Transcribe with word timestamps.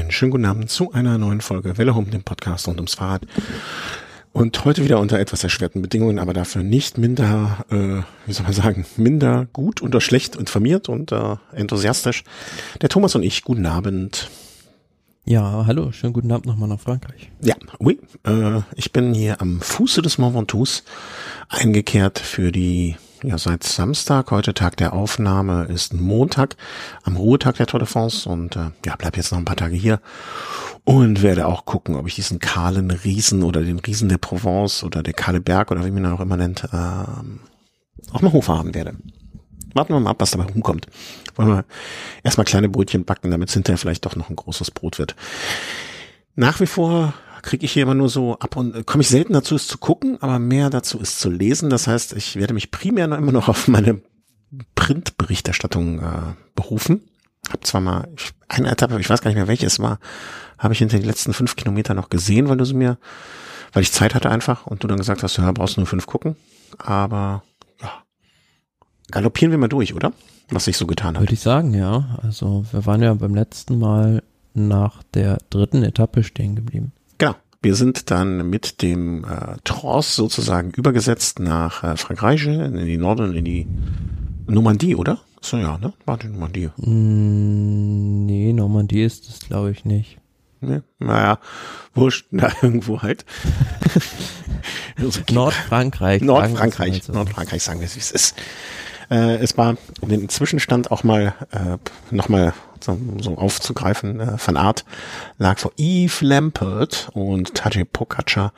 Einen 0.00 0.12
schönen 0.12 0.30
guten 0.30 0.46
Abend 0.46 0.70
zu 0.70 0.92
einer 0.92 1.18
neuen 1.18 1.42
Folge 1.42 1.76
Welle 1.76 1.94
Home, 1.94 2.06
dem 2.06 2.22
Podcast 2.22 2.66
rund 2.66 2.78
ums 2.78 2.94
Fahrrad. 2.94 3.26
Und 4.32 4.64
heute 4.64 4.82
wieder 4.82 4.98
unter 4.98 5.18
etwas 5.18 5.44
erschwerten 5.44 5.82
Bedingungen, 5.82 6.18
aber 6.18 6.32
dafür 6.32 6.62
nicht 6.62 6.96
minder, 6.96 7.66
äh, 7.70 8.02
wie 8.26 8.32
soll 8.32 8.44
man 8.44 8.54
sagen, 8.54 8.86
minder 8.96 9.46
gut 9.52 9.82
oder 9.82 10.00
schlecht 10.00 10.36
informiert 10.36 10.88
und 10.88 11.12
äh, 11.12 11.36
enthusiastisch. 11.52 12.24
Der 12.80 12.88
Thomas 12.88 13.14
und 13.14 13.22
ich, 13.22 13.44
guten 13.44 13.66
Abend. 13.66 14.30
Ja, 15.26 15.66
hallo, 15.66 15.92
schönen 15.92 16.14
guten 16.14 16.32
Abend 16.32 16.46
nochmal 16.46 16.70
nach 16.70 16.80
Frankreich. 16.80 17.30
Ja, 17.42 17.56
oui, 17.78 18.00
äh, 18.26 18.62
ich 18.76 18.92
bin 18.92 19.12
hier 19.12 19.42
am 19.42 19.60
Fuße 19.60 20.00
des 20.00 20.16
Mont 20.16 20.34
Ventoux 20.34 20.82
eingekehrt 21.50 22.18
für 22.18 22.52
die 22.52 22.96
ja, 23.22 23.36
seit 23.36 23.64
Samstag, 23.64 24.30
heute 24.30 24.54
Tag 24.54 24.76
der 24.76 24.92
Aufnahme, 24.92 25.64
ist 25.64 25.92
Montag, 25.92 26.56
am 27.02 27.16
Ruhetag 27.16 27.56
der 27.56 27.66
Tour 27.66 27.80
de 27.80 27.88
France 27.88 28.28
und 28.28 28.56
äh, 28.56 28.70
ja, 28.86 28.96
bleib 28.96 29.16
jetzt 29.16 29.30
noch 29.30 29.38
ein 29.38 29.44
paar 29.44 29.56
Tage 29.56 29.76
hier 29.76 30.00
und 30.84 31.22
werde 31.22 31.46
auch 31.46 31.66
gucken, 31.66 31.96
ob 31.96 32.06
ich 32.06 32.14
diesen 32.14 32.38
kahlen 32.38 32.90
Riesen 32.90 33.42
oder 33.42 33.62
den 33.62 33.78
Riesen 33.78 34.08
der 34.08 34.18
Provence 34.18 34.82
oder 34.84 35.02
der 35.02 35.12
kahle 35.12 35.40
Berg 35.40 35.70
oder 35.70 35.84
wie 35.84 35.90
man 35.90 36.04
ihn 36.04 36.12
auch 36.12 36.20
immer 36.20 36.36
nennt, 36.36 36.64
äh, 36.64 36.76
auch 38.12 38.22
mal 38.22 38.32
hochfahren 38.32 38.74
werde. 38.74 38.96
Warten 39.74 39.92
wir 39.92 40.00
mal 40.00 40.10
ab, 40.10 40.20
was 40.20 40.32
dabei 40.32 40.44
rumkommt. 40.44 40.86
Wollen 41.36 41.48
wir 41.48 41.64
erstmal 42.22 42.46
kleine 42.46 42.68
Brötchen 42.68 43.04
backen, 43.04 43.30
damit 43.30 43.48
es 43.48 43.54
hinterher 43.54 43.78
vielleicht 43.78 44.04
doch 44.06 44.16
noch 44.16 44.30
ein 44.30 44.36
großes 44.36 44.70
Brot 44.70 44.98
wird. 44.98 45.14
Nach 46.34 46.58
wie 46.60 46.66
vor 46.66 47.12
kriege 47.42 47.64
ich 47.64 47.72
hier 47.72 47.82
immer 47.84 47.94
nur 47.94 48.08
so 48.08 48.38
ab 48.38 48.56
und 48.56 48.74
äh, 48.74 48.82
komme 48.84 49.02
ich 49.02 49.08
selten 49.08 49.32
dazu, 49.32 49.54
es 49.54 49.66
zu 49.66 49.78
gucken, 49.78 50.18
aber 50.20 50.38
mehr 50.38 50.70
dazu 50.70 50.98
ist 50.98 51.20
zu 51.20 51.30
lesen. 51.30 51.70
Das 51.70 51.86
heißt, 51.86 52.12
ich 52.14 52.36
werde 52.36 52.54
mich 52.54 52.70
primär 52.70 53.06
noch 53.06 53.18
immer 53.18 53.32
noch 53.32 53.48
auf 53.48 53.68
meine 53.68 54.00
Printberichterstattung 54.74 56.00
äh, 56.00 56.34
berufen. 56.54 57.02
Hab 57.50 57.66
zwar 57.66 57.80
mal 57.80 58.08
eine 58.48 58.70
Etappe, 58.70 59.00
ich 59.00 59.08
weiß 59.08 59.22
gar 59.22 59.30
nicht 59.30 59.36
mehr 59.36 59.48
welche 59.48 59.66
es 59.66 59.78
war, 59.78 59.98
habe 60.58 60.74
ich 60.74 60.78
hinter 60.78 60.98
die 60.98 61.06
letzten 61.06 61.32
fünf 61.32 61.56
Kilometer 61.56 61.94
noch 61.94 62.10
gesehen, 62.10 62.48
weil 62.48 62.56
du 62.56 62.64
sie 62.64 62.74
mir, 62.74 62.98
weil 63.72 63.82
ich 63.82 63.92
Zeit 63.92 64.14
hatte 64.14 64.30
einfach 64.30 64.66
und 64.66 64.82
du 64.84 64.88
dann 64.88 64.98
gesagt 64.98 65.22
hast, 65.22 65.36
ja, 65.36 65.50
brauchst 65.52 65.76
nur 65.76 65.86
fünf 65.86 66.06
gucken. 66.06 66.36
Aber 66.78 67.42
ja, 67.80 67.90
galoppieren 69.10 69.50
wir 69.50 69.58
mal 69.58 69.68
durch, 69.68 69.94
oder? 69.94 70.12
Was 70.50 70.64
sich 70.64 70.76
so 70.76 70.86
getan 70.86 71.14
hat. 71.14 71.22
Würde 71.22 71.34
ich 71.34 71.40
sagen, 71.40 71.74
ja. 71.74 72.18
Also 72.22 72.64
wir 72.72 72.84
waren 72.84 73.02
ja 73.02 73.14
beim 73.14 73.34
letzten 73.34 73.78
Mal 73.78 74.22
nach 74.52 75.02
der 75.14 75.38
dritten 75.48 75.82
Etappe 75.82 76.24
stehen 76.24 76.56
geblieben. 76.56 76.92
Wir 77.62 77.74
sind 77.74 78.10
dann 78.10 78.48
mit 78.48 78.80
dem 78.80 79.24
äh, 79.24 79.56
Trance 79.64 80.14
sozusagen 80.14 80.70
übergesetzt 80.70 81.40
nach 81.40 81.84
äh, 81.84 81.96
Frankreich, 81.98 82.46
in 82.46 82.74
die 82.86 82.96
Norden, 82.96 83.34
in 83.34 83.44
die 83.44 83.66
Normandie, 84.46 84.96
oder? 84.96 85.20
So 85.42 85.58
ja, 85.58 85.76
ne? 85.76 85.92
War 86.06 86.16
die 86.16 86.28
Normandie. 86.28 86.70
Mm, 86.78 88.24
nee, 88.24 88.54
Normandie 88.54 89.02
ist 89.02 89.28
es, 89.28 89.40
glaube 89.40 89.72
ich, 89.72 89.84
nicht. 89.84 90.18
Ne? 90.62 90.82
Naja, 90.98 91.38
wurscht, 91.94 92.28
na, 92.30 92.50
irgendwo 92.62 93.02
halt. 93.02 93.26
Nordfrankreich. 95.30 96.22
Nordfrankreich, 96.22 97.08
Nordfrankreich 97.08 97.62
sagen 97.62 97.80
wir 97.80 97.86
es, 97.86 97.96
wie 97.96 98.00
es 98.00 98.10
ist. 98.10 98.36
Äh, 99.10 99.36
es 99.36 99.58
war 99.58 99.76
den 100.00 100.30
Zwischenstand 100.30 100.90
auch 100.90 101.04
mal 101.04 101.34
äh, 101.50 101.76
nochmal 102.14 102.54
so, 102.84 102.98
so 103.20 103.36
aufzugreifen. 103.36 104.20
Äh, 104.20 104.36
Art 104.54 104.84
lag 105.38 105.58
vor 105.58 105.72
Yves 105.78 106.20
Lampert 106.20 107.10
und 107.12 107.54
Tadej 107.54 107.84
Pogacar 107.84 108.52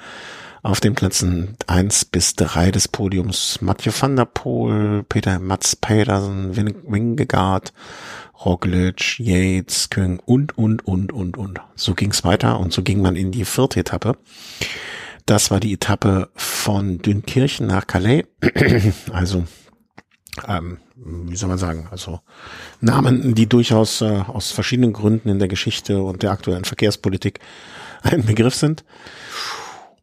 auf 0.63 0.81
den 0.81 0.95
Plätzen 0.95 1.57
eins 1.67 2.05
bis 2.05 2.35
drei 2.35 2.71
des 2.71 2.89
Podiums. 2.89 3.61
Mathieu 3.61 3.93
van 3.99 4.17
der 4.17 4.27
Poel, 4.27 5.03
Peter 5.03 5.39
Mats 5.39 5.75
Pedersen, 5.75 6.57
Wingegaard, 6.57 7.73
Roglic, 8.45 9.19
Yates, 9.19 9.91
Küng 9.91 10.21
und, 10.25 10.57
und, 10.57 10.87
und, 10.87 11.13
und, 11.13 11.37
und. 11.37 11.61
So 11.75 11.95
ging's 11.95 12.25
weiter 12.25 12.61
und 12.61 12.73
so 12.73 12.83
ging 12.83 13.03
man 13.03 13.17
in 13.17 13.33
die 13.33 13.45
vierte 13.45 13.81
Etappe. 13.81 14.17
Das 15.27 15.51
war 15.51 15.61
die 15.61 15.75
Etappe 15.75 16.31
von 16.35 16.99
Dünkirchen 16.99 17.67
nach 17.67 17.87
Calais. 17.87 18.25
also 19.13 19.45
ähm, 20.49 20.79
wie 20.97 21.37
soll 21.37 21.49
man 21.49 21.59
sagen, 21.59 21.89
also 21.91 22.21
Namen, 22.81 23.35
die 23.35 23.49
durchaus 23.49 24.01
äh, 24.01 24.23
aus 24.27 24.51
verschiedenen 24.51 24.93
Gründen 24.93 25.29
in 25.29 25.39
der 25.39 25.49
Geschichte 25.49 26.03
und 26.03 26.23
der 26.23 26.31
aktuellen 26.31 26.65
Verkehrspolitik 26.65 27.41
ein 28.03 28.25
Begriff 28.25 28.55
sind. 28.55 28.85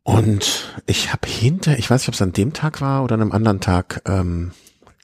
Und 0.04 0.74
ich 0.86 1.12
habe 1.12 1.28
hinter, 1.28 1.78
ich 1.78 1.90
weiß 1.90 2.02
nicht, 2.02 2.10
ob 2.10 2.16
es 2.16 2.22
an 2.22 2.34
dem 2.34 2.54
Tag 2.54 2.82
war 2.82 3.04
oder 3.04 3.16
an 3.16 3.22
einem 3.22 3.32
anderen 3.32 3.60
Tag 3.60 4.02
ähm, 4.06 4.52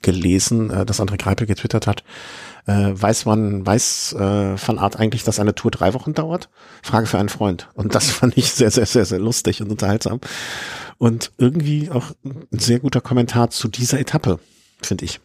gelesen, 0.02 0.70
äh, 0.70 0.86
dass 0.86 1.00
André 1.00 1.16
Greipel 1.16 1.46
getwittert 1.46 1.86
hat, 1.86 2.02
äh, 2.66 2.90
weiß 2.92 3.24
man, 3.26 3.64
weiß 3.64 4.14
äh, 4.14 4.56
von 4.56 4.78
Art 4.78 4.98
eigentlich, 4.98 5.24
dass 5.24 5.38
eine 5.38 5.54
Tour 5.54 5.70
drei 5.70 5.94
Wochen 5.94 6.14
dauert? 6.14 6.48
Frage 6.82 7.06
für 7.06 7.18
einen 7.18 7.28
Freund. 7.28 7.68
Und 7.74 7.94
das 7.94 8.10
fand 8.10 8.36
ich 8.36 8.52
sehr, 8.52 8.70
sehr, 8.70 8.86
sehr, 8.86 9.04
sehr 9.04 9.20
lustig 9.20 9.60
und 9.60 9.70
unterhaltsam. 9.70 10.20
Und 10.98 11.32
irgendwie 11.38 11.90
auch 11.90 12.12
ein 12.24 12.46
sehr 12.58 12.80
guter 12.80 13.00
Kommentar 13.00 13.50
zu 13.50 13.68
dieser 13.68 14.00
Etappe 14.00 14.40
finde 14.82 15.04
ich. 15.04 15.20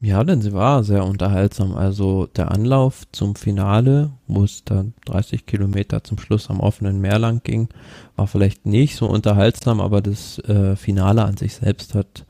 Ja, 0.00 0.22
denn 0.22 0.42
sie 0.42 0.52
war 0.52 0.84
sehr 0.84 1.06
unterhaltsam. 1.06 1.74
Also 1.74 2.26
der 2.26 2.50
Anlauf 2.50 3.04
zum 3.12 3.36
Finale, 3.36 4.10
wo 4.26 4.44
es 4.44 4.62
dann 4.62 4.92
30 5.06 5.46
Kilometer 5.46 6.04
zum 6.04 6.18
Schluss 6.18 6.50
am 6.50 6.60
offenen 6.60 7.00
Meer 7.00 7.18
lang 7.18 7.40
ging, 7.42 7.68
war 8.14 8.26
vielleicht 8.26 8.66
nicht 8.66 8.96
so 8.96 9.06
unterhaltsam, 9.06 9.80
aber 9.80 10.02
das 10.02 10.38
äh, 10.40 10.76
Finale 10.76 11.24
an 11.24 11.38
sich 11.38 11.54
selbst 11.54 11.94
hat 11.94 12.26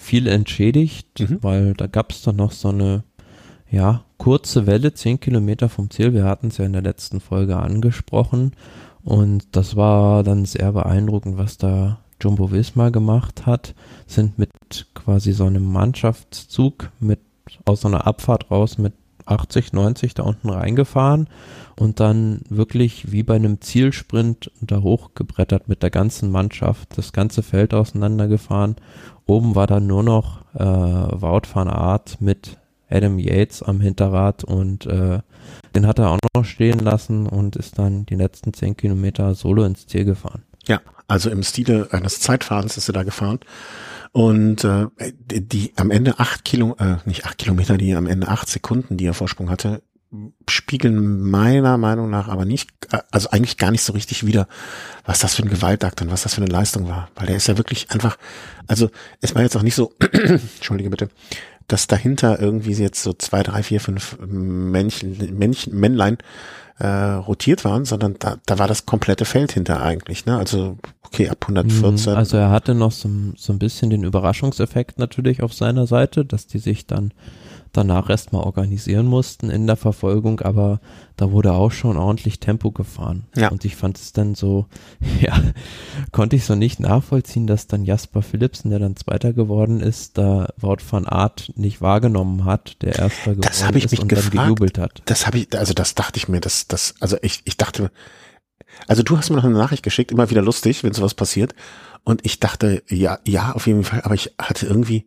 viel 0.00 0.26
entschädigt, 0.26 1.20
mhm. 1.20 1.38
weil 1.42 1.74
da 1.74 1.86
gab 1.86 2.12
es 2.12 2.22
dann 2.22 2.36
noch 2.36 2.52
so 2.52 2.68
eine 2.68 3.04
ja, 3.70 4.04
kurze 4.16 4.66
Welle, 4.66 4.94
10 4.94 5.20
Kilometer 5.20 5.68
vom 5.68 5.90
Ziel. 5.90 6.14
Wir 6.14 6.24
hatten 6.24 6.48
es 6.48 6.56
ja 6.56 6.64
in 6.64 6.72
der 6.72 6.82
letzten 6.82 7.20
Folge 7.20 7.58
angesprochen. 7.58 8.52
Und 9.04 9.44
das 9.52 9.76
war 9.76 10.22
dann 10.22 10.46
sehr 10.46 10.72
beeindruckend, 10.72 11.36
was 11.36 11.58
da 11.58 11.98
Jumbo 12.20 12.50
Visma 12.50 12.90
gemacht 12.90 13.46
hat, 13.46 13.74
sind 14.06 14.38
mit 14.38 14.50
quasi 14.94 15.32
so 15.32 15.44
einem 15.44 15.64
Mannschaftszug 15.64 16.90
mit 17.00 17.20
aus 17.64 17.82
so 17.82 17.88
einer 17.88 18.06
Abfahrt 18.06 18.50
raus 18.50 18.78
mit 18.78 18.92
80, 19.28 19.72
90 19.72 20.14
da 20.14 20.22
unten 20.22 20.48
reingefahren 20.48 21.28
und 21.76 22.00
dann 22.00 22.40
wirklich 22.48 23.12
wie 23.12 23.22
bei 23.22 23.36
einem 23.36 23.60
Zielsprint 23.60 24.50
da 24.60 24.82
hochgebrettert 24.82 25.68
mit 25.68 25.82
der 25.82 25.90
ganzen 25.90 26.30
Mannschaft, 26.30 26.96
das 26.96 27.12
ganze 27.12 27.42
Feld 27.42 27.74
auseinandergefahren. 27.74 28.76
Oben 29.26 29.54
war 29.54 29.66
dann 29.66 29.86
nur 29.86 30.02
noch 30.02 30.42
äh, 30.54 30.64
Wout 30.64 31.42
van 31.52 31.68
Aert 31.68 32.20
mit 32.20 32.56
Adam 32.90 33.18
Yates 33.18 33.62
am 33.62 33.80
Hinterrad 33.80 34.44
und 34.44 34.86
äh, 34.86 35.20
den 35.74 35.86
hat 35.86 35.98
er 35.98 36.10
auch 36.10 36.18
noch 36.34 36.44
stehen 36.44 36.78
lassen 36.78 37.26
und 37.26 37.56
ist 37.56 37.78
dann 37.78 38.06
die 38.06 38.14
letzten 38.14 38.54
10 38.54 38.76
Kilometer 38.76 39.34
solo 39.34 39.64
ins 39.64 39.86
Ziel 39.86 40.06
gefahren. 40.06 40.42
Ja, 40.66 40.80
also 41.08 41.30
im 41.30 41.42
Stile 41.42 41.88
eines 41.90 42.20
Zeitfahrens 42.20 42.76
ist 42.76 42.88
er 42.88 42.92
da 42.92 43.02
gefahren. 43.02 43.40
Und 44.12 44.64
äh, 44.64 44.86
die, 45.12 45.46
die 45.46 45.72
am 45.76 45.90
Ende 45.90 46.18
acht 46.18 46.44
Kilo, 46.44 46.76
äh, 46.78 46.96
nicht 47.04 47.26
acht 47.26 47.38
Kilometer, 47.38 47.76
die 47.76 47.94
am 47.94 48.06
Ende 48.06 48.28
acht 48.28 48.48
Sekunden, 48.48 48.96
die 48.96 49.06
er 49.06 49.14
Vorsprung 49.14 49.50
hatte, 49.50 49.82
spiegeln 50.48 51.20
meiner 51.20 51.76
Meinung 51.76 52.08
nach 52.08 52.28
aber 52.28 52.46
nicht, 52.46 52.70
also 53.10 53.28
eigentlich 53.30 53.58
gar 53.58 53.70
nicht 53.70 53.82
so 53.82 53.92
richtig 53.92 54.24
wieder, 54.24 54.48
was 55.04 55.18
das 55.18 55.34
für 55.34 55.42
ein 55.42 55.50
Gewaltakt 55.50 56.00
und 56.00 56.10
was 56.10 56.22
das 56.22 56.34
für 56.34 56.40
eine 56.40 56.50
Leistung 56.50 56.88
war. 56.88 57.10
Weil 57.14 57.26
der 57.26 57.36
ist 57.36 57.48
ja 57.48 57.58
wirklich 57.58 57.90
einfach, 57.90 58.16
also 58.66 58.90
es 59.20 59.34
war 59.34 59.42
jetzt 59.42 59.56
auch 59.56 59.62
nicht 59.62 59.74
so, 59.74 59.92
entschuldige 60.12 60.88
bitte, 60.88 61.10
dass 61.66 61.86
dahinter 61.86 62.40
irgendwie 62.40 62.72
jetzt 62.72 63.02
so 63.02 63.12
zwei, 63.12 63.42
drei, 63.42 63.62
vier, 63.62 63.80
fünf 63.80 64.16
Männchen, 64.26 65.38
Männchen, 65.38 65.78
Männlein 65.78 66.16
äh, 66.78 66.86
rotiert 66.86 67.64
waren, 67.64 67.84
sondern 67.84 68.16
da, 68.18 68.36
da 68.46 68.58
war 68.58 68.68
das 68.68 68.86
komplette 68.86 69.24
Feld 69.24 69.52
hinter 69.52 69.82
eigentlich. 69.82 70.26
Ne? 70.26 70.36
Also 70.36 70.78
okay, 71.02 71.28
ab 71.28 71.38
114. 71.42 72.14
Also 72.14 72.36
er 72.36 72.50
hatte 72.50 72.74
noch 72.74 72.92
so, 72.92 73.08
so 73.36 73.52
ein 73.52 73.58
bisschen 73.58 73.90
den 73.90 74.04
Überraschungseffekt 74.04 74.98
natürlich 74.98 75.42
auf 75.42 75.52
seiner 75.54 75.86
Seite, 75.86 76.24
dass 76.24 76.46
die 76.46 76.58
sich 76.58 76.86
dann 76.86 77.12
danach 77.72 78.10
erstmal 78.10 78.42
organisieren 78.42 79.06
mussten 79.06 79.50
in 79.50 79.66
der 79.66 79.76
Verfolgung, 79.76 80.40
aber 80.40 80.80
da 81.16 81.32
wurde 81.32 81.52
auch 81.52 81.72
schon 81.72 81.96
ordentlich 81.96 82.40
Tempo 82.40 82.70
gefahren. 82.70 83.26
Ja. 83.36 83.48
Und 83.48 83.64
ich 83.64 83.76
fand 83.76 83.98
es 83.98 84.12
dann 84.12 84.34
so, 84.34 84.66
ja, 85.20 85.40
konnte 86.12 86.36
ich 86.36 86.44
so 86.44 86.54
nicht 86.54 86.80
nachvollziehen, 86.80 87.46
dass 87.46 87.66
dann 87.66 87.84
Jasper 87.84 88.22
Philipsen, 88.22 88.70
der 88.70 88.78
dann 88.78 88.96
Zweiter 88.96 89.32
geworden 89.32 89.80
ist, 89.80 90.18
da 90.18 90.48
Wort 90.58 90.82
von 90.82 91.06
Art 91.06 91.52
nicht 91.56 91.80
wahrgenommen 91.80 92.44
hat, 92.44 92.82
der 92.82 92.96
Erster 92.96 93.34
geworden 93.34 93.40
das 93.42 93.62
ich 93.76 93.84
ist 93.84 93.90
mich 93.92 94.00
und 94.00 94.08
gefragt. 94.08 94.34
dann 94.34 94.44
gejubelt 94.44 94.78
hat. 94.78 95.02
Das 95.06 95.26
habe 95.26 95.38
ich, 95.38 95.56
also 95.56 95.74
das 95.74 95.94
dachte 95.94 96.18
ich 96.18 96.28
mir, 96.28 96.40
das, 96.40 96.68
das, 96.68 96.94
also 97.00 97.16
ich, 97.22 97.42
ich 97.44 97.56
dachte, 97.56 97.90
also 98.86 99.02
du 99.02 99.16
hast 99.16 99.30
mir 99.30 99.36
noch 99.36 99.44
eine 99.44 99.58
Nachricht 99.58 99.82
geschickt, 99.82 100.12
immer 100.12 100.30
wieder 100.30 100.42
lustig, 100.42 100.84
wenn 100.84 100.92
sowas 100.92 101.14
passiert. 101.14 101.54
Und 102.04 102.24
ich 102.24 102.40
dachte, 102.40 102.82
ja, 102.88 103.18
ja, 103.26 103.52
auf 103.52 103.66
jeden 103.66 103.84
Fall, 103.84 104.02
aber 104.02 104.14
ich 104.14 104.34
hatte 104.38 104.66
irgendwie, 104.66 105.06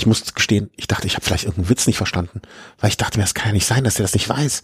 ich 0.00 0.06
muss 0.06 0.34
gestehen, 0.34 0.70
ich 0.76 0.88
dachte, 0.88 1.06
ich 1.06 1.14
habe 1.14 1.24
vielleicht 1.24 1.44
irgendeinen 1.44 1.68
Witz 1.70 1.86
nicht 1.86 1.96
verstanden, 1.96 2.40
weil 2.78 2.90
ich 2.90 2.96
dachte 2.96 3.18
mir, 3.18 3.24
das 3.24 3.34
kann 3.34 3.48
ja 3.48 3.52
nicht 3.52 3.66
sein, 3.66 3.84
dass 3.84 3.94
der 3.94 4.04
das 4.04 4.14
nicht 4.14 4.28
weiß. 4.28 4.62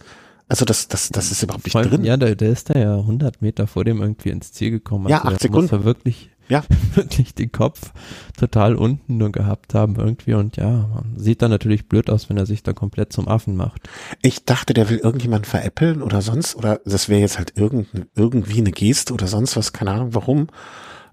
Also 0.49 0.65
das, 0.65 0.87
das, 0.87 1.09
das 1.09 1.31
ist 1.31 1.43
überhaupt 1.43 1.65
nicht 1.65 1.73
Voll, 1.73 1.87
drin. 1.89 2.05
Ja, 2.05 2.15
der, 2.17 2.35
der 2.35 2.49
ist 2.49 2.69
da 2.69 2.79
ja 2.79 2.95
100 2.95 3.41
Meter 3.41 3.67
vor 3.67 3.83
dem 3.83 4.01
irgendwie 4.01 4.29
ins 4.29 4.51
Ziel 4.53 4.71
gekommen. 4.71 5.07
Also 5.07 5.27
ja, 5.27 5.33
acht 5.33 5.41
Sekunden. 5.41 5.65
Muss 5.65 5.71
er 5.73 5.83
wirklich 5.83 6.29
Ja. 6.47 6.63
wirklich 6.95 7.35
den 7.35 7.51
Kopf 7.51 7.91
total 8.37 8.75
unten 8.75 9.17
nur 9.17 9.31
gehabt 9.31 9.73
haben 9.73 9.97
irgendwie 9.97 10.33
und 10.33 10.55
ja, 10.55 10.71
man 10.71 11.13
sieht 11.17 11.41
dann 11.41 11.51
natürlich 11.51 11.89
blöd 11.89 12.09
aus, 12.09 12.29
wenn 12.29 12.37
er 12.37 12.45
sich 12.45 12.63
da 12.63 12.71
komplett 12.73 13.11
zum 13.11 13.27
Affen 13.27 13.57
macht. 13.57 13.89
Ich 14.21 14.45
dachte, 14.45 14.73
der 14.73 14.89
will 14.89 14.97
irgendjemanden 14.99 15.49
veräppeln 15.49 16.01
oder 16.01 16.21
sonst, 16.21 16.55
oder 16.55 16.79
das 16.85 17.09
wäre 17.09 17.19
jetzt 17.19 17.37
halt 17.37 17.57
irgend, 17.57 17.89
irgendwie 18.15 18.59
eine 18.59 18.71
Geste 18.71 19.13
oder 19.13 19.27
sonst 19.27 19.57
was, 19.57 19.73
keine 19.73 19.91
Ahnung 19.91 20.13
warum. 20.13 20.47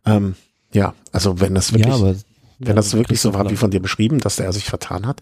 Ähm, 0.06 0.36
ja, 0.72 0.94
also 1.12 1.40
wenn 1.40 1.54
das 1.56 1.72
wirklich, 1.72 1.88
ja, 1.88 1.94
aber, 1.94 2.14
wenn 2.58 2.68
ja, 2.68 2.74
das 2.74 2.94
wirklich 2.94 3.20
so 3.20 3.34
war, 3.34 3.50
wie 3.50 3.56
von 3.56 3.70
dir 3.70 3.80
beschrieben, 3.80 4.18
dass 4.20 4.36
der 4.36 4.52
sich 4.52 4.64
vertan 4.64 5.06
hat, 5.06 5.20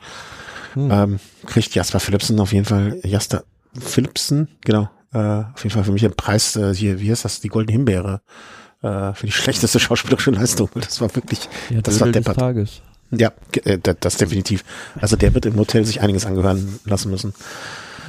Hm. 0.75 0.91
ähm, 0.91 1.21
kriegt 1.47 1.75
Jasper 1.75 2.01
Philipsen 2.01 2.41
auf 2.41 2.53
jeden 2.53 2.65
Fall, 2.65 2.99
Jasper 3.05 3.45
Philipsen, 3.79 4.49
genau, 4.63 4.89
äh, 5.13 5.19
auf 5.19 5.63
jeden 5.63 5.71
Fall 5.71 5.85
für 5.85 5.93
mich 5.93 6.03
den 6.03 6.15
Preis, 6.15 6.57
äh, 6.57 6.75
hier, 6.75 7.01
wie 7.01 7.11
heißt 7.11 7.25
das, 7.25 7.41
die 7.41 7.49
Goldene 7.49 7.73
Himbeere, 7.73 8.23
äh, 8.83 9.13
für 9.13 9.27
die 9.27 9.33
schlechteste 9.33 9.79
schauspielerische 9.79 10.31
Leistung. 10.31 10.71
Das 10.75 11.01
war 11.01 11.15
wirklich, 11.15 11.49
ja, 11.71 11.81
das 11.83 12.01
war 12.01 12.09
deppert. 12.09 12.39
Tages. 12.39 12.81
Ja, 13.11 13.33
äh, 13.65 13.79
das, 13.83 13.97
das 14.01 14.17
definitiv. 14.17 14.65
Also 15.01 15.17
der 15.17 15.35
wird 15.35 15.47
im 15.47 15.57
Hotel 15.57 15.85
sich 15.85 16.01
einiges 16.01 16.25
angehören 16.25 16.81
lassen 16.85 17.11
müssen. 17.11 17.35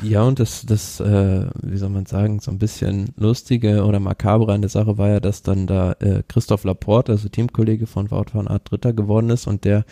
Ja, 0.01 0.23
und 0.23 0.39
das, 0.39 0.65
das, 0.65 0.99
äh, 0.99 1.45
wie 1.61 1.77
soll 1.77 1.89
man 1.89 2.05
sagen, 2.05 2.39
so 2.39 2.51
ein 2.51 2.57
bisschen 2.57 3.09
lustige 3.15 3.83
oder 3.85 3.99
makabre 3.99 4.51
an 4.53 4.61
der 4.61 4.69
Sache 4.69 4.97
war 4.97 5.09
ja, 5.09 5.19
dass 5.19 5.43
dann 5.43 5.67
da 5.67 5.93
äh, 5.99 6.23
Christoph 6.27 6.63
Laporte, 6.63 7.11
also 7.11 7.29
Teamkollege 7.29 7.85
von 7.85 8.09
Wout 8.11 8.25
van 8.33 8.47
Aert, 8.47 8.71
Dritter 8.71 8.93
geworden 8.93 9.29
ist 9.29 9.45
und 9.47 9.65
der 9.65 9.85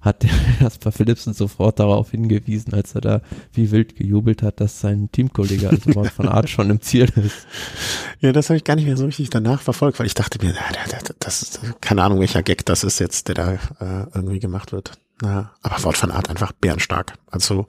hat 0.00 0.24
Jasper 0.60 0.90
Philipsen 0.90 1.34
sofort 1.34 1.78
darauf 1.78 2.10
hingewiesen, 2.12 2.72
als 2.74 2.94
er 2.94 3.00
da 3.02 3.20
wie 3.52 3.70
wild 3.70 3.94
gejubelt 3.94 4.42
hat, 4.42 4.60
dass 4.60 4.80
sein 4.80 5.10
Teamkollege, 5.12 5.68
also 5.68 5.94
Wout 5.94 6.10
van 6.16 6.28
Aert, 6.28 6.48
schon 6.48 6.70
im 6.70 6.80
Ziel 6.80 7.04
ist. 7.16 7.46
Ja, 8.20 8.32
das 8.32 8.48
habe 8.48 8.56
ich 8.56 8.64
gar 8.64 8.74
nicht 8.76 8.86
mehr 8.86 8.96
so 8.96 9.04
richtig 9.04 9.30
danach 9.30 9.60
verfolgt, 9.60 9.98
weil 9.98 10.06
ich 10.06 10.14
dachte 10.14 10.44
mir, 10.44 10.54
na, 10.54 10.62
da- 10.90 10.98
da- 11.04 11.14
das 11.18 11.42
ist, 11.42 11.60
keine 11.80 12.02
Ahnung, 12.02 12.20
welcher 12.20 12.42
Gag 12.42 12.64
das 12.66 12.84
ist 12.84 12.98
jetzt, 12.98 13.28
der 13.28 13.34
da 13.34 13.52
äh, 13.52 14.06
irgendwie 14.14 14.40
gemacht 14.40 14.72
wird. 14.72 14.92
Na, 15.20 15.52
aber 15.62 15.84
Wort 15.84 15.96
von 15.96 16.10
Art 16.10 16.28
einfach 16.30 16.50
bärenstark. 16.52 17.14
Also, 17.30 17.66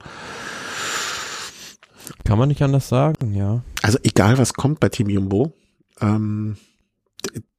Kann 2.24 2.38
man 2.38 2.48
nicht 2.48 2.62
anders 2.62 2.88
sagen, 2.88 3.34
ja. 3.34 3.62
also 3.82 3.98
egal 4.02 4.38
was 4.38 4.54
kommt 4.54 4.80
bei 4.80 4.88
Team 4.88 5.08
Jumbo, 5.08 5.52
ähm, 6.00 6.56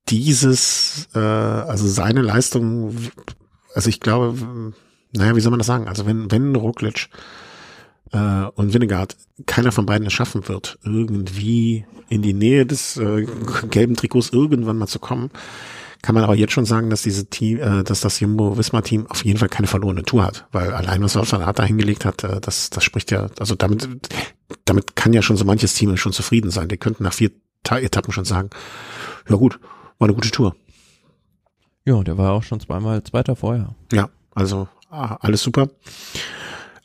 dieses, 0.09 1.07
äh, 1.15 1.19
also 1.19 1.87
seine 1.87 2.21
Leistung, 2.21 2.95
also 3.73 3.89
ich 3.89 3.99
glaube, 3.99 4.73
naja, 5.13 5.35
wie 5.35 5.41
soll 5.41 5.51
man 5.51 5.59
das 5.59 5.67
sagen? 5.67 5.87
Also 5.87 6.05
wenn, 6.05 6.29
wenn 6.31 6.55
Roglic 6.55 7.09
äh, 8.11 8.45
und 8.55 8.73
Winnegard, 8.73 9.15
keiner 9.45 9.71
von 9.71 9.85
beiden 9.85 10.07
es 10.07 10.13
schaffen 10.13 10.47
wird, 10.47 10.77
irgendwie 10.83 11.85
in 12.09 12.21
die 12.21 12.33
Nähe 12.33 12.65
des 12.65 12.97
äh, 12.97 13.25
gelben 13.69 13.95
Trikots 13.95 14.29
irgendwann 14.29 14.77
mal 14.77 14.87
zu 14.87 14.99
kommen, 14.99 15.31
kann 16.01 16.13
man 16.13 16.23
aber 16.23 16.35
jetzt 16.35 16.53
schon 16.53 16.65
sagen, 16.65 16.91
dass 16.91 17.01
diese 17.01 17.25
Team, 17.25 17.59
äh, 17.59 17.83
dass 17.83 18.01
das 18.01 18.19
Jumbo-Visma-Team 18.19 19.07
auf 19.07 19.25
jeden 19.25 19.39
Fall 19.39 19.49
keine 19.49 19.67
verlorene 19.67 20.03
Tour 20.03 20.23
hat, 20.23 20.45
weil 20.51 20.71
allein 20.71 21.01
was 21.01 21.15
Wout 21.15 21.31
van 21.31 21.41
Aert 21.41 21.57
da 21.57 21.63
hingelegt 21.63 22.05
hat, 22.05 22.23
äh, 22.23 22.39
das, 22.41 22.69
das 22.69 22.83
spricht 22.83 23.09
ja, 23.09 23.27
also 23.39 23.55
damit, 23.55 23.89
damit 24.65 24.95
kann 24.95 25.13
ja 25.13 25.21
schon 25.21 25.37
so 25.37 25.45
manches 25.45 25.73
Team 25.73 25.95
schon 25.97 26.13
zufrieden 26.13 26.51
sein. 26.51 26.67
Die 26.67 26.77
könnten 26.77 27.03
nach 27.03 27.13
vier 27.13 27.31
Ta 27.63 27.79
Etappen 27.79 28.13
schon 28.13 28.25
sagen, 28.25 28.49
ja 29.27 29.35
gut, 29.35 29.59
war 29.97 30.07
eine 30.07 30.15
gute 30.15 30.31
Tour. 30.31 30.55
Ja, 31.83 32.03
der 32.03 32.17
war 32.17 32.33
auch 32.33 32.43
schon 32.43 32.59
zweimal 32.59 33.03
Zweiter 33.03 33.35
vorher. 33.35 33.75
Ja, 33.91 34.09
also 34.33 34.67
ah, 34.89 35.17
alles 35.21 35.41
super. 35.41 35.69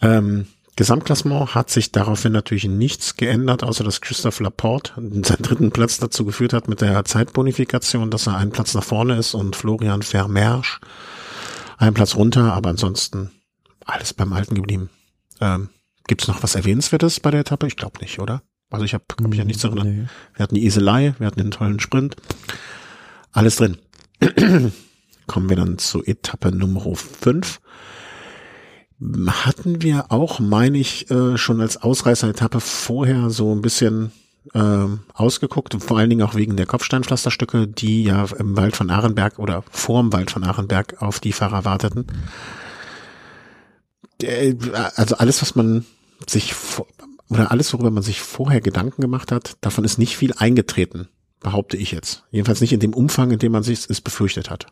Ähm, 0.01 0.47
Gesamtklassement 0.77 1.55
hat 1.55 1.69
sich 1.69 1.93
daraufhin 1.93 2.33
natürlich 2.33 2.65
nichts 2.65 3.17
geändert, 3.17 3.63
außer 3.63 3.85
dass 3.85 4.01
Christophe 4.01 4.43
Laporte 4.43 4.93
seinen 4.97 5.43
dritten 5.43 5.71
Platz 5.73 5.99
dazu 5.99 6.25
geführt 6.25 6.55
hat 6.55 6.69
mit 6.69 6.81
der 6.81 7.05
Zeitbonifikation, 7.05 8.11
dass 8.11 8.27
er 8.27 8.37
einen 8.37 8.53
Platz 8.53 8.75
nach 8.75 8.85
vorne 8.85 9.17
ist 9.17 9.35
und 9.35 9.57
Florian 9.57 10.03
Vermersch 10.03 10.81
einen 11.77 11.95
Platz 11.95 12.15
runter, 12.15 12.55
aber 12.55 12.71
ansonsten 12.71 13.31
alles 13.85 14.15
beim 14.15 14.33
Alten 14.33 14.55
geblieben. 14.55 14.91
Ähm, 15.41 15.69
Gibt 16.11 16.23
es 16.23 16.29
noch 16.29 16.43
was 16.43 16.57
Erwähnenswertes 16.57 17.21
bei 17.21 17.31
der 17.31 17.43
Etappe? 17.43 17.69
Ich 17.69 17.77
glaube 17.77 18.01
nicht, 18.01 18.19
oder? 18.19 18.43
Also 18.69 18.85
ich 18.85 18.95
habe 18.95 19.05
hab 19.13 19.21
mich 19.21 19.39
ja 19.39 19.45
nichts 19.45 19.63
erinnern. 19.63 19.87
Nee. 19.87 20.09
Wir 20.35 20.43
hatten 20.43 20.57
die 20.57 20.67
Eselei, 20.67 21.15
wir 21.19 21.27
hatten 21.29 21.39
den 21.39 21.53
tollen 21.53 21.79
Sprint. 21.79 22.17
Alles 23.31 23.55
drin. 23.55 23.77
Kommen 25.29 25.49
wir 25.49 25.55
dann 25.55 25.79
zu 25.79 26.05
Etappe 26.05 26.51
Nummer 26.51 26.97
5. 26.97 27.61
Hatten 29.29 29.83
wir 29.83 30.11
auch, 30.11 30.41
meine 30.41 30.79
ich, 30.79 31.09
äh, 31.13 31.39
schon 31.39 31.61
als 31.61 31.77
Ausreißer-Etappe 31.77 32.59
vorher 32.59 33.31
so 33.31 33.55
ein 33.55 33.63
bisschen 33.63 34.11
ähm, 34.53 35.05
ausgeguckt, 35.15 35.81
vor 35.81 35.97
allen 35.97 36.11
Dingen 36.11 36.23
auch 36.23 36.35
wegen 36.35 36.57
der 36.57 36.67
Kopfsteinpflasterstücke, 36.67 37.69
die 37.69 38.03
ja 38.03 38.27
im 38.37 38.57
Wald 38.57 38.75
von 38.75 38.91
Arenberg 38.91 39.39
oder 39.39 39.63
vorm 39.71 40.13
Wald 40.13 40.33
von 40.33 40.43
Arenberg 40.43 41.01
auf 41.01 41.21
die 41.21 41.33
Fahrer 41.33 41.65
warteten. 41.65 42.07
Der, 44.21 44.57
also 44.97 45.15
alles, 45.15 45.41
was 45.41 45.55
man 45.55 45.87
sich 46.27 46.55
vor, 46.55 46.87
oder 47.29 47.51
alles, 47.51 47.73
worüber 47.73 47.91
man 47.91 48.03
sich 48.03 48.21
vorher 48.21 48.61
Gedanken 48.61 49.01
gemacht 49.03 49.33
hat, 49.33 49.57
davon 49.61 49.85
ist 49.85 49.99
nicht 49.99 50.17
viel 50.17 50.33
eingetreten, 50.37 51.09
behaupte 51.41 51.77
ich 51.77 51.93
jetzt. 51.93 52.25
Jedenfalls 52.31 52.61
nicht 52.61 52.73
in 52.73 52.81
dem 52.81 52.95
Umfang, 52.95 53.31
in 53.31 53.39
dem 53.39 53.53
man 53.53 53.63
sich 53.63 53.89
es 53.89 54.01
befürchtet 54.01 54.51
hat. 54.51 54.67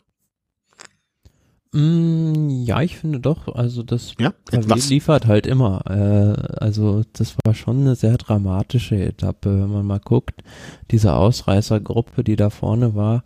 Mm, 1.72 2.62
ja, 2.64 2.80
ich 2.80 2.96
finde 2.96 3.20
doch, 3.20 3.54
also 3.54 3.82
das 3.82 4.14
Ja, 4.18 4.32
liefert 4.50 5.26
halt 5.26 5.46
immer. 5.46 5.82
Äh, 5.86 6.56
also 6.58 7.02
das 7.12 7.36
war 7.44 7.54
schon 7.54 7.80
eine 7.80 7.94
sehr 7.94 8.16
dramatische 8.16 8.96
Etappe, 8.96 9.50
wenn 9.50 9.70
man 9.70 9.86
mal 9.86 10.00
guckt. 10.00 10.42
Diese 10.90 11.12
Ausreißergruppe, 11.12 12.24
die 12.24 12.36
da 12.36 12.48
vorne 12.48 12.94
war, 12.94 13.22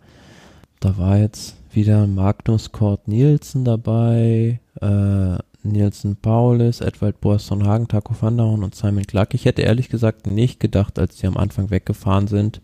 da 0.81 0.97
war 0.97 1.17
jetzt 1.17 1.55
wieder 1.71 2.05
Magnus 2.05 2.73
Kort 2.73 3.07
Nielsen 3.07 3.63
dabei, 3.63 4.59
äh, 4.81 5.37
Nielsen 5.63 6.15
Paulus, 6.17 6.81
Edwald 6.81 7.21
Boasson 7.21 7.65
Hagen, 7.65 7.87
Taco 7.87 8.13
van 8.19 8.37
der 8.37 8.45
Horn 8.45 8.63
und 8.63 8.75
Simon 8.75 9.05
Clark. 9.05 9.33
Ich 9.33 9.45
hätte 9.45 9.61
ehrlich 9.61 9.89
gesagt 9.89 10.27
nicht 10.27 10.59
gedacht, 10.59 10.99
als 10.99 11.17
die 11.17 11.27
am 11.27 11.37
Anfang 11.37 11.69
weggefahren 11.69 12.27
sind, 12.27 12.61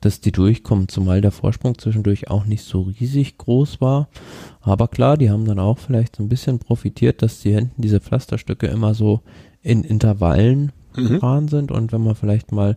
dass 0.00 0.20
die 0.20 0.30
durchkommen, 0.30 0.88
zumal 0.88 1.20
der 1.20 1.32
Vorsprung 1.32 1.76
zwischendurch 1.76 2.30
auch 2.30 2.44
nicht 2.44 2.62
so 2.62 2.82
riesig 2.82 3.36
groß 3.38 3.80
war. 3.80 4.08
Aber 4.60 4.86
klar, 4.86 5.16
die 5.16 5.30
haben 5.30 5.44
dann 5.44 5.58
auch 5.58 5.78
vielleicht 5.78 6.16
so 6.16 6.22
ein 6.22 6.28
bisschen 6.28 6.60
profitiert, 6.60 7.22
dass 7.22 7.40
die 7.40 7.52
hinten 7.52 7.82
diese 7.82 8.00
Pflasterstücke 8.00 8.68
immer 8.68 8.94
so 8.94 9.22
in 9.62 9.82
Intervallen 9.82 10.72
Mhm. 10.96 11.08
gefahren 11.08 11.48
sind 11.48 11.70
und 11.70 11.92
wenn 11.92 12.02
man 12.02 12.14
vielleicht 12.14 12.52
mal 12.52 12.76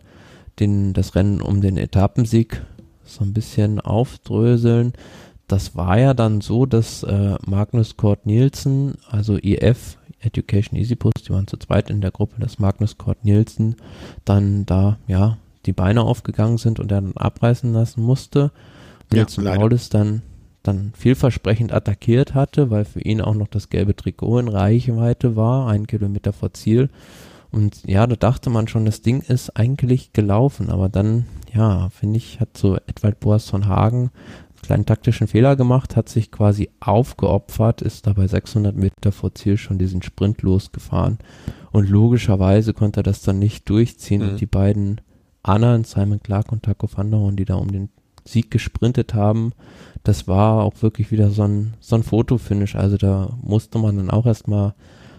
den, 0.60 0.92
das 0.92 1.14
Rennen 1.14 1.40
um 1.40 1.60
den 1.60 1.76
Etappensieg 1.76 2.62
so 3.04 3.24
ein 3.24 3.32
bisschen 3.32 3.80
aufdröseln, 3.80 4.92
das 5.46 5.76
war 5.76 5.98
ja 5.98 6.14
dann 6.14 6.40
so, 6.40 6.66
dass 6.66 7.02
äh, 7.02 7.36
Magnus 7.46 7.96
Kort 7.96 8.26
Nielsen, 8.26 8.94
also 9.10 9.36
EF, 9.36 9.98
Education 10.20 10.78
Easy 10.78 10.96
Post, 10.96 11.28
die 11.28 11.32
waren 11.32 11.46
zu 11.46 11.56
zweit 11.56 11.90
in 11.90 12.00
der 12.00 12.10
Gruppe, 12.10 12.40
dass 12.40 12.58
Magnus 12.58 12.96
Kort 12.96 13.24
Nielsen 13.24 13.76
dann 14.24 14.64
da, 14.66 14.98
ja, 15.06 15.38
die 15.66 15.72
Beine 15.72 16.02
aufgegangen 16.02 16.58
sind 16.58 16.80
und 16.80 16.90
er 16.90 17.00
dann 17.00 17.16
abreißen 17.16 17.72
lassen 17.72 18.02
musste. 18.02 18.50
Ja, 19.12 19.20
Nielsen 19.20 19.44
leider. 19.44 19.58
Paulus 19.58 19.88
dann, 19.88 20.22
dann 20.62 20.92
vielversprechend 20.96 21.72
attackiert 21.72 22.34
hatte, 22.34 22.70
weil 22.70 22.84
für 22.84 23.00
ihn 23.00 23.20
auch 23.20 23.34
noch 23.34 23.48
das 23.48 23.68
gelbe 23.68 23.94
Trikot 23.94 24.38
in 24.38 24.48
Reichweite 24.48 25.36
war, 25.36 25.68
einen 25.68 25.86
Kilometer 25.86 26.32
vor 26.32 26.52
Ziel. 26.54 26.88
Und 27.50 27.86
ja, 27.86 28.06
da 28.06 28.16
dachte 28.16 28.48
man 28.48 28.66
schon, 28.66 28.86
das 28.86 29.02
Ding 29.02 29.20
ist 29.20 29.56
eigentlich 29.56 30.14
gelaufen, 30.14 30.70
aber 30.70 30.88
dann, 30.88 31.26
ja, 31.52 31.90
finde 31.90 32.16
ich, 32.16 32.40
hat 32.40 32.56
so 32.56 32.76
Edwald 32.86 33.20
Boas 33.20 33.50
von 33.50 33.66
Hagen 33.66 34.10
kleinen 34.62 34.86
taktischen 34.86 35.26
Fehler 35.26 35.56
gemacht, 35.56 35.96
hat 35.96 36.08
sich 36.08 36.30
quasi 36.30 36.70
aufgeopfert, 36.80 37.82
ist 37.82 38.06
dabei 38.06 38.26
600 38.28 38.76
Meter 38.76 39.12
vor 39.12 39.34
Ziel 39.34 39.56
schon 39.56 39.78
diesen 39.78 40.02
Sprint 40.02 40.42
losgefahren. 40.42 41.18
Und 41.72 41.88
logischerweise 41.88 42.72
konnte 42.72 43.00
er 43.00 43.02
das 43.02 43.22
dann 43.22 43.38
nicht 43.38 43.68
durchziehen 43.68 44.22
Mhm. 44.22 44.28
und 44.30 44.40
die 44.40 44.46
beiden 44.46 45.00
anderen, 45.42 45.84
Simon 45.84 46.22
Clark 46.22 46.52
und 46.52 46.62
Taco 46.62 46.88
van 46.94 47.10
der 47.10 47.20
Horn, 47.20 47.36
die 47.36 47.44
da 47.44 47.56
um 47.56 47.72
den 47.72 47.88
Sieg 48.24 48.50
gesprintet 48.52 49.14
haben, 49.14 49.52
das 50.04 50.28
war 50.28 50.62
auch 50.62 50.80
wirklich 50.80 51.10
wieder 51.10 51.30
so 51.30 51.42
ein, 51.42 51.74
so 51.80 51.96
ein 51.96 52.04
Fotofinish. 52.04 52.76
Also 52.76 52.96
da 52.96 53.36
musste 53.42 53.78
man 53.78 53.96
dann 53.96 54.10
auch 54.10 54.26
erstmal 54.26 54.74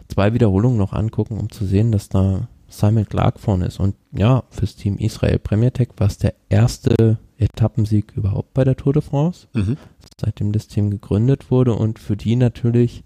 zwei 0.07 0.33
Wiederholungen 0.33 0.77
noch 0.77 0.93
angucken, 0.93 1.37
um 1.37 1.49
zu 1.51 1.65
sehen, 1.65 1.91
dass 1.91 2.07
da 2.07 2.47
Simon 2.69 3.05
Clark 3.07 3.39
vorne 3.39 3.65
ist. 3.65 3.79
Und 3.79 3.95
ja, 4.13 4.43
fürs 4.49 4.75
Team 4.77 4.97
Israel 4.97 5.39
Premier 5.39 5.73
Tech 5.73 5.89
war 5.97 6.07
es 6.07 6.17
der 6.17 6.33
erste 6.49 7.17
Etappensieg 7.43 8.13
überhaupt 8.15 8.53
bei 8.53 8.63
der 8.63 8.75
Tour 8.75 8.93
de 8.93 9.01
France, 9.01 9.47
Mhm. 9.53 9.77
seitdem 10.19 10.51
das 10.51 10.67
Team 10.67 10.89
gegründet 10.89 11.51
wurde. 11.51 11.73
Und 11.73 11.99
für 11.99 12.17
die 12.17 12.35
natürlich 12.35 13.03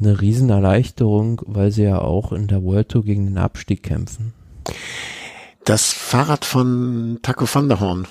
eine 0.00 0.20
Riesenerleichterung, 0.20 1.42
weil 1.46 1.70
sie 1.70 1.82
ja 1.84 2.00
auch 2.00 2.32
in 2.32 2.46
der 2.46 2.62
World 2.62 2.88
Tour 2.90 3.04
gegen 3.04 3.26
den 3.26 3.38
Abstieg 3.38 3.82
kämpfen. 3.82 4.32
Das 5.64 5.92
Fahrrad 5.92 6.44
von 6.44 7.18
Taco 7.22 7.46
van 7.52 7.68
der 7.68 7.80
Horn. 7.80 8.06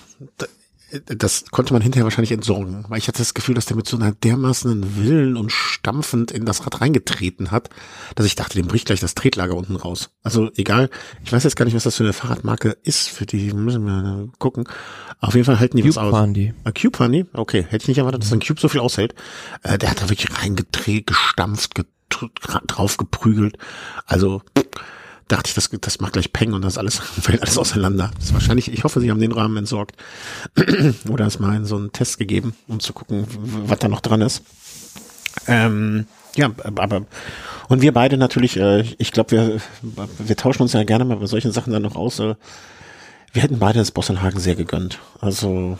Das 1.05 1.45
konnte 1.51 1.73
man 1.73 1.81
hinterher 1.81 2.03
wahrscheinlich 2.03 2.31
entsorgen, 2.31 2.85
weil 2.87 2.97
ich 2.97 3.07
hatte 3.07 3.19
das 3.19 3.33
Gefühl, 3.33 3.55
dass 3.55 3.65
der 3.65 3.77
mit 3.77 3.87
so 3.87 3.97
einer 3.97 4.11
dermaßen 4.11 4.97
Willen 4.97 5.37
und 5.37 5.51
stampfend 5.51 6.31
in 6.31 6.45
das 6.45 6.65
Rad 6.65 6.81
reingetreten 6.81 7.51
hat, 7.51 7.69
dass 8.15 8.25
ich 8.25 8.35
dachte, 8.35 8.55
dem 8.55 8.67
bricht 8.67 8.87
gleich 8.87 8.99
das 8.99 9.15
Tretlager 9.15 9.55
unten 9.55 9.75
raus. 9.75 10.09
Also 10.23 10.49
egal, 10.55 10.89
ich 11.23 11.31
weiß 11.31 11.43
jetzt 11.43 11.55
gar 11.55 11.65
nicht, 11.65 11.75
was 11.75 11.83
das 11.83 11.95
für 11.95 12.03
eine 12.03 12.13
Fahrradmarke 12.13 12.77
ist, 12.83 13.09
für 13.09 13.25
die 13.25 13.53
müssen 13.53 13.85
wir 13.85 14.29
gucken. 14.39 14.65
Auf 15.19 15.35
jeden 15.35 15.45
Fall 15.45 15.59
halten 15.59 15.77
die 15.77 15.83
Cube 15.83 15.95
was 15.95 16.13
aus. 16.13 16.33
die. 16.33 16.53
Ah, 16.63 16.71
Cube 16.71 16.97
fahren 16.97 17.11
die? 17.11 17.25
Okay, 17.33 17.65
hätte 17.69 17.83
ich 17.83 17.87
nicht 17.87 17.97
erwartet, 17.99 18.23
dass 18.23 18.33
ein 18.33 18.39
Cube 18.39 18.59
so 18.59 18.69
viel 18.69 18.81
aushält. 18.81 19.13
Äh, 19.63 19.77
der 19.77 19.91
hat 19.91 20.01
da 20.01 20.09
wirklich 20.09 20.35
reingedreht, 20.41 21.07
gestampft, 21.07 21.73
drauf 22.67 22.97
geprügelt. 22.97 23.57
Also 24.05 24.41
dachte 25.29 25.47
ich, 25.47 25.53
das, 25.53 25.69
das 25.69 26.01
macht 26.01 26.13
gleich 26.13 26.33
Peng 26.33 26.53
und 26.53 26.63
das 26.63 26.77
alles 26.77 26.99
fällt 27.21 27.41
alles 27.41 27.57
auseinander. 27.57 28.11
Das 28.15 28.25
ist 28.25 28.33
wahrscheinlich, 28.33 28.71
ich 28.71 28.83
hoffe, 28.83 28.99
sie 28.99 29.09
haben 29.09 29.21
den 29.21 29.31
Rahmen 29.31 29.57
entsorgt. 29.57 29.95
Oder 31.09 31.25
es 31.25 31.39
mal 31.39 31.55
in 31.55 31.65
so 31.65 31.77
einen 31.77 31.93
Test 31.93 32.17
gegeben, 32.17 32.53
um 32.67 32.79
zu 32.79 32.93
gucken, 32.93 33.25
was 33.65 33.79
da 33.79 33.87
noch 33.87 34.01
dran 34.01 34.21
ist. 34.21 34.43
Ähm, 35.47 36.05
ja, 36.35 36.51
aber 36.63 37.05
und 37.69 37.81
wir 37.81 37.93
beide 37.93 38.17
natürlich, 38.17 38.57
äh, 38.57 38.81
ich 38.97 39.11
glaube, 39.11 39.31
wir, 39.31 39.61
wir 40.17 40.35
tauschen 40.35 40.63
uns 40.63 40.73
ja 40.73 40.83
gerne 40.83 41.05
mal 41.05 41.17
bei 41.17 41.27
solchen 41.27 41.51
Sachen 41.51 41.71
dann 41.71 41.83
noch 41.83 41.95
aus. 41.95 42.19
Äh, 42.19 42.35
wir 43.31 43.43
hätten 43.43 43.59
beide 43.59 43.79
das 43.79 43.91
Bossenhagen 43.91 44.39
sehr 44.39 44.55
gegönnt. 44.55 44.99
Also 45.21 45.77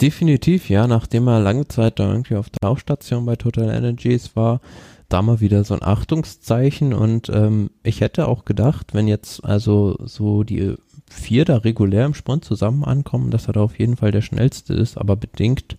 Definitiv, 0.00 0.68
ja, 0.68 0.88
nachdem 0.88 1.28
er 1.28 1.38
lange 1.38 1.68
Zeit 1.68 2.00
da 2.00 2.08
irgendwie 2.08 2.34
auf 2.34 2.50
der 2.50 2.68
Tauchstation 2.68 3.24
bei 3.24 3.36
Total 3.36 3.70
Energies 3.70 4.34
war, 4.34 4.60
da 5.08 5.22
mal 5.22 5.40
wieder 5.40 5.64
so 5.64 5.74
ein 5.74 5.82
Achtungszeichen 5.82 6.92
und 6.92 7.28
ähm, 7.30 7.70
ich 7.82 8.00
hätte 8.00 8.28
auch 8.28 8.44
gedacht, 8.44 8.92
wenn 8.94 9.08
jetzt 9.08 9.44
also 9.44 9.96
so 10.04 10.42
die 10.42 10.74
vier 11.10 11.44
da 11.46 11.56
regulär 11.58 12.04
im 12.04 12.14
Sprint 12.14 12.44
zusammen 12.44 12.84
ankommen, 12.84 13.30
dass 13.30 13.46
er 13.46 13.54
da 13.54 13.60
auf 13.62 13.78
jeden 13.78 13.96
Fall 13.96 14.10
der 14.10 14.20
schnellste 14.20 14.74
ist, 14.74 14.98
aber 14.98 15.16
bedingt 15.16 15.78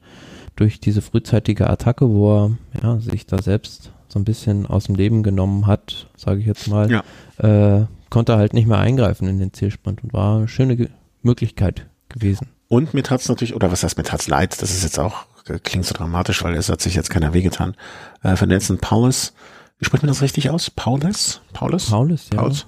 durch 0.56 0.80
diese 0.80 1.02
frühzeitige 1.02 1.70
Attacke, 1.70 2.10
wo 2.10 2.36
er 2.36 2.52
ja, 2.82 3.00
sich 3.00 3.26
da 3.28 3.42
selbst 3.42 3.92
so 4.08 4.18
ein 4.20 4.26
bisschen 4.26 4.66
aus 4.66 4.86
dem 4.86 4.96
Leben 4.96 5.22
genommen 5.22 5.68
hat, 5.68 6.08
sage 6.18 6.40
ich 6.40 6.48
jetzt 6.48 6.68
mal, 6.68 6.90
Ja. 6.90 7.04
äh, 7.38 7.86
konnte 8.10 8.32
er 8.32 8.40
halt 8.40 8.54
nicht 8.54 8.68
mehr 8.68 8.80
eingreifen 8.80 9.28
in 9.28 9.38
den 9.38 9.54
Zielsprint 9.54 10.04
und 10.04 10.12
war 10.14 10.38
eine 10.40 10.48
schöne 10.48 10.76
Ge 10.76 10.90
Möglichkeit 11.22 11.86
gewesen. 12.08 12.48
Und 12.70 12.94
mir 12.94 13.04
tat's 13.04 13.28
natürlich, 13.30 13.54
oder 13.56 13.72
was 13.72 13.84
heißt 13.84 13.98
mir 13.98 14.04
tat's 14.04 14.28
leid, 14.28 14.60
das 14.62 14.72
ist 14.72 14.84
jetzt 14.84 14.98
auch, 15.00 15.26
klingt 15.58 15.86
so 15.86 15.96
dramatisch, 15.96 16.44
weil 16.44 16.54
es 16.56 16.70
hat 16.70 16.82
sich 16.82 16.94
jetzt 16.94 17.10
keiner 17.10 17.34
wehgetan. 17.34 17.76
Äh, 18.22 18.36
für 18.36 18.46
Nelson 18.46 18.78
Paulus, 18.78 19.34
wie 19.80 19.86
spricht 19.86 20.04
man 20.04 20.10
das 20.10 20.22
richtig 20.22 20.50
aus? 20.50 20.70
Paulus? 20.70 21.42
Paulus? 21.54 21.90
Paulus, 21.90 22.30
ja. 22.32 22.40
Paulus? 22.40 22.68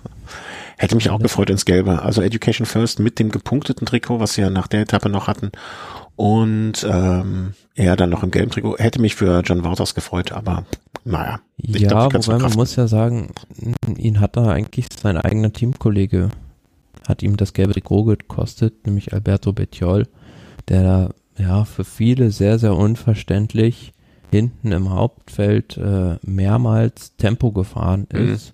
Hätte 0.78 0.96
mich 0.96 1.10
auch 1.10 1.20
gefreut 1.20 1.50
ins 1.50 1.66
Gelbe. 1.66 2.02
Also 2.02 2.22
Education 2.22 2.66
First 2.66 3.00
mit 3.00 3.20
dem 3.20 3.30
gepunkteten 3.30 3.86
Trikot, 3.86 4.20
was 4.20 4.34
sie 4.34 4.42
ja 4.42 4.50
nach 4.50 4.68
der 4.68 4.82
Etappe 4.82 5.10
noch 5.10 5.28
hatten. 5.28 5.52
Und 6.16 6.88
ähm, 6.90 7.54
er 7.76 7.96
dann 7.96 8.10
noch 8.10 8.24
im 8.24 8.32
gelben 8.32 8.50
Trikot. 8.50 8.78
Hätte 8.78 9.02
mich 9.02 9.16
für 9.16 9.42
John 9.42 9.64
Wouters 9.64 9.94
gefreut, 9.94 10.32
aber 10.32 10.66
naja. 11.04 11.40
Ich 11.58 11.82
ja, 11.82 11.90
glaub, 11.90 12.14
wobei 12.14 12.38
man 12.38 12.54
muss 12.54 12.76
ja 12.76 12.88
sagen, 12.88 13.32
ihn 13.98 14.20
hat 14.20 14.38
da 14.38 14.50
eigentlich 14.50 14.88
sein 15.02 15.18
eigener 15.18 15.52
Teamkollege, 15.52 16.30
hat 17.08 17.24
ihm 17.24 17.38
das 17.38 17.54
gelbe 17.54 17.74
Trikot 17.74 18.04
gekostet, 18.06 18.86
nämlich 18.86 19.14
Alberto 19.14 19.52
Bettiol, 19.52 20.08
der 20.70 20.84
da 20.84 21.10
ja 21.38 21.66
für 21.66 21.84
viele 21.84 22.32
sehr, 22.32 22.60
sehr 22.60 22.76
unverständlich 22.76 23.94
hinten 24.32 24.72
im 24.72 24.90
Hauptfeld 24.92 25.78
äh, 25.78 26.18
mehrmals 26.24 27.16
Tempo 27.18 27.52
gefahren 27.52 28.08
Mhm. 28.14 28.34
ist. 28.34 28.54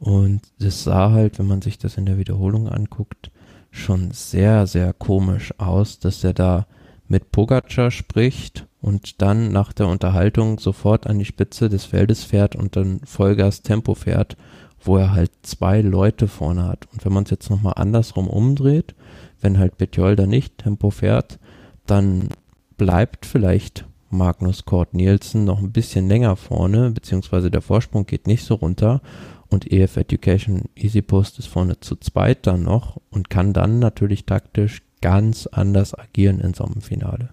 Und 0.00 0.42
das 0.58 0.84
sah 0.84 1.12
halt, 1.12 1.38
wenn 1.38 1.46
man 1.46 1.62
sich 1.62 1.78
das 1.78 1.96
in 1.96 2.04
der 2.06 2.18
Wiederholung 2.18 2.68
anguckt, 2.68 3.30
schon 3.70 4.10
sehr, 4.12 4.66
sehr 4.66 4.92
komisch 4.92 5.54
aus, 5.58 5.98
dass 5.98 6.22
er 6.24 6.34
da 6.34 6.66
mit 7.08 7.32
Pogacar 7.32 7.90
spricht 7.90 8.66
und 8.80 9.22
dann 9.22 9.50
nach 9.52 9.72
der 9.72 9.88
Unterhaltung 9.88 10.58
sofort 10.58 11.06
an 11.06 11.18
die 11.18 11.24
Spitze 11.24 11.68
des 11.68 11.84
Feldes 11.84 12.24
fährt 12.24 12.54
und 12.56 12.76
dann 12.76 13.00
Vollgas 13.04 13.62
Tempo 13.62 13.94
fährt, 13.94 14.36
wo 14.80 14.96
er 14.98 15.12
halt 15.12 15.30
zwei 15.42 15.80
Leute 15.80 16.28
vorne 16.28 16.64
hat. 16.64 16.86
Und 16.92 17.04
wenn 17.04 17.12
man 17.12 17.24
es 17.24 17.30
jetzt 17.30 17.48
nochmal 17.50 17.74
andersrum 17.76 18.28
umdreht, 18.28 18.94
wenn 19.40 19.58
halt 19.58 19.78
Betjol 19.78 20.16
da 20.16 20.26
nicht 20.26 20.58
Tempo 20.58 20.90
fährt, 20.90 21.38
dann 21.86 22.28
bleibt 22.76 23.26
vielleicht 23.26 23.86
Magnus 24.10 24.64
Kort 24.64 24.94
Nielsen 24.94 25.44
noch 25.44 25.58
ein 25.58 25.72
bisschen 25.72 26.08
länger 26.08 26.36
vorne, 26.36 26.90
beziehungsweise 26.90 27.50
der 27.50 27.62
Vorsprung 27.62 28.06
geht 28.06 28.26
nicht 28.26 28.44
so 28.44 28.54
runter 28.54 29.00
und 29.48 29.70
EF 29.70 29.96
Education 29.96 30.62
Easy 30.74 31.02
Post 31.02 31.38
ist 31.38 31.48
vorne 31.48 31.80
zu 31.80 31.96
zweit 31.96 32.46
dann 32.46 32.62
noch 32.62 33.00
und 33.10 33.30
kann 33.30 33.52
dann 33.52 33.78
natürlich 33.78 34.24
taktisch 34.24 34.82
ganz 35.04 35.46
anders 35.46 35.92
agieren 35.98 36.40
in 36.40 36.54
so 36.54 36.64
einem 36.64 36.80
Finale. 36.80 37.28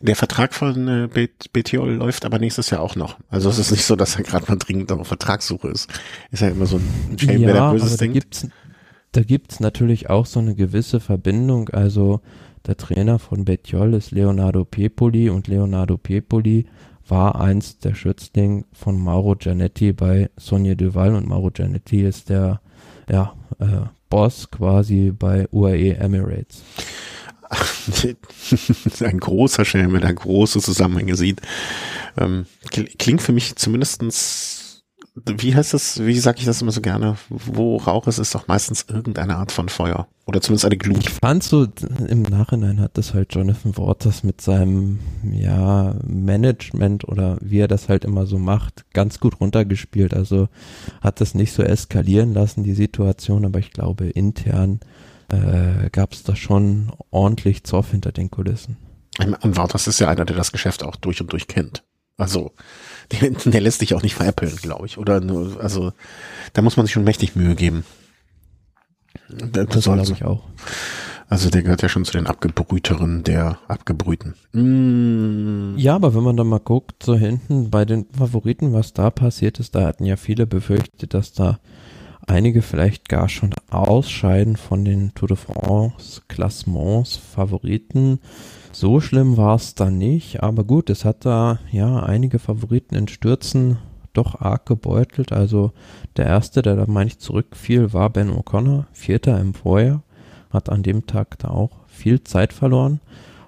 Der 0.00 0.14
Vertrag 0.14 0.54
von 0.54 0.86
äh, 0.86 1.28
Bettiol 1.52 1.94
läuft 1.94 2.24
aber 2.24 2.38
nächstes 2.38 2.70
Jahr 2.70 2.80
auch 2.82 2.94
noch. 2.94 3.18
Also 3.28 3.50
es 3.50 3.58
ist 3.58 3.72
nicht 3.72 3.84
so, 3.84 3.96
dass 3.96 4.14
er 4.14 4.22
gerade 4.22 4.46
mal 4.46 4.56
dringend 4.56 4.92
auf 4.92 5.08
Vertragssuche 5.08 5.68
ist. 5.68 5.90
Ist 6.30 6.42
ja 6.42 6.48
immer 6.48 6.66
so 6.66 6.76
ein 6.76 7.18
Shame, 7.18 7.40
wer 7.40 7.52
der 7.54 7.62
aber 7.62 7.72
Böses 7.72 7.96
da 7.96 7.96
denkt. 7.96 8.14
gibt's, 8.14 8.48
da 9.10 9.22
gibt's 9.22 9.58
natürlich 9.58 10.08
auch 10.08 10.24
so 10.24 10.38
eine 10.38 10.54
gewisse 10.54 11.00
Verbindung. 11.00 11.68
Also 11.70 12.20
der 12.66 12.76
Trainer 12.76 13.18
von 13.18 13.44
Betjol 13.44 13.94
ist 13.94 14.10
Leonardo 14.10 14.64
Piepoli 14.64 15.30
und 15.30 15.48
Leonardo 15.48 15.96
Piepoli 15.96 16.66
war 17.08 17.40
einst 17.40 17.84
der 17.84 17.94
Schützling 17.94 18.66
von 18.72 18.98
Mauro 19.00 19.34
Giannetti 19.34 19.92
bei 19.92 20.30
Sonja 20.36 20.74
Duval 20.74 21.14
und 21.14 21.26
Mauro 21.26 21.50
Giannetti 21.50 22.02
ist 22.02 22.28
der 22.28 22.60
ja, 23.10 23.34
äh, 23.58 23.86
Boss 24.08 24.50
quasi 24.50 25.12
bei 25.16 25.48
UAE 25.50 25.94
Emirates. 25.96 26.62
ein 29.00 29.18
großer 29.18 29.64
Schelm, 29.64 30.00
der 30.00 30.14
große 30.14 30.60
Zusammenhänge 30.60 31.16
sieht. 31.16 31.40
Ähm, 32.16 32.46
kl- 32.68 32.96
klingt 32.98 33.22
für 33.22 33.32
mich 33.32 33.56
zumindestens, 33.56 34.69
wie 35.14 35.54
heißt 35.54 35.74
das, 35.74 36.04
wie 36.04 36.18
sage 36.18 36.38
ich 36.38 36.44
das 36.44 36.62
immer 36.62 36.70
so 36.70 36.80
gerne, 36.80 37.16
wo 37.28 37.76
Rauch 37.76 38.06
ist, 38.06 38.18
ist 38.18 38.34
doch 38.34 38.46
meistens 38.46 38.86
irgendeine 38.88 39.36
Art 39.36 39.52
von 39.52 39.68
Feuer. 39.68 40.06
Oder 40.26 40.40
zumindest 40.40 40.66
eine 40.66 40.76
Glut. 40.76 40.98
Ich 40.98 41.10
fand 41.10 41.42
so, 41.42 41.66
im 42.06 42.22
Nachhinein 42.22 42.80
hat 42.80 42.96
das 42.96 43.12
halt 43.14 43.34
Jonathan 43.34 43.76
Waters 43.76 44.22
mit 44.22 44.40
seinem, 44.40 45.00
ja, 45.24 45.96
Management 46.06 47.08
oder 47.08 47.38
wie 47.40 47.58
er 47.58 47.68
das 47.68 47.88
halt 47.88 48.04
immer 48.04 48.26
so 48.26 48.38
macht, 48.38 48.84
ganz 48.92 49.18
gut 49.18 49.40
runtergespielt. 49.40 50.14
Also 50.14 50.48
hat 51.00 51.20
das 51.20 51.34
nicht 51.34 51.52
so 51.52 51.62
eskalieren 51.62 52.32
lassen, 52.32 52.62
die 52.62 52.74
Situation, 52.74 53.44
aber 53.44 53.58
ich 53.58 53.72
glaube, 53.72 54.08
intern 54.08 54.80
äh, 55.28 55.90
gab 55.90 56.12
es 56.12 56.22
da 56.22 56.36
schon 56.36 56.92
ordentlich 57.10 57.64
Zoff 57.64 57.90
hinter 57.90 58.12
den 58.12 58.30
Kulissen. 58.30 58.76
Und 59.18 59.56
Wouters 59.56 59.86
ist 59.86 59.98
ja 59.98 60.08
einer, 60.08 60.24
der 60.24 60.36
das 60.36 60.52
Geschäft 60.52 60.84
auch 60.84 60.96
durch 60.96 61.20
und 61.20 61.32
durch 61.32 61.48
kennt. 61.48 61.82
Also, 62.16 62.52
der, 63.12 63.30
der 63.30 63.60
lässt 63.60 63.80
sich 63.80 63.94
auch 63.94 64.02
nicht 64.02 64.14
veräppeln, 64.14 64.56
glaube 64.56 64.86
ich. 64.86 64.98
Oder 64.98 65.20
nur, 65.20 65.60
also, 65.60 65.92
da 66.52 66.62
muss 66.62 66.76
man 66.76 66.86
sich 66.86 66.92
schon 66.92 67.04
mächtig 67.04 67.36
Mühe 67.36 67.54
geben. 67.54 67.84
Das 69.28 69.66
Das 69.66 69.84
soll 69.84 69.96
glaube 69.96 70.12
ich 70.12 70.24
auch. 70.24 70.44
Also 71.28 71.48
der 71.48 71.62
gehört 71.62 71.82
ja 71.82 71.88
schon 71.88 72.04
zu 72.04 72.10
den 72.10 72.26
Abgebrühteren 72.26 73.22
der 73.22 73.58
Abgebrühten. 73.68 74.34
Mm. 74.52 75.78
Ja, 75.78 75.94
aber 75.94 76.12
wenn 76.12 76.24
man 76.24 76.36
dann 76.36 76.48
mal 76.48 76.58
guckt, 76.58 77.04
so 77.04 77.14
hinten 77.14 77.70
bei 77.70 77.84
den 77.84 78.06
Favoriten, 78.10 78.72
was 78.72 78.94
da 78.94 79.10
passiert 79.10 79.60
ist, 79.60 79.76
da 79.76 79.86
hatten 79.86 80.04
ja 80.04 80.16
viele 80.16 80.48
befürchtet, 80.48 81.14
dass 81.14 81.32
da 81.32 81.60
einige 82.26 82.62
vielleicht 82.62 83.08
gar 83.08 83.28
schon 83.28 83.54
ausscheiden 83.70 84.56
von 84.56 84.84
den 84.84 85.14
Tour 85.14 85.28
de 85.28 85.36
France 85.36 86.22
Klassements 86.26 87.16
Favoriten. 87.16 88.18
So 88.72 89.00
schlimm 89.00 89.36
war 89.36 89.56
es 89.56 89.74
da 89.74 89.90
nicht, 89.90 90.42
aber 90.42 90.64
gut, 90.64 90.90
es 90.90 91.04
hat 91.04 91.24
da 91.24 91.58
ja 91.72 92.02
einige 92.02 92.38
Favoriten 92.38 92.94
in 92.94 93.08
Stürzen 93.08 93.78
doch 94.12 94.40
arg 94.40 94.66
gebeutelt. 94.66 95.32
Also 95.32 95.72
der 96.16 96.26
erste, 96.26 96.62
der 96.62 96.76
da 96.76 96.86
meine 96.86 97.08
ich 97.08 97.18
zurückfiel, 97.18 97.92
war 97.92 98.10
Ben 98.10 98.30
O'Connor, 98.30 98.84
Vierter 98.92 99.40
im 99.40 99.54
Vorjahr, 99.54 100.02
hat 100.50 100.70
an 100.70 100.82
dem 100.82 101.06
Tag 101.06 101.38
da 101.40 101.48
auch 101.48 101.70
viel 101.88 102.22
Zeit 102.22 102.52
verloren. 102.52 103.00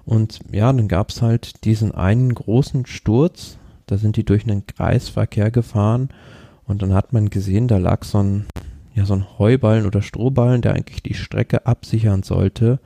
Und 0.05 0.39
ja, 0.51 0.71
dann 0.71 0.87
gab's 0.87 1.21
halt 1.21 1.63
diesen 1.63 1.93
einen 1.93 2.33
großen 2.33 2.85
Sturz, 2.85 3.57
da 3.85 3.97
sind 3.97 4.17
die 4.17 4.25
durch 4.25 4.43
einen 4.43 4.67
Kreisverkehr 4.67 5.51
gefahren 5.51 6.09
und 6.65 6.81
dann 6.81 6.93
hat 6.93 7.13
man 7.13 7.29
gesehen, 7.29 7.67
da 7.67 7.77
lag 7.77 8.03
so 8.03 8.19
ein, 8.19 8.45
ja, 8.93 9.05
so 9.05 9.13
ein 9.13 9.25
Heuballen 9.39 9.85
oder 9.85 10.01
Strohballen, 10.01 10.61
der 10.61 10.73
eigentlich 10.73 11.01
die 11.01 11.13
Strecke 11.13 11.65
absichern 11.65 12.23
sollte, 12.23 12.79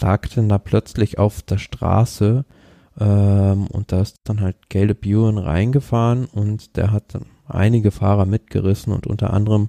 dann 0.00 0.48
da 0.48 0.58
plötzlich 0.58 1.18
auf 1.18 1.42
der 1.42 1.58
Straße 1.58 2.44
ähm, 2.98 3.66
und 3.68 3.92
da 3.92 4.00
ist 4.00 4.16
dann 4.24 4.40
halt 4.40 4.56
Caleb 4.68 5.06
Ewan 5.06 5.38
reingefahren 5.38 6.26
und 6.26 6.76
der 6.76 6.90
hat 6.92 7.14
dann 7.14 7.26
einige 7.46 7.90
Fahrer 7.90 8.26
mitgerissen 8.26 8.92
und 8.92 9.06
unter 9.06 9.32
anderem 9.32 9.68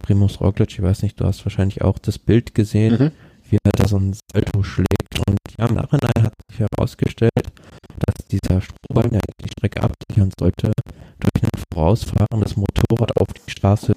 Primus 0.00 0.40
Roglic, 0.40 0.70
ich 0.72 0.82
weiß 0.82 1.02
nicht, 1.02 1.20
du 1.20 1.24
hast 1.24 1.44
wahrscheinlich 1.44 1.82
auch 1.82 1.98
das 1.98 2.18
Bild 2.18 2.54
gesehen, 2.54 2.92
Mhm. 2.98 3.10
wie 3.50 3.56
er 3.62 3.70
da 3.76 3.86
so 3.86 3.96
ein 3.98 4.14
Salto 4.32 4.62
schlägt 4.62 5.28
und 5.28 5.38
ja, 5.58 5.66
im 5.66 5.74
Nachhinein 5.76 6.22
hat 6.22 6.32
sich 6.50 6.60
herausgestellt, 6.60 7.30
dass 7.36 8.26
dieser 8.26 8.60
Strohballen, 8.60 9.12
der 9.12 9.20
die 9.44 9.48
Strecke 9.50 9.82
absichern 9.82 10.30
sollte, 10.38 10.72
durch 11.20 11.42
ein 11.44 11.50
vorausfahrendes 11.72 12.56
Motorrad 12.56 13.16
auf 13.16 13.28
die 13.32 13.50
Straße 13.50 13.92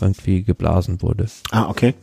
irgendwie 0.00 0.42
geblasen 0.42 1.02
wurde. 1.02 1.26
Ah, 1.50 1.68
okay. 1.68 1.94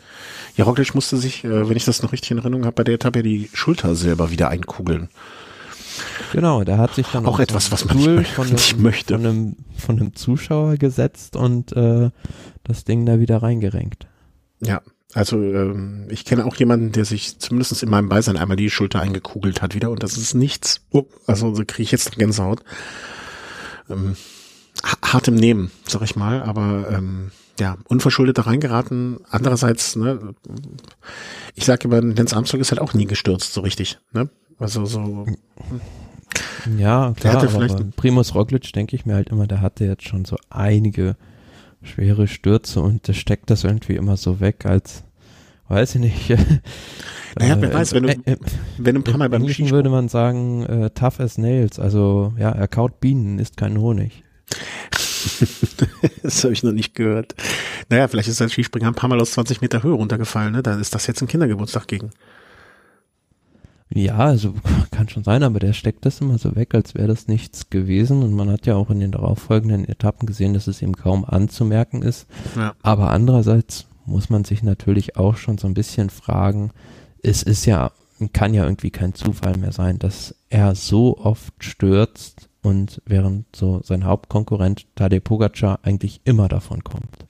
Ja, 0.55 0.65
Roglic 0.65 0.95
musste 0.95 1.17
sich, 1.17 1.43
äh, 1.43 1.69
wenn 1.69 1.77
ich 1.77 1.85
das 1.85 2.01
noch 2.01 2.11
richtig 2.11 2.31
in 2.31 2.37
Erinnerung 2.39 2.65
habe, 2.65 2.75
bei 2.75 2.83
der 2.83 2.95
Etappe 2.95 3.23
die 3.23 3.49
Schulter 3.53 3.95
selber 3.95 4.31
wieder 4.31 4.49
einkugeln. 4.49 5.09
Genau, 6.31 6.63
der 6.63 6.77
hat 6.77 6.95
sich 6.95 7.07
dann 7.07 7.25
auch 7.25 7.39
etwas, 7.39 7.71
was 7.71 7.85
man 7.85 7.97
nicht, 7.97 8.31
von 8.31 8.45
einem, 8.47 8.55
nicht 8.55 8.77
möchte. 8.77 9.15
Von 9.15 9.25
einem, 9.25 9.55
von 9.77 9.99
einem 9.99 10.15
Zuschauer 10.15 10.77
gesetzt 10.77 11.35
und 11.35 11.73
äh, 11.73 12.09
das 12.63 12.85
Ding 12.85 13.05
da 13.05 13.19
wieder 13.19 13.41
reingerenkt. 13.41 14.07
Ja, 14.61 14.81
also 15.13 15.41
ähm, 15.41 16.07
ich 16.09 16.23
kenne 16.23 16.45
auch 16.45 16.55
jemanden, 16.55 16.91
der 16.91 17.05
sich 17.05 17.39
zumindest 17.39 17.83
in 17.83 17.89
meinem 17.89 18.09
Beisein 18.09 18.37
einmal 18.37 18.57
die 18.57 18.69
Schulter 18.69 19.01
eingekugelt 19.01 19.61
hat 19.61 19.75
wieder 19.75 19.89
und 19.89 20.03
das 20.03 20.17
ist 20.17 20.33
nichts. 20.33 20.81
Oh, 20.91 21.05
also 21.25 21.53
so 21.53 21.63
kriege 21.65 21.83
ich 21.83 21.91
jetzt 21.91 22.15
Gänsehaut. 22.17 22.63
Ähm, 23.89 24.15
hart 25.03 25.27
im 25.27 25.35
Nehmen, 25.35 25.71
sag 25.85 26.01
ich 26.03 26.15
mal, 26.15 26.41
aber 26.43 26.87
ähm, 26.89 27.31
ja, 27.59 27.77
unverschuldet 27.87 28.37
da 28.37 28.43
reingeraten. 28.43 29.19
Andererseits, 29.29 29.95
ne, 29.95 30.33
ich 31.55 31.65
sage 31.65 31.87
immer, 31.87 32.01
Lance 32.01 32.35
Armstrong 32.35 32.61
ist 32.61 32.71
halt 32.71 32.81
auch 32.81 32.93
nie 32.93 33.05
gestürzt, 33.05 33.53
so 33.53 33.61
richtig, 33.61 33.99
ne? 34.13 34.29
Also 34.59 34.85
so. 34.85 35.25
Ja, 36.77 37.13
klar, 37.17 37.43
aber 37.43 37.83
Primus 37.95 38.35
Roglic 38.35 38.71
denke 38.73 38.95
ich 38.95 39.05
mir 39.05 39.15
halt 39.15 39.29
immer, 39.29 39.47
der 39.47 39.61
hatte 39.61 39.85
jetzt 39.85 40.07
schon 40.07 40.25
so 40.25 40.37
einige 40.49 41.15
schwere 41.81 42.27
Stürze 42.27 42.81
und 42.81 43.07
der 43.07 43.13
steckt 43.13 43.49
das 43.49 43.63
irgendwie 43.63 43.95
immer 43.95 44.17
so 44.17 44.39
weg, 44.39 44.65
als 44.65 45.03
weiß 45.67 45.95
ich 45.95 46.01
nicht. 46.01 46.37
Naja, 47.39 47.55
wer 47.61 47.73
weiß, 47.73 47.93
wenn 47.93 48.03
du, 48.03 48.09
äh, 48.09 48.35
wenn 48.77 48.95
du 48.95 48.99
ein 48.99 49.03
paar 49.05 49.17
Mal 49.17 49.29
beim 49.29 49.47
Skisprung 49.47 49.71
würde 49.71 49.89
man 49.89 50.09
sagen, 50.09 50.65
äh, 50.65 50.89
tough 50.89 51.21
as 51.21 51.37
nails, 51.37 51.79
also 51.79 52.33
ja, 52.37 52.49
er 52.49 52.67
kaut 52.67 52.99
Bienen, 52.99 53.39
ist 53.39 53.55
kein 53.55 53.77
Honig. 53.77 54.25
das 56.23 56.43
habe 56.43 56.53
ich 56.53 56.63
noch 56.63 56.71
nicht 56.71 56.95
gehört. 56.95 57.35
Naja, 57.89 58.07
vielleicht 58.07 58.29
ist 58.29 58.39
der 58.39 58.49
Skispringer 58.49 58.87
ein 58.87 58.95
paar 58.95 59.09
Mal 59.09 59.19
aus 59.19 59.31
20 59.31 59.61
Meter 59.61 59.83
Höhe 59.83 59.93
runtergefallen, 59.93 60.53
ne? 60.53 60.63
Da 60.63 60.79
ist 60.79 60.95
das 60.95 61.07
jetzt 61.07 61.21
ein 61.21 61.27
Kindergeburtstag 61.27 61.87
gegen. 61.87 62.11
Ja, 63.93 64.17
also 64.17 64.53
kann 64.91 65.09
schon 65.09 65.23
sein, 65.23 65.43
aber 65.43 65.59
der 65.59 65.73
steckt 65.73 66.05
das 66.05 66.21
immer 66.21 66.37
so 66.37 66.55
weg, 66.55 66.73
als 66.73 66.95
wäre 66.95 67.07
das 67.07 67.27
nichts 67.27 67.69
gewesen. 67.69 68.23
Und 68.23 68.33
man 68.33 68.49
hat 68.49 68.65
ja 68.65 68.75
auch 68.75 68.89
in 68.89 68.99
den 68.99 69.11
darauffolgenden 69.11 69.87
Etappen 69.87 70.25
gesehen, 70.25 70.53
dass 70.53 70.67
es 70.67 70.81
ihm 70.81 70.95
kaum 70.95 71.25
anzumerken 71.25 72.01
ist. 72.01 72.27
Ja. 72.55 72.73
Aber 72.81 73.11
andererseits 73.11 73.87
muss 74.05 74.29
man 74.29 74.43
sich 74.43 74.63
natürlich 74.63 75.17
auch 75.17 75.37
schon 75.37 75.57
so 75.57 75.67
ein 75.67 75.73
bisschen 75.73 76.09
fragen, 76.09 76.71
es 77.21 77.43
ist 77.43 77.65
ja, 77.65 77.91
kann 78.33 78.53
ja 78.53 78.63
irgendwie 78.63 78.91
kein 78.91 79.13
Zufall 79.13 79.57
mehr 79.57 79.71
sein, 79.71 79.99
dass 79.99 80.35
er 80.49 80.75
so 80.75 81.17
oft 81.17 81.53
stürzt 81.63 82.49
und 82.61 83.01
während 83.05 83.55
so 83.55 83.81
sein 83.83 84.05
Hauptkonkurrent 84.05 84.85
Tadej 84.95 85.19
Pogacar 85.19 85.79
eigentlich 85.83 86.21
immer 86.23 86.47
davon 86.47 86.83
kommt. 86.83 87.25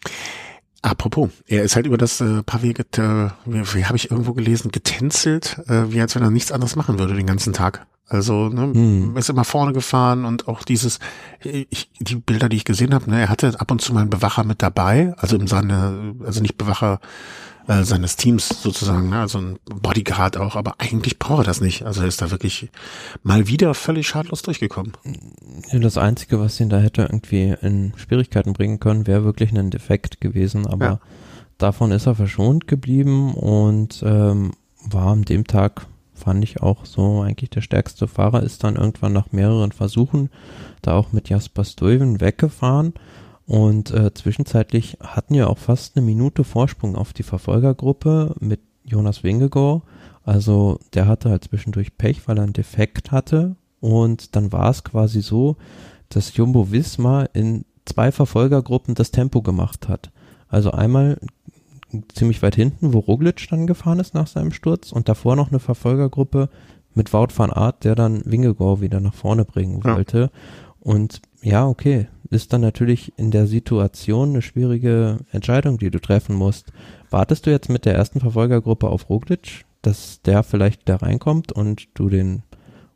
Apropos, 0.84 1.30
er 1.46 1.64
ist 1.64 1.76
halt 1.76 1.86
über 1.86 1.98
das 1.98 2.22
äh, 2.22 2.42
Pavé, 2.42 2.80
äh, 2.80 3.30
wie, 3.46 3.76
wie 3.76 3.86
habe 3.86 3.98
ich 3.98 4.10
irgendwo 4.10 4.34
gelesen, 4.34 4.72
getänzelt, 4.72 5.60
äh, 5.68 5.92
wie 5.92 6.02
als 6.02 6.16
wenn 6.16 6.24
er 6.24 6.32
nichts 6.32 6.52
anderes 6.52 6.76
machen 6.76 6.98
würde 6.98 7.14
den 7.14 7.28
ganzen 7.28 7.54
Tag. 7.54 7.86
Also 8.08 8.50
ne, 8.50 8.74
hm. 8.74 9.16
ist 9.16 9.30
immer 9.30 9.46
vorne 9.46 9.74
gefahren 9.74 10.26
und 10.26 10.48
auch 10.48 10.64
dieses, 10.64 11.00
ich, 11.40 11.92
die 12.00 12.16
Bilder, 12.16 12.50
die 12.50 12.58
ich 12.58 12.66
gesehen 12.66 12.94
habe, 12.94 13.10
ne, 13.10 13.22
er 13.22 13.30
hatte 13.30 13.58
ab 13.60 13.72
und 13.72 13.80
zu 13.82 13.94
mal 13.94 14.02
einen 14.02 14.10
Bewacher 14.10 14.44
mit 14.44 14.62
dabei, 14.62 15.14
also 15.18 15.38
im 15.38 15.48
Sinne, 15.48 16.16
also 16.26 16.42
nicht 16.42 16.58
Bewacher 16.58 17.00
äh, 17.72 17.86
seines 17.86 18.18
Teams 18.18 18.50
sozusagen, 18.50 19.10
ne? 19.10 19.20
also 19.20 19.38
ein 19.40 19.60
Bodyguard 19.66 20.36
auch, 20.36 20.56
aber 20.56 20.76
eigentlich 20.80 21.20
braucht 21.20 21.44
er 21.44 21.46
das 21.46 21.62
nicht. 21.62 21.84
Also 21.84 22.02
er 22.02 22.08
ist 22.08 22.22
da 22.22 22.30
wirklich 22.30 22.70
mal 23.24 23.48
wieder 23.48 23.74
völlig 23.74 24.08
schadlos 24.08 24.42
durchgekommen. 24.42 24.94
Ja, 25.72 25.80
das 25.80 25.98
Einzige, 25.98 26.40
was 26.40 26.60
ihn 26.60 26.70
da 26.70 26.80
hätte 26.80 27.04
irgendwie 27.04 27.56
in 27.62 27.94
Schwierigkeiten 27.96 28.54
bringen 28.54 28.80
können, 28.80 29.08
wäre 29.08 29.24
wirklich 29.24 29.58
ein 29.58 29.70
Defekt 29.70 30.20
gewesen, 30.20 30.68
aber 30.68 30.86
ja. 30.86 31.00
davon 31.58 31.92
ist 31.92 32.08
er 32.08 32.16
verschont 32.16 32.68
geblieben 32.68 33.34
und 33.36 34.04
ähm, 34.06 34.52
war 34.84 35.08
an 35.08 35.24
dem 35.24 35.48
Tag 35.48 35.88
fand 36.14 36.44
ich 36.44 36.62
auch 36.62 36.86
so 36.86 37.22
eigentlich 37.22 37.52
der 37.52 37.62
stärkste 37.62 38.08
Fahrer, 38.08 38.44
ist 38.44 38.64
dann 38.64 38.76
irgendwann 38.76 39.14
nach 39.14 39.32
mehreren 39.32 39.72
Versuchen 39.72 40.30
da 40.82 40.94
auch 40.94 41.14
mit 41.14 41.30
Jasper 41.30 41.64
Stuyven 41.64 42.20
weggefahren 42.20 42.94
und 43.46 43.92
äh, 43.92 44.14
zwischenzeitlich 44.14 44.98
hatten 45.02 45.36
wir 45.36 45.50
auch 45.50 45.58
fast 45.58 45.98
eine 45.98 46.06
Minute 46.06 46.44
Vorsprung 46.44 46.96
auf 46.96 47.14
die 47.14 47.24
Verfolgergruppe 47.24 48.36
mit 48.40 48.62
Jonas 48.84 49.24
Wingegor. 49.24 49.84
Also 50.24 50.80
der 50.94 51.08
hatte 51.08 51.30
halt 51.30 51.46
zwischendurch 51.46 51.98
Pech, 51.98 52.28
weil 52.28 52.38
er 52.38 52.44
einen 52.44 52.54
Defekt 52.54 53.12
hatte. 53.12 53.56
Und 53.80 54.36
dann 54.36 54.52
war 54.52 54.70
es 54.70 54.84
quasi 54.84 55.22
so, 55.22 55.58
dass 56.10 56.36
Jumbo 56.36 56.72
Wismar 56.72 57.30
in 57.34 57.66
zwei 57.86 58.12
Verfolgergruppen 58.12 58.96
das 58.96 59.12
Tempo 59.12 59.42
gemacht 59.42 59.90
hat. 59.90 60.12
Also 60.48 60.72
einmal 60.72 61.20
ziemlich 62.14 62.42
weit 62.42 62.56
hinten, 62.56 62.94
wo 62.94 63.00
Roglic 63.00 63.48
dann 63.50 63.68
gefahren 63.68 64.00
ist 64.00 64.14
nach 64.14 64.28
seinem 64.28 64.52
Sturz 64.52 64.92
und 64.92 65.10
davor 65.10 65.36
noch 65.36 65.50
eine 65.50 65.60
Verfolgergruppe 65.60 66.50
mit 66.94 67.14
Wout 67.14 67.30
van 67.36 67.52
Aert, 67.52 67.84
der 67.84 67.96
dann 67.96 68.22
Wingegor 68.26 68.82
wieder 68.82 69.00
nach 69.00 69.14
vorne 69.14 69.46
bringen 69.46 69.84
wollte. 69.84 70.20
Ja. 70.20 70.30
Und 70.80 71.22
ja, 71.42 71.68
okay, 71.68 72.08
ist 72.30 72.54
dann 72.54 72.62
natürlich 72.62 73.14
in 73.18 73.32
der 73.32 73.48
Situation 73.48 74.30
eine 74.30 74.42
schwierige 74.42 75.20
Entscheidung, 75.32 75.78
die 75.78 75.92
du 75.92 76.00
treffen 76.00 76.36
musst. 76.36 76.72
Wartest 77.10 77.46
du 77.46 77.52
jetzt 77.52 77.70
mit 77.70 77.86
der 77.86 77.96
ersten 77.96 78.20
Verfolgergruppe 78.20 78.88
auf 78.88 79.10
Roglic, 79.10 79.66
dass 79.82 80.22
der 80.22 80.44
vielleicht 80.44 80.88
da 80.88 80.98
reinkommt 80.98 81.52
und 81.52 81.90
du 81.94 82.10
den 82.10 82.44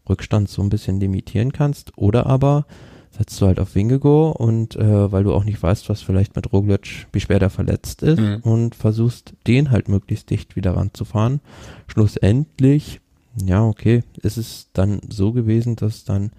Rückstand 0.07 0.47
so 0.47 0.61
ein 0.61 0.69
bisschen 0.69 0.99
limitieren 0.99 1.51
kannst? 1.51 1.97
Oder 1.97 2.27
aber 2.27 2.65
setzt 3.11 3.41
du 3.41 3.47
halt 3.47 3.59
auf 3.59 3.75
Wingego 3.75 4.31
und 4.31 4.75
äh, 4.75 5.11
weil 5.11 5.23
du 5.23 5.33
auch 5.33 5.43
nicht 5.43 5.61
weißt, 5.61 5.89
was 5.89 6.01
vielleicht 6.01 6.35
mit 6.35 6.51
Roglic, 6.51 7.07
wie 7.11 7.19
schwer 7.19 7.39
der 7.39 7.49
verletzt 7.49 8.03
ist 8.03 8.19
mhm. 8.19 8.39
und 8.43 8.75
versuchst 8.75 9.33
den 9.47 9.71
halt 9.71 9.87
möglichst 9.89 10.29
dicht 10.29 10.55
wieder 10.55 10.75
ranzufahren. 10.75 11.41
Schlussendlich, 11.87 13.01
ja, 13.43 13.65
okay, 13.65 14.03
ist 14.21 14.37
es 14.37 14.69
dann 14.73 15.01
so 15.09 15.31
gewesen, 15.31 15.75
dass 15.75 16.03
dann 16.03 16.31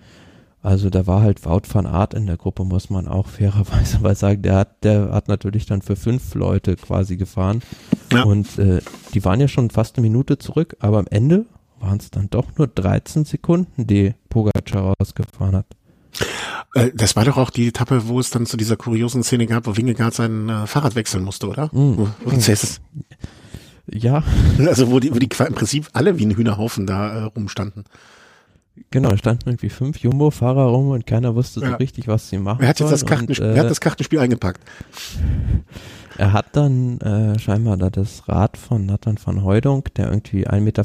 also 0.67 0.91
da 0.91 1.07
war 1.07 1.23
halt 1.23 1.45
Wout 1.45 1.63
van 1.73 1.87
Art 1.87 2.13
in 2.13 2.27
der 2.27 2.37
Gruppe, 2.37 2.65
muss 2.65 2.91
man 2.91 3.07
auch 3.07 3.29
fairerweise 3.39 4.01
mal 4.01 4.17
sagen. 4.17 4.43
Der 4.43 4.57
hat, 4.57 4.83
der 4.83 5.13
hat 5.13 5.29
natürlich 5.29 5.65
dann 5.67 5.81
für 5.81 5.95
fünf 5.95 6.35
Leute 6.35 6.75
quasi 6.75 7.17
gefahren. 7.17 7.63
Ja. 8.13 8.25
Und 8.25 8.59
äh, 8.59 8.81
die 9.15 9.25
waren 9.25 9.41
ja 9.41 9.47
schon 9.47 9.71
fast 9.71 9.97
eine 9.97 10.03
Minute 10.03 10.39
zurück, 10.39 10.77
aber 10.81 10.99
am 10.99 11.07
Ende 11.09 11.47
waren 11.79 11.99
es 11.99 12.11
dann 12.11 12.31
doch 12.31 12.47
nur 12.59 12.67
13 12.67 13.25
Sekunden, 13.25 13.87
die 13.87 14.15
Pogacar 14.29 14.95
rausgefahren 14.99 15.55
hat. 15.55 15.67
Äh, 16.75 16.91
das 16.95 17.15
war 17.15 17.25
doch 17.25 17.37
auch 17.37 17.51
die 17.51 17.69
Etappe, 17.69 18.09
wo 18.09 18.19
es 18.19 18.31
dann 18.31 18.45
zu 18.45 18.57
dieser 18.57 18.77
kuriosen 18.77 19.23
Szene 19.23 19.47
gab, 19.47 19.69
wo 19.69 19.77
Wingegaard 19.77 20.15
sein 20.15 20.49
äh, 20.49 20.67
Fahrrad 20.67 20.97
wechseln 20.97 21.23
musste, 21.23 21.47
oder? 21.47 21.67
Mm. 21.73 22.09
Ja. 23.89 24.25
Also 24.59 24.91
wo 24.91 24.99
die, 24.99 25.15
wo 25.15 25.21
die 25.21 25.29
im 25.47 25.55
Prinzip 25.55 25.91
alle 25.93 26.19
wie 26.19 26.27
ein 26.27 26.37
Hühnerhaufen 26.37 26.89
da 26.89 27.13
äh, 27.13 27.23
rumstanden. 27.23 27.85
Genau, 28.91 29.11
da 29.11 29.17
standen 29.17 29.49
irgendwie 29.49 29.69
fünf 29.69 29.99
Jumbo-Fahrer 29.99 30.65
rum 30.65 30.91
und 30.91 31.07
keiner 31.07 31.35
wusste 31.35 31.61
so 31.61 31.67
ja. 31.67 31.77
richtig, 31.77 32.09
was 32.09 32.29
sie 32.29 32.39
machen. 32.39 32.59
Wer 32.61 32.69
hat 32.69 32.81
jetzt 32.81 32.93
das, 32.93 33.05
Kartenspiel, 33.05 33.47
und, 33.47 33.57
äh, 33.57 33.59
hat 33.59 33.71
das 33.71 33.81
Kartenspiel 33.81 34.19
eingepackt? 34.19 34.61
Er 36.19 36.33
hat 36.33 36.57
dann 36.57 36.99
äh, 37.01 37.39
scheinbar 37.39 37.77
da 37.77 37.91
das 37.91 38.27
Rad 38.27 38.57
von 38.57 38.87
Nathan 38.87 39.19
van 39.23 39.45
Heudung, 39.45 39.85
der 39.97 40.09
irgendwie 40.09 40.49
1,95 40.49 40.61
Meter 40.63 40.85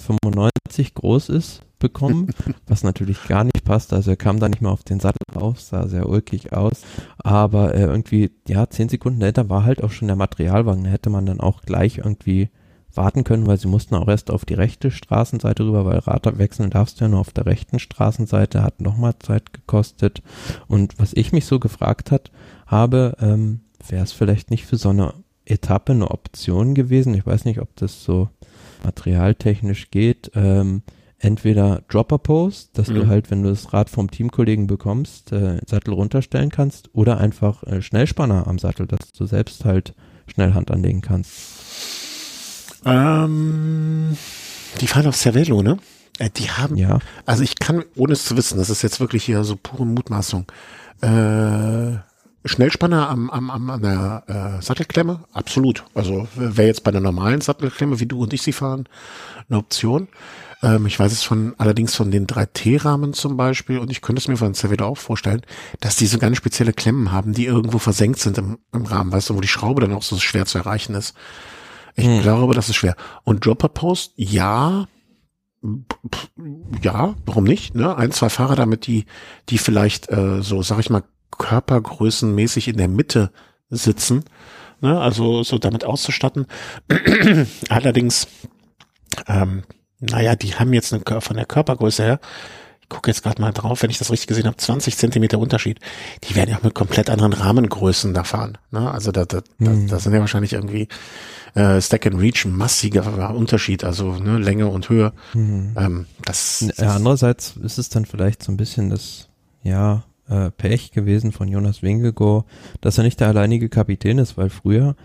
groß 0.94 1.30
ist, 1.30 1.62
bekommen, 1.80 2.28
was 2.68 2.84
natürlich 2.84 3.28
gar 3.28 3.44
nicht 3.44 3.64
passt. 3.64 3.94
Also 3.94 4.12
er 4.12 4.18
kam 4.18 4.40
da 4.40 4.50
nicht 4.50 4.62
mehr 4.62 4.72
auf 4.72 4.84
den 4.84 5.00
Sattel 5.00 5.22
auf, 5.34 5.62
sah 5.62 5.88
sehr 5.88 6.10
ulkig 6.10 6.52
aus. 6.54 6.82
Aber 7.18 7.74
äh, 7.74 7.84
irgendwie, 7.84 8.32
ja, 8.48 8.70
zehn 8.70 8.90
Sekunden 8.90 9.22
später 9.22 9.50
war 9.50 9.64
halt 9.64 9.84
auch 9.84 9.92
schon 9.92 10.08
der 10.08 10.18
Materialwagen. 10.18 10.84
Da 10.84 10.90
hätte 10.90 11.10
man 11.10 11.26
dann 11.26 11.40
auch 11.40 11.62
gleich 11.62 12.00
irgendwie 12.00 12.50
warten 12.96 13.24
können, 13.24 13.48
weil 13.48 13.58
sie 13.58 13.68
mussten 13.68 13.96
auch 13.96 14.08
erst 14.08 14.32
auf 14.32 14.46
die 14.46 14.54
rechte 14.54 14.92
Straßenseite 14.92 15.64
rüber, 15.64 15.86
weil 15.86 16.00
Rad 16.00 16.38
wechseln 16.38 16.70
darfst 16.70 17.00
du 17.00 17.06
ja 17.06 17.10
nur 17.10 17.20
auf 17.20 17.32
der 17.32 17.46
rechten 17.46 17.80
Straßenseite, 17.80 18.64
hat 18.64 18.82
nochmal 18.82 19.14
Zeit 19.20 19.54
gekostet. 19.54 20.22
Und 20.68 20.98
was 21.00 21.14
ich 21.14 21.32
mich 21.32 21.46
so 21.46 21.60
gefragt 21.60 22.12
hat, 22.12 22.32
habe, 22.68 23.16
ähm, 23.20 23.62
wäre 23.88 24.04
es 24.04 24.12
vielleicht 24.12 24.52
nicht 24.52 24.66
für 24.66 24.78
so 24.78 24.90
eine 24.90 25.14
Etappe 25.46 25.94
eine 25.94 26.12
Option 26.12 26.76
gewesen? 26.76 27.14
Ich 27.14 27.26
weiß 27.26 27.46
nicht, 27.46 27.60
ob 27.60 27.76
das 27.76 28.04
so 28.04 28.30
materialtechnisch 28.84 29.92
geht. 29.92 30.32
Ähm, 30.36 30.84
entweder 31.22 31.84
Dropper 31.88 32.18
Post, 32.18 32.78
dass 32.78 32.90
mhm. 32.90 32.96
du 32.96 33.08
halt, 33.08 33.32
wenn 33.32 33.44
du 33.44 33.50
das 33.50 33.74
Rad 33.74 33.90
vom 33.90 34.10
Teamkollegen 34.10 34.68
bekommst, 34.68 35.32
äh, 35.32 35.60
Sattel 35.68 35.94
runterstellen 35.94 36.50
kannst, 36.50 36.90
oder 36.94 37.18
einfach 37.18 37.64
äh, 37.64 37.82
Schnellspanner 37.82 38.48
am 38.48 38.60
Sattel, 38.60 38.88
dass 38.88 39.12
du 39.12 39.26
selbst 39.26 39.66
halt 39.66 39.94
schnell 40.28 40.54
Hand 40.54 40.72
anlegen 40.72 41.02
kannst. 41.02 41.61
Ähm, 42.86 44.17
die 44.80 44.88
fahren 44.88 45.08
auf 45.08 45.15
Cervelo, 45.15 45.62
ne? 45.62 45.78
Äh, 46.20 46.30
die 46.30 46.50
haben, 46.50 46.76
ja. 46.76 47.00
also 47.26 47.44
ich 47.44 47.60
kann, 47.60 47.84
ohne 47.96 48.13
es 48.13 48.26
zu 48.26 48.38
wissen, 48.38 48.58
das 48.58 48.70
ist 48.70 48.82
jetzt 48.82 49.00
wirklich 49.00 49.24
hier 49.24 49.44
so 49.44 49.56
pure 49.56 49.86
Mutmaßung, 49.86 50.46
äh, 51.02 51.98
Schnellspanner 52.44 53.08
am, 53.10 53.30
am, 53.30 53.52
am, 53.52 53.70
an 53.70 53.82
der 53.82 54.24
äh, 54.60 54.62
Sattelklemme? 54.63 55.22
Absolut. 55.32 55.84
Also 55.94 56.28
wäre 56.36 56.67
jetzt 56.67 56.84
bei 56.84 56.91
der 56.91 57.02
normalen 57.02 57.41
Sattelklemme, 57.41 58.00
wie 58.00 58.08
du 58.08 58.24
und 58.24 58.34
ich 58.34 58.41
sie 58.41 58.52
fahren, 58.52 58.89
eine 59.48 59.60
Option. 59.60 60.08
Ähm, 60.63 60.88
ich 60.88 61.00
weiß 61.00 61.12
es 61.12 61.22
von 61.22 61.54
allerdings 61.60 61.96
von 61.96 62.10
den 62.10 62.26
3T-Rahmen 62.26 63.13
zum 63.13 63.38
Beispiel 63.38 63.78
und 63.78 63.91
ich 63.91 64.02
könnte 64.02 64.22
es 64.22 64.28
mir 64.28 64.38
von 64.38 64.56
Cervelo 64.56 64.88
auch 64.88 64.98
vorstellen, 64.98 65.41
dass 65.82 65.98
die 65.98 66.08
so 66.08 66.17
ganz 66.17 66.38
spezielle 66.38 66.74
Klemmen 66.74 67.12
haben, 67.12 67.34
die 67.34 67.46
irgendwo 67.46 67.78
versenkt 67.78 68.20
sind 68.20 68.39
im, 68.39 68.58
im 68.74 68.86
Rahmen, 68.86 69.12
weißt 69.12 69.30
du, 69.30 69.36
wo 69.36 69.41
die 69.41 69.48
Schraube 69.48 69.82
dann 69.82 69.94
auch 69.94 70.04
so 70.04 70.17
schwer 70.17 70.48
zu 70.48 70.58
erreichen 70.58 70.96
ist. 70.96 71.13
Ich 71.96 72.06
hm. 72.06 72.22
glaube, 72.22 72.54
das 72.54 72.70
ist 72.70 72.76
schwer. 72.76 72.96
Und 73.24 73.46
Dropper 73.46 73.70
Post, 73.70 74.14
ja, 74.16 74.88
ja, 76.82 77.16
warum 77.26 77.44
nicht? 77.44 77.76
Ne? 77.76 77.96
Ein, 77.96 78.12
zwei 78.12 78.30
Fahrer 78.30 78.56
damit, 78.56 78.88
die, 78.88 79.06
die 79.50 79.58
vielleicht 79.58 80.12
äh, 80.12 80.42
so, 80.42 80.64
sag 80.64 80.80
ich 80.80 80.90
mal, 80.90 81.04
körpergrößenmäßig 81.38 82.68
in 82.68 82.78
der 82.78 82.88
Mitte 82.88 83.32
sitzen, 83.70 84.24
ne? 84.82 85.00
also 85.00 85.44
so 85.44 85.58
damit 85.58 85.86
auszustatten. 85.86 86.48
Allerdings, 87.70 88.28
ähm, 89.28 89.64
naja, 90.00 90.36
die 90.36 90.56
haben 90.56 90.74
jetzt 90.74 90.94
eine, 90.94 91.22
von 91.22 91.36
der 91.36 91.46
Körpergröße 91.46 92.04
her, 92.04 92.20
gucke 92.92 93.10
jetzt 93.10 93.24
gerade 93.24 93.42
mal 93.42 93.52
drauf, 93.52 93.82
wenn 93.82 93.90
ich 93.90 93.98
das 93.98 94.12
richtig 94.12 94.28
gesehen 94.28 94.46
habe, 94.46 94.58
20 94.58 94.98
Zentimeter 94.98 95.40
Unterschied. 95.40 95.80
Die 96.26 96.36
werden 96.36 96.50
ja 96.52 96.58
auch 96.58 96.64
mit 96.64 96.76
komplett 96.76 97.10
anderen 97.10 97.34
Rahmengrößen 97.34 98.14
da 98.14 98.24
fahren. 98.24 98.58
Ne? 98.70 98.92
Also 98.92 99.12
da, 99.12 99.26
da, 99.26 99.42
hm. 99.58 99.88
da, 99.88 99.96
da 99.96 100.00
sind 100.00 100.14
ja 100.14 100.20
wahrscheinlich 100.20 100.54
irgendwie 100.54 100.88
äh, 101.56 101.82
Stack 101.82 102.06
and 102.06 102.20
Reach 102.20 102.46
massiger 102.46 103.34
Unterschied, 103.34 103.84
also 103.84 104.16
ne, 104.18 104.38
Länge 104.38 104.68
und 104.68 104.90
Höhe. 104.90 105.14
Hm. 105.32 105.74
Ähm, 105.78 106.06
das, 106.24 106.66
das 106.78 106.80
Andererseits 106.80 107.56
ist 107.64 107.78
es 107.78 107.90
dann 107.90 108.06
vielleicht 108.06 108.44
so 108.44 108.52
ein 108.52 108.58
bisschen 108.58 108.90
das, 108.90 109.30
ja, 109.64 110.04
äh, 110.30 110.52
Pech 110.52 110.92
gewesen 110.92 111.32
von 111.32 111.48
Jonas 111.48 111.82
Wingegaard, 111.82 112.46
dass 112.82 112.98
er 112.98 113.04
nicht 113.06 113.20
der 113.20 113.30
alleinige 113.30 113.70
Kapitän 113.70 114.18
ist, 114.18 114.38
weil 114.38 114.50
früher, 114.50 114.96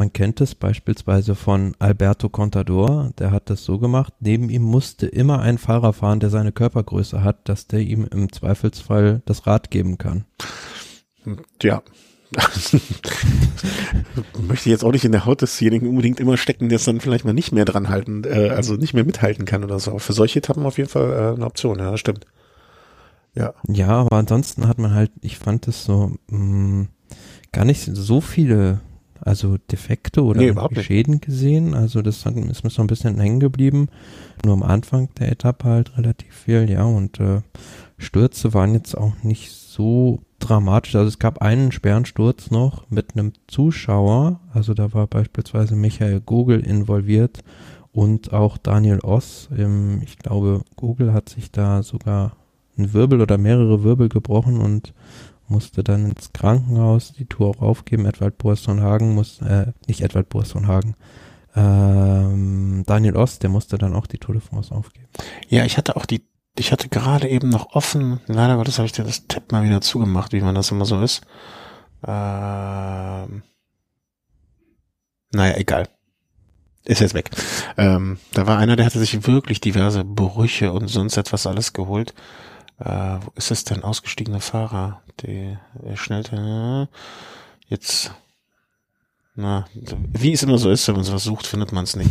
man 0.00 0.12
kennt 0.14 0.40
es 0.40 0.54
beispielsweise 0.54 1.34
von 1.34 1.76
Alberto 1.78 2.30
Contador, 2.30 3.10
der 3.18 3.32
hat 3.32 3.50
das 3.50 3.64
so 3.64 3.78
gemacht, 3.78 4.14
neben 4.20 4.48
ihm 4.48 4.62
musste 4.62 5.06
immer 5.06 5.40
ein 5.40 5.58
Fahrer 5.58 5.92
fahren, 5.92 6.20
der 6.20 6.30
seine 6.30 6.52
Körpergröße 6.52 7.22
hat, 7.22 7.46
dass 7.50 7.66
der 7.66 7.80
ihm 7.80 8.08
im 8.10 8.32
Zweifelsfall 8.32 9.20
das 9.26 9.46
Rad 9.46 9.70
geben 9.70 9.98
kann. 9.98 10.24
Ja, 11.60 11.82
möchte 14.40 14.70
jetzt 14.70 14.84
auch 14.84 14.92
nicht 14.92 15.04
in 15.04 15.12
der 15.12 15.26
Haut 15.26 15.42
desjenigen 15.42 15.86
unbedingt 15.86 16.18
immer 16.18 16.38
stecken, 16.38 16.70
der 16.70 16.76
es 16.76 16.84
dann 16.84 17.00
vielleicht 17.00 17.26
mal 17.26 17.34
nicht 17.34 17.52
mehr 17.52 17.66
dran 17.66 17.90
halten, 17.90 18.24
äh, 18.24 18.48
also 18.48 18.76
nicht 18.76 18.94
mehr 18.94 19.04
mithalten 19.04 19.44
kann 19.44 19.64
oder 19.64 19.80
so. 19.80 19.98
Für 19.98 20.14
solche 20.14 20.38
Etappen 20.38 20.64
auf 20.64 20.78
jeden 20.78 20.88
Fall 20.88 21.10
äh, 21.10 21.34
eine 21.34 21.44
Option, 21.44 21.78
ja, 21.78 21.90
das 21.90 22.00
stimmt. 22.00 22.24
Ja. 23.34 23.52
Ja, 23.68 23.88
aber 23.88 24.16
ansonsten 24.16 24.66
hat 24.66 24.78
man 24.78 24.94
halt, 24.94 25.10
ich 25.20 25.36
fand 25.36 25.68
es 25.68 25.84
so 25.84 26.12
mh, 26.28 26.38
mm, 26.38 26.88
gar 27.52 27.66
nicht 27.66 27.82
so 27.92 28.22
viele, 28.22 28.80
also 29.20 29.56
Defekte 29.70 30.22
oder 30.22 30.40
nee, 30.40 30.82
Schäden 30.82 31.20
gesehen. 31.20 31.74
Also 31.74 32.02
das 32.02 32.24
hat, 32.24 32.36
ist 32.36 32.64
mir 32.64 32.70
so 32.70 32.82
ein 32.82 32.86
bisschen 32.86 33.18
hängen 33.18 33.40
geblieben. 33.40 33.88
Nur 34.44 34.54
am 34.54 34.62
Anfang 34.62 35.08
der 35.18 35.30
Etappe 35.30 35.68
halt 35.68 35.96
relativ 35.96 36.34
viel, 36.34 36.70
ja. 36.70 36.84
Und 36.84 37.20
äh, 37.20 37.42
Stürze 37.98 38.54
waren 38.54 38.74
jetzt 38.74 38.96
auch 38.96 39.22
nicht 39.22 39.50
so 39.50 40.20
dramatisch. 40.38 40.96
Also 40.96 41.08
es 41.08 41.18
gab 41.18 41.42
einen 41.42 41.72
Sperrensturz 41.72 42.50
noch 42.50 42.88
mit 42.90 43.12
einem 43.12 43.32
Zuschauer. 43.46 44.40
Also 44.52 44.74
da 44.74 44.92
war 44.92 45.06
beispielsweise 45.06 45.76
Michael 45.76 46.20
Gogel 46.20 46.60
involviert 46.60 47.42
und 47.92 48.32
auch 48.32 48.56
Daniel 48.56 49.00
Oss. 49.00 49.48
ich 50.02 50.18
glaube, 50.18 50.62
Google 50.76 51.12
hat 51.12 51.28
sich 51.28 51.50
da 51.50 51.82
sogar 51.82 52.36
einen 52.78 52.92
Wirbel 52.92 53.20
oder 53.20 53.36
mehrere 53.36 53.84
Wirbel 53.84 54.08
gebrochen 54.08 54.58
und 54.58 54.94
musste 55.50 55.84
dann 55.84 56.10
ins 56.10 56.32
Krankenhaus 56.32 57.12
die 57.12 57.26
Tour 57.26 57.50
auch 57.50 57.60
aufgeben. 57.60 58.06
Edward 58.06 58.38
Boasson-Hagen 58.38 59.14
muss, 59.14 59.40
äh, 59.42 59.72
nicht 59.86 60.00
Edward 60.00 60.28
Boasson-Hagen, 60.28 60.94
ähm, 61.54 62.84
Daniel 62.86 63.16
Ost, 63.16 63.42
der 63.42 63.50
musste 63.50 63.76
dann 63.76 63.94
auch 63.94 64.06
die 64.06 64.18
Tour 64.18 64.34
de 64.34 64.42
France 64.42 64.74
aufgeben. 64.74 65.08
Ja, 65.48 65.64
ich 65.64 65.76
hatte 65.76 65.96
auch 65.96 66.06
die, 66.06 66.24
ich 66.56 66.72
hatte 66.72 66.88
gerade 66.88 67.28
eben 67.28 67.48
noch 67.48 67.74
offen, 67.74 68.20
leider 68.26 68.56
Gottes 68.56 68.78
habe 68.78 68.86
ich 68.86 68.92
dir 68.92 69.04
das 69.04 69.26
Tab 69.26 69.50
mal 69.52 69.64
wieder 69.64 69.80
zugemacht, 69.80 70.32
wie 70.32 70.40
man 70.40 70.54
das 70.54 70.70
immer 70.70 70.84
so 70.84 71.02
ist. 71.02 71.22
Ähm, 72.06 73.42
naja, 75.32 75.56
egal. 75.56 75.88
Ist 76.84 77.00
jetzt 77.00 77.14
weg. 77.14 77.30
Ähm, 77.76 78.18
da 78.32 78.46
war 78.46 78.58
einer, 78.58 78.74
der 78.74 78.86
hatte 78.86 78.98
sich 78.98 79.26
wirklich 79.26 79.60
diverse 79.60 80.02
Brüche 80.02 80.72
und 80.72 80.88
sonst 80.88 81.16
etwas 81.18 81.46
alles 81.46 81.72
geholt. 81.72 82.14
Äh, 82.80 83.18
wo 83.24 83.32
ist 83.36 83.50
es 83.50 83.64
denn? 83.64 83.84
Ausgestiegene 83.84 84.40
Fahrer. 84.40 85.02
Die 85.20 85.56
der 85.74 85.96
schnellte. 85.96 86.88
Jetzt. 87.68 88.12
Na, 89.36 89.64
wie 89.74 90.32
es 90.32 90.42
immer 90.42 90.58
so 90.58 90.70
ist, 90.70 90.86
wenn 90.88 90.96
man 90.96 91.04
sowas 91.04 91.24
sucht, 91.24 91.46
findet 91.46 91.72
man 91.72 91.84
es 91.84 91.96
nicht. 91.96 92.10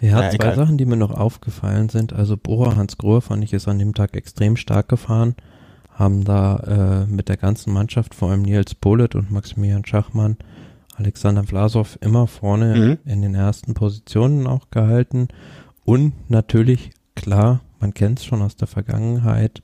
Ja, 0.00 0.22
ja 0.22 0.30
zwei 0.30 0.34
egal. 0.34 0.56
Sachen, 0.56 0.76
die 0.76 0.84
mir 0.84 0.96
noch 0.96 1.12
aufgefallen 1.12 1.88
sind. 1.88 2.12
Also 2.12 2.36
Bora 2.36 2.76
Hans 2.76 2.98
Grohe 2.98 3.20
fand 3.20 3.44
ich 3.44 3.52
ist 3.52 3.68
an 3.68 3.78
dem 3.78 3.94
Tag 3.94 4.16
extrem 4.16 4.56
stark 4.56 4.88
gefahren. 4.88 5.36
Haben 5.90 6.24
da 6.24 7.04
äh, 7.06 7.06
mit 7.06 7.28
der 7.28 7.36
ganzen 7.36 7.72
Mannschaft, 7.72 8.14
vor 8.14 8.30
allem 8.30 8.42
Nils 8.42 8.74
Polet 8.74 9.14
und 9.14 9.30
Maximilian 9.30 9.84
Schachmann, 9.84 10.36
Alexander 10.96 11.44
Vlasov 11.44 11.98
immer 12.00 12.26
vorne 12.26 12.74
mhm. 12.74 13.10
in 13.10 13.22
den 13.22 13.34
ersten 13.34 13.74
Positionen 13.74 14.46
auch 14.46 14.70
gehalten. 14.70 15.28
Und 15.84 16.12
natürlich, 16.28 16.90
klar, 17.14 17.60
man 17.78 17.94
kennt 17.94 18.18
es 18.18 18.24
schon 18.24 18.42
aus 18.42 18.56
der 18.56 18.68
Vergangenheit, 18.68 19.62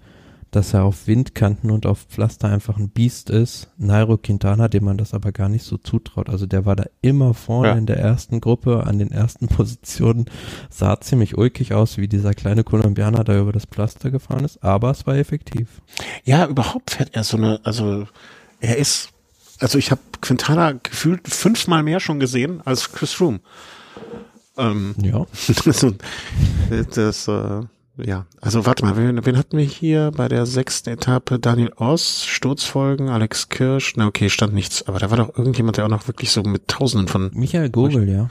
dass 0.50 0.72
er 0.72 0.84
auf 0.84 1.06
Windkanten 1.06 1.70
und 1.70 1.87
auf 1.87 2.04
Pflaster 2.08 2.48
einfach 2.48 2.78
ein 2.78 2.88
Biest 2.88 3.30
ist. 3.30 3.68
Nairo 3.76 4.16
Quintana, 4.16 4.68
dem 4.68 4.84
man 4.84 4.96
das 4.96 5.14
aber 5.14 5.32
gar 5.32 5.48
nicht 5.48 5.64
so 5.64 5.76
zutraut. 5.76 6.28
Also 6.28 6.46
der 6.46 6.64
war 6.64 6.76
da 6.76 6.84
immer 7.02 7.34
vorne 7.34 7.68
ja. 7.68 7.74
in 7.74 7.87
der 7.87 7.98
ersten 7.98 8.40
Gruppe, 8.40 8.84
an 8.87 8.98
den 8.98 9.11
ersten 9.11 9.48
Positionen. 9.48 10.26
Sah 10.70 11.00
ziemlich 11.00 11.37
ulkig 11.37 11.74
aus, 11.74 11.98
wie 11.98 12.08
dieser 12.08 12.34
kleine 12.34 12.64
Kolumbianer 12.64 13.24
da 13.24 13.38
über 13.38 13.52
das 13.52 13.66
Pflaster 13.66 14.11
gefahren 14.11 14.44
ist, 14.44 14.62
aber 14.62 14.90
es 14.90 15.06
war 15.06 15.16
effektiv. 15.16 15.82
Ja, 16.24 16.46
überhaupt 16.46 16.92
fährt 16.92 17.14
er 17.14 17.24
so 17.24 17.37
eine, 17.37 17.61
also 17.64 18.06
er 18.61 18.76
ist, 18.76 19.11
also 19.61 19.78
ich 19.78 19.90
habe 19.90 20.00
Quintana 20.20 20.72
gefühlt 20.72 21.28
fünfmal 21.28 21.82
mehr 21.82 22.00
schon 22.00 22.20
gesehen 22.20 22.62
als 22.64 22.92
Chris 22.92 23.12
Froome. 23.12 23.40
Ähm, 24.56 24.94
ja. 25.02 25.26
das, 25.64 25.87
das 26.94 27.28
äh, 27.28 27.62
ja, 28.04 28.26
also 28.40 28.66
warte 28.66 28.84
mal, 28.84 28.96
wen, 28.96 29.24
wen 29.24 29.37
hatten 29.37 29.56
wir 29.56 29.64
hier 29.64 30.12
bei 30.16 30.28
der 30.28 30.46
sechsten 30.46 30.90
Etappe? 30.90 31.38
Daniel 31.38 31.72
Oss, 31.76 32.24
Sturzfolgen, 32.24 33.08
Alex 33.08 33.48
Kirsch, 33.48 33.94
na 33.96 34.06
okay, 34.06 34.30
stand 34.30 34.54
nichts, 34.54 34.87
aber 34.87 34.98
da 34.98 35.11
war 35.11 35.16
doch 35.18 35.37
irgendjemand, 35.37 35.76
der 35.76 35.84
auch 35.84 35.90
noch 35.90 36.06
wirklich 36.08 36.30
so 36.30 36.42
mit 36.42 36.68
Tausenden 36.68 37.08
von... 37.08 37.30
Michael 37.34 37.70
Gogel, 37.70 38.08
ja. 38.08 38.28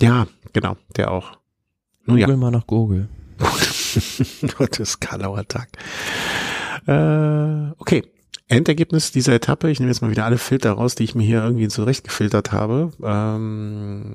Ja, 0.00 0.26
genau, 0.52 0.76
der 0.96 1.10
auch. 1.10 1.38
Nun, 2.04 2.18
Google 2.18 2.34
ja. 2.34 2.36
mal 2.36 2.50
nach 2.50 2.66
Google. 2.66 3.08
Gottes 4.58 5.00
Karlauer 5.00 5.46
Tag. 5.46 5.68
Äh, 6.86 7.72
okay, 7.78 8.02
Endergebnis 8.48 9.12
dieser 9.12 9.34
Etappe, 9.34 9.70
ich 9.70 9.80
nehme 9.80 9.90
jetzt 9.90 10.02
mal 10.02 10.10
wieder 10.10 10.24
alle 10.24 10.38
Filter 10.38 10.72
raus, 10.72 10.94
die 10.94 11.04
ich 11.04 11.14
mir 11.14 11.24
hier 11.24 11.42
irgendwie 11.42 11.68
zurechtgefiltert 11.68 12.52
habe. 12.52 12.92
Ähm, 13.02 14.14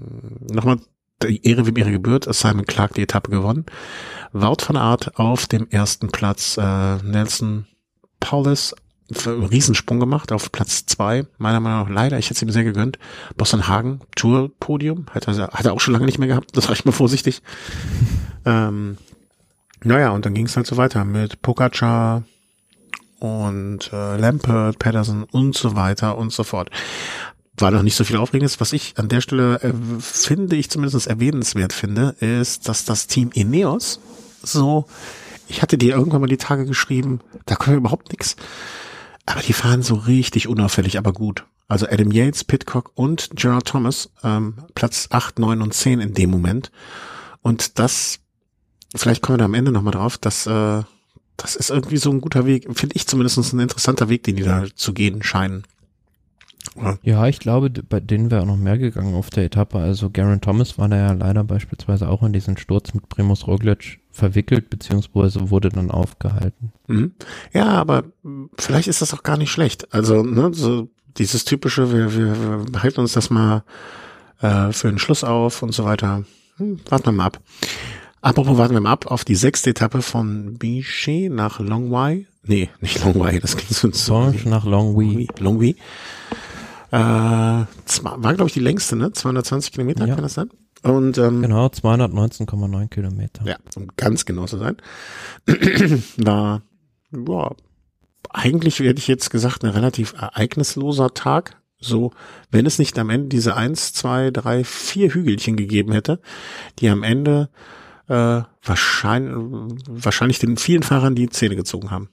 Nochmal 0.51 0.77
Ehre 1.23 1.65
wie 1.65 1.79
Ehre 1.79 1.91
gebührt, 1.91 2.33
Simon 2.33 2.65
Clark 2.65 2.93
die 2.93 3.03
Etappe 3.03 3.31
gewonnen. 3.31 3.65
Wout 4.33 4.57
van 4.67 4.77
Art 4.77 5.17
auf 5.17 5.47
dem 5.47 5.67
ersten 5.69 6.09
Platz, 6.09 6.57
äh, 6.57 6.97
Nelson 6.97 7.65
Paulus 8.19 8.75
Riesensprung 9.09 9.99
gemacht 9.99 10.31
auf 10.31 10.51
Platz 10.51 10.85
zwei, 10.85 11.25
meiner 11.37 11.59
Meinung 11.59 11.87
nach 11.87 11.89
leider, 11.89 12.17
ich 12.17 12.25
hätte 12.25 12.35
es 12.35 12.41
ihm 12.41 12.51
sehr 12.51 12.65
gegönnt. 12.65 12.99
Boston 13.37 13.67
Hagen, 13.67 14.01
Tour 14.15 14.51
Podium, 14.59 15.05
hat 15.11 15.27
er, 15.27 15.47
hat 15.47 15.65
er 15.65 15.73
auch 15.73 15.79
schon 15.79 15.93
lange 15.93 16.05
nicht 16.05 16.19
mehr 16.19 16.27
gehabt, 16.27 16.49
das 16.57 16.65
sage 16.65 16.75
ich 16.75 16.85
mal 16.85 16.91
vorsichtig. 16.91 17.41
ähm, 18.45 18.97
naja, 19.83 20.09
und 20.09 20.25
dann 20.25 20.33
ging 20.33 20.45
es 20.45 20.57
halt 20.57 20.67
so 20.67 20.75
weiter 20.75 21.05
mit 21.05 21.41
Pogacar 21.41 22.23
und 23.19 23.91
äh, 23.93 24.17
Lampert, 24.17 24.77
Patterson 24.79 25.23
und 25.23 25.55
so 25.55 25.75
weiter 25.75 26.17
und 26.17 26.33
so 26.33 26.43
fort 26.43 26.69
war 27.57 27.71
noch 27.71 27.83
nicht 27.83 27.95
so 27.95 28.03
viel 28.03 28.17
Aufregendes. 28.17 28.59
Was 28.59 28.73
ich 28.73 28.93
an 28.97 29.09
der 29.09 29.21
Stelle 29.21 29.61
äh, 29.61 29.73
finde, 29.99 30.55
ich 30.55 30.69
zumindest 30.69 31.07
erwähnenswert 31.07 31.73
finde, 31.73 32.15
ist, 32.19 32.69
dass 32.69 32.85
das 32.85 33.07
Team 33.07 33.31
Ineos 33.33 33.99
so, 34.43 34.85
ich 35.47 35.61
hatte 35.61 35.77
dir 35.77 35.95
irgendwann 35.95 36.21
mal 36.21 36.27
die 36.27 36.37
Tage 36.37 36.65
geschrieben, 36.65 37.21
da 37.45 37.55
können 37.55 37.75
wir 37.75 37.79
überhaupt 37.79 38.11
nichts. 38.11 38.35
Aber 39.25 39.41
die 39.41 39.53
fahren 39.53 39.83
so 39.83 39.95
richtig 39.95 40.47
unauffällig, 40.47 40.97
aber 40.97 41.13
gut. 41.13 41.45
Also 41.67 41.85
Adam 41.87 42.11
Yates, 42.11 42.45
Pitcock 42.45 42.91
und 42.95 43.31
Gerard 43.33 43.67
Thomas, 43.67 44.09
ähm, 44.23 44.55
Platz 44.73 45.07
8, 45.09 45.39
9 45.39 45.61
und 45.61 45.73
10 45.73 45.99
in 45.99 46.13
dem 46.13 46.29
Moment. 46.29 46.71
Und 47.41 47.77
das, 47.77 48.19
vielleicht 48.95 49.21
kommen 49.21 49.35
wir 49.35 49.39
da 49.39 49.45
am 49.45 49.53
Ende 49.53 49.71
nochmal 49.71 49.93
drauf, 49.93 50.17
dass 50.17 50.47
äh, 50.47 50.83
das 51.35 51.55
ist 51.55 51.69
irgendwie 51.69 51.97
so 51.97 52.09
ein 52.09 52.21
guter 52.21 52.45
Weg, 52.45 52.67
finde 52.77 52.95
ich 52.95 53.05
zumindest 53.05 53.53
ein 53.53 53.59
interessanter 53.59 54.09
Weg, 54.09 54.23
den 54.23 54.37
die 54.37 54.43
da 54.43 54.65
zu 54.75 54.93
gehen 54.93 55.21
scheinen. 55.23 55.63
Ja, 57.01 57.27
ich 57.27 57.39
glaube, 57.39 57.69
bei 57.69 57.99
denen 57.99 58.31
wäre 58.31 58.41
auch 58.41 58.47
noch 58.47 58.57
mehr 58.57 58.77
gegangen 58.77 59.15
auf 59.15 59.29
der 59.29 59.45
Etappe. 59.45 59.79
Also 59.79 60.09
Garen 60.09 60.41
Thomas 60.41 60.77
war 60.77 60.87
da 60.89 60.97
ja 60.97 61.11
leider 61.13 61.43
beispielsweise 61.43 62.09
auch 62.09 62.23
in 62.23 62.33
diesen 62.33 62.57
Sturz 62.57 62.93
mit 62.93 63.09
Primus 63.09 63.47
Roglic 63.47 63.99
verwickelt, 64.11 64.69
beziehungsweise 64.69 65.49
wurde 65.49 65.69
dann 65.69 65.91
aufgehalten. 65.91 66.71
Mhm. 66.87 67.13
Ja, 67.53 67.67
aber 67.67 68.05
vielleicht 68.57 68.87
ist 68.87 69.01
das 69.01 69.13
auch 69.13 69.23
gar 69.23 69.37
nicht 69.37 69.51
schlecht. 69.51 69.93
Also, 69.93 70.23
ne, 70.23 70.53
so 70.53 70.89
dieses 71.17 71.45
typische, 71.45 71.91
wir, 71.91 72.15
wir, 72.15 72.41
wir 72.41 72.65
behalten 72.71 72.99
uns 72.99 73.13
das 73.13 73.29
mal 73.29 73.63
äh, 74.41 74.71
für 74.71 74.89
den 74.89 74.99
Schluss 74.99 75.23
auf 75.23 75.63
und 75.63 75.73
so 75.73 75.83
weiter. 75.83 76.23
Hm, 76.57 76.79
warten 76.89 77.05
wir 77.05 77.11
mal 77.11 77.25
ab. 77.25 77.39
Apropos 78.21 78.57
warten 78.57 78.73
wir 78.73 78.81
mal 78.81 78.91
ab 78.91 79.05
auf 79.05 79.23
die 79.23 79.35
sechste 79.35 79.69
Etappe 79.69 80.01
von 80.01 80.57
Bichet 80.57 81.31
nach 81.31 81.59
Longwy. 81.59 82.27
Nee, 82.43 82.69
nicht 82.81 83.03
Longwy, 83.03 83.39
das 83.39 83.55
klingt 83.57 83.73
so. 83.73 83.91
Songe 83.91 84.35
nach 84.45 84.65
Longwy. 84.65 85.27
Longwy. 85.39 85.75
Äh, 86.91 86.95
war, 86.97 88.33
glaube 88.33 88.47
ich, 88.47 88.53
die 88.53 88.59
längste, 88.59 88.95
ne? 88.95 89.11
220 89.11 89.71
Kilometer, 89.71 90.05
Ja. 90.05 90.13
kann 90.15 90.23
das 90.23 90.35
sein? 90.35 90.49
Und 90.83 91.17
ähm, 91.17 91.41
Genau, 91.41 91.65
219,9 91.67 92.87
Kilometer. 92.89 93.43
ja, 93.45 93.57
um 93.75 93.87
ganz 93.97 94.25
genau 94.25 94.45
zu 94.45 94.57
sein, 94.57 94.77
war, 96.17 96.61
ja, 97.11 97.51
eigentlich 98.29 98.79
hätte 98.79 98.99
ich 98.99 99.07
jetzt 99.07 99.29
gesagt, 99.29 99.63
ein 99.63 99.71
relativ 99.71 100.13
ereignisloser 100.13 101.13
Tag. 101.13 101.57
So, 101.79 102.11
wenn 102.51 102.65
es 102.65 102.79
nicht 102.79 102.97
am 102.99 103.09
Ende 103.09 103.27
diese 103.29 103.55
eins, 103.55 103.93
zwei, 103.93 104.31
drei, 104.31 104.63
vier 104.63 105.13
Hügelchen 105.13 105.55
gegeben 105.57 105.91
hätte, 105.91 106.19
die 106.79 106.89
am 106.89 107.03
Ende 107.03 107.49
äh, 108.07 108.41
wahrscheinlich, 108.63 109.35
wahrscheinlich 109.87 110.39
den 110.39 110.57
vielen 110.57 110.81
Fahrern 110.83 111.13
die 111.15 111.29
Zähne 111.29 111.55
gezogen 111.55 111.91
haben. 111.91 112.09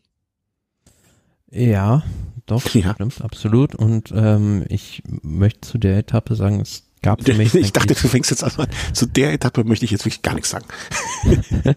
Ja, 1.51 2.03
doch, 2.47 2.75
Ja. 2.75 2.95
stimmt, 2.95 3.21
absolut. 3.23 3.75
Und 3.75 4.13
ähm, 4.15 4.65
ich 4.69 5.03
möchte 5.23 5.61
zu 5.63 5.79
der 5.79 5.99
Etappe 5.99 6.35
sagen, 6.37 6.61
es 6.61 6.85
gab 7.03 7.23
für 7.23 7.35
mich 7.35 7.55
Ich 7.55 7.73
dachte, 7.73 7.95
du 7.95 8.09
fängst 8.09 8.31
jetzt 8.31 8.45
an. 8.45 8.67
Zu 8.93 9.07
der 9.07 9.33
Etappe 9.33 9.65
möchte 9.65 9.85
ich 9.85 9.91
jetzt 9.91 10.05
wirklich 10.05 10.23
gar 10.23 10.35
nichts 10.35 10.51
sagen. 10.51 10.67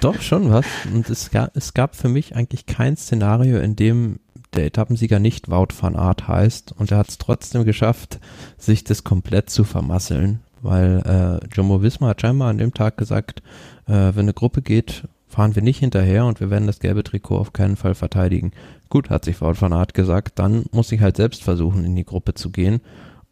Doch, 0.00 0.20
schon 0.20 0.50
was. 0.50 0.66
Und 0.92 1.08
es 1.10 1.30
gab, 1.30 1.56
es 1.56 1.74
gab 1.74 1.96
für 1.96 2.08
mich 2.08 2.34
eigentlich 2.36 2.66
kein 2.66 2.96
Szenario, 2.96 3.58
in 3.58 3.76
dem 3.76 4.20
der 4.54 4.66
Etappensieger 4.66 5.18
nicht 5.20 5.48
Wout 5.50 5.68
van 5.80 5.94
Aert 5.94 6.26
heißt 6.26 6.72
und 6.72 6.90
er 6.90 6.98
hat 6.98 7.08
es 7.08 7.18
trotzdem 7.18 7.64
geschafft, 7.64 8.18
sich 8.58 8.82
das 8.82 9.04
komplett 9.04 9.48
zu 9.48 9.62
vermasseln, 9.62 10.40
weil 10.60 11.40
äh, 11.44 11.54
Jumbo 11.54 11.82
Visma 11.82 12.08
hat 12.08 12.20
scheinbar 12.20 12.48
an 12.50 12.58
dem 12.58 12.74
Tag 12.74 12.96
gesagt, 12.96 13.42
äh, 13.86 13.92
wenn 13.92 14.20
eine 14.20 14.34
Gruppe 14.34 14.60
geht, 14.60 15.04
fahren 15.28 15.54
wir 15.54 15.62
nicht 15.62 15.78
hinterher 15.78 16.24
und 16.26 16.40
wir 16.40 16.50
werden 16.50 16.66
das 16.66 16.80
gelbe 16.80 17.04
Trikot 17.04 17.38
auf 17.38 17.52
keinen 17.52 17.76
Fall 17.76 17.94
verteidigen. 17.94 18.50
Gut, 18.90 19.08
hat 19.08 19.24
sich 19.24 19.40
Wout 19.40 19.54
van 19.60 19.72
Aert 19.72 19.94
gesagt, 19.94 20.38
dann 20.38 20.64
muss 20.72 20.92
ich 20.92 21.00
halt 21.00 21.16
selbst 21.16 21.42
versuchen, 21.42 21.84
in 21.84 21.96
die 21.96 22.04
Gruppe 22.04 22.34
zu 22.34 22.50
gehen. 22.50 22.80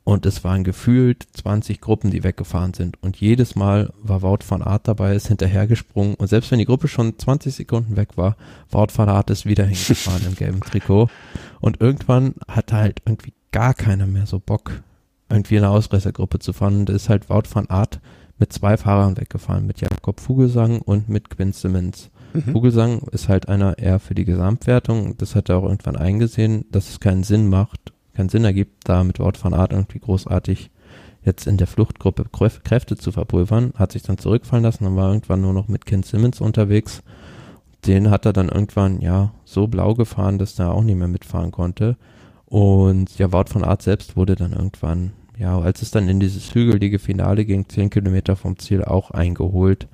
Und 0.05 0.25
es 0.25 0.43
waren 0.43 0.65
gefühlt 0.65 1.27
20 1.35 1.83
Gruppen, 1.83 2.11
die 2.11 2.25
weggefahren 2.25 2.73
sind. 2.73 2.97
Und 3.03 3.19
jedes 3.19 3.57
Mal 3.57 3.93
war 4.03 4.23
Wout 4.23 4.39
van 4.49 4.63
Aert 4.63 4.89
dabei, 4.89 5.15
ist 5.15 5.29
hinterhergesprungen. 5.29 6.15
Und 6.15 6.29
selbst 6.29 6.51
wenn 6.51 6.61
die 6.61 6.65
Gruppe 6.65 6.89
schon 6.89 7.19
20 7.19 7.55
Sekunden 7.55 7.97
weg 7.97 8.17
war, 8.17 8.37
Wout 8.71 8.87
van 8.97 9.11
Aert 9.11 9.29
ist 9.29 9.45
wieder 9.45 9.67
hingefahren 9.67 10.25
im 10.27 10.35
gelben 10.35 10.61
Trikot. 10.61 11.11
Und 11.61 11.83
irgendwann 11.83 12.37
hatte 12.47 12.77
halt 12.77 13.03
irgendwie 13.05 13.35
gar 13.53 13.75
keiner 13.75 14.07
mehr 14.07 14.25
so 14.25 14.39
Bock, 14.39 14.81
irgendwie 15.29 15.59
eine 15.59 15.69
Ausreißergruppe 15.69 16.39
zu 16.39 16.55
fahren. 16.55 16.79
Und 16.79 16.89
da 16.89 16.95
ist 16.95 17.11
halt 17.11 17.29
Wout 17.29 17.49
van 17.53 17.69
Aert 17.69 18.01
mit 18.39 18.53
zwei 18.53 18.77
Fahrern 18.77 19.19
weggefahren, 19.19 19.67
mit 19.67 19.81
Jakob 19.81 20.21
Vogelsang 20.21 20.81
und 20.81 21.09
mit 21.09 21.29
Quinn 21.29 21.53
Simmons. 21.53 22.11
Mhm. 22.33 22.53
Vogelsang 22.53 23.01
ist 23.11 23.29
halt 23.29 23.49
einer 23.49 23.79
eher 23.79 23.99
für 23.99 24.15
die 24.15 24.25
Gesamtwertung. 24.25 25.17
Das 25.17 25.35
hat 25.35 25.49
er 25.49 25.59
auch 25.59 25.65
irgendwann 25.65 25.97
eingesehen, 25.97 26.65
dass 26.71 26.89
es 26.89 27.01
keinen 27.01 27.23
Sinn 27.23 27.49
macht, 27.49 27.93
keinen 28.15 28.29
Sinn 28.29 28.45
ergibt, 28.45 28.89
da 28.89 29.05
mit 29.05 29.19
Wout 29.19 29.35
van 29.43 29.55
Aert 29.55 29.73
irgendwie 29.73 30.01
großartig 30.01 30.71
jetzt 31.25 31.47
in 31.47 31.57
der 31.57 31.67
Fluchtgruppe 31.67 32.25
Kräf- 32.33 32.63
Kräfte 32.63 32.97
zu 32.97 33.13
verpulvern, 33.13 33.73
hat 33.77 33.93
sich 33.93 34.03
dann 34.03 34.19
zurückfallen 34.19 34.65
lassen 34.65 34.87
und 34.87 34.97
war 34.97 35.09
irgendwann 35.09 35.41
nur 35.41 35.53
noch 35.53 35.69
mit 35.69 35.85
Ken 35.85 36.03
Simmons 36.03 36.41
unterwegs. 36.41 37.03
Den 37.87 38.11
hat 38.11 38.27
er 38.27 38.33
dann 38.33 38.49
irgendwann, 38.49 39.01
ja, 39.01 39.33
so 39.45 39.67
blau 39.67 39.95
gefahren, 39.95 40.39
dass 40.39 40.59
er 40.59 40.73
auch 40.73 40.83
nicht 40.83 40.97
mehr 40.97 41.09
mitfahren 41.09 41.53
konnte. 41.53 41.97
Und 42.47 43.19
ja, 43.19 43.33
Wout 43.33 43.53
van 43.53 43.65
Aert 43.65 43.83
selbst 43.83 44.17
wurde 44.17 44.35
dann 44.35 44.53
irgendwann, 44.53 45.13
ja, 45.39 45.59
als 45.59 45.83
es 45.83 45.91
dann 45.91 46.09
in 46.09 46.19
dieses 46.19 46.55
hügelige 46.55 46.99
Finale 46.99 47.45
ging, 47.45 47.69
zehn 47.69 47.91
Kilometer 47.91 48.35
vom 48.35 48.59
Ziel 48.59 48.83
auch 48.85 49.11
eingeholt. 49.11 49.87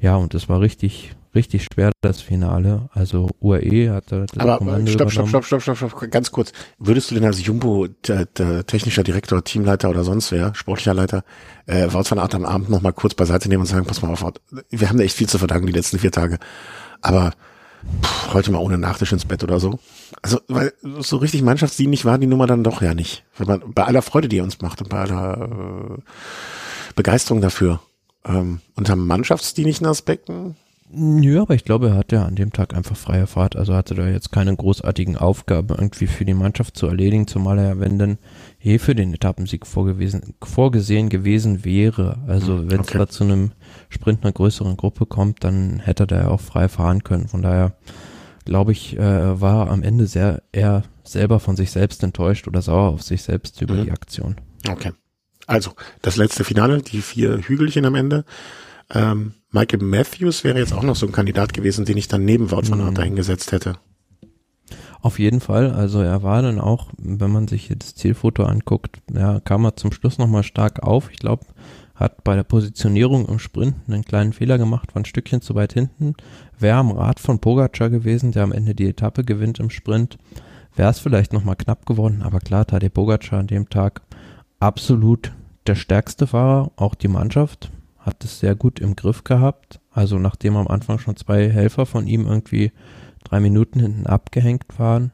Ja, 0.00 0.16
und 0.16 0.34
es 0.34 0.48
war 0.48 0.60
richtig, 0.60 1.12
richtig 1.34 1.66
schwer, 1.72 1.92
das 2.00 2.20
Finale. 2.20 2.88
Also 2.92 3.28
UAE 3.40 3.90
hatte 3.90 4.26
das 4.26 4.38
Aber 4.38 4.58
Kommando 4.58 4.90
stopp, 4.90 5.10
stopp, 5.10 5.28
stopp, 5.28 5.44
stopp, 5.44 5.62
stopp, 5.62 5.76
stopp, 5.76 6.10
ganz 6.10 6.30
kurz. 6.30 6.52
Würdest 6.78 7.10
du 7.10 7.14
denn 7.14 7.24
als 7.24 7.44
Jumbo, 7.44 7.86
der, 8.06 8.26
der 8.26 8.66
technischer 8.66 9.02
Direktor, 9.02 9.44
Teamleiter 9.44 9.90
oder 9.90 10.04
sonst 10.04 10.32
wer, 10.32 10.54
sportlicher 10.54 10.94
Leiter, 10.94 11.24
äh, 11.66 11.92
Wout 11.92 12.10
van 12.10 12.18
Aert 12.18 12.34
am 12.34 12.44
Abend 12.44 12.70
noch 12.70 12.82
mal 12.82 12.92
kurz 12.92 13.14
beiseite 13.14 13.48
nehmen 13.48 13.62
und 13.62 13.66
sagen, 13.66 13.86
pass 13.86 14.02
mal 14.02 14.10
auf, 14.10 14.24
wir 14.70 14.88
haben 14.88 14.98
da 14.98 15.04
echt 15.04 15.16
viel 15.16 15.28
zu 15.28 15.38
verdanken 15.38 15.66
die 15.66 15.72
letzten 15.72 15.98
vier 15.98 16.12
Tage, 16.12 16.38
aber 17.00 17.32
pff, 18.02 18.34
heute 18.34 18.52
mal 18.52 18.58
ohne 18.58 18.78
Nachtisch 18.78 19.12
ins 19.12 19.24
Bett 19.24 19.44
oder 19.44 19.60
so. 19.60 19.78
Also, 20.22 20.40
weil 20.48 20.72
so 20.98 21.16
richtig 21.16 21.42
mannschaftsdienlich 21.42 22.04
war 22.04 22.18
die 22.18 22.26
Nummer 22.26 22.46
dann 22.46 22.64
doch 22.64 22.82
ja 22.82 22.94
nicht. 22.94 23.24
Wenn 23.36 23.46
man, 23.46 23.62
bei 23.72 23.84
aller 23.84 24.02
Freude, 24.02 24.28
die 24.28 24.38
er 24.38 24.44
uns 24.44 24.60
macht 24.60 24.82
und 24.82 24.88
bei 24.88 24.98
aller 24.98 25.98
äh, 25.98 26.02
Begeisterung 26.94 27.40
dafür. 27.40 27.80
Ähm, 28.22 28.60
unter 28.76 28.96
mannschaftsdienlichen 28.96 29.86
Aspekten 29.86 30.56
Ja, 30.92 31.42
aber 31.42 31.54
ich 31.54 31.64
glaube, 31.64 31.90
er 31.90 31.94
hatte 31.94 32.16
ja 32.16 32.24
an 32.24 32.34
dem 32.34 32.52
Tag 32.52 32.74
einfach 32.74 32.96
freie 32.96 33.28
Fahrt, 33.28 33.54
also 33.54 33.74
hatte 33.74 33.94
da 33.94 34.08
jetzt 34.08 34.32
keine 34.32 34.56
großartigen 34.56 35.16
Aufgaben 35.16 35.68
irgendwie 35.68 36.08
für 36.08 36.24
die 36.24 36.34
Mannschaft 36.34 36.76
zu 36.76 36.86
erledigen, 36.88 37.28
zumal 37.28 37.58
er 37.58 37.68
ja, 37.68 37.80
wenn 37.80 37.98
dann 37.98 38.18
eh 38.60 38.78
für 38.78 38.96
den 38.96 39.14
Etappensieg 39.14 39.66
vorgewesen, 39.66 40.34
vorgesehen 40.42 41.08
gewesen 41.08 41.64
wäre. 41.64 42.18
Also 42.26 42.68
wenn 42.70 42.80
es 42.80 42.88
okay. 42.88 42.98
da 42.98 43.08
zu 43.08 43.22
einem 43.22 43.52
Sprint 43.88 44.24
einer 44.24 44.32
größeren 44.32 44.76
Gruppe 44.76 45.06
kommt, 45.06 45.44
dann 45.44 45.78
hätte 45.78 46.04
er 46.04 46.06
da 46.08 46.16
ja 46.22 46.28
auch 46.28 46.40
frei 46.40 46.68
fahren 46.68 47.04
können. 47.04 47.28
Von 47.28 47.42
daher 47.42 47.74
glaube 48.44 48.72
ich, 48.72 48.98
äh, 48.98 49.40
war 49.40 49.66
er 49.66 49.72
am 49.72 49.84
Ende 49.84 50.06
sehr 50.06 50.42
eher 50.50 50.82
selber 51.04 51.38
von 51.38 51.54
sich 51.54 51.70
selbst 51.70 52.02
enttäuscht 52.02 52.48
oder 52.48 52.62
sauer 52.62 52.88
auf 52.88 53.02
sich 53.02 53.22
selbst 53.22 53.60
über 53.62 53.74
Mhm. 53.74 53.84
die 53.84 53.92
Aktion. 53.92 54.36
Okay. 54.68 54.92
Also, 55.46 55.72
das 56.02 56.16
letzte 56.16 56.44
Finale, 56.44 56.82
die 56.82 57.00
vier 57.00 57.38
Hügelchen 57.38 57.84
am 57.84 57.94
Ende. 57.96 58.24
Ähm, 58.92 59.34
Michael 59.52 59.82
Matthews 59.82 60.44
wäre 60.44 60.58
jetzt 60.58 60.72
auch 60.72 60.82
noch 60.82 60.96
so 60.96 61.06
ein 61.06 61.12
Kandidat 61.12 61.54
gewesen, 61.54 61.84
den 61.84 61.96
ich 61.96 62.08
dann 62.08 62.24
neben 62.24 62.50
Wout 62.50 62.68
van 62.68 62.80
Aert 62.80 62.90
Mhm. 62.92 62.94
dahingesetzt 62.96 63.52
hätte. 63.52 63.74
Auf 65.02 65.18
jeden 65.18 65.40
Fall, 65.40 65.72
also 65.72 66.00
er 66.02 66.22
war 66.22 66.42
dann 66.42 66.60
auch, 66.60 66.88
wenn 66.98 67.30
man 67.30 67.48
sich 67.48 67.66
hier 67.66 67.76
das 67.76 67.94
Zielfoto 67.94 68.44
anguckt, 68.44 68.98
ja, 69.12 69.40
kam 69.40 69.64
er 69.64 69.76
zum 69.76 69.92
Schluss 69.92 70.18
nochmal 70.18 70.42
stark 70.42 70.82
auf. 70.82 71.10
Ich 71.10 71.18
glaube, 71.18 71.46
hat 71.94 72.22
bei 72.22 72.34
der 72.36 72.42
Positionierung 72.44 73.26
im 73.26 73.38
Sprint 73.38 73.76
einen 73.88 74.04
kleinen 74.04 74.32
Fehler 74.34 74.58
gemacht, 74.58 74.94
war 74.94 75.00
ein 75.02 75.06
Stückchen 75.06 75.40
zu 75.40 75.54
weit 75.54 75.72
hinten. 75.72 76.14
Wäre 76.58 76.76
am 76.78 76.90
Rad 76.90 77.18
von 77.18 77.38
Pogacar 77.38 77.88
gewesen, 77.88 78.32
der 78.32 78.42
am 78.44 78.52
Ende 78.52 78.74
die 78.74 78.88
Etappe 78.88 79.24
gewinnt 79.24 79.58
im 79.58 79.70
Sprint, 79.70 80.18
wäre 80.76 80.90
es 80.90 80.98
vielleicht 80.98 81.32
nochmal 81.32 81.56
knapp 81.56 81.86
geworden, 81.86 82.22
aber 82.22 82.38
klar, 82.40 82.66
Tadej 82.66 82.90
Pogacar 82.90 83.40
an 83.40 83.46
dem 83.46 83.68
Tag 83.70 84.02
absolut 84.60 85.32
der 85.66 85.74
stärkste 85.76 86.26
Fahrer, 86.26 86.72
auch 86.76 86.94
die 86.94 87.08
Mannschaft 87.08 87.70
hat 88.00 88.24
es 88.24 88.40
sehr 88.40 88.54
gut 88.54 88.80
im 88.80 88.96
Griff 88.96 89.24
gehabt. 89.24 89.80
Also 89.92 90.18
nachdem 90.18 90.56
am 90.56 90.68
Anfang 90.68 90.98
schon 90.98 91.16
zwei 91.16 91.50
Helfer 91.50 91.86
von 91.86 92.06
ihm 92.06 92.26
irgendwie 92.26 92.72
drei 93.24 93.40
Minuten 93.40 93.80
hinten 93.80 94.06
abgehängt 94.06 94.78
waren, 94.78 95.12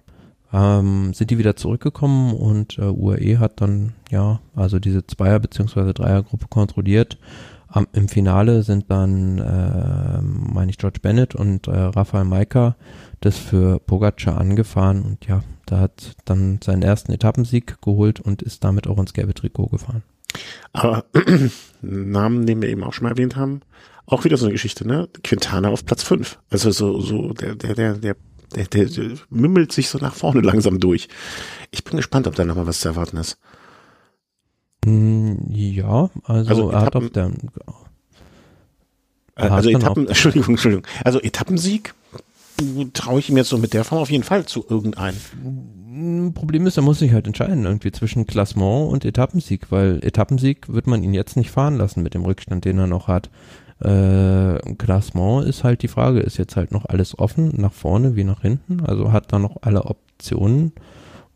ähm, 0.53 1.13
sind 1.13 1.31
die 1.31 1.39
wieder 1.39 1.57
zurückgekommen 1.57 2.33
und 2.33 2.79
äh, 2.79 2.83
UAE 2.83 3.39
hat 3.39 3.61
dann, 3.61 3.95
ja, 4.11 4.41
also 4.55 4.79
diese 4.79 5.07
Zweier- 5.07 5.41
bzw. 5.41 5.93
Dreiergruppe 5.93 6.47
kontrolliert. 6.49 7.19
Am, 7.69 7.89
Im 7.93 8.09
Finale 8.09 8.63
sind 8.63 8.87
dann, 8.89 9.39
äh, 9.39 10.23
meine 10.23 10.71
ich, 10.71 10.79
George 10.79 11.01
Bennett 11.03 11.35
und 11.35 11.67
äh, 11.67 11.73
Rafael 11.77 12.25
Maika 12.25 12.77
das 13.21 13.37
für 13.39 13.81
Pogacar 13.81 14.39
angefahren 14.39 15.03
und 15.03 15.27
ja, 15.27 15.43
da 15.67 15.81
hat 15.81 16.15
dann 16.25 16.61
seinen 16.63 16.83
ersten 16.83 17.13
Etappensieg 17.13 17.83
geholt 17.83 18.21
und 18.21 18.41
ist 18.43 18.63
damit 18.63 18.87
auch 18.87 18.99
ins 18.99 19.15
gelbe 19.15 19.35
Trikot 19.35 19.67
gefahren. 19.67 20.03
Aber 20.73 21.05
Namen, 21.83 22.47
den 22.47 22.63
wir 22.63 22.69
eben 22.69 22.83
auch 22.85 22.93
schon 22.93 23.05
mal 23.05 23.11
erwähnt 23.11 23.37
haben, 23.37 23.61
auch 24.07 24.25
wieder 24.25 24.37
so 24.37 24.47
eine 24.47 24.53
Geschichte, 24.53 24.87
ne? 24.87 25.09
Quintana 25.25 25.69
auf 25.69 25.85
Platz 25.85 26.03
fünf. 26.03 26.39
Also 26.51 26.71
so, 26.71 27.01
so, 27.01 27.33
der, 27.33 27.55
der, 27.57 27.75
der, 27.75 27.95
der, 27.95 28.17
der, 28.55 28.65
der, 28.67 28.85
der 28.87 29.11
mümmelt 29.31 29.73
sich 29.73 29.89
so 29.89 29.99
nach 29.99 30.15
vorne 30.15 30.41
langsam 30.43 30.79
durch. 30.81 31.09
Ich 31.71 31.83
bin 31.85 31.97
gespannt, 31.97 32.27
ob 32.27 32.35
da 32.37 32.45
nochmal 32.45 32.67
was 32.67 32.81
zu 32.81 32.89
erwarten 32.89 33.17
ist. 33.17 33.39
Mm, 34.85 35.35
Ja, 35.51 36.11
also, 36.25 36.49
Also 36.51 36.71
er 36.71 36.81
hat 36.83 36.95
Etappen- 36.95 37.13
der, 37.13 37.27
Äh, 39.35 39.43
Hat 39.43 39.51
Also 39.53 39.71
Etappen, 39.71 40.07
Entschuldigung, 40.09 40.51
Entschuldigung. 40.55 40.87
Also 41.05 41.21
Etappensieg 41.21 41.93
traue 42.95 43.19
ich 43.21 43.29
ihm 43.29 43.37
jetzt 43.37 43.51
so 43.51 43.59
mit 43.59 43.75
der 43.75 43.85
Form 43.85 44.01
auf 44.01 44.11
jeden 44.11 44.25
Fall 44.25 44.47
zu 44.47 44.65
irgendeinem. 44.69 45.17
Problem 46.35 46.67
ist, 46.67 46.77
er 46.77 46.83
muss 46.83 46.99
sich 46.99 47.13
halt 47.13 47.27
entscheiden 47.27 47.65
irgendwie 47.65 47.93
zwischen 47.93 48.27
Klassement 48.27 48.91
und 48.93 49.05
Etappensieg, 49.05 49.71
weil 49.71 49.99
Etappensieg 50.03 50.69
wird 50.73 50.87
man 50.87 51.03
ihn 51.03 51.15
jetzt 51.15 51.37
nicht 51.37 51.51
fahren 51.51 51.77
lassen 51.77 52.03
mit 52.03 52.15
dem 52.15 52.25
Rückstand, 52.25 52.65
den 52.65 52.79
er 52.79 52.87
noch 52.87 53.09
hat. 53.09 53.31
Äh, 53.81 54.59
Klassement 54.79 55.47
ist 55.47 55.65
halt 55.65 55.83
die 55.83 55.89
Frage, 55.89 56.21
ist 56.21 56.39
jetzt 56.39 56.57
halt 56.57 56.73
noch 56.73 56.87
alles 56.87 57.19
offen, 57.19 57.53
nach 57.57 57.73
vorne 57.73 58.17
wie 58.17 58.25
nach 58.25 58.43
hinten, 58.43 58.81
also 58.85 59.13
hat 59.13 59.33
da 59.33 59.39
noch 59.39 59.59
alle 59.63 59.85
Optionen 59.85 60.73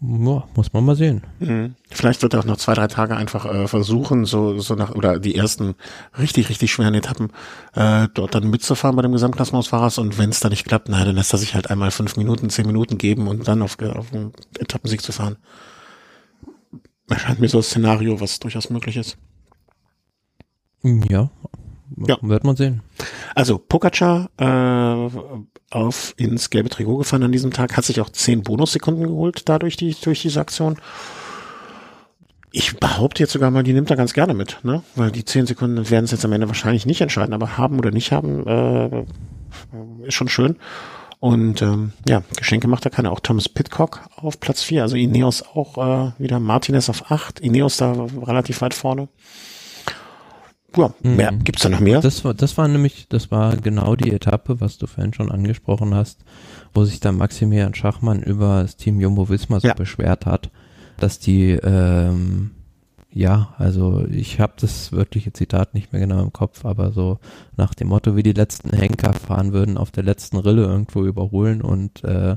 Ja, 0.02 0.48
muss 0.56 0.72
man 0.72 0.84
mal 0.86 0.96
sehen. 0.96 1.22
Mhm. 1.40 1.74
Vielleicht 1.90 2.22
wird 2.22 2.32
er 2.32 2.40
auch 2.40 2.46
noch 2.46 2.56
zwei, 2.56 2.72
drei 2.72 2.86
Tage 2.86 3.16
einfach 3.16 3.44
äh, 3.44 3.68
versuchen, 3.68 4.24
so, 4.24 4.58
so 4.58 4.74
nach, 4.74 4.94
oder 4.94 5.18
die 5.18 5.34
ersten 5.34 5.74
richtig, 6.18 6.48
richtig 6.48 6.72
schweren 6.72 6.94
Etappen 6.94 7.32
äh, 7.74 8.08
dort 8.14 8.34
dann 8.34 8.48
mitzufahren 8.48 8.96
bei 8.96 9.02
dem 9.02 9.12
Gesamtklassement 9.12 9.64
des 9.64 9.68
Fahrers 9.68 9.98
und 9.98 10.16
wenn 10.16 10.30
es 10.30 10.40
da 10.40 10.48
nicht 10.48 10.64
klappt, 10.64 10.88
na, 10.88 11.04
dann 11.04 11.16
lässt 11.16 11.34
er 11.34 11.38
sich 11.38 11.54
halt 11.54 11.68
einmal 11.68 11.90
fünf 11.90 12.16
Minuten, 12.16 12.48
zehn 12.48 12.66
Minuten 12.66 12.96
geben 12.96 13.28
und 13.28 13.46
dann 13.46 13.60
auf, 13.60 13.76
auf 13.78 14.12
einen 14.14 14.32
Etappensieg 14.58 15.02
zu 15.02 15.12
fahren. 15.12 15.36
Erscheint 17.10 17.40
mir 17.40 17.48
so 17.48 17.58
ein 17.58 17.62
Szenario, 17.62 18.20
was 18.20 18.38
durchaus 18.38 18.70
möglich 18.70 18.96
ist. 18.96 19.18
Ja, 20.82 21.30
ja. 22.08 22.16
wird 22.22 22.44
man 22.44 22.56
sehen. 22.56 22.82
Also 23.34 23.58
Pogacar 23.58 24.30
äh, 24.38 25.10
auf 25.70 26.14
ins 26.16 26.50
gelbe 26.50 26.68
Trikot 26.68 26.98
gefahren 26.98 27.22
an 27.22 27.32
diesem 27.32 27.52
Tag, 27.52 27.76
hat 27.76 27.84
sich 27.84 28.00
auch 28.00 28.10
zehn 28.10 28.42
Bonussekunden 28.42 29.06
geholt 29.06 29.48
dadurch 29.48 29.76
die 29.76 29.94
durch 30.00 30.22
diese 30.22 30.40
Aktion. 30.40 30.76
Ich 32.52 32.78
behaupte 32.78 33.22
jetzt 33.22 33.32
sogar 33.32 33.50
mal, 33.52 33.62
die 33.62 33.72
nimmt 33.72 33.90
er 33.90 33.96
ganz 33.96 34.12
gerne 34.12 34.34
mit, 34.34 34.58
ne? 34.64 34.82
Weil 34.96 35.12
die 35.12 35.24
zehn 35.24 35.46
Sekunden 35.46 35.88
werden 35.88 36.04
es 36.04 36.10
jetzt 36.10 36.24
am 36.24 36.32
Ende 36.32 36.48
wahrscheinlich 36.48 36.84
nicht 36.84 37.00
entscheiden, 37.00 37.32
aber 37.32 37.56
haben 37.56 37.78
oder 37.78 37.92
nicht 37.92 38.10
haben, 38.10 38.44
äh, 38.46 39.04
ist 40.04 40.14
schon 40.14 40.28
schön. 40.28 40.56
Und 41.20 41.60
ähm, 41.60 41.92
ja, 42.08 42.22
Geschenke 42.36 42.66
macht 42.66 42.86
er 42.86 42.90
keine. 42.90 43.10
Auch 43.12 43.20
Thomas 43.20 43.48
Pitcock 43.48 44.00
auf 44.16 44.40
Platz 44.40 44.62
vier, 44.62 44.82
also 44.82 44.96
Ineos 44.96 45.42
auch 45.42 45.76
äh, 45.76 46.12
wieder, 46.18 46.40
Martinez 46.40 46.88
auf 46.88 47.10
acht, 47.10 47.40
Ineos 47.40 47.76
da 47.76 48.06
relativ 48.22 48.62
weit 48.62 48.74
vorne. 48.74 49.08
Ja, 50.76 50.92
mehr. 51.02 51.33
Mhm. 51.33 51.44
Gibt's 51.44 51.62
da 51.62 51.68
noch 51.68 51.80
mehr? 51.80 52.00
Das 52.00 52.24
war, 52.24 52.35
das 52.35 52.56
war 52.56 52.68
nämlich, 52.68 53.06
das 53.09 53.30
war 53.30 53.56
genau 53.56 53.96
die 53.96 54.12
Etappe, 54.12 54.61
was 54.61 54.78
du 54.78 54.87
vorhin 54.87 55.12
schon 55.12 55.30
angesprochen 55.30 55.94
hast, 55.94 56.24
wo 56.74 56.85
sich 56.85 57.00
dann 57.00 57.16
Maximilian 57.16 57.74
Schachmann 57.74 58.22
über 58.22 58.62
das 58.62 58.76
Team 58.76 59.00
Jumbo 59.00 59.28
Visma 59.28 59.61
so 59.61 59.68
ja. 59.68 59.74
beschwert 59.74 60.26
hat, 60.26 60.50
dass 60.98 61.18
die, 61.18 61.50
ähm, 61.50 62.52
ja, 63.12 63.54
also 63.59 64.06
ich 64.09 64.38
habe 64.38 64.52
das 64.61 64.92
wörtliche 64.92 65.33
Zitat 65.33 65.74
nicht 65.74 65.92
mehr 65.92 66.00
genau 66.00 66.22
im 66.22 66.33
Kopf, 66.33 66.64
aber 66.64 66.92
so 66.92 67.18
nach 67.56 67.74
dem 67.74 67.88
Motto, 67.88 68.14
wie 68.14 68.22
die 68.22 68.33
letzten 68.33 68.70
Henker 68.70 69.12
fahren 69.12 69.52
würden, 69.52 69.76
auf 69.76 69.90
der 69.90 70.04
letzten 70.04 70.37
Rille 70.37 70.62
irgendwo 70.62 71.04
überholen 71.04 71.62
und 71.62 72.04
äh, 72.04 72.37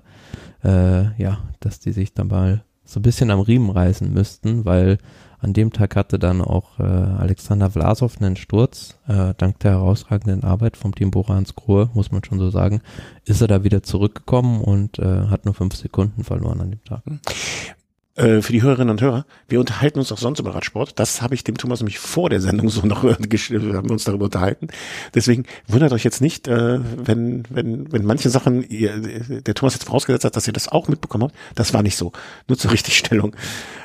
äh, 0.63 1.22
ja, 1.22 1.39
dass 1.60 1.80
die 1.80 1.91
sich 1.91 2.13
dann 2.13 2.30
mal 2.30 2.63
so 2.86 3.00
ein 3.00 3.04
bisschen 3.04 3.32
am 3.32 3.39
Riemen 3.39 3.69
reißen 3.69 4.12
müssten, 4.12 4.65
weil 4.65 4.98
an 5.43 5.53
dem 5.53 5.73
Tag 5.73 5.97
hatte 5.97 6.19
dann 6.19 6.41
auch 6.41 6.79
äh, 6.79 6.84
Alexander 6.84 7.69
Vlasov 7.69 8.21
einen 8.21 8.38
Sturz. 8.38 8.97
Äh, 9.08 9.34
dank 9.38 9.60
der 9.60 9.71
herausragenden 9.71 10.43
Arbeit 10.43 10.77
vom 10.77 10.95
Team 10.95 11.12
Borans 11.12 11.56
Grohe, 11.56 11.89
muss 11.93 12.12
man 12.12 12.23
schon 12.23 12.39
so 12.39 12.49
sagen, 12.49 12.82
ist 13.25 13.41
er 13.41 13.47
da 13.47 13.63
wieder 13.65 13.84
zurückgekommen 13.84 14.62
und 14.62 14.99
äh, 14.99 15.27
hat 15.27 15.43
nur 15.43 15.53
fünf 15.53 15.75
Sekunden 15.75 16.23
verloren 16.23 16.62
an 16.62 16.71
dem 16.71 16.84
Tag. 16.86 17.03
Äh, 18.15 18.43
für 18.43 18.54
die 18.54 18.62
Hörerinnen 18.62 18.91
und 18.91 19.02
Hörer, 19.02 19.26
wir 19.47 19.60
unterhalten 19.60 19.97
uns 19.97 20.12
auch 20.12 20.19
sonst 20.19 20.38
über 20.38 20.54
Radsport. 20.54 20.99
Das 20.99 21.23
habe 21.23 21.34
ich 21.34 21.43
dem 21.43 21.58
Thomas 21.58 21.80
nämlich 21.80 21.97
vor 21.97 22.30
der 22.30 22.41
Sendung 22.41 22.69
so 22.69 22.86
noch 22.86 23.04
äh, 23.04 23.13
haben 23.13 23.32
wir 23.32 23.91
uns 23.91 24.04
darüber 24.04 24.26
unterhalten. 24.26 24.67
Deswegen 25.15 25.45
wundert 25.67 25.93
euch 25.93 26.04
jetzt 26.04 26.21
nicht, 26.21 26.47
äh, 26.47 26.80
wenn 26.80 27.43
wenn 27.49 27.91
wenn 27.91 28.06
manche 28.06 28.30
Sachen 28.30 28.62
ihr, 28.69 28.99
der 29.41 29.56
Thomas 29.56 29.73
jetzt 29.73 29.86
vorausgesetzt 29.86 30.26
hat, 30.26 30.36
dass 30.36 30.45
ihr 30.45 30.54
das 30.54 30.67
auch 30.67 30.89
mitbekommen 30.89 31.23
habt. 31.23 31.36
Das 31.56 31.73
war 31.73 31.82
nicht 31.82 31.97
so. 31.97 32.12
Nur 32.47 32.58
zur 32.58 32.69
Richtigstellung. 32.71 33.36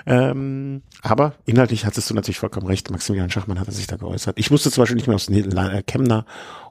Ähm, 0.05 0.83
aber 1.01 1.33
inhaltlich 1.47 1.87
hattest 1.87 2.11
du 2.11 2.15
natürlich 2.15 2.39
vollkommen 2.39 2.67
recht. 2.67 2.91
Maximilian 2.91 3.31
Schachmann 3.31 3.59
hat 3.59 3.73
sich 3.73 3.87
da 3.87 3.97
geäußert. 3.97 4.39
Ich 4.39 4.51
wusste 4.51 4.71
zum 4.71 4.83
Beispiel 4.83 4.97
nicht 4.97 5.07
mehr, 5.07 5.17
ob 5.17 5.23
es 5.23 5.87
Kemner 5.87 6.27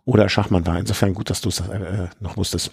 oder 0.06 0.30
Schachmann 0.30 0.68
war. 0.68 0.78
Insofern 0.78 1.16
gut, 1.16 1.32
dass 1.32 1.42
du 1.42 1.50
es 1.50 1.60
äh, 1.62 2.08
noch 2.20 2.38
wusstest. 2.38 2.72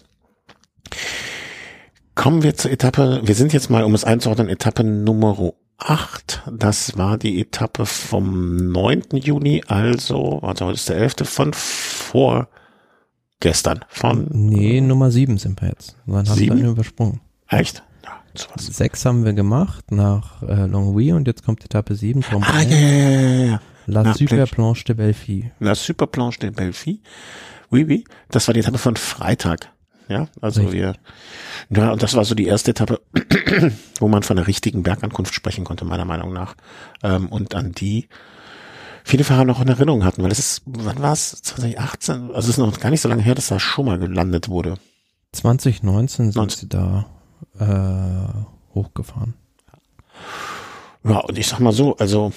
Kommen 2.14 2.44
wir 2.44 2.54
zur 2.54 2.70
Etappe. 2.70 3.22
Wir 3.24 3.34
sind 3.34 3.52
jetzt 3.52 3.70
mal, 3.70 3.82
um 3.82 3.92
es 3.94 4.04
einzuordnen, 4.04 4.48
Etappe 4.48 4.84
Nummer 4.84 5.52
8. 5.78 6.42
Das 6.52 6.96
war 6.96 7.18
die 7.18 7.40
Etappe 7.40 7.86
vom 7.86 8.70
9. 8.70 9.02
Juni, 9.14 9.64
also, 9.66 10.38
also 10.40 10.66
heute 10.66 10.76
ist 10.76 10.88
der 10.88 10.98
11. 10.98 11.14
von 11.24 11.52
vorgestern. 11.52 13.80
Von 13.88 14.28
nee, 14.30 14.80
Nummer 14.80 15.10
7 15.10 15.38
sind 15.38 15.60
wir 15.60 15.70
jetzt. 15.70 15.96
Dann 16.06 16.28
haben 16.28 16.38
wir 16.38 16.70
übersprungen. 16.70 17.20
Echt? 17.48 17.82
Ja, 18.04 18.12
sowas. 18.34 18.64
Sechs 18.64 19.04
haben 19.04 19.24
wir 19.24 19.32
gemacht 19.32 19.90
nach 19.90 20.40
äh, 20.44 20.66
Longwy 20.66 21.12
und 21.12 21.26
jetzt 21.26 21.44
kommt 21.44 21.64
Etappe 21.64 21.96
7. 21.96 22.22
Ah, 22.30 22.62
ja, 22.62 22.76
ja, 22.76 22.88
ja, 22.88 23.44
ja. 23.44 23.60
La 23.86 24.14
Super 24.14 24.46
Planche 24.46 24.84
de 24.84 24.94
Belfi. 24.94 25.50
La 25.58 25.74
Super 25.74 26.06
Planche 26.06 26.38
de 26.38 26.50
Belfi. 26.50 27.02
Oui, 27.72 27.84
oui. 27.88 28.04
Das 28.30 28.46
war 28.46 28.54
die 28.54 28.60
Etappe 28.60 28.78
von 28.78 28.94
Freitag. 28.96 29.73
Ja, 30.08 30.28
also 30.40 30.62
Richtig. 30.62 30.80
wir, 30.80 30.94
ja, 31.70 31.92
und 31.92 32.02
das 32.02 32.14
war 32.14 32.24
so 32.24 32.34
die 32.34 32.46
erste 32.46 32.72
Etappe, 32.72 33.00
wo 33.98 34.08
man 34.08 34.22
von 34.22 34.36
einer 34.36 34.46
richtigen 34.46 34.82
Bergankunft 34.82 35.34
sprechen 35.34 35.64
konnte, 35.64 35.84
meiner 35.84 36.04
Meinung 36.04 36.32
nach. 36.32 36.54
Ähm, 37.02 37.28
und 37.28 37.54
an 37.54 37.72
die 37.72 38.08
viele 39.02 39.24
Fahrer 39.24 39.44
noch 39.44 39.60
in 39.60 39.68
Erinnerung 39.68 40.04
hatten, 40.04 40.22
weil 40.22 40.32
es 40.32 40.38
ist, 40.38 40.62
wann 40.66 41.00
war 41.00 41.12
es? 41.12 41.42
2018? 41.42 42.28
Also 42.28 42.38
es 42.38 42.48
ist 42.48 42.58
noch 42.58 42.80
gar 42.80 42.90
nicht 42.90 43.00
so 43.00 43.08
lange 43.08 43.22
her, 43.22 43.34
dass 43.34 43.48
da 43.48 43.58
schon 43.58 43.86
mal 43.86 43.98
gelandet 43.98 44.48
wurde. 44.48 44.76
2019 45.32 46.32
sind 46.32 46.36
19. 46.36 46.58
sie 46.58 46.68
da 46.68 47.06
äh, 47.58 48.74
hochgefahren. 48.74 49.34
Ja, 51.04 51.18
und 51.18 51.38
ich 51.38 51.46
sag 51.46 51.60
mal 51.60 51.72
so, 51.72 51.96
also 51.96 52.32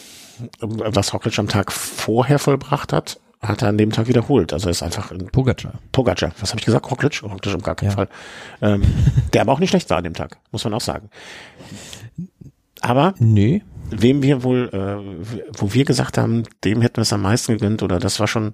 was 0.60 1.14
Rockledge 1.14 1.40
am 1.40 1.48
Tag 1.48 1.72
vorher 1.72 2.38
vollbracht 2.38 2.94
hat, 2.94 3.20
hat 3.42 3.62
er 3.62 3.70
an 3.70 3.78
dem 3.78 3.92
Tag 3.92 4.08
wiederholt. 4.08 4.54
Also 4.54 4.68
er 4.68 4.72
ist 4.72 4.84
einfach 4.84 5.12
ein 5.12 5.28
Pogacar. 5.28 5.74
Pogacar. 5.92 6.32
Was 6.40 6.52
habe 6.52 6.60
ich 6.60 6.66
gesagt? 6.66 6.90
Roglic? 6.90 7.22
Roglic 7.24 7.54
um 7.54 7.62
gar 7.62 7.76
keinen 7.76 7.90
ja. 7.90 7.96
Fall. 7.96 8.10
Ähm, 8.62 8.84
der 9.34 9.42
aber 9.42 9.54
auch 9.54 9.60
nicht 9.60 9.70
schlecht 9.70 9.90
war 9.90 9.98
an 9.98 10.04
dem 10.04 10.14
Tag, 10.14 10.38
muss 10.52 10.64
man 10.64 10.74
auch 10.74 10.82
sagen. 10.82 11.10
Aber 12.82 13.14
nee. 13.20 13.64
wem 13.90 14.22
wir 14.22 14.44
wohl, 14.44 14.70
äh, 14.74 15.48
wo 15.58 15.74
wir 15.74 15.86
gesagt 15.86 16.18
haben, 16.18 16.44
dem 16.64 16.82
hätten 16.82 16.98
wir 16.98 17.04
es 17.04 17.14
am 17.14 17.22
meisten 17.22 17.54
gegönnt 17.54 17.84
oder 17.84 18.00
das 18.00 18.20
war 18.20 18.28
schon 18.28 18.54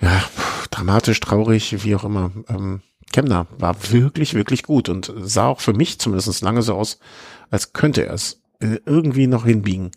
ja 0.00 0.22
dramatisch, 0.70 1.20
traurig, 1.20 1.84
wie 1.84 1.96
auch 1.96 2.04
immer. 2.04 2.30
Ähm, 2.48 2.82
Kemner 3.12 3.46
war 3.58 3.76
wirklich, 3.90 4.34
wirklich 4.34 4.62
gut 4.62 4.88
und 4.88 5.12
sah 5.16 5.48
auch 5.48 5.60
für 5.60 5.72
mich 5.72 5.98
zumindest 5.98 6.42
lange 6.42 6.62
so 6.62 6.74
aus, 6.74 6.98
als 7.50 7.72
könnte 7.72 8.06
er 8.06 8.14
es 8.14 8.42
äh, 8.60 8.78
irgendwie 8.84 9.26
noch 9.26 9.46
hinbiegen. 9.46 9.90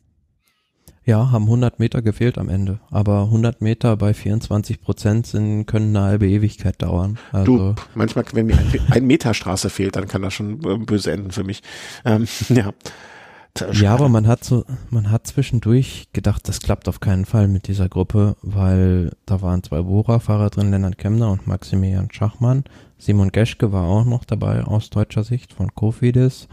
Ja, 1.04 1.32
haben 1.32 1.46
100 1.46 1.80
Meter 1.80 2.02
gefehlt 2.02 2.38
am 2.38 2.48
Ende. 2.48 2.80
Aber 2.92 3.24
100 3.24 3.62
Meter 3.62 3.98
bei 3.98 4.14
24 4.14 4.82
Prozent 4.82 5.26
sind, 5.26 5.66
können 5.66 5.96
eine 5.96 6.06
halbe 6.06 6.28
Ewigkeit 6.28 6.82
dauern. 6.82 7.18
Also 7.32 7.74
du, 7.74 7.76
manchmal, 7.96 8.24
wenn 8.34 8.46
mir 8.46 8.58
ein, 8.58 8.72
ein 8.92 9.08
Meter 9.08 9.34
Straße 9.34 9.70
fehlt, 9.70 9.96
dann 9.96 10.08
kann 10.08 10.22
das 10.22 10.34
schon 10.34 10.64
äh, 10.64 10.78
böse 10.78 11.12
enden 11.12 11.32
für 11.32 11.44
mich. 11.44 11.64
Ähm, 12.06 12.28
ja. 12.50 12.72
Ja, 13.74 13.94
aber 13.94 14.08
man 14.08 14.28
hat 14.28 14.46
so, 14.46 14.64
man 14.92 15.12
hat 15.12 15.28
zwischendurch 15.28 16.08
gedacht, 16.14 16.48
das 16.48 16.62
klappt 16.62 16.88
auf 16.88 17.02
keinen 17.02 17.26
Fall 17.26 17.50
mit 17.50 17.68
dieser 17.68 17.90
Gruppe, 17.90 18.38
weil 18.42 19.12
da 19.26 19.42
waren 19.42 19.62
zwei 19.62 19.82
Bora-Fahrer 19.82 20.50
drin, 20.50 20.72
Lennart 20.72 20.98
Kemner 20.98 21.32
und 21.32 21.48
Maximilian 21.48 22.10
Schachmann. 22.12 22.64
Simon 22.98 23.32
Geschke 23.32 23.74
war 23.74 23.84
auch 23.84 24.06
noch 24.06 24.24
dabei 24.24 24.64
aus 24.64 24.90
deutscher 24.90 25.26
Sicht 25.26 25.52
von 25.52 25.76
Kofidis. 25.76 26.48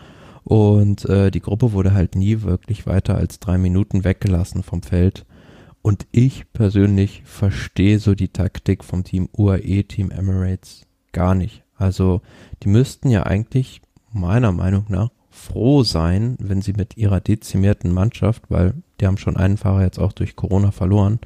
Und 0.48 1.04
äh, 1.04 1.30
die 1.30 1.42
Gruppe 1.42 1.72
wurde 1.72 1.92
halt 1.92 2.14
nie 2.14 2.40
wirklich 2.40 2.86
weiter 2.86 3.16
als 3.16 3.38
drei 3.38 3.58
Minuten 3.58 4.02
weggelassen 4.02 4.62
vom 4.62 4.80
Feld. 4.80 5.26
Und 5.82 6.06
ich 6.10 6.50
persönlich 6.54 7.20
verstehe 7.26 7.98
so 7.98 8.14
die 8.14 8.28
Taktik 8.28 8.82
vom 8.82 9.04
Team 9.04 9.28
UAE, 9.36 9.82
Team 9.82 10.10
Emirates 10.10 10.86
gar 11.12 11.34
nicht. 11.34 11.64
Also 11.76 12.22
die 12.62 12.70
müssten 12.70 13.10
ja 13.10 13.24
eigentlich 13.24 13.82
meiner 14.10 14.50
Meinung 14.52 14.86
nach 14.88 15.10
froh 15.28 15.82
sein, 15.82 16.38
wenn 16.40 16.62
sie 16.62 16.72
mit 16.72 16.96
ihrer 16.96 17.20
dezimierten 17.20 17.92
Mannschaft, 17.92 18.44
weil 18.48 18.72
die 19.02 19.06
haben 19.06 19.18
schon 19.18 19.36
einen 19.36 19.58
Fahrer 19.58 19.82
jetzt 19.82 19.98
auch 19.98 20.12
durch 20.12 20.34
Corona 20.34 20.70
verloren, 20.70 21.20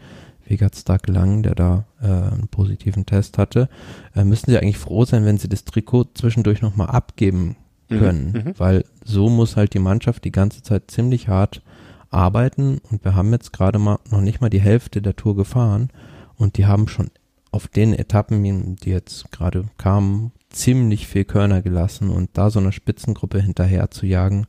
Vegat 0.45 0.75
Stark 0.75 1.07
Lang, 1.07 1.45
der 1.45 1.55
da 1.55 1.87
äh, 2.03 2.07
einen 2.09 2.49
positiven 2.49 3.07
Test 3.07 3.39
hatte, 3.39 3.69
äh, 4.17 4.25
müssten 4.25 4.51
sie 4.51 4.59
eigentlich 4.59 4.79
froh 4.79 5.05
sein, 5.05 5.25
wenn 5.25 5.39
sie 5.39 5.49
das 5.49 5.65
Trikot 5.65 6.07
zwischendurch 6.15 6.61
nochmal 6.61 6.89
abgeben. 6.89 7.55
Können, 7.99 8.33
mhm. 8.33 8.55
weil 8.59 8.85
so 9.05 9.29
muss 9.29 9.57
halt 9.57 9.75
die 9.75 9.79
Mannschaft 9.79 10.25
die 10.25 10.33
ganze 10.33 10.63
Zeit 10.63 10.91
ziemlich 10.91 11.29
hart 11.29 11.63
arbeiten 12.11 12.81
und 12.91 13.05
wir 13.05 13.15
haben 13.15 13.33
jetzt 13.33 13.53
gerade 13.53 13.79
mal 13.79 13.99
noch 14.11 14.21
nicht 14.21 14.41
mal 14.41 14.51
die 14.51 14.61
Hälfte 14.61 15.01
der 15.01 15.17
Tour 15.17 15.37
gefahren 15.37 15.91
und 16.37 16.59
die 16.59 16.67
haben 16.67 16.89
schon 16.89 17.11
auf 17.51 17.69
den 17.69 17.93
Etappen, 17.93 18.77
die 18.77 18.91
jetzt 18.91 19.31
gerade 19.31 19.65
kamen, 19.79 20.33
ziemlich 20.51 21.07
viel 21.07 21.25
Körner 21.25 21.63
gelassen 21.63 22.11
und 22.11 22.31
da 22.35 22.51
so 22.51 22.59
eine 22.59 22.73
Spitzengruppe 22.73 23.41
hinterher 23.41 23.91
zu 23.91 24.07
jagen, 24.07 24.47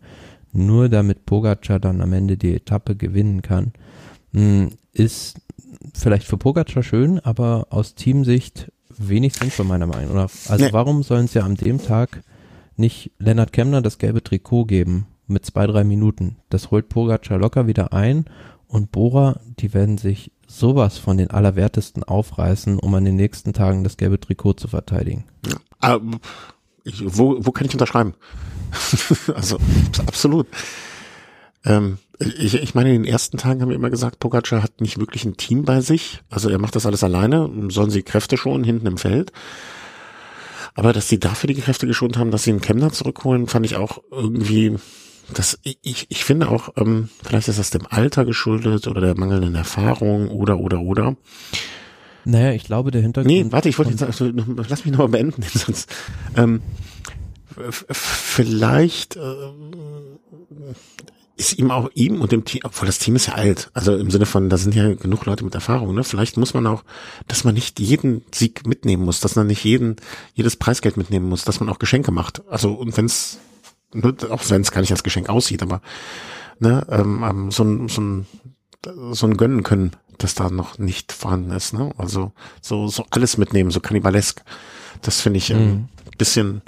nur 0.52 0.90
damit 0.90 1.26
Pogacar 1.26 1.80
dann 1.80 2.02
am 2.02 2.14
Ende 2.14 2.38
die 2.38 2.56
Etappe 2.56 2.96
gewinnen 2.96 3.42
kann, 3.42 3.74
hm, 4.34 4.70
ist 4.94 5.40
vielleicht 5.94 6.28
für 6.28 6.38
Pogacar 6.38 6.84
schön, 6.84 7.20
aber 7.20 7.68
aus 7.70 7.96
Teamsicht 7.96 8.72
wenig 8.98 9.36
sinnvoll 9.36 9.66
meiner 9.66 9.88
Meinung 9.88 10.16
nach. 10.16 10.30
Also 10.48 10.66
nee. 10.66 10.74
warum 10.74 11.04
sollen 11.04 11.28
sie 11.28 11.40
an 11.40 11.56
dem 11.56 11.84
Tag 11.84 12.22
nicht 12.78 13.12
Lennart 13.20 13.54
Kemner 13.54 13.82
das 13.82 13.98
gelbe 13.98 14.24
Trikot 14.24 14.66
geben 14.66 15.08
mit 15.28 15.46
zwei, 15.46 15.68
drei 15.68 15.84
Minuten. 15.84 16.38
Das 16.50 16.72
holt 16.72 16.90
Pogacar 16.90 17.38
locker 17.38 17.68
wieder 17.68 17.94
ein 17.94 18.26
und 18.68 18.92
Bora, 18.92 19.40
die 19.60 19.74
werden 19.74 19.98
sich 19.98 20.32
sowas 20.48 20.98
von 20.98 21.18
den 21.18 21.32
Allerwertesten 21.32 22.04
aufreißen, 22.04 22.80
um 22.80 22.94
an 22.96 23.06
den 23.06 23.16
nächsten 23.16 23.54
Tagen 23.54 23.84
das 23.84 23.98
gelbe 23.98 24.20
Trikot 24.20 24.54
zu 24.54 24.68
verteidigen. 24.68 25.26
Ja, 25.82 25.96
äh, 25.96 26.00
ich, 26.84 27.04
wo, 27.06 27.38
wo 27.40 27.52
kann 27.52 27.68
ich 27.68 27.74
unterschreiben? 27.74 28.14
also 29.36 29.58
absolut. 30.06 30.48
Ähm, 31.66 31.98
ich, 32.20 32.56
ich 32.56 32.76
meine, 32.76 32.94
in 32.94 33.04
den 33.04 33.12
ersten 33.12 33.38
Tagen 33.38 33.62
haben 33.62 33.70
wir 33.70 33.76
immer 33.76 33.90
gesagt, 33.90 34.20
Pogacar 34.20 34.64
hat 34.64 34.82
nicht 34.82 35.00
wirklich 35.00 35.26
ein 35.26 35.38
Team 35.38 35.64
bei 35.64 35.82
sich. 35.82 36.22
Also 36.30 36.50
er 36.50 36.60
macht 36.60 36.76
das 36.76 36.86
alles 36.86 37.04
alleine, 37.04 37.50
sollen 37.70 37.90
sie 37.90 38.04
Kräfte 38.04 38.38
schonen 38.38 38.64
hinten 38.64 38.88
im 38.88 38.98
Feld. 38.98 39.32
Aber 40.76 40.94
dass 40.94 41.08
sie 41.08 41.20
dafür 41.20 41.48
die 41.48 41.62
Kräfte 41.62 41.88
geschont 41.88 42.18
haben, 42.18 42.32
dass 42.32 42.44
sie 42.44 42.52
einen 42.52 42.62
Kemner 42.62 42.92
zurückholen, 42.92 43.48
fand 43.48 43.66
ich 43.66 43.76
auch 43.76 44.02
irgendwie, 44.12 44.76
das, 45.34 45.60
ich, 45.64 46.08
ich 46.10 46.26
finde 46.26 46.50
auch, 46.50 46.70
ähm, 46.78 47.10
vielleicht 47.24 47.48
ist 47.48 47.60
das 47.60 47.70
dem 47.70 47.86
Alter 47.88 48.26
geschuldet 48.26 48.88
oder 48.88 49.02
der 49.02 49.18
mangelnden 49.18 49.56
Erfahrung 49.56 50.30
oder, 50.30 50.58
oder, 50.58 50.82
oder. 50.82 51.16
Naja, 52.26 52.54
ich 52.54 52.64
glaube, 52.64 52.92
der 52.92 53.02
Hintergrund. 53.02 53.34
Nee, 53.34 53.46
warte, 53.50 53.70
ich 53.70 53.78
wollte 53.78 53.92
jetzt, 53.92 54.04
also, 54.04 54.32
lass 54.70 54.86
mich 54.86 54.94
nochmal 54.94 55.10
beenden, 55.10 55.44
sonst, 55.54 55.94
ähm, 56.36 56.62
vielleicht, 57.70 59.16
ähm, 59.16 59.74
ist 61.36 61.58
ihm 61.58 61.72
auch 61.72 61.90
ihm 61.96 62.22
und 62.22 62.32
dem 62.32 62.46
Team, 62.46 62.62
obwohl 62.64 62.86
das 62.86 63.00
Team 63.00 63.16
ist 63.16 63.28
ja 63.28 63.34
alt, 63.34 63.72
also 63.74 63.96
im 63.96 64.12
Sinne 64.12 64.26
von, 64.26 64.50
da 64.50 64.58
sind 64.58 64.76
ja 64.76 64.94
genug 64.94 65.26
Leute 65.26 65.44
mit 65.44 65.56
Erfahrung, 65.56 65.96
ne? 65.96 66.04
Vielleicht 66.04 66.38
muss 66.38 66.54
man 66.54 66.68
auch, 66.68 66.84
dass 67.28 67.44
man 67.44 67.56
nicht 67.56 67.80
jeden 67.80 68.24
Sieg 68.34 68.68
mitnehmen 68.68 69.04
muss, 69.04 69.20
dass 69.20 69.36
man 69.36 69.48
nicht 69.48 69.64
jeden, 69.64 69.96
jedes 70.36 70.56
Preisgeld 70.56 70.96
mitnehmen 70.96 71.28
muss, 71.28 71.44
dass 71.44 71.60
man 71.60 71.70
auch 71.70 71.80
Geschenke 71.80 72.12
macht. 72.12 72.48
Also 72.48 72.74
und 72.74 72.96
wenn's, 72.98 73.40
ne, 73.94 74.16
auch 74.30 74.48
wenn 74.50 74.62
es 74.62 74.72
gar 74.72 74.82
nicht 74.82 74.92
als 74.92 75.04
Geschenk 75.04 75.30
aussieht, 75.30 75.64
aber 75.64 75.82
ne, 76.60 76.86
ähm, 76.90 77.24
ähm, 77.28 77.52
so 77.52 77.64
ein, 77.64 77.90
so 77.90 78.02
ein, 78.02 78.28
so 79.12 79.26
ein 79.26 79.38
Gönnen 79.38 79.64
können, 79.64 79.92
das 80.20 80.36
da 80.36 80.50
noch 80.50 80.78
nicht 80.78 81.12
vorhanden 81.12 81.52
ist, 81.52 81.74
ne? 81.74 81.92
Also 81.98 82.32
so, 82.62 82.88
so 82.88 83.06
alles 83.10 83.38
mitnehmen, 83.38 83.72
so 83.72 83.80
kannibalesk. 83.80 84.44
Das 85.02 85.20
finde 85.20 85.38
ich 85.38 85.50
ähm, 85.50 85.60
mhm. 85.60 85.88
bisschen 86.18 86.62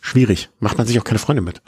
schwierig. 0.00 0.50
Macht 0.60 0.78
man 0.78 0.86
sich 0.86 1.00
auch 1.00 1.04
keine 1.04 1.18
Freunde 1.18 1.42
mit. 1.42 1.62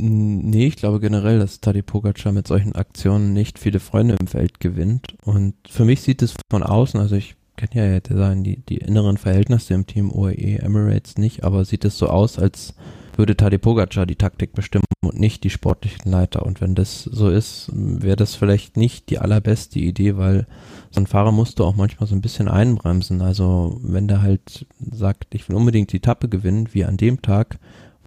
Nee, 0.00 0.68
ich 0.68 0.76
glaube 0.76 1.00
generell, 1.00 1.40
dass 1.40 1.60
Tadej 1.60 1.82
Pogacar 1.82 2.30
mit 2.30 2.46
solchen 2.46 2.76
Aktionen 2.76 3.32
nicht 3.32 3.58
viele 3.58 3.80
Freunde 3.80 4.14
im 4.20 4.28
Feld 4.28 4.60
gewinnt. 4.60 5.16
Und 5.24 5.54
für 5.68 5.84
mich 5.84 6.02
sieht 6.02 6.22
es 6.22 6.34
von 6.52 6.62
außen, 6.62 7.00
also 7.00 7.16
ich 7.16 7.34
kenne 7.56 8.00
ja 8.00 8.16
sagen, 8.16 8.44
die, 8.44 8.58
die 8.58 8.76
inneren 8.76 9.16
Verhältnisse 9.16 9.74
im 9.74 9.88
Team 9.88 10.12
UAE 10.12 10.60
Emirates 10.60 11.18
nicht, 11.18 11.42
aber 11.42 11.64
sieht 11.64 11.84
es 11.84 11.98
so 11.98 12.06
aus, 12.06 12.38
als 12.38 12.74
würde 13.16 13.36
Tadej 13.36 13.58
Pogacar 13.58 14.06
die 14.06 14.14
Taktik 14.14 14.52
bestimmen 14.52 14.84
und 15.04 15.18
nicht 15.18 15.42
die 15.42 15.50
sportlichen 15.50 16.12
Leiter. 16.12 16.46
Und 16.46 16.60
wenn 16.60 16.76
das 16.76 17.02
so 17.02 17.28
ist, 17.28 17.68
wäre 17.74 18.14
das 18.14 18.36
vielleicht 18.36 18.76
nicht 18.76 19.10
die 19.10 19.18
allerbeste 19.18 19.80
Idee, 19.80 20.16
weil 20.16 20.46
so 20.92 21.00
ein 21.00 21.08
Fahrer 21.08 21.32
musst 21.32 21.58
du 21.58 21.64
auch 21.64 21.74
manchmal 21.74 22.06
so 22.06 22.14
ein 22.14 22.22
bisschen 22.22 22.46
einbremsen. 22.46 23.20
Also 23.20 23.80
wenn 23.82 24.06
der 24.06 24.22
halt 24.22 24.64
sagt, 24.92 25.34
ich 25.34 25.48
will 25.48 25.56
unbedingt 25.56 25.92
die 25.92 25.98
Tappe 25.98 26.28
gewinnen, 26.28 26.68
wie 26.70 26.84
an 26.84 26.96
dem 26.96 27.20
Tag, 27.20 27.58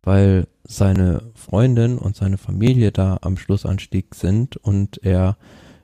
weil 0.04 0.48
seine 0.72 1.24
Freundin 1.36 1.98
und 1.98 2.16
seine 2.16 2.38
Familie 2.38 2.92
da 2.92 3.20
am 3.22 3.38
Schlussanstieg 3.38 4.16
sind 4.16 4.58
und 4.58 5.04
er 5.04 5.38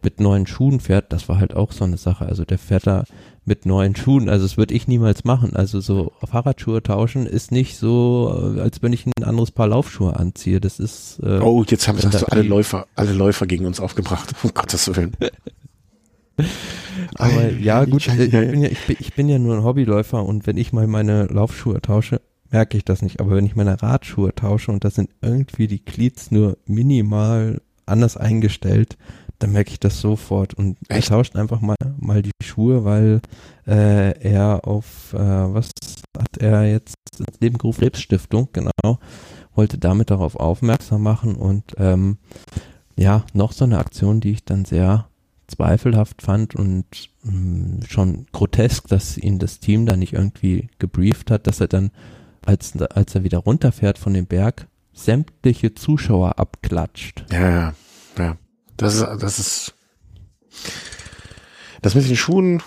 mit 0.03 0.19
neuen 0.19 0.47
Schuhen 0.47 0.79
fährt, 0.79 1.11
das 1.11 1.27
war 1.27 1.39
halt 1.39 1.55
auch 1.55 1.71
so 1.71 1.83
eine 1.83 1.97
Sache. 1.97 2.25
Also 2.25 2.45
der 2.45 2.57
fährt 2.57 2.87
da 2.87 3.03
mit 3.45 3.65
neuen 3.65 3.95
Schuhen. 3.95 4.29
Also 4.29 4.45
das 4.45 4.57
würde 4.57 4.73
ich 4.73 4.87
niemals 4.87 5.23
machen. 5.23 5.55
Also 5.55 5.81
so 5.81 6.13
Fahrradschuhe 6.23 6.83
tauschen 6.83 7.25
ist 7.25 7.51
nicht 7.51 7.77
so, 7.77 8.55
äh, 8.55 8.61
als 8.61 8.81
wenn 8.81 8.93
ich 8.93 9.05
ein 9.05 9.23
anderes 9.23 9.51
Paar 9.51 9.67
Laufschuhe 9.67 10.15
anziehe. 10.15 10.61
Das 10.61 10.79
ist. 10.79 11.19
Äh, 11.23 11.39
oh, 11.39 11.63
jetzt 11.67 11.87
haben 11.87 11.97
hast 11.97 12.21
du 12.21 12.31
alle 12.31 12.43
Läufer, 12.43 12.87
alle 12.95 13.13
Läufer 13.13 13.47
gegen 13.47 13.65
uns 13.65 13.79
aufgebracht. 13.79 14.33
Um 14.43 14.53
Gottes 14.53 14.95
Willen. 14.95 15.11
Aber 17.15 17.51
ja, 17.51 17.85
gut, 17.85 18.07
ich 18.07 18.15
bin 18.15 18.61
ja, 18.61 18.69
ich 18.69 18.85
bin, 18.85 18.97
ich 18.99 19.13
bin 19.13 19.29
ja 19.29 19.39
nur 19.39 19.55
ein 19.55 19.63
Hobbyläufer 19.63 20.23
und 20.23 20.45
wenn 20.45 20.57
ich 20.57 20.71
mal 20.71 20.87
meine 20.87 21.25
Laufschuhe 21.25 21.81
tausche, 21.81 22.21
merke 22.57 22.75
ich 22.75 22.85
das 22.85 23.03
nicht. 23.03 23.19
Aber 23.19 23.35
wenn 23.35 23.45
ich 23.45 23.55
meine 23.55 23.79
Radschuhe 23.79 24.33
tausche 24.33 24.71
und 24.71 24.83
da 24.83 24.89
sind 24.89 25.11
irgendwie 25.21 25.67
die 25.67 25.77
Cleats 25.77 26.31
nur 26.31 26.57
minimal 26.65 27.61
anders 27.85 28.17
eingestellt, 28.17 28.97
dann 29.37 29.51
merke 29.51 29.69
ich 29.69 29.79
das 29.79 30.01
sofort. 30.01 30.55
Und 30.55 30.75
Echt? 30.89 31.11
er 31.11 31.17
tauscht 31.17 31.35
einfach 31.35 31.61
mal, 31.61 31.75
mal 31.99 32.23
die 32.23 32.31
Schuhe, 32.43 32.83
weil 32.83 33.21
äh, 33.67 34.19
er 34.19 34.67
auf, 34.67 35.13
äh, 35.13 35.19
was 35.19 35.69
hat 36.17 36.37
er 36.39 36.67
jetzt 36.67 36.95
ins 37.19 37.39
Leben 37.39 37.59
gerufen? 37.59 37.81
Krebsstiftung, 37.81 38.49
genau. 38.53 38.97
Wollte 39.53 39.77
damit 39.77 40.09
darauf 40.09 40.35
aufmerksam 40.35 41.03
machen 41.03 41.35
und 41.35 41.75
ähm, 41.77 42.17
ja, 42.95 43.23
noch 43.33 43.51
so 43.51 43.65
eine 43.65 43.77
Aktion, 43.77 44.19
die 44.19 44.31
ich 44.31 44.45
dann 44.45 44.65
sehr 44.65 45.07
zweifelhaft 45.45 46.23
fand 46.23 46.55
und 46.55 46.85
mh, 47.21 47.31
mm, 47.31 47.79
schon 47.87 48.25
grotesk, 48.31 48.87
dass 48.87 49.15
ihn 49.15 49.37
das 49.37 49.59
Team 49.59 49.85
da 49.85 49.95
nicht 49.95 50.13
irgendwie 50.13 50.69
gebrieft 50.79 51.29
hat, 51.29 51.45
dass 51.45 51.61
er 51.61 51.67
dann 51.67 51.91
als, 52.47 52.73
als 52.81 53.13
er 53.13 53.23
wieder 53.23 53.39
runterfährt 53.39 53.97
von 53.97 54.13
dem 54.13 54.25
Berg, 54.25 54.67
sämtliche 54.93 55.75
Zuschauer 55.75 56.39
abklatscht. 56.39 57.25
Ja, 57.31 57.49
ja, 57.49 57.73
ja. 58.17 58.37
Das 58.77 58.95
ist, 58.95 59.05
das 59.19 59.39
ist, 59.39 59.75
das 61.81 61.95
mit 61.95 62.07
den 62.07 62.15
Schuhen, 62.15 62.63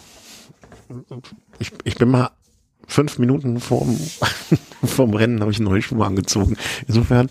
ich, 1.59 1.73
ich 1.85 1.95
bin 1.97 2.11
mal 2.11 2.31
fünf 2.87 3.19
Minuten 3.19 3.61
vorm, 3.61 3.97
vorm 4.85 5.15
Rennen 5.15 5.41
habe 5.41 5.53
ich 5.53 5.61
neue 5.61 5.83
Schuhe 5.83 6.05
angezogen. 6.05 6.57
Insofern. 6.87 7.29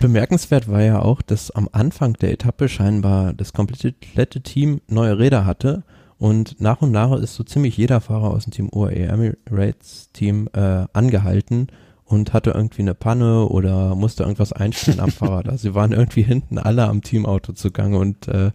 bemerkenswert 0.00 0.68
war 0.68 0.82
ja 0.82 1.00
auch, 1.00 1.22
dass 1.22 1.50
am 1.50 1.68
Anfang 1.72 2.14
der 2.14 2.32
Etappe 2.32 2.68
scheinbar 2.68 3.32
das 3.32 3.52
komplette 3.52 4.42
Team 4.42 4.82
neue 4.88 5.18
Räder 5.18 5.46
hatte 5.46 5.84
und 6.22 6.60
nach 6.60 6.82
und 6.82 6.92
nach 6.92 7.18
ist 7.18 7.34
so 7.34 7.42
ziemlich 7.42 7.76
jeder 7.76 8.00
Fahrer 8.00 8.30
aus 8.30 8.44
dem 8.44 8.52
Team 8.52 8.68
UAE 8.72 9.08
Emirates 9.08 10.12
Team 10.12 10.48
äh, 10.52 10.86
angehalten 10.92 11.66
und 12.04 12.32
hatte 12.32 12.52
irgendwie 12.52 12.82
eine 12.82 12.94
Panne 12.94 13.46
oder 13.46 13.96
musste 13.96 14.22
irgendwas 14.22 14.52
einstellen 14.52 15.00
am 15.00 15.10
Fahrrad. 15.10 15.48
Also 15.48 15.62
sie 15.62 15.74
waren 15.74 15.90
irgendwie 15.90 16.22
hinten 16.22 16.58
alle 16.58 16.86
am 16.86 17.02
Teamauto 17.02 17.54
zugange 17.54 17.98
und 17.98 18.28
äh, 18.28 18.52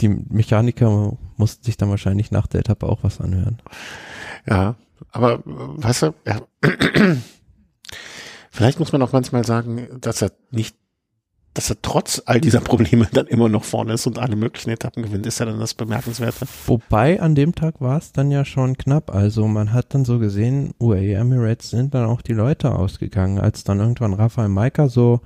die 0.00 0.08
Mechaniker 0.08 1.16
mussten 1.36 1.62
sich 1.62 1.76
dann 1.76 1.90
wahrscheinlich 1.90 2.32
nach 2.32 2.48
der 2.48 2.58
Etappe 2.58 2.88
auch 2.88 3.04
was 3.04 3.20
anhören. 3.20 3.62
Ja, 4.44 4.74
aber 5.12 5.42
weißt 5.44 6.02
du, 6.02 6.14
ja, 6.26 6.40
vielleicht 8.50 8.80
muss 8.80 8.90
man 8.90 9.02
auch 9.02 9.12
manchmal 9.12 9.44
sagen, 9.44 9.86
dass 10.00 10.22
er 10.22 10.32
nicht 10.50 10.76
dass 11.56 11.70
er 11.70 11.80
trotz 11.80 12.22
all 12.26 12.38
dieser 12.38 12.60
Probleme 12.60 13.08
dann 13.12 13.26
immer 13.26 13.48
noch 13.48 13.64
vorne 13.64 13.94
ist 13.94 14.06
und 14.06 14.18
alle 14.18 14.36
möglichen 14.36 14.68
Etappen 14.70 15.02
gewinnt, 15.02 15.24
ist 15.24 15.40
ja 15.40 15.46
dann 15.46 15.58
das 15.58 15.72
Bemerkenswerte. 15.72 16.46
Wobei 16.66 17.20
an 17.20 17.34
dem 17.34 17.54
Tag 17.54 17.80
war 17.80 17.96
es 17.96 18.12
dann 18.12 18.30
ja 18.30 18.44
schon 18.44 18.76
knapp. 18.76 19.14
Also 19.14 19.48
man 19.48 19.72
hat 19.72 19.94
dann 19.94 20.04
so 20.04 20.18
gesehen, 20.18 20.74
UAE 20.78 21.14
Emirates 21.14 21.70
sind 21.70 21.94
dann 21.94 22.04
auch 22.04 22.20
die 22.20 22.34
Leute 22.34 22.74
ausgegangen, 22.74 23.38
als 23.40 23.64
dann 23.64 23.80
irgendwann 23.80 24.12
Rafael 24.12 24.50
Maika 24.50 24.90
so, 24.90 25.20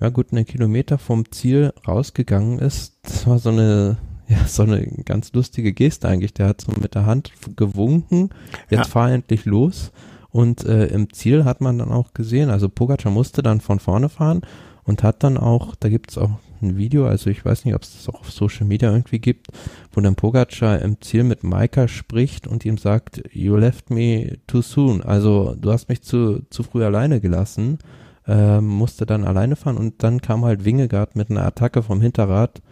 ja 0.00 0.10
gut, 0.10 0.28
einen 0.30 0.46
Kilometer 0.46 0.96
vom 0.96 1.28
Ziel 1.32 1.72
rausgegangen 1.88 2.60
ist. 2.60 2.96
Das 3.02 3.26
war 3.26 3.40
so 3.40 3.48
eine, 3.48 3.96
ja, 4.28 4.46
so 4.46 4.62
eine 4.62 4.86
ganz 5.04 5.32
lustige 5.32 5.72
Geste 5.72 6.06
eigentlich. 6.06 6.34
Der 6.34 6.46
hat 6.46 6.60
so 6.60 6.70
mit 6.80 6.94
der 6.94 7.04
Hand 7.04 7.32
gewunken, 7.56 8.30
jetzt 8.70 8.78
ja. 8.78 8.84
fahr 8.84 9.10
endlich 9.10 9.44
los. 9.44 9.90
Und 10.30 10.64
äh, 10.64 10.86
im 10.86 11.12
Ziel 11.12 11.44
hat 11.44 11.60
man 11.60 11.78
dann 11.78 11.90
auch 11.90 12.14
gesehen, 12.14 12.50
also 12.50 12.68
Pogacar 12.68 13.10
musste 13.10 13.42
dann 13.42 13.60
von 13.60 13.80
vorne 13.80 14.08
fahren 14.08 14.42
und 14.84 15.02
hat 15.02 15.22
dann 15.22 15.36
auch, 15.36 15.74
da 15.74 15.88
gibt 15.88 16.10
es 16.10 16.18
auch 16.18 16.30
ein 16.62 16.76
Video, 16.76 17.06
also 17.06 17.30
ich 17.30 17.44
weiß 17.44 17.64
nicht, 17.64 17.74
ob 17.74 17.82
es 17.82 17.92
das 17.92 18.08
auch 18.08 18.20
auf 18.20 18.30
Social 18.30 18.66
Media 18.66 18.90
irgendwie 18.90 19.18
gibt, 19.18 19.48
wo 19.92 20.00
dann 20.00 20.14
Pogacar 20.14 20.80
im 20.80 21.00
Ziel 21.00 21.24
mit 21.24 21.44
Maika 21.44 21.88
spricht 21.88 22.46
und 22.46 22.64
ihm 22.64 22.78
sagt, 22.78 23.22
you 23.32 23.56
left 23.56 23.90
me 23.90 24.38
too 24.46 24.62
soon, 24.62 25.02
also 25.02 25.54
du 25.58 25.72
hast 25.72 25.88
mich 25.88 26.02
zu, 26.02 26.42
zu 26.50 26.62
früh 26.62 26.84
alleine 26.84 27.20
gelassen, 27.20 27.78
ähm, 28.26 28.66
musste 28.66 29.04
dann 29.06 29.24
alleine 29.24 29.56
fahren 29.56 29.76
und 29.76 30.02
dann 30.02 30.20
kam 30.20 30.44
halt 30.44 30.64
Wingegaard 30.64 31.16
mit 31.16 31.30
einer 31.30 31.44
Attacke 31.44 31.82
vom 31.82 32.00
Hinterrad, 32.00 32.62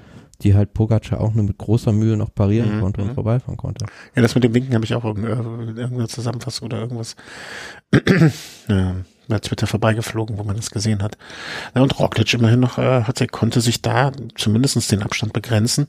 die 0.42 0.54
halt 0.54 0.74
Pogacar 0.74 1.20
auch 1.20 1.34
nur 1.34 1.44
mit 1.44 1.58
großer 1.58 1.92
Mühe 1.92 2.16
noch 2.16 2.34
parieren 2.34 2.76
mhm, 2.76 2.80
konnte 2.80 3.02
und 3.02 3.08
mhm. 3.08 3.14
vorbeifahren 3.14 3.56
konnte. 3.56 3.86
Ja, 4.16 4.22
das 4.22 4.34
mit 4.34 4.44
dem 4.44 4.54
Winken 4.54 4.74
habe 4.74 4.84
ich 4.84 4.94
auch 4.94 5.04
in 5.04 5.24
irgendeiner 5.24 6.08
Zusammenfassung 6.08 6.66
oder 6.66 6.80
irgendwas. 6.80 7.16
ja 8.68 8.96
bei 9.32 9.38
Twitter 9.38 9.66
vorbeigeflogen, 9.66 10.38
wo 10.38 10.44
man 10.44 10.56
das 10.56 10.70
gesehen 10.70 11.02
hat. 11.02 11.16
Ja, 11.74 11.82
und 11.82 11.98
Roglic 11.98 12.32
immerhin 12.34 12.60
noch, 12.60 12.78
äh, 12.78 13.02
hat, 13.04 13.20
er 13.20 13.26
konnte 13.26 13.60
sich 13.60 13.80
da 13.80 14.12
zumindest 14.34 14.92
den 14.92 15.02
Abstand 15.02 15.32
begrenzen 15.32 15.86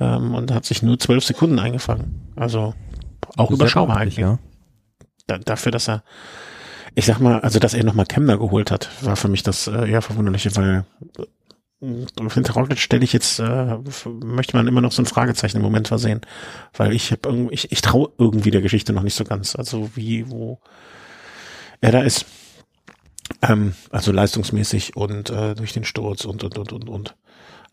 ähm, 0.00 0.34
und 0.34 0.52
hat 0.52 0.64
sich 0.64 0.82
nur 0.82 0.98
zwölf 0.98 1.24
Sekunden 1.24 1.58
eingefangen. 1.58 2.32
Also 2.36 2.74
auch 3.36 3.50
überschaubar 3.50 3.98
eigentlich. 3.98 4.16
Ja. 4.16 4.38
Da, 5.26 5.38
dafür, 5.38 5.70
dass 5.70 5.88
er, 5.88 6.02
ich 6.94 7.06
sag 7.06 7.20
mal, 7.20 7.40
also 7.40 7.60
dass 7.60 7.74
er 7.74 7.84
nochmal 7.84 8.06
Kemner 8.06 8.38
geholt 8.38 8.70
hat, 8.70 8.90
war 9.02 9.16
für 9.16 9.28
mich 9.28 9.44
das 9.44 9.68
äh, 9.68 9.88
eher 9.88 10.02
verwunderliche, 10.02 10.54
weil 10.56 10.84
äh, 11.80 12.30
hinter 12.30 12.54
Roglic 12.54 12.78
stelle 12.78 13.04
ich 13.04 13.12
jetzt, 13.12 13.38
äh, 13.38 13.78
möchte 14.24 14.56
man 14.56 14.66
immer 14.66 14.80
noch 14.80 14.92
so 14.92 15.02
ein 15.02 15.06
Fragezeichen 15.06 15.58
im 15.58 15.62
Moment 15.62 15.88
versehen, 15.88 16.22
weil 16.74 16.92
ich 16.92 17.12
habe 17.12 17.28
irgendwie, 17.28 17.54
ich, 17.54 17.70
ich 17.70 17.82
traue 17.82 18.10
irgendwie 18.18 18.50
der 18.50 18.62
Geschichte 18.62 18.92
noch 18.92 19.02
nicht 19.02 19.14
so 19.14 19.22
ganz, 19.22 19.54
also 19.54 19.90
wie, 19.94 20.28
wo 20.28 20.60
er 21.80 21.92
da 21.92 22.00
ist. 22.00 22.26
Ähm, 23.48 23.74
also 23.90 24.12
leistungsmäßig 24.12 24.96
und 24.96 25.30
äh, 25.30 25.54
durch 25.54 25.72
den 25.72 25.84
Sturz 25.84 26.24
und, 26.24 26.44
und, 26.44 26.58
und, 26.58 26.72
und, 26.72 26.88
und. 26.88 27.16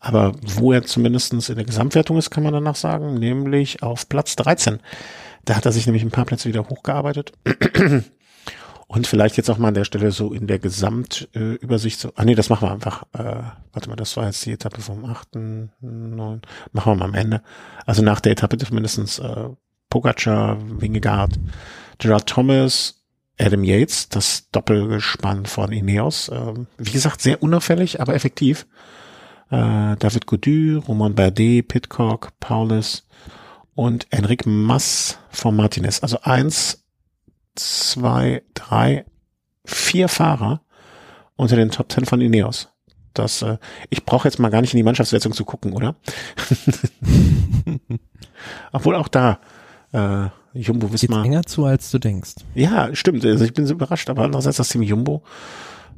Aber 0.00 0.32
wo 0.42 0.72
er 0.72 0.82
zumindestens 0.82 1.48
in 1.48 1.56
der 1.56 1.64
Gesamtwertung 1.64 2.18
ist, 2.18 2.30
kann 2.30 2.42
man 2.42 2.52
danach 2.52 2.74
sagen, 2.74 3.14
nämlich 3.14 3.82
auf 3.82 4.08
Platz 4.08 4.34
13. 4.36 4.80
Da 5.44 5.56
hat 5.56 5.64
er 5.64 5.72
sich 5.72 5.86
nämlich 5.86 6.02
ein 6.02 6.10
paar 6.10 6.24
Plätze 6.24 6.48
wieder 6.48 6.68
hochgearbeitet. 6.68 7.32
Und 8.88 9.06
vielleicht 9.06 9.38
jetzt 9.38 9.48
auch 9.48 9.56
mal 9.56 9.68
an 9.68 9.74
der 9.74 9.84
Stelle 9.84 10.10
so 10.10 10.34
in 10.34 10.46
der 10.46 10.58
Gesamtübersicht 10.58 11.98
so, 11.98 12.12
ah 12.14 12.26
nee, 12.26 12.34
das 12.34 12.50
machen 12.50 12.68
wir 12.68 12.72
einfach, 12.72 13.04
äh, 13.14 13.42
warte 13.72 13.88
mal, 13.88 13.96
das 13.96 14.18
war 14.18 14.26
jetzt 14.26 14.44
die 14.44 14.52
Etappe 14.52 14.82
vom 14.82 15.06
8., 15.06 15.36
9., 15.80 16.42
machen 16.72 16.92
wir 16.92 16.96
mal 16.96 17.04
am 17.06 17.14
Ende. 17.14 17.40
Also 17.86 18.02
nach 18.02 18.20
der 18.20 18.32
Etappe 18.32 18.58
mindestens 18.70 19.18
äh, 19.18 19.48
Pogacar, 19.88 20.58
Wingegaard, 20.78 21.38
Gerard 21.96 22.28
Thomas, 22.28 23.01
Adam 23.42 23.64
Yates, 23.64 24.08
das 24.08 24.48
Doppelgespann 24.50 25.46
von 25.46 25.72
Ineos. 25.72 26.28
Äh, 26.28 26.54
wie 26.78 26.90
gesagt, 26.90 27.20
sehr 27.20 27.42
unauffällig, 27.42 28.00
aber 28.00 28.14
effektiv. 28.14 28.66
Äh, 29.50 29.96
David 29.96 30.26
Gaudu, 30.26 30.78
Roman 30.86 31.14
Bardet, 31.14 31.68
Pitcock, 31.68 32.30
Paulus 32.40 33.06
und 33.74 34.06
Enric 34.10 34.46
Mass 34.46 35.18
von 35.30 35.56
Martinez. 35.56 36.00
Also 36.02 36.18
eins, 36.22 36.84
zwei, 37.54 38.42
drei, 38.54 39.04
vier 39.64 40.08
Fahrer 40.08 40.62
unter 41.36 41.56
den 41.56 41.70
Top 41.70 41.88
Ten 41.88 42.04
von 42.04 42.20
Ineos. 42.20 42.68
Das, 43.14 43.42
äh, 43.42 43.58
ich 43.90 44.04
brauche 44.04 44.28
jetzt 44.28 44.38
mal 44.38 44.50
gar 44.50 44.60
nicht 44.60 44.72
in 44.72 44.78
die 44.78 44.84
Mannschaftswertung 44.84 45.32
zu 45.32 45.44
gucken, 45.44 45.72
oder? 45.72 45.96
Obwohl 48.72 48.94
auch 48.96 49.08
da 49.08 49.38
äh, 49.92 50.28
Jumbo 50.54 50.92
Wismar. 50.92 51.22
Geht 51.22 51.32
enger 51.32 51.42
zu, 51.44 51.64
als 51.64 51.90
du 51.90 51.98
denkst. 51.98 52.34
Ja, 52.54 52.94
stimmt. 52.94 53.24
Also 53.24 53.44
ich 53.44 53.54
bin 53.54 53.66
so 53.66 53.74
überrascht, 53.74 54.10
aber 54.10 54.24
andererseits 54.24 54.58
das 54.58 54.68
Team 54.68 54.82
Jumbo 54.82 55.22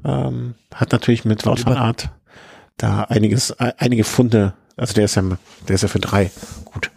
ähm, 0.04 0.54
hat 0.74 0.92
natürlich 0.92 1.24
mit 1.24 1.44
Wout 1.46 1.64
van 1.64 1.76
Art 1.76 2.10
da 2.76 3.02
einiges, 3.02 3.50
äh, 3.50 3.72
einige 3.78 4.04
Funde. 4.04 4.54
Also 4.76 4.94
der 4.94 5.04
ist 5.04 5.14
ja, 5.14 5.22
der 5.68 5.74
ist 5.74 5.82
ja 5.82 5.88
für 5.88 6.00
drei 6.00 6.30
gut. 6.64 6.90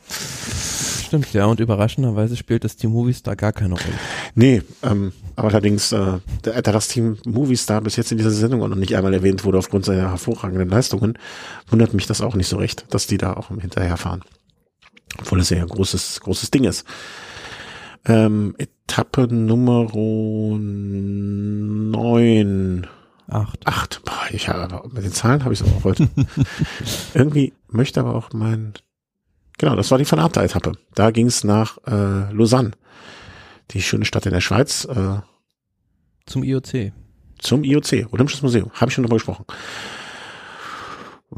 Stimmt, 1.08 1.32
ja, 1.32 1.46
und 1.46 1.62
überraschenderweise 1.62 2.36
spielt 2.36 2.66
das 2.66 2.76
Team 2.76 2.92
Movistar 2.92 3.38
gar 3.38 3.54
keine 3.54 3.76
Rolle. 3.76 3.94
Nee, 4.36 4.62
ähm, 4.84 5.14
aber 5.38 5.48
allerdings, 5.50 5.94
äh, 5.94 6.20
da 6.42 6.62
das 6.62 6.90
Team 6.90 7.18
Movistar 7.26 7.80
bis 7.80 7.96
jetzt 7.96 8.12
in 8.12 8.18
dieser 8.18 8.32
Sendung 8.32 8.62
auch 8.62 8.68
noch 8.68 8.76
nicht 8.76 8.94
einmal 8.94 9.14
erwähnt 9.14 9.46
wurde 9.46 9.58
aufgrund 9.58 9.86
seiner 9.86 10.10
hervorragenden 10.10 10.68
Leistungen, 10.68 11.18
wundert 11.70 11.94
mich 11.94 12.08
das 12.08 12.20
auch 12.20 12.36
nicht 12.36 12.50
so 12.50 12.58
recht, 12.58 12.86
dass 12.90 13.08
die 13.08 13.18
da 13.18 13.34
auch 13.34 13.48
hinterherfahren. 13.48 14.24
Obwohl 15.20 15.40
es 15.40 15.50
ja 15.50 15.62
ein 15.62 15.68
großes, 15.70 16.20
großes 16.20 16.52
Ding 16.52 16.66
ist. 16.66 16.86
Ähm, 18.08 18.56
Etappe 18.58 19.28
Nummer 19.28 19.88
neun. 20.58 20.88
Acht. 23.28 23.68
Acht. 23.68 24.02
Boah, 24.06 24.28
ich 24.32 24.48
habe 24.48 24.88
mit 24.90 25.04
den 25.04 25.12
Zahlen 25.12 25.44
habe 25.44 25.54
ich 25.54 25.62
es 25.62 25.68
auch 25.68 25.84
heute. 25.84 26.08
Irgendwie 27.14 27.54
möchte 27.68 28.00
aber 28.00 28.16
auch 28.16 28.32
mein 28.34 28.74
Genau, 29.58 29.76
das 29.76 29.90
war 29.92 29.98
die 29.98 30.10
Van 30.10 30.20
Aert 30.20 30.38
Etappe. 30.38 30.74
Da 30.94 31.12
ging 31.12 31.28
es 31.28 31.44
nach 31.44 31.78
äh, 31.88 32.32
Lausanne, 32.32 32.72
die 33.72 33.82
schöne 33.82 34.06
Stadt 34.06 34.26
in 34.26 34.34
der 34.34 34.42
Schweiz. 34.42 34.86
Äh, 34.86 35.20
zum 36.28 36.44
IOC. 36.44 36.92
Zum 37.40 37.64
IOC, 37.64 38.12
Olympisches 38.12 38.42
Museum, 38.42 38.72
habe 38.74 38.90
ich 38.90 38.94
schon 38.94 39.04
drüber 39.04 39.16
gesprochen. 39.16 39.46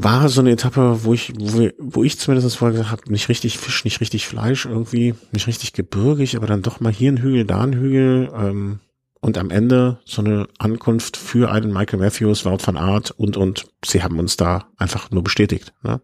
War 0.02 0.30
so 0.30 0.42
eine 0.42 0.52
Etappe, 0.52 1.04
wo 1.04 1.14
ich, 1.14 1.34
wo, 1.38 1.68
wo 1.78 2.04
ich 2.04 2.18
zumindest 2.18 2.56
vorher 2.58 2.78
gesagt 2.78 3.02
habe, 3.02 3.12
nicht 3.12 3.28
richtig 3.30 3.58
Fisch, 3.58 3.84
nicht 3.84 4.00
richtig 4.02 4.28
Fleisch, 4.28 4.66
irgendwie 4.66 5.14
nicht 5.32 5.48
richtig 5.48 5.74
gebirgig, 5.74 6.38
aber 6.38 6.48
dann 6.48 6.62
doch 6.62 6.80
mal 6.80 6.92
hier 6.92 7.12
ein 7.12 7.22
Hügel, 7.22 7.46
da 7.46 7.62
ein 7.62 7.74
Hügel. 7.74 8.32
Ähm, 8.34 8.80
und 9.22 9.38
am 9.38 9.50
Ende 9.50 10.00
so 10.06 10.22
eine 10.22 10.48
Ankunft 10.58 11.18
für 11.18 11.52
einen 11.52 11.74
Michael 11.74 12.00
Matthews, 12.00 12.46
Wout 12.46 12.66
van 12.66 12.78
Art 12.78 13.12
und 13.12 13.36
und 13.36 13.68
sie 13.86 14.02
haben 14.02 14.18
uns 14.18 14.38
da 14.38 14.68
einfach 14.78 15.12
nur 15.12 15.24
bestätigt. 15.24 15.74
Ne? 15.84 16.00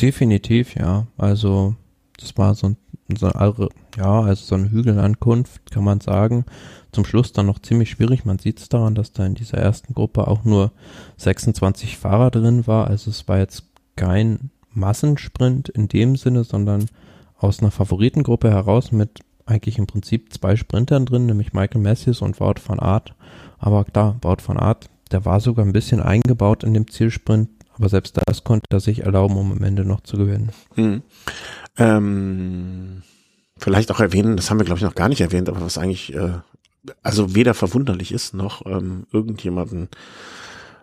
Definitiv, 0.00 0.74
ja. 0.74 1.06
Also 1.16 1.74
das 2.18 2.36
war 2.36 2.54
so 2.54 2.68
ein, 2.68 2.76
so 3.16 3.30
ja, 3.96 4.20
also 4.20 4.44
so 4.44 4.54
eine 4.54 4.70
Hügelankunft, 4.70 5.70
kann 5.70 5.84
man 5.84 6.00
sagen. 6.00 6.44
Zum 6.92 7.04
Schluss 7.04 7.32
dann 7.32 7.46
noch 7.46 7.58
ziemlich 7.58 7.90
schwierig. 7.90 8.24
Man 8.24 8.38
sieht 8.38 8.60
es 8.60 8.68
daran, 8.68 8.94
dass 8.94 9.12
da 9.12 9.24
in 9.24 9.34
dieser 9.34 9.58
ersten 9.58 9.94
Gruppe 9.94 10.28
auch 10.28 10.44
nur 10.44 10.72
26 11.16 11.96
Fahrer 11.96 12.30
drin 12.30 12.66
war. 12.66 12.86
Also 12.86 13.10
es 13.10 13.26
war 13.26 13.38
jetzt 13.38 13.64
kein 13.96 14.50
Massensprint 14.72 15.68
in 15.68 15.88
dem 15.88 16.16
Sinne, 16.16 16.44
sondern 16.44 16.86
aus 17.38 17.60
einer 17.60 17.70
Favoritengruppe 17.70 18.50
heraus 18.50 18.92
mit 18.92 19.20
eigentlich 19.46 19.78
im 19.78 19.86
Prinzip 19.86 20.32
zwei 20.32 20.56
Sprintern 20.56 21.06
drin, 21.06 21.26
nämlich 21.26 21.52
Michael 21.52 21.80
Matthews 21.80 22.20
und 22.20 22.38
Wout 22.40 22.60
van 22.66 22.80
Aert. 22.80 23.14
Aber 23.58 23.84
klar, 23.84 24.16
Wout 24.20 24.42
van 24.46 24.58
Aert, 24.58 24.90
der 25.10 25.24
war 25.24 25.40
sogar 25.40 25.64
ein 25.64 25.72
bisschen 25.72 26.00
eingebaut 26.00 26.64
in 26.64 26.74
dem 26.74 26.88
Zielsprint, 26.88 27.48
aber 27.78 27.88
selbst 27.88 28.18
das 28.26 28.44
konnte 28.44 28.66
er 28.70 28.80
sich 28.80 29.00
erlauben, 29.00 29.36
um 29.36 29.52
am 29.52 29.62
Ende 29.62 29.84
noch 29.84 30.00
zu 30.00 30.16
gewinnen. 30.16 30.50
Hm. 30.74 31.02
Ähm, 31.76 33.02
vielleicht 33.56 33.90
auch 33.90 34.00
erwähnen, 34.00 34.36
das 34.36 34.50
haben 34.50 34.58
wir 34.58 34.64
glaube 34.64 34.78
ich 34.78 34.84
noch 34.84 34.94
gar 34.94 35.08
nicht 35.08 35.20
erwähnt, 35.20 35.48
aber 35.48 35.60
was 35.60 35.78
eigentlich 35.78 36.14
äh, 36.14 36.32
also 37.02 37.34
weder 37.34 37.54
verwunderlich 37.54 38.12
ist 38.12 38.34
noch 38.34 38.64
ähm, 38.66 39.06
irgendjemanden 39.12 39.88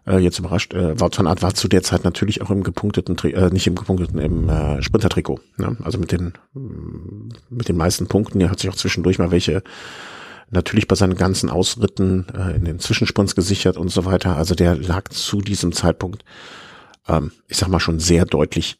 äh, 0.07 0.17
jetzt 0.17 0.39
überrascht. 0.39 0.73
Äh, 0.73 0.99
Wout 0.99 1.17
van 1.17 1.27
Aert 1.27 1.41
war 1.41 1.53
zu 1.53 1.67
der 1.67 1.83
Zeit 1.83 2.03
natürlich 2.03 2.41
auch 2.41 2.51
im 2.51 2.63
gepunkteten, 2.63 3.17
äh, 3.33 3.49
nicht 3.49 3.67
im 3.67 3.75
gepunkteten, 3.75 4.19
im 4.19 4.49
äh, 4.49 4.81
Sprintertrikot. 4.81 5.39
Ne? 5.57 5.77
Also 5.83 5.97
mit 5.97 6.11
den 6.11 6.33
mit 7.49 7.67
den 7.67 7.77
meisten 7.77 8.07
Punkten. 8.07 8.41
Er 8.41 8.51
hat 8.51 8.59
sich 8.59 8.69
auch 8.69 8.75
zwischendurch 8.75 9.19
mal 9.19 9.31
welche 9.31 9.63
natürlich 10.51 10.87
bei 10.87 10.95
seinen 10.95 11.15
ganzen 11.15 11.49
Ausritten 11.49 12.27
äh, 12.37 12.55
in 12.55 12.65
den 12.65 12.79
Zwischensprints 12.79 13.35
gesichert 13.35 13.77
und 13.77 13.89
so 13.89 14.05
weiter. 14.05 14.37
Also 14.37 14.53
der 14.55 14.75
lag 14.75 15.09
zu 15.09 15.41
diesem 15.41 15.71
Zeitpunkt 15.71 16.23
ähm, 17.07 17.31
ich 17.47 17.57
sag 17.57 17.69
mal 17.69 17.79
schon 17.79 17.99
sehr 17.99 18.25
deutlich 18.25 18.79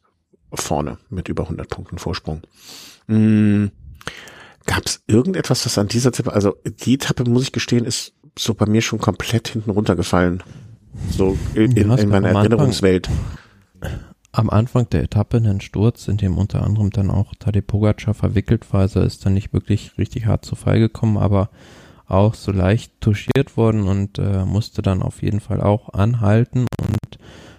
vorne 0.54 0.98
mit 1.10 1.28
über 1.28 1.44
100 1.44 1.70
Punkten 1.70 1.98
Vorsprung. 1.98 2.42
Hm, 3.08 3.72
Gab 4.66 4.86
es 4.86 5.04
irgendetwas, 5.06 5.64
das 5.64 5.78
an 5.78 5.88
dieser 5.88 6.10
Etappe, 6.10 6.34
also 6.34 6.56
die 6.66 6.96
Etappe, 6.96 7.30
muss 7.30 7.44
ich 7.44 7.52
gestehen, 7.52 7.86
ist 7.86 8.14
so 8.38 8.56
bei 8.56 8.66
mir 8.66 8.82
schon 8.82 9.00
komplett 9.00 9.48
hinten 9.50 9.70
runtergefallen. 9.70 10.42
So 11.12 11.38
in, 11.54 11.74
in, 11.74 11.92
in 11.92 12.10
meiner 12.10 12.30
Erinnerungswelt. 12.30 13.10
am 14.32 14.50
Anfang 14.50 14.90
der 14.90 15.04
Etappe 15.04 15.38
einen 15.38 15.62
Sturz, 15.62 16.08
in 16.08 16.18
dem 16.18 16.38
unter 16.38 16.64
anderem 16.64 16.90
dann 16.90 17.12
auch 17.12 17.34
Tadej 17.38 17.62
Pogacar 17.62 18.16
verwickelt 18.16 18.74
war. 18.74 18.82
Also 18.82 19.02
ist 19.02 19.26
dann 19.26 19.34
nicht 19.34 19.54
wirklich 19.54 19.98
richtig 20.00 20.26
hart 20.26 20.46
zu 20.46 20.56
Fall 20.56 20.80
gekommen, 20.80 21.18
aber 21.18 21.50
auch 22.08 22.34
so 22.34 22.52
leicht 22.52 23.00
touchiert 23.02 23.58
worden 23.58 23.88
und 23.88 24.18
äh, 24.20 24.46
musste 24.46 24.82
dann 24.82 25.04
auf 25.04 25.22
jeden 25.22 25.40
Fall 25.42 25.62
auch 25.62 25.94
anhalten 25.94 26.66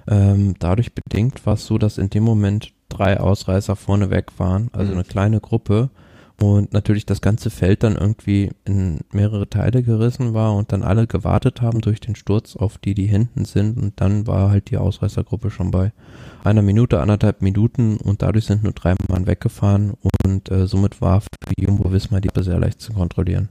ähm, 0.09 0.55
dadurch 0.59 0.93
bedingt 0.95 1.45
war 1.47 1.55
es 1.55 1.67
so, 1.67 1.79
dass 1.79 1.99
in 1.99 2.11
dem 2.11 2.25
Moment 2.25 2.73
drei 2.89 3.19
Ausreißer 3.19 3.77
vorne 3.77 4.11
weg 4.11 4.39
waren, 4.39 4.69
also 4.73 4.93
mhm. 4.93 4.99
eine 4.99 5.05
kleine 5.05 5.41
Gruppe. 5.41 5.91
Und 6.39 6.75
natürlich 6.75 7.07
das 7.07 7.23
ganze 7.23 7.49
Feld 7.49 7.83
dann 7.83 7.97
irgendwie 7.97 8.51
in 8.67 9.01
mehrere 9.11 9.49
Teile 9.49 9.83
gerissen 9.83 10.35
war 10.35 10.55
und 10.55 10.71
dann 10.71 10.83
alle 10.83 11.07
gewartet 11.07 11.63
haben 11.63 11.81
durch 11.81 11.99
den 11.99 12.15
Sturz 12.15 12.57
auf 12.57 12.77
die, 12.77 12.93
die 12.93 13.07
hinten 13.07 13.47
sind. 13.47 13.79
Und 13.79 14.01
dann 14.03 14.27
war 14.27 14.51
halt 14.51 14.71
die 14.71 14.77
Ausreißergruppe 14.77 15.51
schon 15.51 15.71
bei 15.71 15.93
einer 16.45 16.61
Minute, 16.61 17.01
anderthalb 17.01 17.41
Minuten. 17.41 17.97
Und 17.97 18.21
dadurch 18.21 18.45
sind 18.45 18.65
nur 18.65 18.75
drei 18.75 18.95
Mann 19.09 19.27
weggefahren. 19.27 19.95
Und 20.27 20.51
äh, 20.51 20.67
somit 20.67 21.01
war 21.01 21.23
für 21.23 21.29
Jumbo 21.59 21.91
Wismar 21.91 22.21
die 22.21 22.29
sehr 22.43 22.61
leicht 22.61 22.83
zu 22.83 22.93
kontrollieren. 22.93 23.49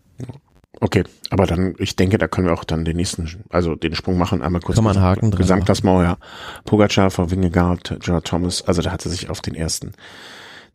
Okay, 0.82 1.04
aber 1.30 1.46
dann, 1.46 1.76
ich 1.78 1.96
denke, 1.96 2.18
da 2.18 2.28
können 2.28 2.48
wir 2.48 2.54
auch 2.54 2.64
dann 2.64 2.86
den 2.86 2.98
nächsten, 2.98 3.44
also 3.50 3.76
den 3.76 3.96
Sprung 3.96 4.18
machen, 4.18 4.42
einmal 4.42 4.62
kurz. 4.62 4.76
Kann 4.76 4.84
man 4.84 5.00
Haken 5.00 5.32
drin 5.32 5.42
Gesamtklassement, 5.42 6.04
ja. 6.04 6.18
Pogacar, 6.66 7.12
vor 7.12 7.32
Wingegaard, 7.32 7.98
Gerard 8.02 8.28
Thomas, 8.28 8.62
also 8.64 8.82
da 8.82 8.92
hatte 8.92 9.10
sich 9.10 9.30
auf 9.30 9.42
den 9.42 9.56
ersten 9.56 9.94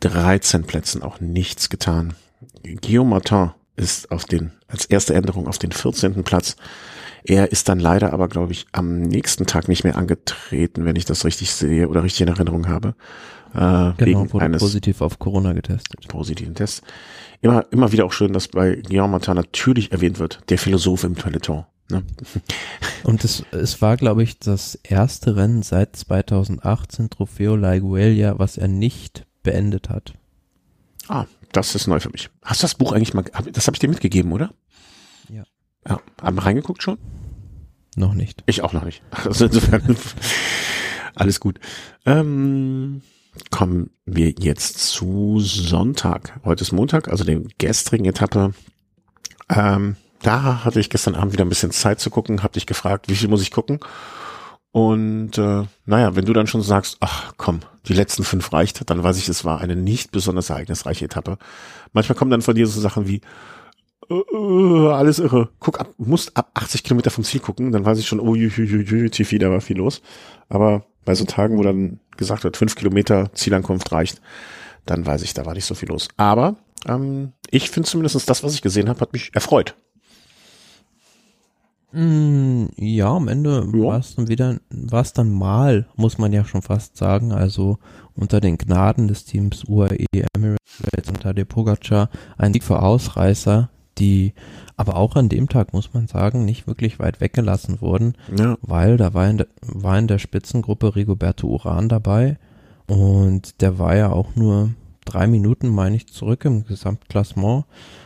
13 0.01 0.65
Plätzen 0.65 1.03
auch 1.03 1.21
nichts 1.21 1.69
getan. 1.69 2.15
Guillaume 2.63 3.11
Martin 3.11 3.51
ist 3.77 4.11
auf 4.11 4.25
den, 4.25 4.53
als 4.69 4.87
erste 4.87 5.15
Änderung 5.15 5.47
auf 5.47 5.59
den 5.59 5.73
14. 5.73 6.25
Platz. 6.25 6.57
Er 7.25 7.53
ist 7.53 7.69
dann 7.69 7.81
leider 7.81 8.13
aber, 8.13 8.29
glaube 8.29 8.53
ich, 8.53 8.67
am 8.73 9.01
nächsten 9.01 9.47
Tag 9.47 9.69
nicht 9.69 9.85
mehr 9.85 9.97
angetreten, 9.97 10.85
wenn 10.85 10.97
ich 10.97 11.05
das 11.05 11.25
richtig 11.25 11.53
sehe 11.53 11.89
oder 11.89 12.03
richtig 12.03 12.23
in 12.23 12.29
Erinnerung 12.29 12.69
habe. 12.69 12.95
Äh, 13.55 13.93
genau, 13.97 14.33
wurde 14.33 14.51
positiv 14.59 15.01
auf 15.01 15.19
Corona 15.19 15.53
getestet. 15.53 16.07
Positiven 16.09 16.55
Test 16.55 16.83
immer, 17.41 17.67
immer 17.71 17.93
wieder 17.93 18.05
auch 18.05 18.13
schön, 18.13 18.33
dass 18.33 18.49
bei 18.49 18.77
Guillaume 18.77 19.13
Martin 19.13 19.35
natürlich 19.35 19.93
erwähnt 19.93 20.19
wird, 20.19 20.41
der 20.49 20.59
Philosoph 20.59 21.05
im 21.05 21.15
Peloton. 21.15 21.65
Ne? 21.91 22.03
Und 23.05 23.25
es, 23.25 23.45
es 23.51 23.81
war, 23.83 23.97
glaube 23.97 24.23
ich, 24.23 24.39
das 24.39 24.77
erste 24.77 25.37
Rennen 25.37 25.63
seit 25.63 25.97
2018 25.97 27.11
Trofeo 27.11 27.57
Laiguelia, 27.57 28.39
was 28.39 28.57
er 28.57 28.69
nicht 28.69 29.27
beendet 29.43 29.89
hat. 29.89 30.15
Ah, 31.09 31.27
das 31.53 31.75
ist 31.75 31.87
neu 31.87 31.99
für 31.99 32.11
mich. 32.11 32.31
Hast 32.43 32.63
du 32.63 32.65
das 32.65 32.75
Buch 32.75 32.93
eigentlich 32.93 33.15
mal, 33.15 33.25
das 33.53 33.67
habe 33.67 33.75
ich 33.75 33.81
dir 33.81 33.89
mitgegeben, 33.89 34.33
oder? 34.33 34.53
Ja. 35.29 35.45
Ja, 35.89 36.01
haben 36.23 36.37
wir 36.37 36.45
reingeguckt 36.45 36.83
schon? 36.83 36.99
Noch 37.97 38.15
nicht. 38.15 38.45
Ich 38.47 38.63
auch 38.63 38.73
noch 38.73 38.85
nicht. 38.85 39.03
Also 39.25 39.47
insofern 39.47 39.97
alles 41.15 41.41
gut. 41.41 41.59
Ähm, 42.07 43.03
kommen 43.51 43.91
wir 44.05 44.35
jetzt 44.39 44.78
zu 44.78 45.41
Sonntag. 45.41 46.41
Heute 46.45 46.62
ist 46.62 46.72
Montag, 46.72 47.09
also 47.09 47.24
der 47.24 47.41
gestrigen 47.59 48.07
Etappe. 48.07 48.53
Ähm, 49.49 49.97
da 50.22 50.64
hatte 50.64 50.81
ich 50.81 50.91
gestern 50.91 51.14
Abend 51.14 51.33
wieder 51.33 51.45
ein 51.45 51.49
bisschen 51.49 51.70
Zeit 51.70 52.01
zu 52.01 52.11
gucken, 52.11 52.43
hab 52.43 52.53
dich 52.53 52.66
gefragt, 52.66 53.09
wie 53.09 53.14
viel 53.14 53.28
muss 53.28 53.43
ich 53.43 53.51
gucken? 53.51 53.81
Und 54.72 55.37
äh, 55.39 55.64
naja, 55.87 56.14
wenn 56.14 56.24
du 56.24 56.33
dann 56.33 56.47
schon 56.47 56.62
sagst, 56.62 56.99
ach 57.01 57.33
komm, 57.37 57.61
die 57.87 57.95
letzten 57.95 58.22
fünf 58.22 58.53
reicht, 58.53 58.89
dann 58.89 59.03
weiß 59.03 59.18
ich, 59.18 59.28
es 59.28 59.45
war 59.45 59.61
eine 59.61 59.74
nicht 59.74 60.12
besonders 60.12 60.51
ereignisreiche 60.51 61.07
Etappe. 61.07 61.39
Manchmal 61.93 62.16
kommen 62.16 62.31
dann 62.31 62.43
von 62.43 62.55
dir 62.55 62.66
so 62.66 62.81
Sachen 62.81 63.09
wie, 63.09 63.20
äh, 64.09 64.14
äh, 64.14 64.93
alles 64.93 65.18
irre. 65.18 65.49
Guck 65.59 65.81
ab, 65.81 65.89
musst 65.99 66.37
ab 66.37 66.51
80 66.55 66.85
Kilometer 66.85 67.11
vom 67.11 67.24
Ziel 67.24 67.41
gucken, 67.41 67.72
dann 67.72 67.85
weiß 67.85 67.99
ich 67.99 68.07
schon, 68.07 68.20
oh, 68.20 68.35
jü, 68.35 68.49
jü, 68.49 68.64
jü, 68.64 68.85
jü, 68.85 69.11
Tifi, 69.11 69.39
da 69.39 69.51
war 69.51 69.61
viel 69.61 69.78
los. 69.78 70.03
Aber 70.49 70.85
bei 71.11 71.17
so 71.17 71.25
Tagen, 71.25 71.59
wo 71.59 71.65
dann 71.65 71.99
gesagt 72.17 72.45
wird, 72.45 72.57
fünf 72.57 72.77
Kilometer 72.77 73.33
Zielankunft 73.35 73.91
reicht, 73.91 74.21
dann 74.87 75.05
weiß 75.05 75.23
ich, 75.23 75.35
da 75.35 75.45
war 75.45 75.55
nicht 75.55 75.65
so 75.65 75.75
viel 75.75 75.89
los. 75.89 76.07
Aber 76.17 76.55
ähm, 76.87 77.33
ich 77.51 77.69
finde 77.69 77.89
zumindest 77.89 78.29
das, 78.31 78.45
was 78.45 78.55
ich 78.55 78.63
gesehen 78.63 78.89
habe, 78.89 79.01
hat 79.01 79.13
mich 79.13 79.33
erfreut. 79.35 79.75
Mm, 81.91 82.67
ja, 82.77 83.09
am 83.09 83.27
Ende 83.27 83.67
Ja. 83.75 83.83
war 83.83 83.99
es 83.99 84.15
dann 84.15 84.29
wieder, 84.29 84.59
war 84.71 85.03
es 85.03 85.13
dann 85.13 85.33
mal, 85.33 85.89
muss 85.97 86.17
man 86.19 86.33
ja 86.33 86.45
schon 86.45 86.63
fast 86.63 86.97
sagen, 86.97 87.33
also 87.33 87.79
unter 88.15 88.41
den 88.41 88.57
Gnaden 88.57 89.09
des 89.09 89.25
Teams 89.25 89.65
UAE 89.67 90.07
Emirates 90.37 91.09
und 91.09 91.23
Tadej 91.23 91.45
Pogacar 91.45 92.09
ein 92.39 92.53
Sieg 92.53 92.63
für 92.63 92.81
Ausreißer, 92.81 93.69
die 94.01 94.33
aber 94.77 94.97
auch 94.97 95.15
an 95.15 95.29
dem 95.29 95.49
Tag, 95.49 95.73
muss 95.73 95.93
man 95.95 96.07
sagen, 96.09 96.45
nicht 96.45 96.67
wirklich 96.67 96.99
weit 96.99 97.21
weggelassen 97.21 97.81
wurden, 97.81 98.15
Ja. 98.37 98.57
weil 98.63 98.97
da 98.97 99.13
war 99.15 99.29
in 99.29 99.39
der, 99.39 99.47
war 99.61 99.99
in 99.99 100.09
der 100.09 100.19
Spitzengruppe 100.19 100.97
Rigoberto 100.97 101.47
Uran 101.47 101.89
dabei 101.89 102.39
und 102.87 103.61
der 103.61 103.79
war 103.79 103.95
ja 103.95 104.11
auch 104.11 104.35
nur 104.35 104.71
drei 105.05 105.27
Minuten, 105.27 105.69
meine 105.69 105.97
ich, 105.97 106.07
zurück 106.09 106.45
im 106.45 106.65
Gesamtklassement. 106.65 107.65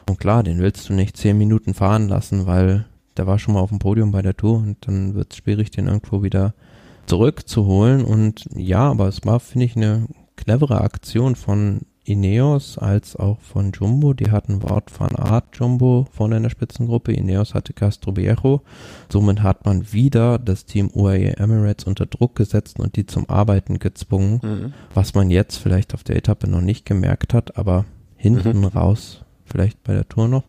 Und 0.09 0.19
klar, 0.19 0.43
den 0.43 0.59
willst 0.59 0.89
du 0.89 0.93
nicht 0.95 1.17
zehn 1.17 1.37
Minuten 1.39 1.75
fahren 1.75 2.09
lassen, 2.09 2.47
weil 2.47 2.87
der 3.17 3.27
war 3.27 3.39
schon 3.39 3.55
mal 3.55 3.61
auf 3.61 3.71
dem 3.71 3.79
Podium 3.79 4.11
bei 4.11 4.23
der 4.23 4.37
Tour 4.37 4.57
und 4.59 4.77
dann 4.87 5.15
wird 5.15 5.33
es 5.33 5.39
schwierig, 5.39 5.71
den 5.71 5.87
irgendwo 5.87 6.23
wieder 6.23 6.55
zurückzuholen. 7.07 8.05
Und 8.05 8.47
ja, 8.55 8.91
aber 8.91 9.09
es 9.09 9.25
war, 9.25 9.41
finde 9.41 9.67
ich, 9.67 9.77
eine 9.77 10.07
clevere 10.37 10.81
Aktion 10.81 11.37
von 11.37 11.83
Ineos 12.05 12.77
als 12.79 13.17
auch 13.17 13.41
von 13.41 13.73
Jumbo. 13.73 14.13
Die 14.13 14.31
hatten 14.31 14.63
Wort 14.63 14.91
von 14.91 15.17
Art 15.17 15.45
Jumbo 15.55 16.07
vorne 16.13 16.37
in 16.37 16.43
der 16.43 16.51
Spitzengruppe. 16.51 17.13
Ineos 17.13 17.55
hatte 17.55 17.73
Castro 17.73 18.17
Viejo. 18.17 18.63
Somit 19.11 19.43
hat 19.43 19.65
man 19.65 19.93
wieder 19.93 20.39
das 20.39 20.67
Team 20.67 20.91
UAE 20.95 21.37
Emirates 21.39 21.85
unter 21.87 22.07
Druck 22.07 22.37
gesetzt 22.37 22.79
und 22.79 22.97
die 22.97 23.07
zum 23.07 23.29
Arbeiten 23.31 23.79
gezwungen, 23.79 24.41
Mhm. 24.43 24.73
was 24.93 25.15
man 25.15 25.31
jetzt 25.31 25.57
vielleicht 25.57 25.95
auf 25.95 26.05
der 26.05 26.17
Etappe 26.17 26.49
noch 26.49 26.61
nicht 26.61 26.85
gemerkt 26.85 27.33
hat, 27.35 27.57
aber 27.57 27.85
hinten 28.17 28.59
Mhm. 28.61 28.65
raus 28.67 29.23
vielleicht 29.47 29.83
bei 29.83 29.95
der 29.95 30.09
Tour 30.09 30.29
noch. 30.29 30.45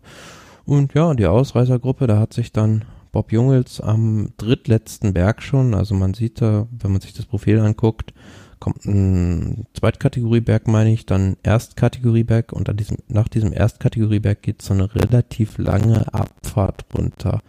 Und 0.65 0.93
ja, 0.93 1.13
die 1.13 1.25
Ausreißergruppe, 1.27 2.07
da 2.07 2.19
hat 2.19 2.33
sich 2.33 2.51
dann 2.51 2.83
Bob 3.11 3.31
Jungels 3.31 3.79
am 3.79 4.29
drittletzten 4.37 5.13
Berg 5.13 5.41
schon, 5.41 5.73
also 5.73 5.95
man 5.95 6.13
sieht 6.13 6.41
da, 6.41 6.67
wenn 6.71 6.91
man 6.91 6.99
sich 7.01 7.13
das 7.13 7.25
Profil 7.25 7.59
anguckt, 7.59 8.13
kommt 8.59 8.85
ein 8.85 9.65
Zweitkategorieberg, 9.73 10.67
meine 10.67 10.91
ich, 10.91 11.05
dann 11.05 11.37
Erstkategorieberg 11.43 12.53
und 12.53 12.69
an 12.69 12.77
diesem, 12.77 12.97
nach 13.07 13.27
diesem 13.27 13.53
Erstkategorieberg 13.53 14.41
geht 14.41 14.61
so 14.61 14.73
eine 14.73 14.93
relativ 14.95 15.57
lange 15.57 16.13
Abfahrt 16.13 16.85
runter. 16.93 17.41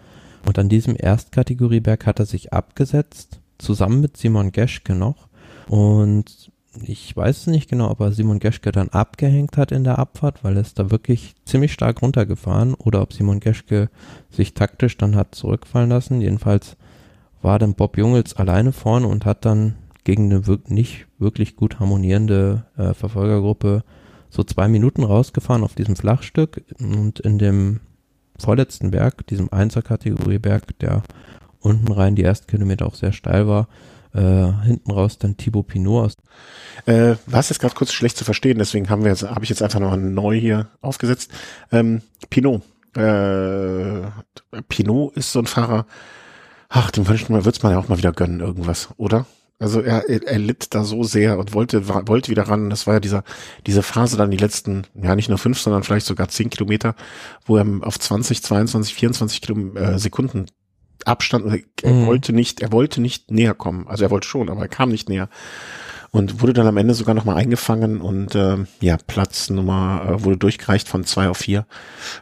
Und 0.47 0.59
an 0.59 0.69
diesem 0.69 0.97
Erstkategorieberg 0.97 2.07
hat 2.07 2.21
er 2.21 2.27
sich 2.27 2.53
abgesetzt, 2.53 3.41
zusammen 3.59 4.01
mit 4.01 4.17
Simon 4.17 4.53
Geschke 4.53 4.95
noch. 4.95 5.29
Und 5.69 6.51
ich 6.83 7.17
weiß 7.17 7.47
nicht 7.49 7.71
genau, 7.71 7.91
ob 7.91 8.01
er 8.01 8.13
Simon 8.13 8.39
Geschke 8.39 8.71
dann 8.71 8.91
abgehängt 8.91 9.57
hat 9.57 9.73
in 9.73 9.85
der 9.85 9.99
Abfahrt, 9.99 10.45
weil 10.45 10.57
er 10.57 10.61
ist 10.61 10.79
da 10.79 10.91
wirklich 10.91 11.35
ziemlich 11.45 11.73
stark 11.73 12.03
runtergefahren 12.03 12.75
oder 12.75 13.03
ob 13.03 13.13
Simon 13.13 13.41
Geschke 13.41 13.89
sich 14.31 14.55
taktisch 14.55 14.97
dann 14.97 15.17
hat 15.17 15.35
zurückfallen 15.35 15.91
lassen. 15.91 16.21
Jedenfalls 16.21 16.77
war 17.43 17.59
dann 17.59 17.75
Bob 17.75 17.97
Jungels 17.97 18.35
alleine 18.35 18.73
vorne 18.73 19.07
und 19.07 19.25
hat 19.25 19.45
dann 19.45 19.75
gegen 20.07 20.31
eine 20.31 20.47
wirk 20.47 20.71
nicht 20.71 21.09
wirklich 21.19 21.57
gut 21.57 21.81
harmonierende 21.81 22.65
äh, 22.79 22.95
Verfolgergruppe 22.95 23.83
so 24.31 24.45
zwei 24.45 24.69
Minuten 24.69 25.03
rausgefahren 25.03 25.65
auf 25.65 25.75
diesem 25.75 25.97
Flachstück 25.97 26.63
und 26.79 27.19
in 27.19 27.39
dem 27.39 27.81
vorletzten 28.39 28.93
Berg, 28.93 29.27
diesem 29.27 29.53
Einser-Kategorie-Berg, 29.53 30.79
der 30.79 31.03
unten 31.59 31.91
rein 31.91 32.15
die 32.15 32.23
ersten 32.23 32.47
Kilometer 32.47 32.87
auch 32.87 32.95
sehr 32.95 33.13
steil 33.13 33.49
war, 33.49 33.67
äh, 34.15 34.53
hinten 34.65 34.93
raus 34.93 35.19
dann 35.19 35.37
Thibaut 35.37 35.67
Pinot 35.67 36.05
aus 36.05 36.17
Äh, 36.87 37.17
war 37.27 37.41
es 37.41 37.59
gerade 37.59 37.75
kurz 37.75 37.93
schlecht 37.93 38.17
zu 38.17 38.25
verstehen, 38.25 38.59
deswegen 38.59 38.89
haben 38.89 39.03
wir 39.03 39.11
jetzt, 39.11 39.25
habe 39.25 39.43
ich 39.43 39.51
jetzt 39.51 39.63
einfach 39.63 39.81
noch 39.81 39.97
neu 39.97 40.39
hier 40.39 40.69
aufgesetzt. 40.83 41.33
Ähm, 41.73 42.03
Pinot. 42.31 42.63
Äh, 42.95 44.03
Pinot 44.69 45.17
ist 45.17 45.33
so 45.33 45.41
ein 45.41 45.47
Fahrer, 45.47 45.85
ach, 46.69 46.93
dem 46.93 47.09
wünscht 47.09 47.29
man, 47.29 47.45
wird's 47.45 47.65
man 47.65 47.73
ja 47.73 47.79
auch 47.81 47.89
mal 47.89 47.99
wieder 47.99 48.13
gönnen, 48.13 48.39
irgendwas, 48.39 48.91
oder? 48.99 49.27
Also 49.59 49.81
er, 49.81 50.09
er, 50.09 50.23
er 50.27 50.39
litt 50.39 50.75
da 50.75 50.85
so 50.85 51.03
sehr 51.03 51.39
und 51.39 51.55
wollte, 51.55 51.89
wa- 51.89 52.03
wollte 52.07 52.31
wieder 52.31 52.43
ran. 52.45 52.69
Das 52.69 52.87
war 52.87 52.95
ja 52.95 53.01
dieser, 53.01 53.25
diese 53.67 53.83
Phase 53.83 54.17
dann 54.19 54.31
die 54.31 54.37
letzten, 54.37 54.87
ja 54.95 55.17
nicht 55.17 55.29
nur 55.31 55.39
fünf, 55.39 55.59
sondern 55.59 55.83
vielleicht 55.83 56.05
sogar 56.07 56.29
zehn 56.29 56.51
Kilometer, 56.51 56.95
wo 57.47 57.57
er 57.57 57.65
auf 57.81 57.99
20, 57.99 58.43
22, 58.43 58.95
24 58.95 59.41
Kilom 59.41 59.77
äh, 59.77 59.99
Sekunden 59.99 60.47
Abstand, 61.05 61.45
und 61.47 61.63
er 61.83 61.93
Mhm. 61.93 62.07
wollte 62.07 62.33
nicht, 62.33 62.61
er 62.61 62.73
wollte 62.73 63.01
nicht 63.01 63.31
näher 63.31 63.55
kommen. 63.55 63.87
Also 63.87 64.05
er 64.05 64.11
wollte 64.11 64.27
schon, 64.29 64.49
aber 64.51 64.63
er 64.63 64.69
kam 64.69 64.91
nicht 64.91 65.09
näher 65.09 65.29
und 66.11 66.41
wurde 66.43 66.53
dann 66.53 66.67
am 66.67 66.77
Ende 66.79 66.95
sogar 66.95 67.15
nochmal 67.15 67.37
eingefangen 67.37 68.01
und 68.01 68.35
ähm, 68.35 68.67
ja, 68.81 68.97
Platz 69.07 69.49
Nummer 69.51 70.07
äh, 70.19 70.25
wurde 70.25 70.37
durchgereicht 70.39 70.89
von 70.89 71.05
zwei 71.05 71.29
auf 71.29 71.39
vier. 71.39 71.67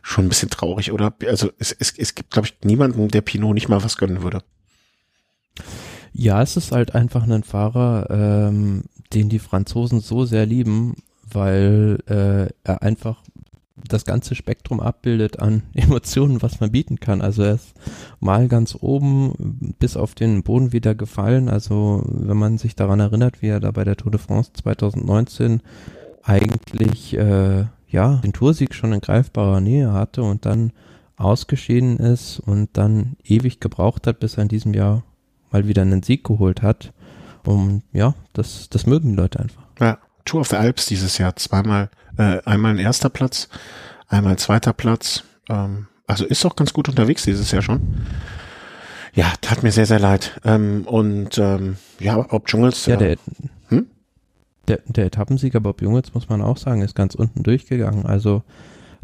Schon 0.02 0.26
ein 0.26 0.28
bisschen 0.28 0.50
traurig, 0.50 0.92
oder? 0.92 1.14
Also 1.26 1.50
es, 1.58 1.72
es, 1.72 1.94
es 1.96 2.14
gibt, 2.14 2.30
glaube 2.32 2.46
ich, 2.48 2.58
niemanden, 2.64 3.08
der 3.08 3.22
Pinot 3.22 3.54
nicht 3.54 3.68
mal 3.68 3.82
was 3.82 3.96
gönnen 3.96 4.22
würde. 4.22 4.42
Ja, 6.16 6.40
es 6.42 6.56
ist 6.56 6.70
halt 6.70 6.94
einfach 6.94 7.24
ein 7.24 7.42
Fahrer, 7.42 8.06
ähm, 8.08 8.84
den 9.12 9.28
die 9.28 9.40
Franzosen 9.40 10.00
so 10.00 10.24
sehr 10.24 10.46
lieben, 10.46 10.94
weil 11.28 11.98
äh, 12.06 12.52
er 12.62 12.82
einfach 12.82 13.20
das 13.88 14.04
ganze 14.04 14.36
Spektrum 14.36 14.78
abbildet 14.78 15.40
an 15.40 15.64
Emotionen, 15.74 16.40
was 16.40 16.60
man 16.60 16.70
bieten 16.70 17.00
kann. 17.00 17.20
Also 17.20 17.42
er 17.42 17.54
ist 17.54 17.74
mal 18.20 18.46
ganz 18.46 18.78
oben 18.80 19.74
bis 19.80 19.96
auf 19.96 20.14
den 20.14 20.44
Boden 20.44 20.72
wieder 20.72 20.94
gefallen. 20.94 21.48
Also 21.48 22.04
wenn 22.06 22.36
man 22.36 22.58
sich 22.58 22.76
daran 22.76 23.00
erinnert, 23.00 23.42
wie 23.42 23.48
er 23.48 23.58
da 23.58 23.72
bei 23.72 23.82
der 23.82 23.96
Tour 23.96 24.12
de 24.12 24.20
France 24.20 24.52
2019 24.54 25.62
eigentlich 26.22 27.14
äh, 27.18 27.64
ja 27.88 28.14
den 28.22 28.32
Toursieg 28.32 28.72
schon 28.72 28.92
in 28.92 29.00
greifbarer 29.00 29.60
Nähe 29.60 29.92
hatte 29.92 30.22
und 30.22 30.46
dann 30.46 30.72
ausgeschieden 31.16 31.98
ist 31.98 32.38
und 32.38 32.70
dann 32.74 33.16
ewig 33.24 33.58
gebraucht 33.58 34.06
hat, 34.06 34.20
bis 34.20 34.36
er 34.36 34.44
in 34.44 34.48
diesem 34.48 34.74
Jahr 34.74 35.02
mal 35.54 35.68
wieder 35.68 35.82
einen 35.82 36.02
Sieg 36.02 36.24
geholt 36.24 36.62
hat. 36.62 36.92
Und 37.44 37.84
ja, 37.92 38.14
das, 38.32 38.68
das 38.70 38.86
mögen 38.86 39.10
die 39.10 39.16
Leute 39.16 39.38
einfach. 39.40 39.62
Ja, 39.80 39.98
Tour 40.24 40.40
of 40.40 40.48
the 40.48 40.56
Alps 40.56 40.86
dieses 40.86 41.18
Jahr 41.18 41.36
zweimal, 41.36 41.90
äh, 42.18 42.40
einmal 42.44 42.72
ein 42.72 42.78
erster 42.78 43.08
Platz, 43.08 43.48
einmal 44.08 44.36
zweiter 44.36 44.72
Platz. 44.72 45.22
Ähm, 45.48 45.86
also 46.06 46.24
ist 46.24 46.44
auch 46.44 46.56
ganz 46.56 46.72
gut 46.72 46.88
unterwegs 46.88 47.22
dieses 47.22 47.50
Jahr 47.52 47.62
schon. 47.62 47.80
Ja, 49.14 49.32
tat 49.40 49.62
mir 49.62 49.70
sehr, 49.70 49.86
sehr 49.86 50.00
leid. 50.00 50.40
Ähm, 50.44 50.82
und 50.86 51.38
ähm, 51.38 51.76
ja, 52.00 52.16
Bob 52.20 52.50
Jungels. 52.50 52.86
Ja, 52.86 52.96
der, 52.96 53.16
Hm? 53.68 53.86
der, 54.66 54.80
der 54.86 55.06
Etappensieger 55.06 55.60
Bob 55.60 55.80
Jungels, 55.82 56.14
muss 56.14 56.28
man 56.28 56.42
auch 56.42 56.56
sagen, 56.56 56.82
ist 56.82 56.96
ganz 56.96 57.14
unten 57.14 57.44
durchgegangen. 57.44 58.06
Also 58.06 58.42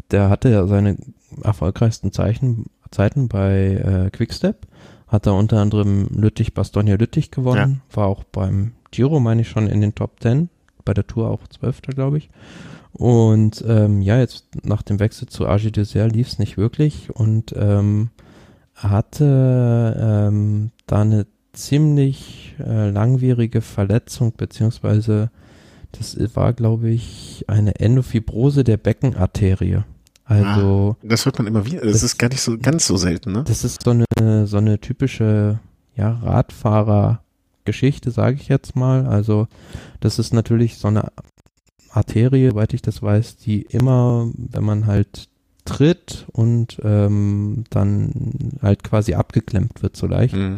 der 0.09 0.29
hatte 0.29 0.49
ja 0.49 0.67
seine 0.67 0.97
erfolgreichsten 1.43 2.11
Zeichen, 2.11 2.65
Zeiten 2.89 3.29
bei 3.29 4.07
äh, 4.07 4.09
Quickstep. 4.09 4.67
Hat 5.11 5.25
er 5.25 5.35
unter 5.35 5.59
anderem 5.59 6.07
Lüttich, 6.15 6.53
Bastogne 6.53 6.95
Lüttich 6.95 7.31
gewonnen. 7.31 7.81
War 7.91 8.07
auch 8.07 8.23
beim 8.23 8.71
Giro, 8.91 9.19
meine 9.19 9.41
ich, 9.41 9.49
schon 9.49 9.67
in 9.67 9.81
den 9.81 9.93
Top 9.93 10.21
10. 10.21 10.49
Bei 10.85 10.93
der 10.93 11.05
Tour 11.05 11.29
auch 11.29 11.45
Zwölfter, 11.47 11.91
glaube 11.91 12.17
ich. 12.17 12.29
Und 12.93 13.63
ähm, 13.67 14.01
ja, 14.01 14.19
jetzt 14.19 14.45
nach 14.63 14.81
dem 14.81 14.99
Wechsel 14.99 15.27
zu 15.27 15.47
Agi 15.47 15.71
Dessert 15.71 16.13
lief 16.13 16.27
es 16.27 16.39
nicht 16.39 16.57
wirklich 16.57 17.09
und 17.13 17.53
ähm, 17.57 18.09
hatte 18.73 19.97
ähm, 19.99 20.71
da 20.87 21.01
eine 21.01 21.27
ziemlich 21.53 22.55
äh, 22.59 22.89
langwierige 22.89 23.61
Verletzung, 23.61 24.33
beziehungsweise 24.35 25.29
das 25.91 26.17
war, 26.35 26.53
glaube 26.53 26.89
ich, 26.89 27.43
eine 27.47 27.75
Endofibrose 27.75 28.63
der 28.63 28.77
Beckenarterie. 28.77 29.83
Also 30.25 30.95
das 31.03 31.25
hört 31.25 31.37
man 31.39 31.47
immer 31.47 31.65
wieder. 31.65 31.81
Das, 31.81 31.93
Das- 31.93 32.03
ist 32.03 32.17
gar 32.17 32.29
nicht 32.29 32.41
so 32.41 32.57
ganz 32.57 32.87
so 32.87 32.97
selten, 32.97 33.31
ne? 33.33 33.43
das 33.45 33.63
ist 33.63 33.83
so 33.83 33.91
eine 33.91 34.47
so 34.47 34.57
eine 34.57 34.79
typische 34.79 35.59
ja 35.95 36.19
Radfahrer-Geschichte, 36.23 38.11
sage 38.11 38.37
ich 38.39 38.47
jetzt 38.47 38.75
mal. 38.75 39.07
Also 39.07 39.47
das 39.99 40.19
ist 40.19 40.33
natürlich 40.33 40.77
so 40.77 40.87
eine 40.87 41.11
Arterie, 41.91 42.49
soweit 42.49 42.73
ich 42.73 42.81
das 42.81 43.01
weiß, 43.01 43.37
die 43.37 43.61
immer, 43.63 44.29
wenn 44.35 44.63
man 44.63 44.85
halt 44.85 45.27
tritt 45.65 46.25
und 46.31 46.79
ähm, 46.83 47.65
dann 47.69 48.59
halt 48.61 48.83
quasi 48.83 49.13
abgeklemmt 49.13 49.83
wird 49.83 49.95
so 49.97 50.07
leicht. 50.07 50.33
Mhm. 50.35 50.57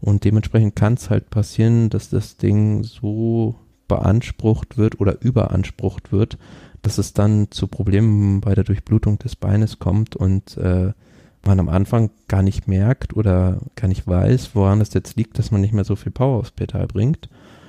Und 0.00 0.24
dementsprechend 0.24 0.76
kann 0.76 0.94
es 0.94 1.08
halt 1.10 1.30
passieren, 1.30 1.88
dass 1.90 2.10
das 2.10 2.36
Ding 2.36 2.84
so 2.84 3.54
beansprucht 3.88 4.76
wird 4.76 5.00
oder 5.00 5.20
überansprucht 5.22 6.12
wird, 6.12 6.38
dass 6.84 6.98
es 6.98 7.14
dann 7.14 7.50
zu 7.50 7.66
Problemen 7.66 8.40
bei 8.40 8.54
der 8.54 8.64
Durchblutung 8.64 9.18
des 9.18 9.36
Beines 9.36 9.78
kommt 9.78 10.16
und 10.16 10.56
äh, 10.58 10.92
man 11.46 11.60
am 11.60 11.68
Anfang 11.68 12.10
gar 12.28 12.42
nicht 12.42 12.68
merkt 12.68 13.16
oder 13.16 13.58
gar 13.74 13.88
nicht 13.88 14.06
weiß, 14.06 14.50
woran 14.54 14.80
es 14.80 14.92
jetzt 14.94 15.16
liegt, 15.16 15.38
dass 15.38 15.50
man 15.50 15.60
nicht 15.60 15.72
mehr 15.74 15.84
so 15.84 15.96
viel 15.96 16.12
Power 16.12 16.38
aufs 16.38 16.50
Pedal 16.50 16.86
bringt. 16.86 17.28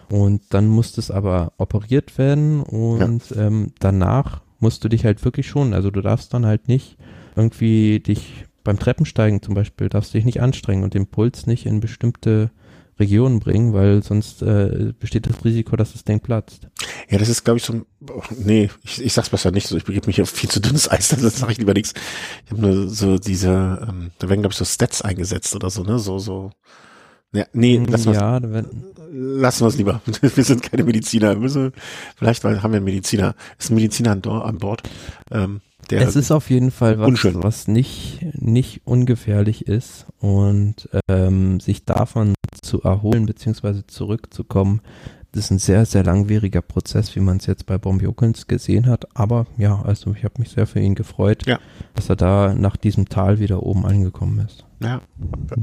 Und 0.09 0.41
dann 0.51 0.68
muss 0.68 0.91
das 0.91 1.11
aber 1.11 1.53
operiert 1.57 2.18
werden 2.18 2.61
und 2.61 3.34
ähm, 3.36 3.72
danach 3.80 4.41
musst 4.59 4.84
du 4.84 4.89
dich 4.89 5.05
halt 5.05 5.24
wirklich 5.26 5.47
schonen. 5.47 5.74
Also 5.74 5.91
du 5.91 6.01
darfst 6.01 6.34
dann 6.34 6.45
halt 6.45 6.68
nicht 6.68 6.97
irgendwie 7.36 7.99
dich 7.99 8.45
beim 8.63 8.80
Treppensteigen 8.80 9.41
zum 9.41 9.53
Beispiel 9.53 9.89
darfst 9.89 10.13
du 10.13 10.18
dich 10.18 10.26
nicht 10.26 10.41
anstrengen 10.41 10.84
und 10.84 10.93
den 10.93 11.07
Puls 11.07 11.47
nicht 11.47 11.66
in 11.66 11.80
bestimmte 11.80 12.49
Regionen 13.00 13.39
bringen, 13.39 13.74
weil 13.74 14.04
sonst 14.04 14.41
äh, 14.41 14.93
besteht 14.98 15.28
das 15.28 15.43
Risiko, 15.43 15.76
dass 15.76 15.93
das 15.93 16.04
Ding 16.04 16.20
platzt. 16.22 16.68
Ja, 17.10 17.18
das 17.18 17.30
ist, 17.30 17.43
glaube 17.43 17.58
ich, 17.58 17.66
so 17.66 17.74
ein, 17.74 17.86
oh, 18.10 18.22
nee, 18.38 18.70
ich, 18.84 19.04
ich 19.04 19.14
sag's 19.14 19.30
besser 19.30 19.52
nicht 19.52 19.68
so, 19.68 19.76
ich 19.76 19.84
begebe 19.84 20.08
mich 20.08 20.22
auf 20.22 20.30
viel 20.30 20.50
zu 20.50 20.62
dünnes 20.62 20.89
Eis, 20.89 21.08
dann 21.10 21.20
sage 21.30 21.52
ich 21.52 21.58
lieber 21.58 21.74
nichts. 21.74 21.93
Ich 22.46 22.52
habe 22.52 22.62
nur 22.62 22.89
so 22.89 23.18
diese, 23.18 23.86
ähm, 23.88 24.12
da 24.20 24.30
werden, 24.30 24.41
glaube 24.41 24.54
ich, 24.54 24.58
so 24.58 24.66
Stats 24.66 25.02
eingesetzt 25.02 25.56
oder 25.56 25.70
so, 25.70 25.84
ne? 25.84 26.00
So, 26.00 26.20
so. 26.20 26.52
Ja, 27.34 27.46
nee, 27.52 27.78
lassen 27.78 28.14
wir 28.14 28.14
ja, 28.14 28.39
lassen 29.12 29.64
wir 29.64 29.68
es 29.68 29.78
lieber. 29.78 30.02
Wir 30.22 30.43
sind 30.43 30.64
keine 30.64 30.84
Mediziner. 30.84 31.34
Wir 31.34 31.39
müssen, 31.41 31.74
vielleicht 32.16 32.46
weil 32.46 32.64
haben 32.64 32.72
wir 32.72 32.78
einen 32.78 32.86
Mediziner. 32.86 33.36
Ist 33.60 33.72
ein 33.72 33.76
Mediziner 33.76 34.12
an, 34.12 34.24
an 34.24 34.58
Bord. 34.58 34.84
Ähm, 35.32 35.60
der 35.89 36.02
es 36.02 36.16
ist 36.16 36.32
auf 36.32 36.50
jeden 36.50 36.72
Fall 36.72 37.00
was, 37.00 37.08
unschön. 37.08 37.43
was 37.43 37.68
nicht, 37.68 38.20
nicht 38.34 38.82
ungefährlich 38.86 39.68
ist 39.68 40.06
und 40.20 40.89
ähm, 41.08 41.60
sich 41.60 41.86
davon 41.86 42.34
zu 42.62 42.82
erholen 42.82 43.26
beziehungsweise 43.26 43.86
zurückzukommen, 43.88 44.82
das 45.36 45.45
ist 45.45 45.51
ein 45.51 45.60
sehr, 45.60 45.86
sehr 45.86 46.03
langwieriger 46.03 46.62
Prozess, 46.62 47.14
wie 47.16 47.20
man 47.20 47.38
es 47.38 47.45
jetzt 47.45 47.66
bei 47.66 47.78
Bombjokens 47.78 48.47
gesehen 48.47 48.88
hat. 48.88 49.06
Aber 49.16 49.47
ja, 49.58 49.82
also 49.82 50.14
ich 50.18 50.24
habe 50.24 50.36
mich 50.38 50.51
sehr 50.51 50.66
für 50.66 50.80
ihn 50.80 50.95
gefreut, 50.95 51.45
ja. 51.45 51.60
dass 51.93 52.10
er 52.10 52.16
da 52.16 52.56
nach 52.56 52.78
diesem 52.78 53.10
Tal 53.10 53.39
wieder 53.39 53.62
oben 53.62 53.86
angekommen 53.86 54.39
ist. 54.39 54.66
Ja, 54.80 55.01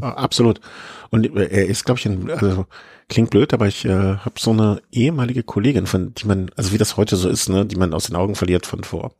absolut. 0.00 0.60
Und 1.08 1.34
er 1.34 1.66
ist, 1.66 1.84
glaube 1.84 1.98
ich, 1.98 2.06
ein, 2.06 2.30
also 2.30 2.66
klingt 3.08 3.30
blöd, 3.30 3.54
aber 3.54 3.66
ich 3.66 3.86
äh, 3.86 4.16
habe 4.16 4.34
so 4.38 4.50
eine 4.50 4.82
ehemalige 4.92 5.42
Kollegin, 5.42 5.86
von 5.86 6.12
die 6.14 6.26
man, 6.26 6.50
also 6.54 6.72
wie 6.72 6.78
das 6.78 6.98
heute 6.98 7.16
so 7.16 7.30
ist, 7.30 7.48
ne, 7.48 7.64
die 7.64 7.76
man 7.76 7.94
aus 7.94 8.04
den 8.04 8.16
Augen 8.16 8.34
verliert 8.34 8.66
von 8.66 8.84
vor 8.84 9.12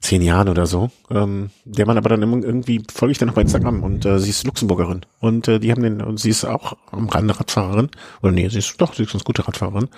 zehn 0.00 0.22
Jahren 0.22 0.48
oder 0.48 0.66
so, 0.66 0.90
ähm, 1.10 1.50
der 1.64 1.86
man 1.86 1.98
aber 1.98 2.08
dann 2.08 2.22
immer 2.22 2.42
irgendwie 2.42 2.82
folge 2.92 3.12
ich 3.12 3.18
dann 3.18 3.28
noch 3.28 3.34
bei 3.34 3.42
Instagram 3.42 3.82
und 3.82 4.06
äh, 4.06 4.18
sie 4.18 4.30
ist 4.30 4.44
Luxemburgerin 4.44 5.02
und 5.20 5.46
äh, 5.46 5.60
die 5.60 5.70
haben 5.70 5.82
den 5.82 6.00
und 6.00 6.18
sie 6.18 6.30
ist 6.30 6.44
auch 6.44 6.76
am 6.90 7.08
Rande 7.08 7.38
Radfahrerin 7.38 7.90
oder 8.22 8.32
nee, 8.32 8.48
sie 8.48 8.58
ist 8.58 8.80
doch 8.80 8.94
sie 8.94 9.02
ist 9.02 9.14
eine 9.14 9.22
gute 9.22 9.46
Radfahrerin, 9.46 9.88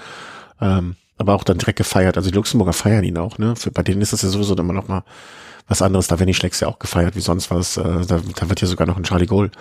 ähm, 0.61 0.97
aber 1.19 1.35
auch 1.35 1.45
dann 1.45 1.59
direkt 1.59 1.79
gefeiert. 1.79 2.17
Also 2.17 2.31
die 2.31 2.35
Luxemburger 2.35 2.73
feiern 2.73 3.05
ihn 3.05 3.17
auch, 3.17 3.39
ne? 3.39 3.55
Für, 3.55 3.71
bei 3.71 3.83
denen 3.83 4.03
ist 4.03 4.13
das 4.13 4.23
ja 4.23 4.29
sowieso 4.29 4.57
immer 4.57 4.73
noch 4.73 4.89
mal 4.89 5.05
was 5.69 5.83
anderes. 5.83 6.09
Da 6.09 6.19
werden 6.19 6.27
die 6.27 6.35
Schlecks 6.35 6.59
ja 6.59 6.69
auch 6.69 6.81
gefeiert 6.81 7.15
wie 7.15 7.21
sonst 7.21 7.51
was. 7.53 7.77
Äh, 7.77 8.05
da, 8.07 8.21
da 8.35 8.49
wird 8.49 8.61
ja 8.61 8.67
sogar 8.67 8.89
noch 8.89 8.97
ein 8.97 9.05
Charlie 9.05 9.27
Goal 9.27 9.53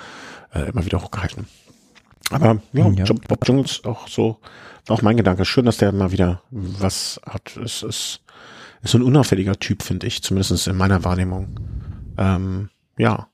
äh, 0.56 0.70
immer 0.70 0.84
wieder 0.86 1.02
hochgehalten. 1.04 1.46
Aber 2.32 2.62
ja, 2.74 2.90
ja. 2.90 3.06
Bob 3.28 3.48
Jungels 3.48 3.84
auch 3.84 4.08
so, 4.08 4.38
auch 4.88 5.04
mein 5.04 5.18
Gedanke. 5.18 5.46
Schön, 5.46 5.66
dass 5.66 5.78
der 5.78 5.92
mal 5.92 6.12
wieder 6.12 6.42
was 6.50 7.22
hat. 7.26 7.58
Es 7.58 7.84
ist 7.84 8.22
ist 8.84 8.92
so 8.92 8.98
ein 8.98 9.04
unauffälliger 9.04 9.58
Typ, 9.60 9.84
finde 9.84 10.08
ich, 10.08 10.24
zumindest 10.24 10.68
in 10.68 10.76
meiner 10.76 11.04
Wahrnehmung. 11.04 11.60
Ähm, 12.18 12.70
ja. 12.98 13.28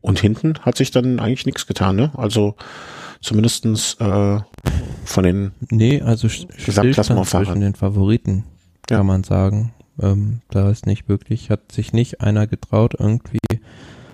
Und 0.00 0.20
hinten 0.20 0.54
hat 0.60 0.76
sich 0.76 0.90
dann 0.90 1.18
eigentlich 1.18 1.46
nichts 1.46 1.66
getan, 1.66 1.96
ne? 1.96 2.12
Also 2.16 2.54
zumindestens 3.20 3.94
äh, 3.94 4.40
von 5.04 5.24
den 5.24 5.52
Nee, 5.70 6.00
also 6.02 6.28
zwischen 6.28 7.60
den 7.60 7.74
Favoriten, 7.74 8.44
kann 8.86 8.98
ja. 8.98 9.04
man 9.04 9.24
sagen. 9.24 9.74
Ähm, 10.00 10.40
da 10.50 10.70
ist 10.70 10.86
nicht 10.86 11.08
wirklich, 11.08 11.50
hat 11.50 11.72
sich 11.72 11.92
nicht 11.92 12.20
einer 12.20 12.46
getraut, 12.46 12.94
irgendwie 12.98 13.38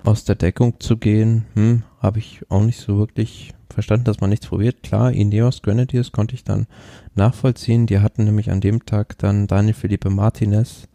aus 0.05 0.23
der 0.23 0.35
Deckung 0.35 0.79
zu 0.79 0.97
gehen. 0.97 1.45
Hm, 1.55 1.83
habe 1.99 2.19
ich 2.19 2.41
auch 2.49 2.63
nicht 2.63 2.79
so 2.79 2.97
wirklich 2.97 3.53
verstanden, 3.73 4.05
dass 4.05 4.21
man 4.21 4.29
nichts 4.29 4.47
probiert. 4.47 4.83
Klar, 4.83 5.11
Ineos 5.11 5.61
Grenadiers 5.61 6.11
konnte 6.11 6.35
ich 6.35 6.43
dann 6.43 6.67
nachvollziehen. 7.15 7.87
Die 7.87 7.99
hatten 7.99 8.23
nämlich 8.23 8.51
an 8.51 8.61
dem 8.61 8.85
Tag 8.85 9.17
dann 9.17 9.47
Daniel 9.47 9.73
Felipe 9.73 10.09
Martinez, 10.09 10.87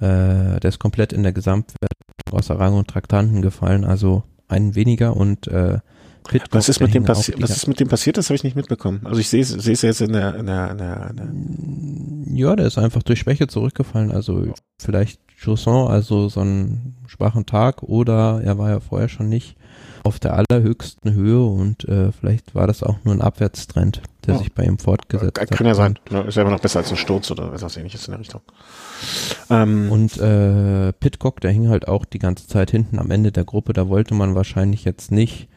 äh, 0.00 0.60
der 0.60 0.64
ist 0.64 0.78
komplett 0.78 1.12
in 1.12 1.22
der 1.22 1.32
Gesamtwertung 1.32 1.88
außer 2.30 2.58
Rang 2.58 2.74
und 2.74 2.88
Traktanten 2.88 3.42
gefallen, 3.42 3.84
also 3.84 4.22
einen 4.48 4.74
weniger 4.74 5.16
und 5.16 5.48
äh, 5.48 5.78
Pitcock, 6.28 6.52
was 6.52 6.68
ist 6.68 6.80
mit 6.80 6.94
dem 6.94 7.04
passiert? 7.04 7.40
Was 7.40 7.50
ist 7.50 7.66
mit 7.68 7.80
dem 7.80 7.88
passiert? 7.88 8.18
Das 8.18 8.28
habe 8.28 8.36
ich 8.36 8.44
nicht 8.44 8.56
mitbekommen. 8.56 9.00
Also 9.04 9.18
ich 9.18 9.28
sehe 9.28 9.40
es 9.40 9.82
jetzt 9.82 10.00
in 10.00 10.12
der, 10.12 10.34
in 10.34 10.46
der, 10.46 10.70
in 10.70 10.78
der, 10.78 11.10
in 11.10 11.16
der 11.16 12.38
Ja, 12.38 12.56
der 12.56 12.66
ist 12.66 12.76
einfach 12.76 13.02
durch 13.02 13.20
Schwäche 13.20 13.46
zurückgefallen. 13.46 14.12
Also 14.12 14.52
vielleicht 14.78 15.20
Chausson, 15.38 15.88
also 15.88 16.28
so 16.28 16.40
einen 16.40 16.96
schwachen 17.06 17.46
Tag 17.46 17.82
oder 17.82 18.40
er 18.42 18.58
war 18.58 18.70
ja 18.70 18.80
vorher 18.80 19.08
schon 19.08 19.28
nicht 19.28 19.56
auf 20.04 20.18
der 20.18 20.34
allerhöchsten 20.34 21.12
Höhe 21.12 21.44
und 21.44 21.84
äh, 21.84 22.12
vielleicht 22.12 22.54
war 22.54 22.66
das 22.66 22.82
auch 22.82 22.96
nur 23.04 23.14
ein 23.14 23.20
Abwärtstrend, 23.20 24.02
der 24.26 24.34
oh. 24.34 24.38
sich 24.38 24.52
bei 24.52 24.64
ihm 24.64 24.78
fortgesetzt 24.78 25.34
Kann 25.34 25.48
hat. 25.48 25.56
Kann 25.56 25.66
ja 25.66 25.74
sein. 25.74 25.98
Ist 26.26 26.36
ja 26.36 26.42
immer 26.42 26.50
noch 26.50 26.60
besser 26.60 26.80
als 26.80 26.90
ein 26.90 26.96
Sturz 26.96 27.30
oder 27.30 27.52
etwas 27.52 27.76
ähnliches 27.76 28.06
in 28.06 28.12
der 28.12 28.20
Richtung. 28.20 28.40
Ähm. 29.50 29.92
Und 29.92 30.18
äh, 30.18 30.92
Pitcock, 30.92 31.40
der 31.40 31.52
hing 31.52 31.68
halt 31.68 31.86
auch 31.86 32.04
die 32.04 32.18
ganze 32.18 32.48
Zeit 32.48 32.70
hinten 32.70 32.98
am 32.98 33.10
Ende 33.10 33.30
der 33.30 33.44
Gruppe. 33.44 33.72
Da 33.72 33.88
wollte 33.88 34.14
man 34.14 34.34
wahrscheinlich 34.34 34.84
jetzt 34.84 35.12
nicht 35.12 35.48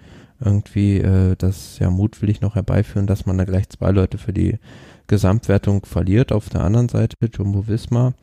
irgendwie 0.44 0.98
äh, 0.98 1.36
das 1.38 1.80
ja 1.80 1.90
mutwillig 1.90 2.42
noch 2.42 2.56
herbeiführen, 2.56 3.08
dass 3.08 3.26
man 3.26 3.38
da 3.38 3.46
gleich 3.46 3.70
zwei 3.70 3.92
Leute 3.92 4.18
für 4.18 4.34
die 4.34 4.60
Gesamtwertung 5.08 5.86
verliert. 5.86 6.32
Auf 6.32 6.50
der 6.50 6.62
anderen 6.62 6.90
Seite 6.90 7.16
Jumbo 7.34 7.68
Visma 7.68 8.14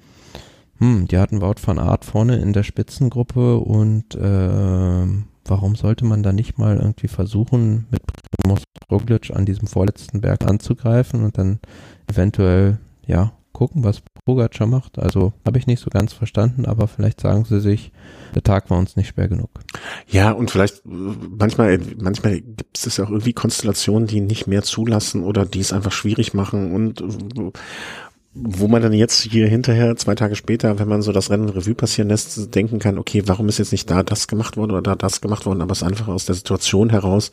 hm, 0.79 1.09
die 1.09 1.19
hatten 1.19 1.41
Wout 1.41 1.57
van 1.65 1.79
Art 1.79 2.05
vorne 2.05 2.37
in 2.37 2.53
der 2.53 2.63
Spitzengruppe 2.63 3.59
und 3.59 4.15
äh, 4.15 5.07
warum 5.45 5.77
sollte 5.77 6.05
man 6.05 6.23
da 6.23 6.33
nicht 6.33 6.59
mal 6.59 6.77
irgendwie 6.77 7.09
versuchen, 7.09 7.87
mit 7.91 8.03
Primoz 8.43 8.63
Roglic 8.91 9.31
an 9.35 9.45
diesem 9.45 9.69
vorletzten 9.69 10.21
Berg 10.21 10.47
anzugreifen 10.47 11.25
und 11.25 11.37
dann 11.39 11.61
eventuell, 12.07 12.79
ja, 13.07 13.33
gucken, 13.53 13.83
was 13.83 14.03
Pogacar 14.25 14.69
macht. 14.69 14.99
Also 14.99 15.33
habe 15.45 15.59
ich 15.59 15.67
nicht 15.67 15.81
so 15.81 15.91
ganz 15.91 16.13
verstanden, 16.13 16.65
aber 16.65 16.87
vielleicht 16.87 17.21
sagen 17.21 17.45
sie 17.45 17.61
sich, 17.61 17.91
der 18.35 18.43
Tag 18.45 18.71
war 18.71 18.79
uns 18.79 18.95
nicht 18.95 19.09
schwer 19.09 19.27
genug. 19.27 19.51
Ja, 20.07 20.31
und 20.31 20.51
vielleicht 20.51 20.83
manchmal, 20.85 21.81
manchmal 21.99 22.41
gibt 22.41 22.79
es 22.79 22.97
ja 22.97 23.05
auch 23.05 23.11
irgendwie 23.11 23.33
Konstellationen, 23.33 24.07
die 24.07 24.21
nicht 24.21 24.47
mehr 24.47 24.63
zulassen 24.63 25.25
oder 25.25 25.45
die 25.45 25.61
es 25.61 25.73
einfach 25.73 25.93
schwierig 25.93 26.35
machen 26.35 26.73
und 26.73 27.53
wo 28.35 28.69
man 28.69 28.83
dann 28.83 28.93
jetzt 28.93 29.21
hier 29.21 29.49
hinterher, 29.49 29.97
zwei 29.97 30.15
Tage 30.15 30.37
später, 30.37 30.79
wenn 30.79 30.89
man 30.89 31.03
so 31.03 31.13
das 31.13 31.31
Rennen 31.31 31.49
Revue 31.49 31.75
passieren 31.75 32.09
lässt, 32.09 32.55
denken 32.55 32.79
kann, 32.79 32.99
okay, 32.99 33.23
warum 33.27 33.49
ist 33.49 33.59
jetzt 33.59 33.73
nicht 33.73 33.91
da 33.91 34.03
das 34.03 34.29
gemacht 34.29 34.57
worden 34.57 34.73
oder 34.73 34.83
da 34.83 34.95
das 34.95 35.21
gemacht 35.21 35.47
worden, 35.47 35.63
aber 35.63 35.73
es 35.73 35.79
ist 35.79 35.89
einfach 35.89 36.09
aus 36.09 36.27
der 36.27 36.35
Situation 36.35 36.91
heraus, 36.91 37.33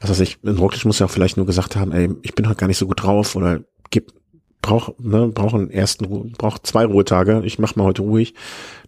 was 0.00 0.10
weiß 0.10 0.20
ich, 0.20 0.38
in 0.42 0.56
Roglic 0.58 0.84
muss 0.84 0.98
ja 0.98 1.06
auch 1.06 1.10
vielleicht 1.10 1.36
nur 1.36 1.46
gesagt 1.46 1.76
haben, 1.76 1.92
ey, 1.92 2.10
ich 2.22 2.34
bin 2.34 2.48
heute 2.48 2.56
gar 2.56 2.66
nicht 2.66 2.78
so 2.78 2.86
gut 2.86 3.02
drauf 3.02 3.36
oder 3.36 3.60
gib, 3.90 4.12
brauch, 4.62 4.94
ne, 4.98 5.28
brauch 5.28 5.54
einen 5.54 5.70
ersten, 5.70 6.32
brauch 6.32 6.58
zwei 6.60 6.86
Ruhetage, 6.86 7.42
ich 7.44 7.58
mach 7.58 7.76
mal 7.76 7.84
heute 7.84 8.02
ruhig, 8.02 8.34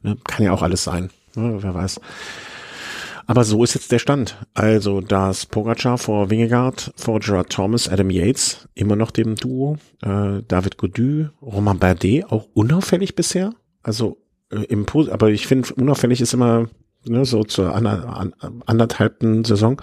ne, 0.03 0.17
kann 0.25 0.45
ja 0.45 0.53
auch 0.53 0.63
alles 0.63 0.85
sein, 0.85 1.11
ne, 1.35 1.59
wer 1.61 1.75
weiß. 1.75 2.01
Aber 3.27 3.45
so 3.45 3.65
ist 3.65 3.75
jetzt 3.75 3.91
der 3.93 3.99
Stand. 3.99 4.37
Also 4.53 5.01
das 5.01 5.47
Pogacar 5.47 5.99
vor 5.99 6.31
Wingegaard, 6.31 6.93
vor 6.97 7.21
Gerard 7.21 7.51
Thomas, 7.51 7.89
Adam 7.89 8.11
Yates, 8.11 8.69
immer 8.75 8.97
noch 8.97 9.11
dem 9.11 9.35
Duo, 9.37 9.79
äh, 10.03 10.43
David 10.47 10.77
Godu, 10.77 11.29
Romain 11.41 11.79
Bardet, 11.79 12.31
auch 12.31 12.49
unauffällig 12.55 13.15
bisher. 13.15 13.55
Also 13.83 14.19
äh, 14.51 14.65
im 14.65 14.87
aber 15.11 15.31
ich 15.31 15.47
finde, 15.47 15.73
unauffällig 15.75 16.21
ist 16.21 16.35
immer 16.35 16.69
ne, 17.05 17.25
so 17.25 17.45
zur 17.45 17.75
ander, 17.75 18.17
an, 18.17 18.35
anderthalbten 18.67 19.45
Saison. 19.45 19.81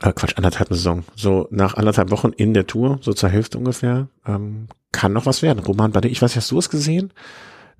Äh, 0.00 0.12
Quatsch, 0.12 0.36
anderthalb 0.36 0.68
Saison. 0.68 1.04
So 1.14 1.46
nach 1.50 1.74
anderthalb 1.74 2.10
Wochen 2.10 2.30
in 2.30 2.54
der 2.54 2.66
Tour, 2.66 2.98
so 3.02 3.12
zur 3.12 3.28
Hälfte 3.28 3.58
ungefähr, 3.58 4.08
ähm, 4.26 4.68
kann 4.92 5.12
noch 5.12 5.26
was 5.26 5.42
werden. 5.42 5.58
Roman 5.58 5.92
Bardet, 5.92 6.10
ich 6.10 6.22
weiß, 6.22 6.36
hast 6.36 6.50
du 6.50 6.58
es 6.58 6.70
gesehen? 6.70 7.12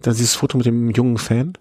Da 0.00 0.10
dieses 0.10 0.34
Foto 0.34 0.58
mit 0.58 0.66
dem 0.66 0.90
jungen 0.90 1.18
Fan? 1.18 1.54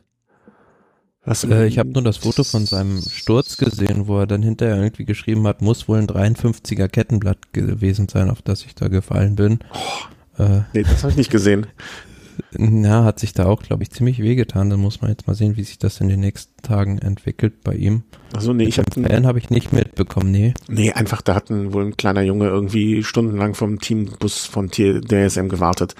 Was, 1.23 1.43
äh, 1.43 1.67
ich 1.67 1.77
habe 1.77 1.89
nur 1.89 2.01
das 2.01 2.17
Foto 2.17 2.43
von 2.43 2.65
seinem 2.65 2.99
Sturz 3.01 3.57
gesehen, 3.57 4.07
wo 4.07 4.19
er 4.19 4.27
dann 4.27 4.41
hinterher 4.41 4.77
irgendwie 4.77 5.05
geschrieben 5.05 5.45
hat, 5.45 5.61
muss 5.61 5.87
wohl 5.87 5.99
ein 5.99 6.07
53er 6.07 6.87
Kettenblatt 6.87 7.53
gewesen 7.53 8.09
sein, 8.09 8.31
auf 8.31 8.41
das 8.41 8.65
ich 8.65 8.73
da 8.73 8.87
gefallen 8.87 9.35
bin. 9.35 9.59
Oh, 9.71 10.43
äh, 10.43 10.61
nee, 10.73 10.81
das 10.81 11.03
habe 11.03 11.11
ich 11.11 11.17
nicht 11.17 11.31
gesehen. 11.31 11.67
Na, 12.57 13.03
hat 13.03 13.19
sich 13.19 13.33
da 13.33 13.45
auch, 13.45 13.61
glaube 13.61 13.83
ich, 13.83 13.91
ziemlich 13.91 14.19
wehgetan. 14.19 14.71
Dann 14.71 14.79
muss 14.79 15.01
man 15.01 15.11
jetzt 15.11 15.27
mal 15.27 15.35
sehen, 15.35 15.57
wie 15.57 15.63
sich 15.63 15.77
das 15.77 16.01
in 16.01 16.07
den 16.07 16.21
nächsten 16.21 16.59
Tagen 16.63 16.97
entwickelt 16.97 17.61
bei 17.63 17.75
ihm. 17.75 18.01
Also 18.33 18.51
nee, 18.51 18.63
ich 18.63 18.79
habe 18.79 18.89
Fan 18.91 19.27
habe 19.27 19.37
ich 19.37 19.51
nicht 19.51 19.71
mitbekommen, 19.73 20.31
nee. 20.31 20.55
Nee, 20.69 20.91
einfach 20.91 21.21
da 21.21 21.35
hatten 21.35 21.71
wohl 21.71 21.85
ein 21.85 21.97
kleiner 21.97 22.21
Junge 22.21 22.47
irgendwie 22.47 23.03
stundenlang 23.03 23.53
vom 23.53 23.79
Teambus 23.79 24.45
von 24.45 24.71
DSM 24.71 25.49
gewartet 25.49 25.95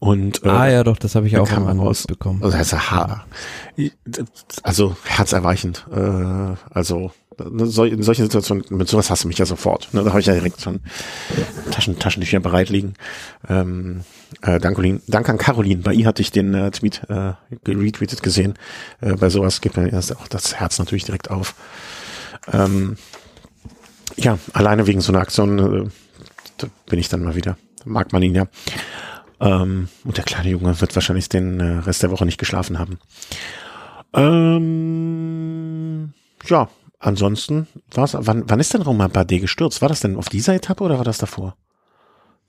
und, 0.00 0.42
äh, 0.44 0.48
ah 0.48 0.68
ja, 0.68 0.82
doch, 0.82 0.96
das 0.96 1.14
habe 1.14 1.26
ich 1.26 1.36
auch 1.36 1.50
mal 1.50 1.78
rausbekommen. 1.78 2.42
Also, 2.42 2.56
heißt, 2.56 2.90
ha, 2.90 3.26
also 4.62 4.96
herzerweichend. 5.04 5.86
Äh, 5.94 6.54
also 6.70 7.12
in 7.38 8.02
solchen 8.02 8.24
Situationen, 8.24 8.64
mit 8.70 8.88
sowas 8.88 9.10
hast 9.10 9.24
du 9.24 9.28
mich 9.28 9.36
ja 9.36 9.44
sofort. 9.44 9.92
Ne? 9.92 10.02
Da 10.02 10.10
habe 10.10 10.20
ich 10.20 10.26
ja 10.26 10.32
direkt 10.32 10.62
schon 10.62 10.80
Taschen, 11.70 11.98
Taschen 11.98 12.20
nicht 12.20 12.32
mehr 12.32 12.40
bereit 12.40 12.70
liegen. 12.70 12.94
Ähm, 13.48 14.00
äh, 14.40 14.58
Dankolin, 14.58 15.02
Dank 15.06 15.28
an 15.28 15.36
Caroline, 15.36 15.82
bei 15.82 15.92
ihr 15.92 16.06
hatte 16.06 16.22
ich 16.22 16.30
den 16.30 16.54
äh, 16.54 16.70
Tweet 16.70 17.02
äh, 17.08 17.32
retweetet 17.66 18.22
gesehen. 18.22 18.54
Äh, 19.02 19.16
bei 19.16 19.28
sowas 19.28 19.60
geht 19.60 19.76
mir 19.76 19.92
erst 19.92 20.16
auch 20.16 20.28
das 20.28 20.56
Herz 20.56 20.78
natürlich 20.78 21.04
direkt 21.04 21.30
auf. 21.30 21.54
Ähm, 22.50 22.96
ja, 24.16 24.38
alleine 24.54 24.86
wegen 24.86 25.02
so 25.02 25.12
einer 25.12 25.20
Aktion 25.20 25.90
äh, 26.58 26.66
bin 26.86 26.98
ich 26.98 27.10
dann 27.10 27.22
mal 27.22 27.34
wieder. 27.34 27.58
Mag 27.84 28.12
man 28.12 28.22
ihn 28.22 28.34
ja. 28.34 28.46
Ähm, 29.40 29.88
und 30.04 30.16
der 30.16 30.24
kleine 30.24 30.50
Junge 30.50 30.80
wird 30.80 30.94
wahrscheinlich 30.94 31.28
den 31.28 31.60
äh, 31.60 31.78
Rest 31.78 32.02
der 32.02 32.10
Woche 32.10 32.26
nicht 32.26 32.38
geschlafen 32.38 32.78
haben. 32.78 32.98
Ähm, 34.80 36.12
ja, 36.48 36.68
ansonsten 36.98 37.66
war's. 37.92 38.16
Wann, 38.18 38.44
wann 38.46 38.60
ist 38.60 38.74
denn 38.74 38.82
Romain 38.82 39.10
Bardet 39.10 39.40
gestürzt? 39.40 39.80
War 39.82 39.88
das 39.88 40.00
denn 40.00 40.16
auf 40.16 40.28
dieser 40.28 40.54
Etappe 40.54 40.84
oder 40.84 40.98
war 40.98 41.04
das 41.04 41.18
davor? 41.18 41.56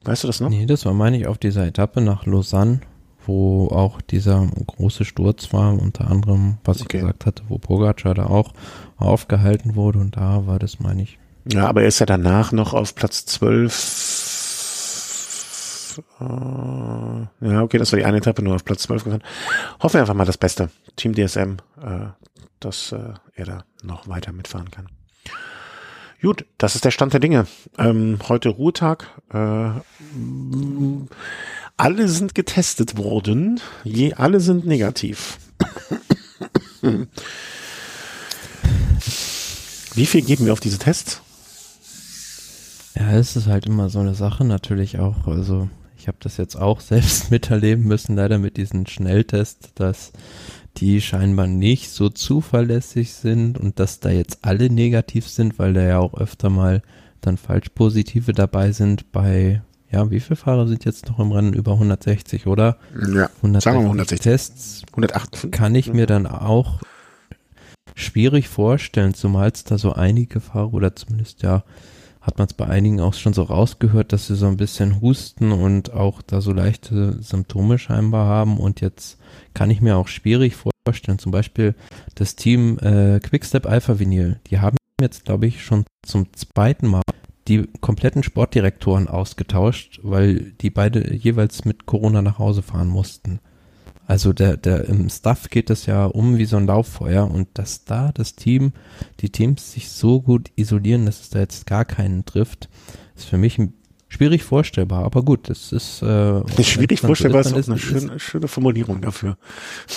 Weißt 0.04 0.24
du 0.24 0.28
das 0.28 0.40
noch? 0.40 0.50
Nee, 0.50 0.66
das 0.66 0.86
war, 0.86 0.94
meine 0.94 1.18
ich, 1.18 1.28
auf 1.28 1.38
dieser 1.38 1.66
Etappe 1.66 2.02
nach 2.02 2.26
Lausanne, 2.26 2.82
wo 3.26 3.68
auch 3.68 4.02
dieser 4.02 4.48
große 4.66 5.06
Sturz 5.06 5.54
war, 5.54 5.74
unter 5.74 6.10
anderem, 6.10 6.58
was 6.64 6.82
Okay. 6.82 6.98
ich 6.98 7.02
gesagt 7.04 7.26
hatte, 7.28 7.44
wo 7.50 7.60
Pogacar 7.60 8.16
da 8.16 8.26
auch 8.26 8.54
aufgehalten 8.98 9.76
wurde 9.76 10.00
und 10.00 10.18
da 10.18 10.48
war 10.48 10.58
das, 10.58 10.80
meine 10.80 11.04
ich. 11.04 11.20
Ja, 11.52 11.68
aber 11.68 11.82
er 11.84 11.88
ist 11.88 12.00
ja 12.00 12.06
danach 12.08 12.52
noch 12.52 12.74
auf 12.74 12.96
Platz 12.96 13.26
12. 13.26 13.72
Äh, 16.00 17.48
ja, 17.48 17.62
okay, 17.62 17.78
das 17.78 17.92
war 17.92 18.00
die 18.00 18.06
eine 18.06 18.18
Etappe, 18.18 18.42
nur 18.42 18.56
auf 18.56 18.66
Platz 18.66 18.84
12 18.84 19.04
gefahren. 19.04 19.24
Hoffen 19.82 19.96
wir 19.96 20.02
einfach 20.02 20.14
mal 20.14 20.26
das 20.26 20.38
Beste. 20.38 20.70
Team 20.96 21.14
DSM, 21.14 21.58
äh, 21.82 22.08
dass 22.60 22.92
äh, 22.92 23.14
er 23.34 23.46
da 23.46 23.64
noch 23.84 24.08
weiter 24.08 24.32
mitfahren 24.32 24.72
kann. 24.72 24.88
Gut, 26.22 26.46
das 26.60 26.76
ist 26.76 26.86
der 26.86 26.92
Stand 26.92 27.14
der 27.14 27.20
Dinge. 27.20 27.48
Ähm, 27.80 28.20
heute 28.30 28.50
Ruhetag. 28.50 29.08
Äh, 29.34 29.72
alle 31.78 32.08
sind 32.08 32.36
getestet 32.36 32.96
worden. 32.98 33.60
Je, 33.84 34.14
alle 34.14 34.40
sind 34.40 34.68
negativ. 34.68 35.40
Wie 39.96 40.06
viel 40.06 40.22
geben 40.22 40.46
wir 40.46 40.54
auf 40.54 40.60
diese 40.60 40.78
Tests? 40.78 41.22
Ja, 42.96 43.12
es 43.14 43.36
ist 43.36 43.48
halt 43.48 43.66
immer 43.66 43.90
so 43.90 44.00
eine 44.00 44.14
Sache 44.14 44.46
natürlich 44.46 45.00
auch, 45.00 45.28
also 45.28 45.70
ich 46.02 46.08
habe 46.08 46.18
das 46.20 46.38
jetzt 46.38 46.56
auch 46.56 46.80
selbst 46.82 47.32
miterleben 47.32 47.86
müssen, 47.86 48.16
leider 48.16 48.40
mit 48.40 48.58
diesen 48.58 48.88
Schnelltests, 48.88 49.74
dass 49.76 50.12
die 50.78 51.02
scheinbar 51.02 51.48
nicht 51.48 51.90
so 51.92 52.10
zuverlässig 52.10 53.14
sind 53.14 53.60
und 53.60 53.80
dass 53.80 54.00
da 54.00 54.10
jetzt 54.10 54.40
alle 54.42 54.70
negativ 54.70 55.28
sind, 55.28 55.60
weil 55.60 55.74
da 55.74 55.84
ja 55.84 56.00
auch 56.00 56.14
öfter 56.14 56.50
mal 56.50 56.82
dann 57.20 57.38
falsch 57.38 57.70
positive 57.76 58.34
dabei 58.34 58.72
sind 58.72 59.12
bei, 59.12 59.62
ja, 59.92 60.10
wie 60.10 60.22
viele 60.22 60.38
Fahrer 60.38 60.68
sind 60.68 60.86
jetzt 60.86 61.08
noch 61.08 61.20
im 61.20 61.32
Rennen? 61.32 61.54
Über 61.54 61.74
160, 61.74 62.48
oder? 62.48 62.78
Ja, 62.96 63.30
160 63.38 63.64
sagen 63.64 63.78
wir 63.78 63.82
mal 63.82 63.88
160. 63.88 64.20
Tests 64.22 64.84
108. 64.92 65.52
kann 65.52 65.76
ich 65.76 65.94
mir 65.94 66.08
dann 66.08 66.26
auch 66.26 66.80
schwierig 67.94 68.48
vorstellen, 68.48 69.14
zumal 69.14 69.52
es 69.54 69.66
da 69.66 69.78
so 69.78 69.94
einige 69.94 70.40
Fahrer 70.40 70.74
oder 70.74 70.96
zumindest 70.96 71.44
ja 71.44 71.64
hat 72.22 72.38
man 72.38 72.48
es 72.48 72.54
bei 72.54 72.68
einigen 72.68 73.02
auch 73.02 73.14
schon 73.14 73.34
so 73.34 73.44
rausgehört, 73.44 74.14
dass 74.14 74.28
sie 74.28 74.36
so 74.36 74.48
ein 74.48 74.58
bisschen 74.58 75.02
husten 75.02 75.52
und 75.52 75.92
auch 75.92 76.22
da 76.22 76.40
so 76.40 76.54
leichte 76.54 77.22
Symptome 77.22 77.80
scheinbar 77.80 78.28
haben 78.28 78.58
und 78.58 78.80
jetzt 78.80 79.18
kann 79.54 79.72
ich 79.72 79.82
mir 79.82 79.98
auch 79.98 80.08
schwierig 80.08 80.56
vorstellen, 80.56 81.20
zum 81.20 81.32
Beispiel 81.32 81.76
das 82.16 82.36
Team 82.36 82.78
äh, 82.80 83.20
Quickstep 83.20 83.66
Alpha 83.66 84.00
Vinyl, 84.00 84.40
die 84.48 84.60
haben 84.60 84.78
jetzt 85.02 85.26
glaube 85.26 85.48
ich 85.48 85.64
schon 85.64 85.84
zum 86.06 86.32
zweiten 86.34 86.88
Mal 86.88 87.02
die 87.48 87.68
kompletten 87.82 88.22
Sportdirektoren 88.22 89.08
ausgetauscht, 89.08 90.00
weil 90.04 90.52
die 90.62 90.70
beide 90.70 91.14
jeweils 91.14 91.66
mit 91.66 91.88
Corona 91.88 92.22
nach 92.22 92.38
Hause 92.38 92.62
fahren 92.62 92.88
mussten. 92.88 93.40
Also 94.08 94.34
der, 94.34 94.58
der 94.58 94.86
im 94.86 95.10
Staff 95.10 95.50
geht 95.50 95.70
es 95.70 95.86
ja 95.86 96.06
um 96.06 96.38
wie 96.38 96.46
so 96.46 96.58
ein 96.58 96.68
Lauffeuer 96.68 97.30
und 97.30 97.48
dass 97.54 97.86
da 97.86 98.12
das 98.14 98.36
Team, 98.36 98.74
die 99.20 99.30
Teams 99.30 99.72
sich 99.72 99.90
so 99.90 100.22
gut 100.22 100.52
isolieren, 100.56 101.06
dass 101.06 101.22
es 101.22 101.30
da 101.30 101.40
jetzt 101.40 101.66
gar 101.66 101.86
keinen 101.86 102.26
trifft, 102.26 102.70
ist 103.16 103.26
für 103.26 103.38
mich 103.38 103.60
schwierig 104.12 104.44
vorstellbar. 104.44 105.06
Aber 105.06 105.24
gut, 105.24 105.50
das 105.50 105.72
ist 105.72 106.02
äh, 106.02 106.42
Schwierig 106.64 106.90
dann 106.90 106.98
so 106.98 107.08
vorstellbar 107.08 107.42
ist 107.42 107.54
auch 107.54 107.54
eine 107.54 107.76
ist, 107.76 107.82
schöne, 107.82 108.20
schöne 108.20 108.48
Formulierung 108.48 109.02
dafür. 109.02 109.38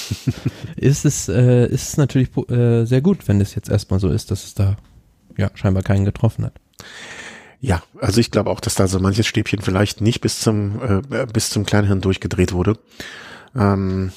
ist 0.77 1.05
es 1.05 1.29
äh, 1.29 1.67
ist 1.67 1.89
es 1.89 1.97
natürlich 1.97 2.31
äh, 2.49 2.85
sehr 2.85 3.01
gut, 3.01 3.27
wenn 3.27 3.41
es 3.41 3.55
jetzt 3.55 3.69
erstmal 3.69 4.01
so 4.01 4.09
ist, 4.09 4.31
dass 4.31 4.45
es 4.45 4.55
da 4.55 4.77
ja 5.37 5.51
scheinbar 5.55 5.83
keinen 5.83 6.05
getroffen 6.05 6.45
hat. 6.45 6.55
Ja, 7.61 7.83
also 7.99 8.21
ich 8.21 8.31
glaube 8.31 8.51
auch, 8.51 8.61
dass 8.61 8.75
da 8.75 8.87
so 8.87 9.01
manches 9.01 9.27
Stäbchen 9.27 9.61
vielleicht 9.63 10.01
nicht 10.01 10.21
bis 10.21 10.39
zum 10.41 11.03
äh, 11.11 11.27
bis 11.33 11.51
zum 11.51 11.67
Kleinhirn 11.67 12.01
durchgedreht 12.01 12.53
wurde. 12.53 12.79
Ähm, 13.57 14.13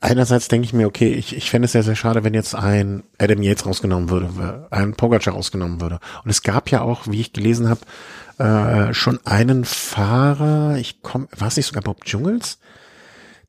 einerseits 0.00 0.48
denke 0.48 0.66
ich 0.66 0.72
mir, 0.72 0.86
okay, 0.86 1.12
ich, 1.12 1.36
ich 1.36 1.50
fände 1.50 1.66
es 1.66 1.72
sehr, 1.72 1.82
sehr 1.82 1.96
schade, 1.96 2.24
wenn 2.24 2.34
jetzt 2.34 2.54
ein 2.54 3.04
Adam 3.18 3.42
Yates 3.42 3.66
rausgenommen 3.66 4.10
würde, 4.10 4.66
ein 4.70 4.94
Pogacar 4.94 5.34
rausgenommen 5.34 5.80
würde. 5.80 6.00
Und 6.24 6.30
es 6.30 6.42
gab 6.42 6.70
ja 6.70 6.82
auch, 6.82 7.06
wie 7.06 7.20
ich 7.20 7.32
gelesen 7.32 7.68
habe, 7.68 7.80
äh, 8.38 8.92
schon 8.94 9.20
einen 9.24 9.64
Fahrer, 9.64 10.76
ich 10.76 11.02
komme, 11.02 11.28
war 11.36 11.48
es 11.48 11.56
nicht 11.56 11.66
sogar 11.66 11.82
Bob 11.82 12.06
Jungels, 12.06 12.58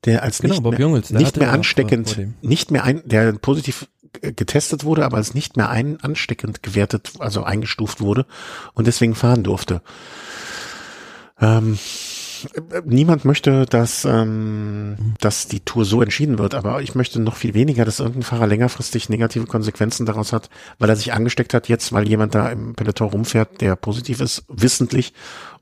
der 0.04 0.22
als 0.22 0.38
Genau, 0.38 0.54
nicht 0.54 0.62
Bob 0.62 0.72
mehr, 0.72 0.80
Jungels, 0.80 1.10
nicht 1.10 1.36
mehr 1.36 1.52
ansteckend, 1.52 2.18
nicht 2.42 2.70
mehr 2.70 2.84
ein, 2.84 3.02
der 3.04 3.32
positiv 3.32 3.88
getestet 4.20 4.84
wurde, 4.84 5.04
aber 5.04 5.16
als 5.16 5.34
nicht 5.34 5.56
mehr 5.56 5.70
ein 5.70 6.00
ansteckend 6.00 6.62
gewertet, 6.62 7.12
also 7.18 7.42
eingestuft 7.42 8.00
wurde 8.00 8.26
und 8.74 8.86
deswegen 8.86 9.14
fahren 9.14 9.42
durfte. 9.42 9.82
Ähm, 11.40 11.74
äh, 11.74 11.78
niemand 12.84 13.24
möchte, 13.24 13.66
dass, 13.66 14.04
ähm, 14.04 15.14
dass 15.20 15.48
die 15.48 15.60
Tour 15.60 15.84
so 15.84 16.02
entschieden 16.02 16.38
wird, 16.38 16.54
aber 16.54 16.82
ich 16.82 16.94
möchte 16.94 17.20
noch 17.20 17.36
viel 17.36 17.54
weniger, 17.54 17.84
dass 17.84 18.00
irgendein 18.00 18.22
Fahrer 18.22 18.46
längerfristig 18.46 19.08
negative 19.08 19.46
Konsequenzen 19.46 20.06
daraus 20.06 20.32
hat, 20.32 20.50
weil 20.78 20.90
er 20.90 20.96
sich 20.96 21.12
angesteckt 21.12 21.54
hat, 21.54 21.68
jetzt 21.68 21.92
weil 21.92 22.08
jemand 22.08 22.34
da 22.34 22.48
im 22.48 22.74
Peloton 22.74 23.08
rumfährt, 23.08 23.60
der 23.60 23.76
positiv 23.76 24.20
ist, 24.20 24.44
wissentlich 24.48 25.12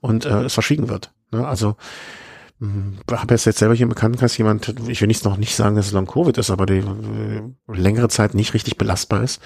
und 0.01 0.25
äh, 0.25 0.43
es 0.43 0.55
verschwiegen 0.55 0.89
wird. 0.89 1.13
Ne? 1.31 1.47
Also 1.47 1.77
ich 2.63 3.13
habe 3.13 3.35
jetzt 3.35 3.59
selber 3.59 3.75
hier 3.75 3.85
im 3.85 3.89
Bekanntenkreis 3.89 4.39
jemand, 4.39 4.73
ich 4.87 5.01
will 5.01 5.09
nicht 5.09 5.25
noch 5.25 5.37
nicht 5.37 5.57
sagen, 5.57 5.75
dass 5.75 5.87
es 5.87 5.93
Long 5.93 6.07
Covid 6.07 6.39
ist, 6.39 6.51
aber 6.51 6.67
die 6.67 6.79
äh, 6.79 7.43
längere 7.67 8.09
Zeit 8.09 8.35
nicht 8.35 8.55
richtig 8.55 8.79
belastbar 8.79 9.25
ist. 9.25 9.41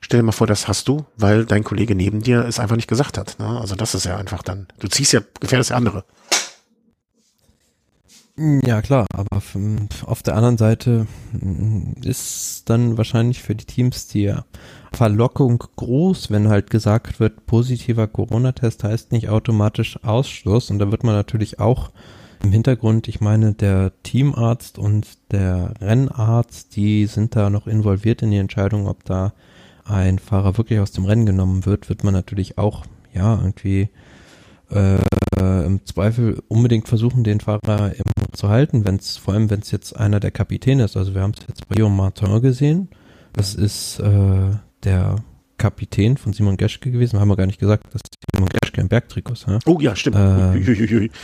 Stell 0.00 0.20
dir 0.20 0.24
mal 0.24 0.32
vor, 0.32 0.46
das 0.46 0.68
hast 0.68 0.88
du, 0.88 1.04
weil 1.16 1.44
dein 1.44 1.64
Kollege 1.64 1.94
neben 1.94 2.22
dir 2.22 2.44
es 2.44 2.60
einfach 2.60 2.76
nicht 2.76 2.88
gesagt 2.88 3.18
hat. 3.18 3.38
Ne? 3.38 3.46
Also 3.46 3.74
das 3.74 3.94
ist 3.94 4.04
ja 4.04 4.16
einfach 4.16 4.42
dann, 4.42 4.68
du 4.78 4.88
ziehst 4.88 5.12
ja, 5.12 5.20
gefährdest 5.40 5.70
ja 5.70 5.76
andere. 5.76 6.04
Ja, 8.64 8.80
klar, 8.82 9.06
aber 9.14 9.36
f- 9.36 9.56
auf 10.04 10.22
der 10.22 10.34
anderen 10.36 10.56
Seite 10.56 11.06
mm, 11.32 12.02
ist 12.02 12.62
dann 12.68 12.96
wahrscheinlich 12.96 13.42
für 13.42 13.54
die 13.54 13.66
Teams 13.66 14.08
die 14.08 14.34
Verlockung 14.92 15.62
groß, 15.76 16.30
wenn 16.30 16.48
halt 16.48 16.70
gesagt 16.70 17.20
wird, 17.20 17.46
positiver 17.46 18.06
Corona-Test 18.08 18.84
heißt 18.84 19.12
nicht 19.12 19.28
automatisch 19.28 20.02
Ausschluss. 20.02 20.70
Und 20.70 20.78
da 20.80 20.90
wird 20.90 21.04
man 21.04 21.14
natürlich 21.14 21.60
auch 21.60 21.90
im 22.42 22.50
Hintergrund, 22.52 23.06
ich 23.06 23.20
meine, 23.20 23.52
der 23.52 23.92
Teamarzt 24.02 24.78
und 24.78 25.06
der 25.30 25.74
Rennarzt, 25.80 26.74
die 26.74 27.06
sind 27.06 27.36
da 27.36 27.48
noch 27.50 27.66
involviert 27.68 28.22
in 28.22 28.30
die 28.32 28.38
Entscheidung, 28.38 28.88
ob 28.88 29.04
da 29.04 29.34
ein 29.84 30.18
Fahrer 30.18 30.56
wirklich 30.58 30.80
aus 30.80 30.90
dem 30.92 31.04
Rennen 31.04 31.26
genommen 31.26 31.64
wird, 31.66 31.88
wird 31.88 32.02
man 32.02 32.14
natürlich 32.14 32.58
auch, 32.58 32.84
ja, 33.12 33.36
irgendwie 33.36 33.90
äh, 34.70 34.98
im 35.38 35.80
Zweifel 35.86 36.42
unbedingt 36.48 36.88
versuchen, 36.88 37.24
den 37.24 37.40
Fahrer 37.40 37.92
im 37.96 38.11
zu 38.32 38.48
halten, 38.48 38.84
wenn 38.84 38.96
es 38.96 39.16
vor 39.16 39.34
allem 39.34 39.50
wenn 39.50 39.60
es 39.60 39.70
jetzt 39.70 39.96
einer 39.96 40.20
der 40.20 40.30
Kapitäne 40.30 40.84
ist. 40.84 40.96
Also 40.96 41.14
wir 41.14 41.22
haben 41.22 41.32
es 41.38 41.46
jetzt 41.48 41.68
bei 41.68 41.74
Guillaume 41.76 41.96
Martin 41.96 42.40
gesehen. 42.42 42.88
Das 43.32 43.54
ist 43.54 43.98
äh, 44.00 44.50
der 44.84 45.16
Kapitän 45.58 46.16
von 46.16 46.32
Simon 46.32 46.56
Geschke 46.56 46.90
gewesen. 46.90 47.20
Haben 47.20 47.28
wir 47.28 47.36
gar 47.36 47.46
nicht 47.46 47.60
gesagt, 47.60 47.84
dass 47.94 48.00
Simon 48.34 48.48
Geschke 48.60 48.80
im 48.80 48.88
Bergtrikot 48.88 49.32
ist. 49.34 49.46
Ja? 49.46 49.58
Oh 49.66 49.78
ja, 49.80 49.94
stimmt. 49.96 50.16
Ähm. 50.18 51.10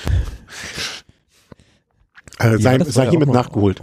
Äh, 2.40 2.56
sei 2.58 2.78
das 2.78 2.86
war 2.88 2.92
sei 2.92 3.04
ja 3.06 3.10
hiermit 3.10 3.28
auch 3.30 3.34
noch- 3.34 3.42
nachgeholt. 3.46 3.82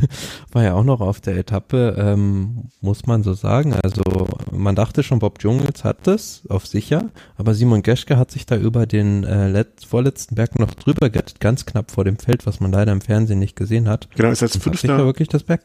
War 0.52 0.64
ja 0.64 0.74
auch 0.74 0.84
noch 0.84 1.00
auf 1.00 1.20
der 1.20 1.36
Etappe, 1.36 1.96
ähm, 1.98 2.68
muss 2.80 3.06
man 3.06 3.22
so 3.22 3.34
sagen. 3.34 3.74
Also 3.82 4.02
man 4.50 4.74
dachte 4.74 5.02
schon, 5.02 5.18
Bob 5.18 5.42
Jungels 5.42 5.84
hat 5.84 6.06
das 6.06 6.42
auf 6.48 6.66
sicher, 6.66 7.10
aber 7.36 7.54
Simon 7.54 7.82
Geschke 7.82 8.16
hat 8.16 8.30
sich 8.30 8.46
da 8.46 8.56
über 8.56 8.86
den 8.86 9.24
äh, 9.24 9.48
letzt, 9.48 9.86
vorletzten 9.86 10.34
Berg 10.34 10.58
noch 10.58 10.74
drüber 10.74 11.10
gerettet, 11.10 11.40
ganz 11.40 11.66
knapp 11.66 11.90
vor 11.90 12.04
dem 12.04 12.18
Feld, 12.18 12.46
was 12.46 12.60
man 12.60 12.72
leider 12.72 12.92
im 12.92 13.00
Fernsehen 13.00 13.38
nicht 13.38 13.56
gesehen 13.56 13.88
hat. 13.88 14.08
Genau, 14.16 14.30
ist 14.30 14.42
als 14.42 14.54
hat 14.54 14.62
sich 14.62 14.62
da 14.62 14.70
Fünfter, 14.70 15.04
wirklich 15.04 15.28
das 15.28 15.44
Berg 15.44 15.62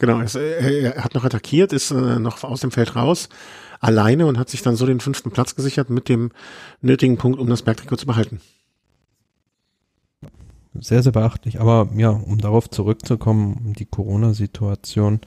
genau, 0.00 0.20
äh, 0.20 0.82
er 0.82 1.04
hat 1.04 1.14
noch 1.14 1.24
attackiert, 1.24 1.72
ist 1.72 1.92
äh, 1.92 2.18
noch 2.18 2.42
aus 2.42 2.60
dem 2.60 2.72
Feld 2.72 2.96
raus, 2.96 3.28
alleine 3.78 4.26
und 4.26 4.38
hat 4.38 4.48
sich 4.48 4.62
dann 4.62 4.74
so 4.74 4.86
den 4.86 4.98
fünften 4.98 5.30
Platz 5.30 5.54
gesichert 5.54 5.90
mit 5.90 6.08
dem 6.08 6.32
nötigen 6.80 7.16
Punkt, 7.16 7.38
um 7.38 7.48
das 7.48 7.62
Bergtrikot 7.62 7.96
zu 7.96 8.06
behalten. 8.06 8.40
Sehr, 10.74 11.02
sehr 11.02 11.12
beachtlich. 11.12 11.60
Aber 11.60 11.88
ja, 11.96 12.10
um 12.10 12.38
darauf 12.38 12.70
zurückzukommen, 12.70 13.74
die 13.78 13.86
Corona-Situation, 13.86 15.20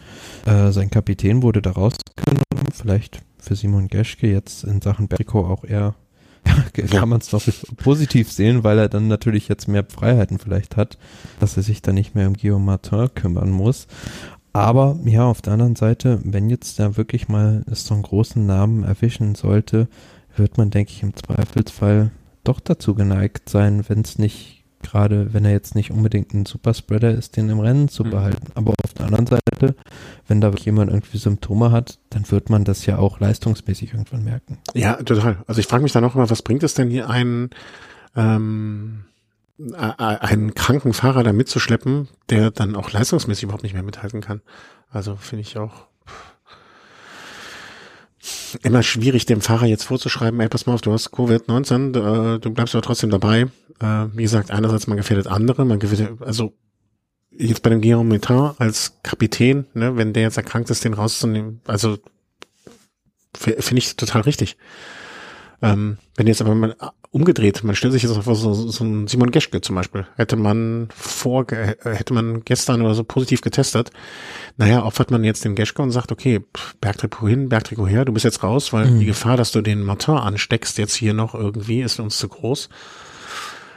äh, 0.46 0.72
sein 0.72 0.90
Kapitän 0.90 1.42
wurde 1.42 1.62
da 1.62 1.72
rausgenommen, 1.72 2.44
vielleicht 2.72 3.22
für 3.38 3.56
Simon 3.56 3.88
Geschke 3.88 4.32
jetzt 4.32 4.64
in 4.64 4.82
Sachen 4.82 5.08
Beriko 5.08 5.46
auch 5.46 5.64
eher, 5.64 5.96
kann 6.74 7.10
man 7.10 7.20
es 7.20 7.30
doch 7.30 7.44
positiv 7.78 8.32
sehen, 8.32 8.64
weil 8.64 8.78
er 8.78 8.90
dann 8.90 9.08
natürlich 9.08 9.48
jetzt 9.48 9.68
mehr 9.68 9.86
Freiheiten 9.88 10.40
vielleicht 10.40 10.78
hat, 10.78 10.98
dass 11.40 11.58
er 11.58 11.64
sich 11.64 11.82
dann 11.82 11.96
nicht 11.96 12.16
mehr 12.16 12.28
um 12.28 12.36
Guillaume 12.36 12.66
Martin 12.66 13.14
kümmern 13.14 13.52
muss. 13.52 13.88
Aber 14.52 15.00
ja, 15.06 15.26
auf 15.26 15.42
der 15.42 15.54
anderen 15.54 15.76
Seite, 15.76 16.20
wenn 16.24 16.50
jetzt 16.50 16.80
da 16.80 16.96
wirklich 16.96 17.28
mal 17.28 17.64
so 17.68 17.96
einen 17.96 18.04
großen 18.04 18.46
Namen 18.46 18.84
erwischen 18.84 19.36
sollte, 19.36 19.88
wird 20.36 20.58
man, 20.58 20.70
denke 20.70 20.92
ich, 20.92 21.02
im 21.02 21.16
Zweifelsfall 21.16 22.12
doch 22.44 22.60
dazu 22.60 22.94
geneigt 22.94 23.50
sein, 23.50 23.84
wenn 23.88 24.02
es 24.02 24.20
nicht 24.20 24.63
gerade, 24.84 25.34
wenn 25.34 25.46
er 25.46 25.52
jetzt 25.52 25.76
nicht 25.76 25.92
unbedingt 25.92 26.34
ein 26.34 26.46
Superspreader 26.46 27.12
ist, 27.12 27.38
den 27.38 27.50
im 27.50 27.60
Rennen 27.60 27.88
zu 27.88 28.04
mhm. 28.04 28.12
behalten. 28.12 28.48
Aber 28.56 28.74
auf 28.84 28.94
der 28.94 29.06
anderen 29.06 29.28
Seite, 29.28 29.76
wenn 30.28 30.42
da 30.42 30.52
jemand 30.52 30.92
irgendwie 30.92 31.18
Symptome 31.18 31.72
hat, 31.72 32.00
dann 32.10 32.30
wird 32.30 32.50
man 32.50 32.64
das 32.64 32.86
ja 32.86 32.98
auch 32.98 33.20
leistungsmäßig 33.20 33.94
irgendwann 33.94 34.24
merken. 34.24 34.60
Ja, 34.74 34.96
total. 34.96 35.38
Also 35.48 35.60
ich 35.60 35.68
frage 35.68 35.84
mich 35.84 35.92
dann 35.92 36.04
auch 36.04 36.16
immer, 36.16 36.30
was 36.30 36.42
bringt 36.42 36.64
es 36.64 36.74
denn 36.74 36.90
hier 36.90 37.10
einen, 37.10 37.50
ähm, 38.16 39.06
einen 39.98 40.54
kranken 40.54 40.94
Fahrer 40.94 41.24
da 41.24 41.34
mitzuschleppen, 41.34 42.10
der 42.30 42.52
dann 42.52 42.76
auch 42.76 42.92
leistungsmäßig 42.92 43.44
überhaupt 43.44 43.64
nicht 43.64 43.74
mehr 43.74 43.84
mithalten 43.84 44.22
kann. 44.22 44.42
Also 44.90 45.16
finde 45.16 45.42
ich 45.42 45.58
auch 45.58 45.88
immer 48.64 48.84
schwierig, 48.84 49.26
dem 49.26 49.42
Fahrer 49.42 49.66
jetzt 49.66 49.84
vorzuschreiben, 49.84 50.40
ey, 50.40 50.50
pass 50.50 50.66
mal 50.66 50.74
auf, 50.74 50.82
du 50.82 50.92
hast 50.92 51.10
Covid-19, 51.10 52.36
äh, 52.36 52.40
du 52.40 52.52
bleibst 52.52 52.76
aber 52.76 52.82
trotzdem 52.82 53.10
dabei. 53.10 53.48
Äh, 53.80 54.06
wie 54.14 54.24
gesagt, 54.24 54.52
einerseits 54.52 54.88
man 54.88 54.98
gefährdet 54.98 55.28
andere, 55.28 55.66
man 55.66 55.80
gefährdet, 55.80 56.22
also 56.22 56.54
jetzt 57.32 57.64
bei 57.64 57.70
dem 57.70 57.82
Guillaume 57.82 58.10
Metin 58.10 58.52
als 58.58 58.98
Kapitän, 59.04 59.66
ne, 59.74 59.98
wenn 59.98 60.14
der 60.14 60.24
jetzt 60.24 60.38
erkrankt 60.38 60.70
ist, 60.70 60.84
den 60.86 60.94
rauszunehmen, 60.94 61.62
also 61.66 61.98
finde 63.36 63.80
ich 63.80 63.96
total 63.96 64.22
richtig. 64.22 64.58
Ähm, 65.64 65.98
wenn 66.16 66.28
jetzt 66.28 66.42
aber 66.42 66.54
mal 66.54 66.76
umgedreht, 67.12 67.64
man 67.64 67.76
stellt 67.76 67.94
sich 67.94 68.04
jetzt 68.04 68.16
einfach 68.16 68.36
so, 68.36 68.54
so 68.54 68.84
ein 68.84 69.08
Simon 69.08 69.32
Geschke 69.32 69.62
zum 69.62 69.76
Beispiel, 69.76 70.06
hätte 70.18 70.36
man 70.36 70.90
vor, 70.94 71.46
hätte 71.50 72.14
man 72.14 72.44
gestern 72.44 72.82
oder 72.82 72.96
so 72.96 73.04
positiv 73.04 73.42
getestet, 73.42 73.92
naja, 74.58 74.84
opfert 74.84 75.12
man 75.12 75.24
jetzt 75.24 75.46
den 75.46 75.56
Geschke 75.56 75.82
und 75.82 75.92
sagt, 75.92 76.12
okay, 76.12 76.42
Bergtrikot 76.82 77.28
hin, 77.28 77.50
Bergtrikot 77.50 77.88
her, 77.88 78.04
du 78.04 78.12
bist 78.12 78.26
jetzt 78.26 78.44
raus, 78.44 78.74
weil 78.74 78.88
mhm. 78.88 79.00
die 79.00 79.06
Gefahr, 79.06 79.38
dass 79.38 79.52
du 79.52 79.62
den 79.62 79.84
Martin 79.84 80.16
ansteckst 80.16 80.78
jetzt 80.78 80.96
hier 80.96 81.14
noch 81.14 81.34
irgendwie, 81.34 81.82
ist 81.82 82.00
uns 82.00 82.18
zu 82.18 82.28
groß. 82.28 82.68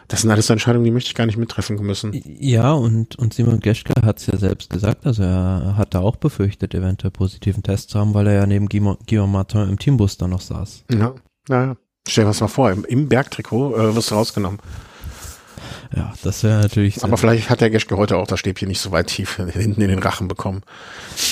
Das 0.08 0.22
sind 0.22 0.30
alles 0.30 0.48
Entscheidungen, 0.50 0.84
die 0.84 0.92
möchte 0.92 1.08
ich 1.08 1.14
gar 1.14 1.26
nicht 1.26 1.36
mittreffen 1.36 1.76
müssen. 1.82 2.12
Ja, 2.24 2.72
und, 2.72 3.16
und 3.16 3.34
Simon 3.34 3.60
Geschke 3.60 3.92
hat 4.02 4.18
es 4.18 4.26
ja 4.26 4.36
selbst 4.36 4.70
gesagt, 4.70 5.04
also 5.04 5.22
er 5.22 5.74
hat 5.76 5.94
da 5.94 6.00
auch 6.00 6.16
befürchtet, 6.16 6.74
eventuell 6.74 7.10
positiven 7.10 7.62
Test 7.62 7.90
zu 7.90 7.98
haben, 7.98 8.14
weil 8.14 8.28
er 8.28 8.34
ja 8.34 8.46
neben 8.46 8.68
Guillaume 8.68 9.32
Martin 9.32 9.68
im 9.68 9.78
Teambus 9.78 10.16
da 10.16 10.28
noch 10.28 10.40
saß. 10.40 10.84
Ja, 10.92 11.14
naja. 11.48 11.76
Stell 12.08 12.24
dir 12.24 12.30
was 12.30 12.40
mal 12.40 12.48
vor, 12.48 12.70
im, 12.70 12.84
im 12.84 13.08
Bergtrikot 13.08 13.74
äh, 13.76 13.96
wirst 13.96 14.10
du 14.10 14.14
rausgenommen. 14.14 14.60
Ja, 15.94 16.12
das 16.22 16.42
wäre 16.42 16.60
natürlich. 16.60 17.02
Aber 17.04 17.16
vielleicht 17.16 17.50
hat 17.50 17.60
der 17.60 17.70
Geschke 17.70 17.96
heute 17.96 18.16
auch 18.16 18.26
das 18.26 18.40
Stäbchen 18.40 18.68
nicht 18.68 18.80
so 18.80 18.90
weit 18.90 19.08
tief 19.08 19.36
hinten 19.52 19.80
in 19.80 19.88
den 19.88 19.98
Rachen 19.98 20.28
bekommen. 20.28 20.62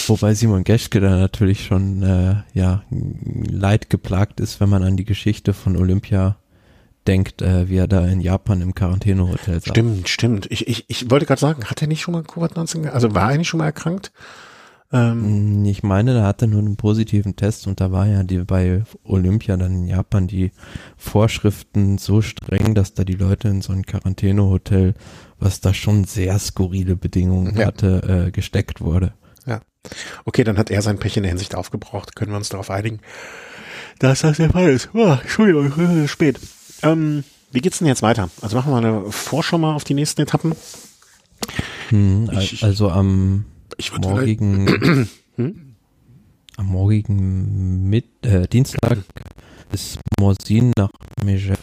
Wobei 0.07 0.35
Simon 0.35 0.65
Geschke 0.65 1.01
da 1.01 1.11
natürlich 1.11 1.65
schon 1.65 2.03
äh, 2.03 2.37
ja 2.53 2.83
leid 2.91 3.91
geplagt 3.91 4.41
ist, 4.41 4.61
wenn 4.61 4.69
man 4.69 4.83
an 4.83 4.97
die 4.97 5.05
Geschichte 5.05 5.55
von 5.55 5.77
Olympia 5.77 6.37
denkt, 7.07 7.43
äh, 7.43 7.69
wie 7.69 7.77
er 7.77 7.89
da 7.89 8.07
in 8.07 8.21
Japan 8.21 8.63
im 8.63 8.75
Quarantänehotel 8.75 9.61
saß. 9.61 9.69
Stimmt, 9.69 10.09
stimmt. 10.09 10.47
Ich, 10.51 10.67
ich, 10.67 10.85
ich 10.89 11.11
wollte 11.11 11.27
gerade 11.27 11.41
sagen, 11.41 11.65
hat 11.67 11.83
er 11.83 11.89
nicht 11.89 12.01
schon 12.01 12.13
mal 12.13 12.23
Covid-19, 12.23 12.89
also 12.89 13.15
war 13.15 13.33
er 13.33 13.39
nicht 13.39 13.49
schon 13.49 13.59
mal 13.59 13.67
erkrankt? 13.67 14.13
Ähm, 14.95 15.65
ich 15.65 15.83
meine, 15.83 16.15
da 16.15 16.25
hatte 16.25 16.47
nur 16.47 16.61
einen 16.61 16.77
positiven 16.77 17.35
Test 17.35 17.67
und 17.67 17.81
da 17.81 17.91
war 17.91 18.07
ja 18.07 18.23
die 18.23 18.39
bei 18.39 18.85
Olympia 19.03 19.57
dann 19.57 19.75
in 19.75 19.89
Japan 19.89 20.29
die 20.29 20.53
Vorschriften 20.97 21.99
so 21.99 22.23
streng, 22.23 22.77
dass 22.77 22.95
da 22.95 23.03
die 23.03 23.15
Leute 23.15 23.49
in 23.49 23.61
so 23.61 23.73
ein 23.73 23.85
Quarantänehotel, 23.85 24.95
was 25.41 25.61
da 25.61 25.75
schon 25.75 26.05
sehr 26.05 26.39
skurrile 26.39 26.95
Bedingungen 26.95 27.57
ja. 27.57 27.67
hatte, 27.67 28.27
äh, 28.27 28.31
gesteckt 28.31 28.81
wurde. 28.81 29.15
Ja. 29.47 29.61
Okay, 30.27 30.45
dann 30.45 30.59
hat 30.59 30.71
er 30.71 30.81
sein 30.81 30.99
Pech 30.99 31.17
in 31.17 31.25
der 31.25 31.31
Hinsicht 31.31 31.57
aufgebraucht. 31.57 32.15
Können 32.15 32.31
wir 32.31 32.37
uns 32.37 32.51
darauf 32.51 32.71
einigen, 32.71 33.01
dass 33.99 34.21
das 34.21 34.37
der 34.37 34.51
Fall 34.51 34.71
ist. 34.71 34.91
Oh, 34.95 35.19
Entschuldigung, 35.21 36.07
spät. 36.07 36.39
Ähm, 36.85 37.25
wie 37.51 37.61
geht's 37.61 37.79
denn 37.79 37.89
jetzt 37.89 38.03
weiter? 38.03 38.31
Also 38.43 38.57
machen 38.57 38.73
wir 38.73 38.79
eine 38.79 39.11
Vorschau 39.11 39.59
mal 39.59 39.75
auf 39.75 39.83
die 39.83 39.95
nächsten 39.95 40.23
Etappen. 40.23 40.55
Hm, 41.89 42.31
also 42.61 42.91
am 42.91 43.45
ich 43.77 43.97
morgigen, 43.99 45.09
hm? 45.37 45.75
am 46.57 46.67
morgigen 46.67 47.89
mit, 47.89 48.07
äh, 48.23 48.47
Dienstag 48.47 48.99
ist 49.73 49.99
Morsin 50.19 50.73
nach 50.77 50.91
Megève. 51.25 51.59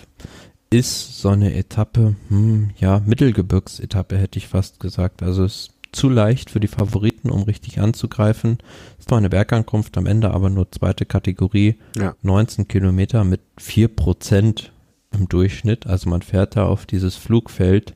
Ist 0.69 1.19
so 1.19 1.29
eine 1.29 1.53
Etappe, 1.53 2.15
hm, 2.29 2.69
ja, 2.77 3.01
Mittelgebirgsetappe 3.05 4.17
hätte 4.17 4.39
ich 4.39 4.47
fast 4.47 4.79
gesagt. 4.79 5.21
Also 5.21 5.43
ist 5.43 5.73
zu 5.91 6.07
leicht 6.09 6.49
für 6.49 6.59
die 6.59 6.67
Favoriten, 6.67 7.29
um 7.29 7.43
richtig 7.43 7.79
anzugreifen. 7.79 8.59
Ist 8.97 9.09
zwar 9.09 9.17
eine 9.17 9.29
Bergankunft 9.29 9.97
am 9.97 10.05
Ende, 10.05 10.31
aber 10.31 10.49
nur 10.49 10.71
zweite 10.71 11.05
Kategorie. 11.05 11.75
Ja. 11.97 12.15
19 12.21 12.67
Kilometer 12.67 13.23
mit 13.23 13.41
4 13.57 13.89
Prozent 13.89 14.71
im 15.11 15.27
Durchschnitt. 15.27 15.87
Also 15.87 16.09
man 16.09 16.21
fährt 16.21 16.55
da 16.55 16.65
auf 16.65 16.85
dieses 16.85 17.15
Flugfeld. 17.15 17.95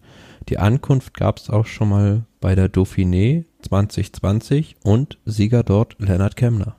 Die 0.50 0.60
Ankunft 0.60 1.14
gab 1.14 1.38
es 1.38 1.50
auch 1.50 1.66
schon 1.66 1.90
mal 1.90 2.26
bei 2.42 2.56
der 2.56 2.72
Dauphiné 2.72 3.46
2020 3.66 4.78
und 4.84 5.18
Sieger 5.26 5.64
dort 5.64 5.96
Lennart 6.00 6.36
Kemner. 6.36 6.76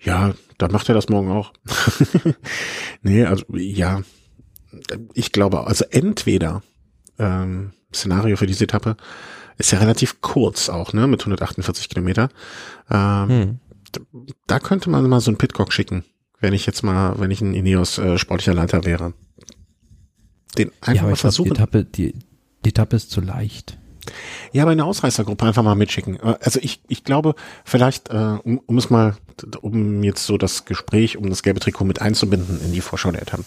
Ja, 0.00 0.34
dann 0.58 0.72
macht 0.72 0.88
er 0.88 0.94
das 0.94 1.08
morgen 1.08 1.30
auch. 1.30 1.52
nee, 3.02 3.24
also 3.24 3.44
ja, 3.54 4.02
ich 5.14 5.32
glaube, 5.32 5.66
also 5.66 5.84
entweder 5.90 6.62
ähm, 7.18 7.72
Szenario 7.94 8.36
für 8.36 8.46
diese 8.46 8.64
Etappe 8.64 8.96
ist 9.58 9.70
ja 9.70 9.78
relativ 9.78 10.20
kurz 10.20 10.68
auch, 10.68 10.92
ne, 10.92 11.06
mit 11.06 11.20
148 11.20 11.88
Kilometer. 11.88 12.30
Ähm, 12.90 13.28
hm. 13.28 13.58
Da 14.46 14.58
könnte 14.58 14.88
man 14.90 15.08
mal 15.08 15.20
so 15.20 15.30
einen 15.30 15.38
Pitcock 15.38 15.72
schicken, 15.72 16.04
wenn 16.40 16.54
ich 16.54 16.66
jetzt 16.66 16.82
mal, 16.82 17.18
wenn 17.18 17.30
ich 17.30 17.42
ein 17.42 17.54
Ineos 17.54 17.98
äh, 17.98 18.18
sportlicher 18.18 18.54
Leiter 18.54 18.84
wäre. 18.84 19.12
Den 20.56 20.70
einfach 20.80 21.04
ja, 21.04 21.10
mal 21.10 21.16
versuchen. 21.16 21.52
Glaub, 21.52 21.70
die, 21.70 21.78
Etappe, 21.78 21.84
die, 21.84 22.14
die 22.64 22.68
Etappe 22.70 22.96
ist 22.96 23.10
zu 23.10 23.20
leicht. 23.20 23.78
Ja, 24.52 24.62
aber 24.62 24.72
eine 24.72 24.84
Ausreißergruppe 24.84 25.46
einfach 25.46 25.62
mal 25.62 25.74
mitschicken. 25.74 26.16
Äh, 26.16 26.36
also 26.40 26.60
ich, 26.62 26.80
ich 26.88 27.04
glaube, 27.04 27.34
vielleicht, 27.64 28.10
äh, 28.10 28.38
um, 28.42 28.58
um 28.66 28.78
es 28.78 28.90
mal, 28.90 29.16
um 29.60 30.02
jetzt 30.02 30.26
so 30.26 30.38
das 30.38 30.64
Gespräch 30.64 31.16
um 31.16 31.28
das 31.28 31.42
gelbe 31.42 31.60
Trikot 31.60 31.84
mit 31.84 32.00
einzubinden 32.00 32.60
in 32.60 32.72
die 32.72 32.80
Vorschau 32.80 33.10
der 33.10 33.22
Etappen. 33.22 33.46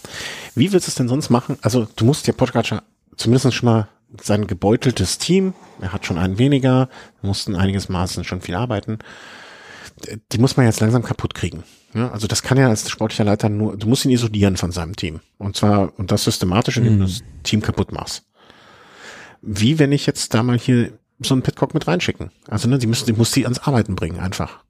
Wie 0.55 0.71
willst 0.71 0.87
du 0.87 0.89
es 0.89 0.95
denn 0.95 1.07
sonst 1.07 1.29
machen? 1.29 1.57
Also 1.61 1.87
du 1.95 2.05
musst 2.05 2.27
ja 2.27 2.33
Podcaster 2.33 2.83
zumindest 3.17 3.53
schon 3.53 3.67
mal 3.67 3.87
sein 4.21 4.47
gebeuteltes 4.47 5.17
Team, 5.17 5.53
er 5.81 5.91
hat 5.91 6.05
schon 6.05 6.17
einen 6.17 6.37
weniger, 6.37 6.89
mussten 7.21 7.55
einiges 7.55 7.89
Maßen 7.89 8.23
schon 8.23 8.41
viel 8.41 8.55
arbeiten, 8.55 8.99
die 10.31 10.37
muss 10.37 10.55
man 10.57 10.65
jetzt 10.65 10.79
langsam 10.79 11.03
kaputt 11.03 11.33
kriegen. 11.33 11.63
Ja, 11.93 12.11
also 12.11 12.27
das 12.27 12.43
kann 12.43 12.57
ja 12.57 12.69
als 12.69 12.89
sportlicher 12.89 13.23
Leiter 13.23 13.49
nur, 13.49 13.77
du 13.77 13.87
musst 13.87 14.05
ihn 14.05 14.11
isolieren 14.11 14.57
von 14.57 14.71
seinem 14.71 14.95
Team. 14.95 15.21
Und 15.37 15.55
zwar, 15.57 15.97
und 15.97 16.11
das 16.11 16.23
systematisch, 16.23 16.77
indem 16.77 16.95
mhm. 16.95 16.99
du 16.99 17.05
das 17.05 17.23
Team 17.43 17.61
kaputt 17.61 17.91
machst 17.91 18.23
wie 19.45 19.79
wenn 19.79 19.91
ich 19.91 20.05
jetzt 20.05 20.33
da 20.33 20.43
mal 20.43 20.57
hier 20.57 20.91
so 21.19 21.33
einen 21.33 21.43
Petcock 21.43 21.73
mit 21.73 21.87
reinschicken. 21.87 22.31
Also 22.47 22.67
ne, 22.67 22.77
die 22.77 22.87
müssen, 22.87 23.05
die 23.05 23.13
muss 23.13 23.31
die 23.31 23.45
ans 23.45 23.59
Arbeiten 23.59 23.95
bringen, 23.95 24.19
einfach. 24.19 24.63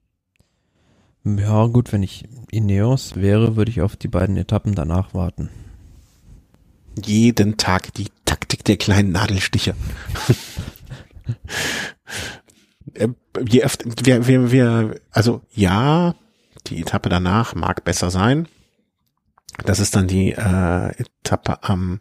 Ja, 1.24 1.66
gut, 1.66 1.92
wenn 1.92 2.04
ich 2.04 2.28
Ineos 2.52 3.16
wäre, 3.16 3.56
würde 3.56 3.70
ich 3.70 3.80
auf 3.80 3.96
die 3.96 4.08
beiden 4.08 4.36
Etappen 4.36 4.74
danach 4.74 5.12
warten. 5.12 5.50
Jeden 7.04 7.56
Tag 7.56 7.92
die 7.94 8.06
Taktik 8.24 8.64
der 8.64 8.76
kleinen 8.76 9.12
Nadelstiche. 9.12 9.74
Äh, 12.94 13.08
je 13.46 13.62
öfter, 13.64 13.90
wir, 14.04 14.26
wir, 14.26 14.52
wir, 14.52 15.00
also 15.10 15.42
ja, 15.52 16.14
die 16.68 16.80
Etappe 16.80 17.08
danach 17.08 17.54
mag 17.54 17.84
besser 17.84 18.10
sein. 18.10 18.48
Das 19.64 19.80
ist 19.80 19.96
dann 19.96 20.06
die 20.06 20.32
äh, 20.32 20.92
Etappe 20.96 21.62
am 21.62 22.00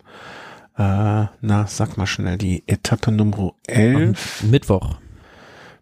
äh, 0.77 1.25
na, 1.41 1.67
sag 1.67 1.97
mal 1.97 2.05
schnell, 2.05 2.37
die 2.37 2.63
Etappe 2.67 3.11
Nummer 3.11 3.53
11. 3.67 4.43
Mittwoch. 4.43 4.95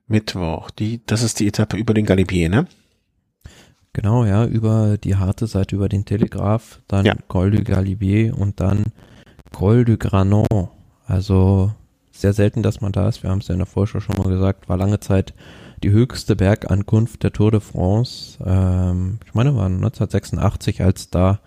Mittwoch. 0.07 0.69
Die, 0.71 1.01
das 1.05 1.23
ist 1.23 1.39
die 1.39 1.47
Etappe 1.47 1.77
über 1.77 1.93
den 1.93 2.05
Galibier, 2.05 2.49
ne? 2.49 2.67
Genau, 3.93 4.25
ja, 4.25 4.45
über 4.45 4.97
die 4.97 5.15
harte 5.15 5.45
Seite, 5.47 5.75
über 5.75 5.87
den 5.87 6.05
Telegraph, 6.05 6.81
dann 6.87 7.05
ja. 7.05 7.15
Col 7.27 7.51
du 7.51 7.63
Galibier 7.63 8.37
und 8.37 8.59
dann 8.59 8.85
Col 9.51 9.85
du 9.85 9.97
Granon. 9.97 10.69
Also 11.05 11.71
sehr 12.11 12.33
selten, 12.33 12.63
dass 12.63 12.81
man 12.81 12.91
da 12.91 13.07
ist. 13.07 13.23
Wir 13.23 13.29
haben 13.29 13.39
es 13.39 13.47
ja 13.47 13.53
in 13.53 13.59
der 13.59 13.67
Vorschau 13.67 13.99
schon 13.99 14.17
mal 14.17 14.29
gesagt, 14.29 14.67
war 14.67 14.77
lange 14.77 14.99
Zeit 14.99 15.33
die 15.83 15.91
höchste 15.91 16.35
Bergankunft 16.35 17.23
der 17.23 17.33
Tour 17.33 17.51
de 17.51 17.59
France. 17.59 18.39
Ähm, 18.43 19.19
ich 19.25 19.33
meine, 19.33 19.55
war 19.55 19.65
1986, 19.65 20.81
als 20.81 21.09
da 21.09 21.39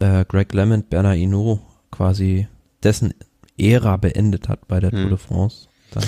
äh, 0.00 0.24
Greg 0.26 0.52
LeMond 0.52 0.90
Bernard 0.90 1.16
Hinault 1.16 1.60
quasi 1.90 2.48
dessen 2.84 3.14
Ära 3.58 3.96
beendet 3.96 4.48
hat 4.48 4.66
bei 4.68 4.80
der 4.80 4.90
hm. 4.90 5.00
Tour 5.00 5.10
de 5.10 5.18
France. 5.18 5.68
Dann 5.94 6.04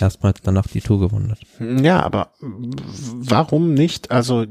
erstmals 0.00 0.40
danach 0.42 0.66
die 0.66 0.82
Tour 0.82 1.00
gewonnen 1.00 1.30
hat. 1.30 1.38
Ja, 1.82 2.02
aber 2.02 2.32
warum 2.40 3.72
nicht? 3.72 4.10
Also, 4.10 4.44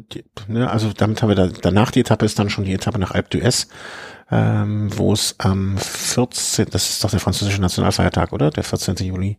ne, 0.48 0.70
also 0.70 0.92
damit 0.94 1.22
haben 1.22 1.30
wir 1.30 1.36
da, 1.36 1.48
danach 1.48 1.92
die 1.92 2.00
Etappe 2.00 2.26
ist 2.26 2.40
dann 2.40 2.50
schon 2.50 2.66
die 2.66 2.74
Etappe 2.74 2.98
nach 2.98 3.12
Alpe 3.12 3.38
d'Huez, 3.38 3.68
ähm, 4.32 4.90
wo 4.98 5.14
es 5.14 5.36
am 5.38 5.78
14. 5.78 6.68
Das 6.72 6.90
ist 6.90 7.04
doch 7.04 7.12
der 7.12 7.20
französische 7.20 7.62
Nationalfeiertag, 7.62 8.34
oder? 8.34 8.50
Der 8.50 8.64
14. 8.64 8.96
Juli. 8.96 9.38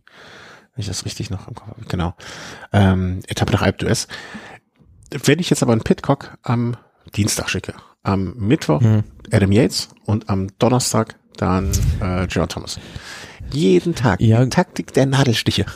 Wenn 0.73 0.81
ich 0.81 0.87
das 0.87 1.03
richtig 1.03 1.29
noch 1.29 1.49
im 1.49 1.55
Kopf 1.55 1.67
habe. 1.67 1.85
Genau. 1.89 2.13
Ähm, 2.71 3.19
Etappe 3.27 3.51
nach 3.51 3.61
Alpe 3.61 3.85
d'Huez. 3.85 4.07
Wenn 5.25 5.39
ich 5.39 5.49
jetzt 5.49 5.63
aber 5.63 5.73
einen 5.73 5.83
Pitcock 5.83 6.37
am 6.43 6.77
Dienstag 7.13 7.49
schicke, 7.49 7.73
am 8.03 8.33
Mittwoch 8.37 8.81
hm. 8.81 9.03
Adam 9.31 9.51
Yates 9.51 9.89
und 10.05 10.29
am 10.29 10.47
Donnerstag 10.59 11.17
dann 11.37 11.71
äh, 12.01 12.25
John 12.25 12.49
Thomas. 12.49 12.79
Jeden 13.51 13.95
Tag. 13.95 14.21
Ja. 14.21 14.43
Die 14.43 14.49
Taktik 14.49 14.93
der 14.93 15.05
Nadelstiche. 15.05 15.65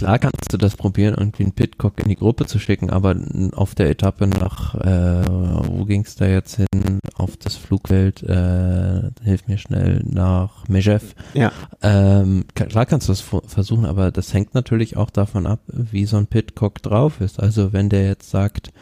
Klar 0.00 0.18
kannst 0.18 0.50
du 0.50 0.56
das 0.56 0.76
probieren, 0.76 1.14
irgendwie 1.18 1.42
einen 1.42 1.52
Pitcock 1.52 2.00
in 2.00 2.08
die 2.08 2.16
Gruppe 2.16 2.46
zu 2.46 2.58
schicken, 2.58 2.88
aber 2.88 3.14
auf 3.52 3.74
der 3.74 3.90
Etappe 3.90 4.26
nach, 4.26 4.74
äh, 4.76 5.26
wo 5.26 5.84
ging's 5.84 6.14
da 6.16 6.26
jetzt 6.26 6.56
hin? 6.56 7.00
Auf 7.16 7.36
das 7.36 7.56
Flugfeld, 7.56 8.22
äh, 8.22 9.10
hilf 9.22 9.46
mir 9.46 9.58
schnell, 9.58 10.02
nach 10.06 10.66
Mejev. 10.68 11.14
Ja. 11.34 11.52
Ähm, 11.82 12.46
klar 12.54 12.86
kannst 12.86 13.08
du 13.08 13.12
das 13.12 13.20
versuchen, 13.20 13.84
aber 13.84 14.10
das 14.10 14.32
hängt 14.32 14.54
natürlich 14.54 14.96
auch 14.96 15.10
davon 15.10 15.46
ab, 15.46 15.60
wie 15.66 16.06
so 16.06 16.16
ein 16.16 16.28
Pitcock 16.28 16.80
drauf 16.80 17.20
ist. 17.20 17.38
Also 17.38 17.74
wenn 17.74 17.90
der 17.90 18.06
jetzt 18.06 18.30
sagt, 18.30 18.72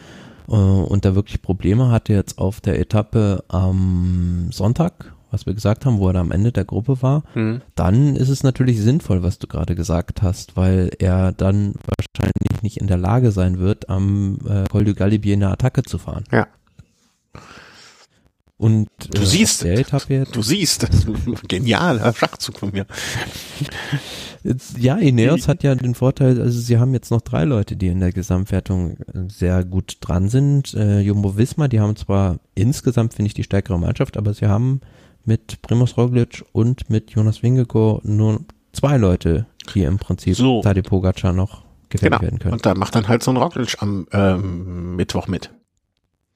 und 0.57 1.05
da 1.05 1.15
wirklich 1.15 1.41
Probleme 1.41 1.89
hatte 1.89 2.13
jetzt 2.13 2.37
auf 2.39 2.61
der 2.61 2.79
Etappe 2.79 3.43
am 3.47 4.47
Sonntag, 4.51 5.13
was 5.31 5.45
wir 5.45 5.53
gesagt 5.53 5.85
haben, 5.85 5.99
wo 5.99 6.07
er 6.07 6.13
da 6.13 6.21
am 6.21 6.31
Ende 6.31 6.51
der 6.51 6.65
Gruppe 6.65 7.01
war, 7.01 7.23
Hm. 7.33 7.61
dann 7.75 8.15
ist 8.15 8.29
es 8.29 8.41
natürlich 8.43 8.81
sinnvoll, 8.81 9.21
was 9.21 9.37
du 9.37 9.47
gerade 9.47 9.75
gesagt 9.75 10.23
hast, 10.23 10.57
weil 10.57 10.89
er 10.97 11.31
dann 11.33 11.73
wahrscheinlich 11.85 12.63
nicht 12.63 12.77
in 12.77 12.87
der 12.87 12.97
Lage 12.97 13.31
sein 13.31 13.59
wird, 13.59 13.89
am 13.89 14.39
äh, 14.47 14.63
Col 14.69 14.85
du 14.85 14.95
Galibier 14.95 15.35
eine 15.35 15.49
Attacke 15.49 15.83
zu 15.83 15.97
fahren. 15.99 16.23
Ja. 16.31 16.47
Und 18.59 18.89
Du 19.13 19.21
äh, 19.21 19.25
siehst, 19.25 19.63
Du 19.63 20.41
siehst, 20.41 20.83
das 20.83 20.89
ist 20.93 21.07
ein 21.07 21.35
genialer 21.47 22.13
Schachzug 22.13 22.59
von 22.59 22.71
mir. 22.71 22.85
ja, 24.77 24.97
Ineos 24.97 25.47
hat 25.47 25.63
ja 25.63 25.75
den 25.75 25.95
Vorteil, 25.95 26.41
also 26.41 26.59
sie 26.59 26.77
haben 26.77 26.93
jetzt 26.93 27.09
noch 27.09 27.21
drei 27.21 27.45
Leute, 27.45 27.77
die 27.77 27.87
in 27.87 28.01
der 28.01 28.11
Gesamtwertung 28.11 28.97
sehr 29.29 29.63
gut 29.63 29.97
dran 30.01 30.27
sind. 30.27 30.73
Äh, 30.73 30.99
Jumbo 30.99 31.37
Visma, 31.37 31.69
die 31.69 31.79
haben 31.79 31.95
zwar 31.95 32.39
insgesamt, 32.53 33.13
finde 33.13 33.27
ich, 33.27 33.33
die 33.33 33.43
stärkere 33.43 33.79
Mannschaft, 33.79 34.17
aber 34.17 34.33
sie 34.33 34.47
haben 34.47 34.81
mit 35.23 35.61
Primoz 35.61 35.95
Roglic 35.95 36.43
und 36.51 36.89
mit 36.89 37.11
Jonas 37.11 37.41
Vingegaard 37.41 38.03
nur 38.03 38.41
zwei 38.73 38.97
Leute, 38.97 39.45
die 39.73 39.83
im 39.83 39.99
Prinzip 39.99 40.35
So. 40.35 40.61
Tadej 40.61 40.83
Pogacar 40.83 41.31
noch 41.31 41.63
gefährlich 41.87 42.19
Genau. 42.19 42.21
werden 42.29 42.39
können. 42.39 42.53
Und 42.55 42.65
da 42.65 42.75
macht 42.75 42.93
dann 42.95 43.07
halt 43.07 43.23
so 43.23 43.31
ein 43.31 43.37
Roglic 43.37 43.77
am 43.81 44.05
ähm, 44.11 44.97
Mittwoch 44.97 45.27
mit. 45.27 45.49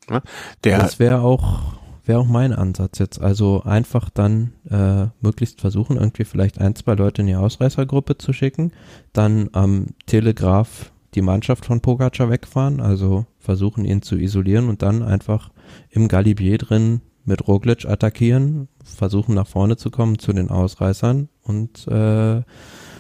Ne? 0.10 0.22
Der, 0.64 0.80
Das 0.80 1.00
wäre 1.00 1.20
auch, 1.20 1.74
wäre 2.06 2.20
auch 2.20 2.28
mein 2.28 2.54
Ansatz 2.54 3.00
jetzt. 3.00 3.22
Also 3.22 3.64
einfach 3.64 4.10
dann 4.10 4.54
äh, 4.70 5.08
möglichst 5.22 5.62
versuchen, 5.62 5.98
irgendwie 5.98 6.26
vielleicht 6.26 6.60
ein, 6.60 6.76
zwei 6.76 6.96
Leute 6.96 7.22
in 7.22 7.28
die 7.28 7.36
Ausreißergruppe 7.36 8.18
zu 8.18 8.34
schicken, 8.34 8.72
dann 9.14 9.50
am 9.54 9.88
Telegraph 10.06 10.92
die 11.16 11.22
Mannschaft 11.22 11.66
von 11.66 11.82
Pogacar 11.82 12.30
wegfahren, 12.30 12.80
also 12.80 13.26
versuchen 13.40 13.86
ihn 13.86 14.02
zu 14.02 14.16
isolieren 14.16 14.68
und 14.70 14.82
dann 14.82 15.04
einfach 15.04 15.52
im 15.90 16.08
Galibier 16.08 16.58
drin 16.58 17.02
mit 17.26 17.48
Roglic 17.48 17.86
attackieren, 17.86 18.68
versuchen 18.84 19.36
nach 19.36 19.48
vorne 19.48 19.78
zu 19.78 19.92
kommen 19.92 20.20
zu 20.20 20.34
den 20.34 20.50
Ausreißern 20.50 21.30
und 21.44 21.88
äh, 21.88 22.42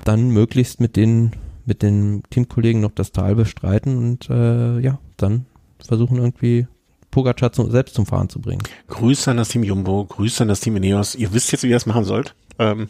dann 0.06 0.30
möglichst 0.30 0.80
mit 0.80 0.95
den 0.95 1.32
mit 1.66 1.82
den 1.82 2.24
Teamkollegen 2.30 2.82
noch 2.82 2.91
das 2.91 3.14
Tal 3.14 3.36
bestreiten 3.36 3.97
und 3.97 4.30
äh, 4.30 4.80
ja, 4.80 4.99
dann 5.16 5.45
versuchen 5.80 6.18
irgendwie 6.18 6.68
Pogacar 7.14 7.51
zu, 7.51 7.70
selbst 7.70 7.93
zum 7.93 8.07
Fahren 8.07 8.28
zu 8.28 8.41
bringen. 8.41 8.64
Grüße 8.88 9.30
an 9.30 9.38
das 9.38 9.49
Team 9.49 9.64
Jumbo, 9.64 10.05
Grüße 10.05 10.41
an 10.41 10.47
das 10.47 10.61
Team 10.61 10.76
Ineos. 10.76 11.14
Ihr 11.14 11.32
wisst 11.32 11.51
jetzt, 11.51 11.64
wie 11.64 11.68
ihr 11.68 11.76
das 11.76 11.86
machen 11.86 12.05
sollt. 12.05 12.34
Ähm, 12.57 12.89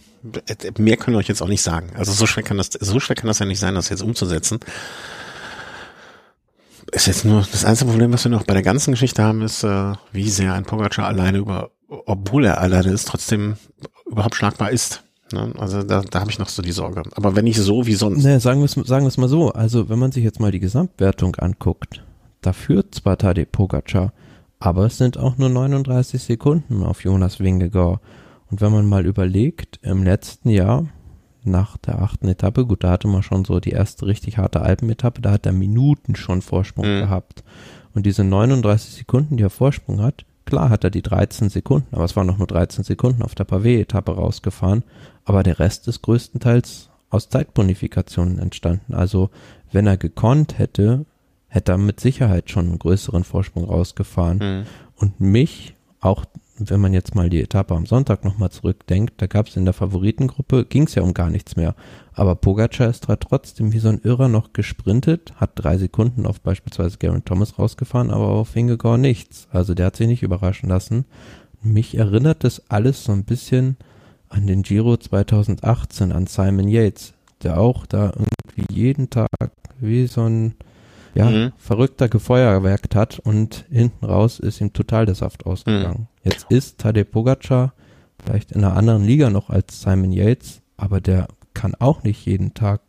mehr 0.77 0.95
können 0.97 1.15
wir 1.15 1.19
euch 1.19 1.27
jetzt 1.27 1.41
auch 1.41 1.47
nicht 1.49 1.61
sagen. 1.61 1.91
Also 1.95 2.13
so 2.13 2.25
schwer 2.25 2.43
kann 2.43 2.57
das, 2.57 2.69
so 2.79 2.99
schwer 3.01 3.17
kann 3.17 3.27
das 3.27 3.39
ja 3.39 3.45
nicht 3.45 3.59
sein, 3.59 3.75
das 3.75 3.89
jetzt 3.89 4.01
umzusetzen. 4.01 4.59
Ist 6.91 7.07
jetzt 7.07 7.25
nur 7.25 7.45
das 7.51 7.65
einzige 7.65 7.89
Problem, 7.89 8.13
was 8.13 8.23
wir 8.23 8.31
noch 8.31 8.43
bei 8.43 8.53
der 8.53 8.63
ganzen 8.63 8.91
Geschichte 8.91 9.23
haben, 9.23 9.41
ist, 9.41 9.63
äh, 9.63 9.93
wie 10.13 10.29
sehr 10.29 10.53
ein 10.53 10.63
Pogacar 10.63 11.07
alleine 11.07 11.39
über, 11.39 11.71
obwohl 11.89 12.45
er 12.45 12.61
alleine 12.61 12.91
ist, 12.91 13.07
trotzdem 13.07 13.57
überhaupt 14.05 14.35
schlagbar 14.35 14.71
ist. 14.71 15.03
Ne? 15.33 15.51
Also 15.57 15.83
da, 15.83 16.01
da 16.01 16.19
habe 16.21 16.31
ich 16.31 16.39
noch 16.39 16.49
so 16.49 16.61
die 16.61 16.71
Sorge. 16.71 17.03
Aber 17.15 17.35
wenn 17.35 17.43
nicht 17.43 17.57
so 17.57 17.85
wie 17.85 17.95
sonst. 17.95 18.23
Ne, 18.23 18.39
sagen 18.39 18.61
wir 18.61 18.65
es 18.65 18.73
sagen 18.87 19.05
wir's 19.05 19.17
mal 19.17 19.27
so, 19.27 19.51
also 19.51 19.89
wenn 19.89 19.99
man 19.99 20.11
sich 20.13 20.23
jetzt 20.23 20.39
mal 20.39 20.51
die 20.51 20.59
Gesamtwertung 20.59 21.35
anguckt, 21.35 22.03
da 22.45 22.53
führt 22.53 22.95
zwar 22.95 23.17
Tadej 23.17 23.45
Pogacar, 23.45 24.13
aber 24.59 24.85
es 24.85 24.97
sind 24.97 25.17
auch 25.17 25.37
nur 25.37 25.49
39 25.49 26.21
Sekunden 26.21 26.83
auf 26.83 27.03
Jonas 27.03 27.39
Vingegaard. 27.39 27.99
Und 28.49 28.61
wenn 28.61 28.71
man 28.71 28.85
mal 28.85 29.05
überlegt, 29.05 29.79
im 29.81 30.03
letzten 30.03 30.49
Jahr, 30.49 30.85
nach 31.43 31.75
der 31.77 32.01
achten 32.01 32.27
Etappe, 32.27 32.65
gut, 32.65 32.83
da 32.83 32.91
hatte 32.91 33.07
man 33.07 33.23
schon 33.23 33.43
so 33.45 33.59
die 33.59 33.71
erste 33.71 34.05
richtig 34.05 34.37
harte 34.37 34.61
Alpenetappe, 34.61 35.21
da 35.21 35.31
hat 35.31 35.45
er 35.45 35.51
Minuten 35.51 36.15
schon 36.15 36.41
Vorsprung 36.41 36.85
Mhm. 36.85 36.99
gehabt. 37.01 37.43
Und 37.93 38.05
diese 38.05 38.23
39 38.23 38.93
Sekunden, 38.93 39.37
die 39.37 39.43
er 39.43 39.49
Vorsprung 39.49 40.01
hat, 40.01 40.25
klar 40.45 40.69
hat 40.69 40.83
er 40.83 40.89
die 40.89 41.01
13 41.01 41.49
Sekunden, 41.49 41.87
aber 41.93 42.05
es 42.05 42.15
waren 42.15 42.27
noch 42.27 42.37
nur 42.37 42.47
13 42.47 42.83
Sekunden 42.83 43.21
auf 43.23 43.35
der 43.35 43.45
Pavé-Etappe 43.45 44.11
rausgefahren, 44.13 44.83
aber 45.25 45.43
der 45.43 45.59
Rest 45.59 45.87
ist 45.87 46.01
größtenteils 46.01 46.89
aus 47.09 47.29
Zeitbonifikationen 47.29 48.39
entstanden. 48.39 48.93
Also 48.93 49.29
wenn 49.71 49.87
er 49.87 49.97
gekonnt 49.97 50.57
hätte, 50.57 51.05
hätte 51.53 51.73
er 51.73 51.77
mit 51.77 51.99
Sicherheit 51.99 52.49
schon 52.49 52.67
einen 52.67 52.79
größeren 52.79 53.23
Vorsprung 53.23 53.65
rausgefahren. 53.65 54.39
Hm. 54.39 54.63
Und 54.95 55.21
mich, 55.21 55.75
auch 56.01 56.25
wenn 56.57 56.81
man 56.81 56.93
jetzt 56.93 57.13
mal 57.13 57.29
die 57.29 57.41
Etappe 57.41 57.75
am 57.75 57.85
Sonntag 57.85 58.25
nochmal 58.25 58.49
zurückdenkt, 58.49 59.13
da 59.17 59.27
gab 59.27 59.47
es 59.47 59.55
in 59.55 59.65
der 59.65 59.75
Favoritengruppe, 59.75 60.65
ging 60.65 60.83
es 60.83 60.95
ja 60.95 61.03
um 61.03 61.13
gar 61.13 61.29
nichts 61.29 61.55
mehr. 61.55 61.75
Aber 62.13 62.33
Pogacar 62.33 62.89
ist 62.89 63.07
da 63.07 63.17
trotzdem 63.17 63.71
wie 63.71 63.77
so 63.77 63.89
ein 63.89 64.01
Irrer 64.03 64.29
noch 64.29 64.53
gesprintet, 64.53 65.33
hat 65.35 65.51
drei 65.53 65.77
Sekunden 65.77 66.25
auf 66.25 66.41
beispielsweise 66.41 66.97
Garen 66.97 67.23
Thomas 67.23 67.59
rausgefahren, 67.59 68.09
aber 68.09 68.29
auf 68.29 68.55
Vingegaard 68.55 68.99
nichts. 68.99 69.47
Also 69.51 69.75
der 69.75 69.87
hat 69.87 69.95
sich 69.95 70.07
nicht 70.07 70.23
überraschen 70.23 70.69
lassen. 70.69 71.05
Mich 71.61 71.95
erinnert 71.95 72.43
das 72.43 72.63
alles 72.69 73.03
so 73.03 73.11
ein 73.11 73.25
bisschen 73.25 73.77
an 74.27 74.47
den 74.47 74.63
Giro 74.63 74.97
2018, 74.97 76.11
an 76.11 76.25
Simon 76.25 76.67
Yates, 76.67 77.13
der 77.43 77.59
auch 77.59 77.85
da 77.85 78.11
irgendwie 78.15 78.73
jeden 78.73 79.11
Tag 79.11 79.29
wie 79.79 80.07
so 80.07 80.21
ein 80.21 80.55
ja, 81.15 81.25
Mhm. 81.29 81.51
verrückter 81.57 82.09
gefeuerwerkt 82.09 82.95
hat 82.95 83.19
und 83.19 83.65
hinten 83.69 84.05
raus 84.05 84.39
ist 84.39 84.61
ihm 84.61 84.73
total 84.73 85.05
der 85.05 85.15
Saft 85.15 85.45
ausgegangen. 85.45 86.07
Jetzt 86.23 86.45
ist 86.49 86.79
Tadej 86.79 87.03
Pogacar 87.05 87.73
vielleicht 88.23 88.51
in 88.51 88.63
einer 88.63 88.75
anderen 88.77 89.03
Liga 89.03 89.29
noch 89.29 89.49
als 89.49 89.81
Simon 89.81 90.11
Yates, 90.11 90.61
aber 90.77 91.01
der 91.01 91.27
kann 91.53 91.75
auch 91.75 92.03
nicht 92.03 92.25
jeden 92.25 92.53
Tag 92.53 92.81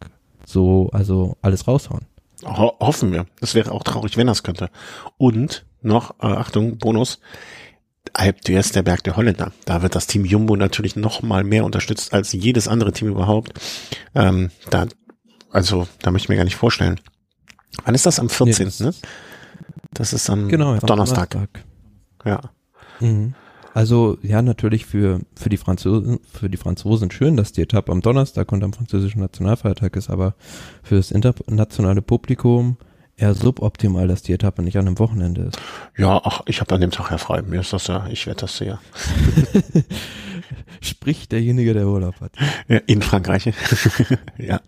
so, 0.46 0.88
also 0.92 1.36
alles 1.42 1.66
raushauen. 1.66 2.06
Ho 2.44 2.72
hoffen 2.80 3.12
wir. 3.12 3.26
Das 3.40 3.54
wäre 3.54 3.72
auch 3.72 3.82
traurig, 3.82 4.16
wenn 4.16 4.26
das 4.26 4.42
könnte. 4.42 4.70
Und 5.16 5.64
noch, 5.82 6.10
äh, 6.20 6.26
Achtung, 6.26 6.78
Bonus, 6.78 7.18
Alp 8.12 8.40
d'Huez, 8.40 8.72
der 8.72 8.82
Berg 8.82 9.02
der 9.04 9.16
Holländer. 9.16 9.52
Da 9.64 9.82
wird 9.82 9.94
das 9.94 10.06
Team 10.06 10.24
Jumbo 10.24 10.54
natürlich 10.56 10.94
noch 10.94 11.22
mal 11.22 11.42
mehr 11.42 11.64
unterstützt 11.64 12.12
als 12.12 12.32
jedes 12.32 12.68
andere 12.68 12.92
Team 12.92 13.08
überhaupt. 13.08 13.58
Ähm, 14.14 14.50
da, 14.70 14.86
also, 15.50 15.88
da 16.02 16.10
möchte 16.10 16.26
ich 16.26 16.28
mir 16.28 16.36
gar 16.36 16.44
nicht 16.44 16.56
vorstellen. 16.56 17.00
Wann 17.84 17.94
ist 17.94 18.06
das? 18.06 18.20
Am 18.20 18.28
14. 18.28 18.72
Nee, 18.78 18.86
ne? 18.86 18.94
Das 19.92 20.12
ist 20.12 20.28
am 20.30 20.48
Genau, 20.48 20.74
ja, 20.74 20.80
Donnerstag. 20.80 21.30
Donnerstag. 21.30 21.64
Ja. 22.24 22.40
Mhm. 23.00 23.34
Also 23.74 24.18
ja, 24.22 24.40
natürlich 24.40 24.86
für, 24.86 25.20
für, 25.34 25.48
die 25.48 25.56
Franzosen, 25.56 26.20
für 26.32 26.48
die 26.48 26.56
Franzosen 26.56 27.10
schön, 27.10 27.36
dass 27.36 27.50
die 27.50 27.62
Etappe 27.62 27.90
am 27.90 28.02
Donnerstag 28.02 28.52
und 28.52 28.62
am 28.62 28.72
französischen 28.72 29.20
Nationalfeiertag 29.20 29.96
ist, 29.96 30.10
aber 30.10 30.34
für 30.84 30.94
das 30.94 31.10
internationale 31.10 32.00
Publikum 32.00 32.76
eher 33.16 33.34
suboptimal, 33.34 34.08
dass 34.08 34.22
die 34.22 34.32
Etappe 34.32 34.62
nicht 34.62 34.76
an 34.76 34.86
einem 34.86 34.98
Wochenende 34.98 35.42
ist. 35.42 35.58
Ja, 35.96 36.20
ach, 36.24 36.42
ich 36.46 36.60
habe 36.60 36.74
an 36.74 36.80
dem 36.80 36.90
Tag 36.90 37.10
ja 37.10 37.18
frei. 37.18 37.42
Mir 37.42 37.60
ist 37.60 37.72
das 37.72 37.86
ja, 37.86 38.06
ich 38.08 38.26
werde 38.26 38.40
das 38.40 38.58
ja. 38.58 38.80
Spricht 40.80 41.32
derjenige, 41.32 41.72
der 41.72 41.86
Urlaub 41.86 42.20
hat. 42.20 42.32
Ja, 42.68 42.78
in 42.86 43.00
Frankreich. 43.00 43.46
ja. 44.38 44.60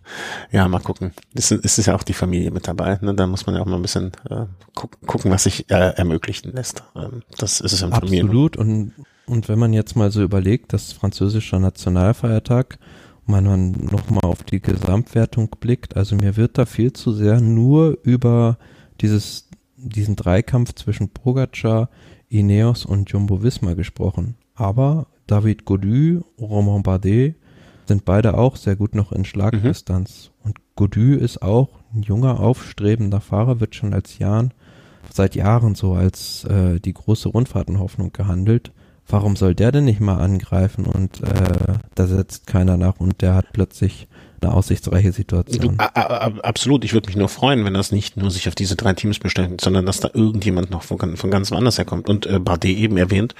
Ja, 0.51 0.69
mal 0.69 0.81
gucken. 0.81 1.13
Es 1.35 1.51
ist, 1.51 1.65
es 1.65 1.79
ist 1.79 1.87
ja 1.87 1.95
auch 1.95 2.03
die 2.03 2.15
Familie 2.15 2.51
mit 2.51 2.69
dabei. 2.69 2.99
Ne? 3.03 3.15
Da 3.15 3.27
muss 3.27 3.47
man 3.47 3.55
ja 3.55 3.63
auch 3.63 3.67
mal 3.67 3.77
ein 3.77 3.83
bisschen 3.83 4.13
äh, 4.31 4.47
guck, 4.75 5.01
gucken, 5.07 5.31
was 5.31 5.45
sich 5.45 5.71
äh, 5.71 5.95
ermöglichen 5.97 6.53
lässt. 6.53 6.83
Ähm, 6.95 7.23
das 7.37 7.61
ist 7.61 7.73
es 7.73 7.83
im 7.83 7.93
Familien. 7.93 8.27
Absolut. 8.27 8.57
Und, 8.57 8.93
und 9.27 9.49
wenn 9.49 9.59
man 9.59 9.73
jetzt 9.73 9.97
mal 9.97 10.11
so 10.11 10.23
überlegt, 10.23 10.73
dass 10.73 10.93
französischer 10.93 11.59
Nationalfeiertag, 11.59 12.79
man 13.27 13.71
nochmal 13.73 14.25
auf 14.25 14.43
die 14.43 14.61
Gesamtwertung 14.61 15.49
blickt, 15.61 15.97
also 15.97 16.17
mir 16.17 16.37
wird 16.37 16.59
da 16.59 16.67
viel 16.67 16.93
zu 16.93 17.13
sehr 17.13 17.41
nur 17.41 17.99
über 18.03 18.59
dieses, 19.01 19.49
diesen 19.77 20.17
Dreikampf 20.17 20.75
zwischen 20.75 21.11
Pogacar, 21.11 21.91
Ineos 22.29 22.85
und 22.85 23.11
Jumbo 23.11 23.43
Visma 23.43 23.75
gesprochen. 23.75 24.37
Aber 24.55 25.07
David 25.27 25.65
Godu, 25.65 26.23
Romain 26.41 26.83
Bardet 26.83 27.37
sind 27.87 28.05
beide 28.05 28.37
auch 28.37 28.57
sehr 28.57 28.77
gut 28.77 28.95
noch 28.95 29.13
in 29.13 29.25
Schlagdistanz. 29.25 30.31
Und 30.43 30.59
Godu 30.75 31.15
ist 31.15 31.43
auch 31.43 31.69
ein 31.95 32.03
junger, 32.03 32.41
aufstrebender 32.41 33.21
Fahrer, 33.21 33.61
wird 33.61 33.75
schon 33.75 33.95
als 33.95 34.19
Jahren, 34.19 34.53
seit 35.13 35.35
Jahren 35.35 35.75
so 35.75 35.95
als 35.95 36.45
äh, 36.45 36.81
die 36.81 36.95
große 36.95 37.29
Rundfahrtenhoffnung 37.29 38.13
gehandelt. 38.13 38.73
Warum 39.09 39.37
soll 39.37 39.55
der 39.55 39.73
denn 39.73 39.85
nicht 39.85 40.01
mal 40.01 40.19
angreifen 40.19 40.85
und 40.87 41.23
äh, 41.23 41.75
da 41.95 42.07
setzt 42.07 42.47
keiner 42.47 42.77
nach 42.77 42.99
und 42.99 43.23
der 43.23 43.35
hat 43.35 43.53
plötzlich 43.53 44.09
eine 44.41 44.53
aussichtsreiche 44.53 45.13
Situation. 45.13 45.77
Du, 45.77 45.83
a, 45.83 45.87
a, 45.87 46.27
absolut, 46.43 46.85
ich 46.85 46.93
würde 46.93 47.07
mich 47.07 47.17
nur 47.17 47.29
freuen, 47.29 47.65
wenn 47.65 47.75
das 47.75 47.93
nicht 47.93 48.17
nur 48.17 48.31
sich 48.31 48.49
auf 48.49 48.55
diese 48.55 48.77
drei 48.77 48.93
Teams 48.93 49.19
beschränkt, 49.19 49.61
sondern 49.61 49.87
dass 49.87 50.01
da 50.01 50.11
irgendjemand 50.13 50.71
noch 50.71 50.83
von, 50.83 51.17
von 51.17 51.31
ganz 51.31 51.51
woanders 51.51 51.79
herkommt. 51.79 52.09
Und 52.09 52.27
äh, 52.27 52.39
Bardet 52.39 52.77
eben 52.77 52.97
erwähnt, 52.97 53.35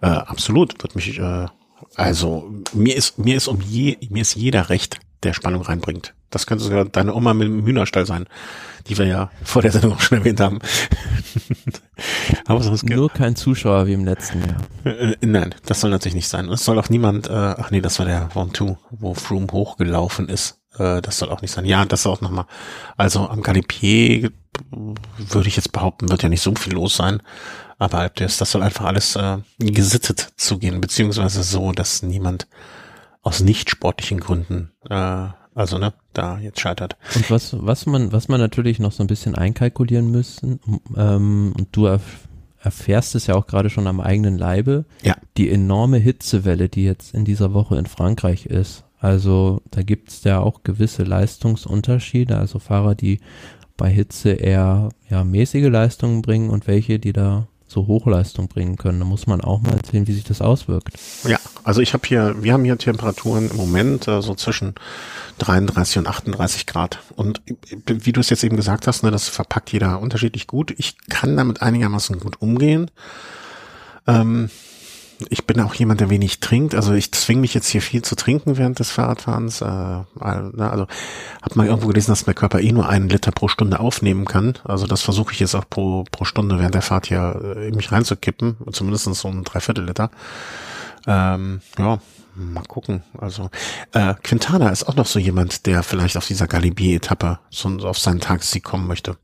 äh, 0.00 0.06
absolut, 0.06 0.82
wird 0.82 0.94
mich, 0.94 1.18
äh, 1.18 1.46
also 1.94 2.50
mir 2.72 2.96
ist, 2.96 3.18
mir 3.18 3.36
ist 3.36 3.48
um 3.48 3.60
je, 3.60 3.98
mir 4.10 4.22
ist 4.22 4.34
jeder 4.34 4.68
recht, 4.68 4.98
der 5.22 5.32
Spannung 5.32 5.62
reinbringt. 5.62 6.14
Das 6.30 6.46
könnte 6.46 6.64
sogar 6.64 6.84
deine 6.86 7.14
Oma 7.14 7.34
mit 7.34 7.46
dem 7.46 7.64
Hühnerstall 7.64 8.06
sein, 8.06 8.26
die 8.88 8.96
wir 8.96 9.06
ja 9.06 9.30
vor 9.44 9.62
der 9.62 9.72
Sendung 9.72 9.92
auch 9.92 10.00
schon 10.00 10.18
erwähnt 10.18 10.40
haben. 10.40 10.58
Aber 12.46 12.62
sonst 12.62 12.88
Nur 12.88 13.10
kein 13.10 13.36
Zuschauer 13.36 13.86
wie 13.86 13.92
im 13.92 14.04
letzten 14.04 14.40
Jahr. 14.40 14.94
Äh, 14.96 15.16
nein, 15.20 15.54
das 15.66 15.80
soll 15.80 15.90
natürlich 15.90 16.14
nicht 16.14 16.28
sein. 16.28 16.48
Es 16.48 16.64
soll 16.64 16.78
auch 16.78 16.88
niemand, 16.88 17.28
äh, 17.28 17.32
ach 17.32 17.70
nee, 17.70 17.80
das 17.80 17.98
war 17.98 18.06
der 18.06 18.28
Round 18.34 18.56
2, 18.56 18.76
wo 18.90 19.14
Froome 19.14 19.48
hochgelaufen 19.52 20.28
ist. 20.28 20.60
Äh, 20.78 21.02
das 21.02 21.18
soll 21.18 21.30
auch 21.30 21.42
nicht 21.42 21.52
sein. 21.52 21.64
Ja, 21.64 21.84
das 21.84 22.02
soll 22.02 22.12
auch 22.12 22.20
nochmal. 22.20 22.46
Also 22.96 23.28
am 23.28 23.42
Galipier 23.42 24.32
würde 25.18 25.48
ich 25.48 25.56
jetzt 25.56 25.72
behaupten, 25.72 26.10
wird 26.10 26.22
ja 26.22 26.28
nicht 26.28 26.42
so 26.42 26.54
viel 26.54 26.72
los 26.72 26.96
sein. 26.96 27.22
Aber 27.78 27.98
Alpdes, 27.98 28.36
das 28.36 28.52
soll 28.52 28.62
einfach 28.62 28.84
alles 28.84 29.16
äh, 29.16 29.38
gesittet 29.58 30.32
zugehen, 30.36 30.80
beziehungsweise 30.80 31.42
so, 31.42 31.72
dass 31.72 32.02
niemand 32.02 32.46
aus 33.22 33.40
nicht 33.40 33.70
sportlichen 33.70 34.20
Gründen 34.20 34.72
äh, 34.88 35.28
also 35.54 35.78
ne, 35.78 35.92
da 36.12 36.38
jetzt 36.38 36.60
scheitert. 36.60 36.96
Und 37.14 37.30
was, 37.30 37.54
was 37.58 37.86
man, 37.86 38.12
was 38.12 38.28
man 38.28 38.40
natürlich 38.40 38.78
noch 38.78 38.92
so 38.92 39.02
ein 39.02 39.06
bisschen 39.06 39.34
einkalkulieren 39.34 40.10
müssen, 40.10 40.60
ähm, 40.96 41.52
und 41.56 41.68
du 41.72 41.86
erf 41.86 42.28
erfährst 42.64 43.16
es 43.16 43.26
ja 43.26 43.34
auch 43.34 43.48
gerade 43.48 43.70
schon 43.70 43.88
am 43.88 44.00
eigenen 44.00 44.38
Leibe, 44.38 44.84
ja. 45.02 45.16
die 45.36 45.50
enorme 45.50 45.96
Hitzewelle, 45.96 46.68
die 46.68 46.84
jetzt 46.84 47.12
in 47.12 47.24
dieser 47.24 47.54
Woche 47.54 47.76
in 47.76 47.86
Frankreich 47.86 48.46
ist. 48.46 48.84
Also 49.00 49.62
da 49.72 49.82
gibt 49.82 50.10
es 50.10 50.22
ja 50.22 50.38
auch 50.38 50.62
gewisse 50.62 51.02
Leistungsunterschiede, 51.02 52.38
also 52.38 52.60
Fahrer, 52.60 52.94
die 52.94 53.18
bei 53.76 53.90
Hitze 53.90 54.30
eher 54.30 54.90
ja, 55.10 55.24
mäßige 55.24 55.70
Leistungen 55.70 56.22
bringen 56.22 56.50
und 56.50 56.68
welche, 56.68 57.00
die 57.00 57.12
da 57.12 57.48
so 57.72 57.86
Hochleistung 57.86 58.48
bringen 58.48 58.76
können. 58.76 59.00
Da 59.00 59.04
muss 59.04 59.26
man 59.26 59.40
auch 59.40 59.60
mal 59.60 59.78
sehen, 59.90 60.06
wie 60.06 60.12
sich 60.12 60.24
das 60.24 60.40
auswirkt. 60.40 60.90
Ja, 61.24 61.38
also 61.64 61.80
ich 61.80 61.94
habe 61.94 62.06
hier, 62.06 62.42
wir 62.42 62.52
haben 62.52 62.64
hier 62.64 62.78
Temperaturen 62.78 63.50
im 63.50 63.56
Moment 63.56 64.06
äh, 64.06 64.22
so 64.22 64.34
zwischen 64.34 64.74
33 65.38 65.98
und 65.98 66.06
38 66.06 66.66
Grad. 66.66 67.00
Und 67.16 67.42
wie 67.86 68.12
du 68.12 68.20
es 68.20 68.30
jetzt 68.30 68.44
eben 68.44 68.56
gesagt 68.56 68.86
hast, 68.86 69.02
ne, 69.02 69.10
das 69.10 69.28
verpackt 69.28 69.72
jeder 69.72 70.00
unterschiedlich 70.00 70.46
gut. 70.46 70.74
Ich 70.76 70.96
kann 71.08 71.36
damit 71.36 71.62
einigermaßen 71.62 72.20
gut 72.20 72.40
umgehen. 72.40 72.90
Ähm, 74.06 74.50
ich 75.30 75.46
bin 75.46 75.60
auch 75.60 75.74
jemand, 75.74 76.00
der 76.00 76.10
wenig 76.10 76.40
trinkt. 76.40 76.74
Also 76.74 76.92
ich 76.92 77.12
zwinge 77.12 77.42
mich 77.42 77.54
jetzt 77.54 77.68
hier 77.68 77.82
viel 77.82 78.02
zu 78.02 78.16
trinken 78.16 78.56
während 78.56 78.78
des 78.78 78.90
Fahrradfahrens. 78.90 79.60
Äh, 79.60 79.66
ne, 79.66 80.04
also 80.18 80.86
habe 81.42 81.54
mal 81.56 81.66
irgendwo 81.66 81.88
gelesen, 81.88 82.10
dass 82.10 82.26
mein 82.26 82.34
Körper 82.34 82.60
eh 82.60 82.72
nur 82.72 82.88
einen 82.88 83.08
Liter 83.08 83.32
pro 83.32 83.48
Stunde 83.48 83.80
aufnehmen 83.80 84.24
kann. 84.24 84.54
Also 84.64 84.86
das 84.86 85.02
versuche 85.02 85.32
ich 85.32 85.40
jetzt 85.40 85.54
auch 85.54 85.68
pro, 85.68 86.04
pro 86.10 86.24
Stunde 86.24 86.58
während 86.58 86.74
der 86.74 86.82
Fahrt 86.82 87.06
hier 87.06 87.56
äh, 87.56 87.70
mich 87.70 87.92
reinzukippen. 87.92 88.56
Zumindest 88.72 89.04
so 89.14 89.28
ein 89.28 89.44
Dreiviertel 89.44 89.84
Liter. 89.84 90.10
Ähm, 91.06 91.60
ja, 91.78 91.98
mal 92.34 92.64
gucken. 92.64 93.02
Also 93.18 93.50
äh, 93.92 94.14
Quintana 94.22 94.70
ist 94.70 94.84
auch 94.84 94.96
noch 94.96 95.06
so 95.06 95.18
jemand, 95.18 95.66
der 95.66 95.82
vielleicht 95.82 96.16
auf 96.16 96.26
dieser 96.26 96.46
Galibier-Etappe 96.46 97.38
so 97.50 97.68
auf 97.80 97.98
seinen 97.98 98.20
Tagessieg 98.20 98.64
kommen 98.64 98.86
möchte. 98.86 99.16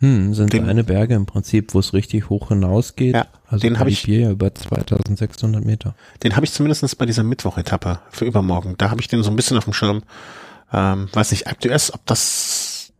Hm, 0.00 0.34
sind 0.34 0.52
den, 0.52 0.68
eine 0.68 0.84
Berge 0.84 1.14
im 1.14 1.24
Prinzip, 1.24 1.72
wo 1.72 1.78
es 1.78 1.94
richtig 1.94 2.28
hoch 2.28 2.48
hinausgeht. 2.48 3.14
Ja, 3.14 3.26
also 3.48 3.62
den 3.62 3.78
habe 3.78 3.88
ich 3.88 4.06
ja 4.06 4.30
über 4.30 4.54
2600 4.54 5.64
Meter. 5.64 5.94
Den 6.22 6.36
habe 6.36 6.44
ich 6.44 6.52
zumindest 6.52 6.98
bei 6.98 7.06
dieser 7.06 7.22
Mittwoch-Etappe 7.22 8.00
für 8.10 8.26
übermorgen. 8.26 8.74
Da 8.76 8.90
habe 8.90 9.00
ich 9.00 9.08
den 9.08 9.22
so 9.22 9.30
ein 9.30 9.36
bisschen 9.36 9.56
auf 9.56 9.64
dem 9.64 9.72
Schirm. 9.72 10.02
Ähm, 10.72 11.08
weiß 11.12 11.30
nicht, 11.30 11.46
aktuell, 11.46 11.80
ob 11.92 12.04
das 12.06 12.92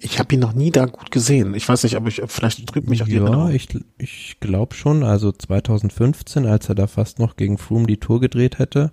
ich 0.00 0.18
habe 0.18 0.34
ihn 0.34 0.40
noch 0.40 0.52
nie 0.52 0.70
da 0.70 0.84
gut 0.86 1.10
gesehen. 1.10 1.54
Ich 1.54 1.68
weiß 1.68 1.82
nicht, 1.84 1.96
aber 1.96 2.08
ich 2.08 2.20
vielleicht 2.26 2.66
trübt 2.66 2.88
mich 2.88 3.02
auch 3.02 3.06
die 3.06 3.14
Ja, 3.14 3.22
Erinnerung. 3.22 3.50
ich, 3.52 3.68
ich 3.98 4.36
glaube 4.40 4.74
schon. 4.74 5.02
Also 5.02 5.32
2015, 5.32 6.46
als 6.46 6.68
er 6.68 6.74
da 6.74 6.86
fast 6.86 7.18
noch 7.18 7.36
gegen 7.36 7.56
Froome 7.58 7.86
die 7.86 7.98
Tour 7.98 8.20
gedreht 8.20 8.58
hätte, 8.58 8.92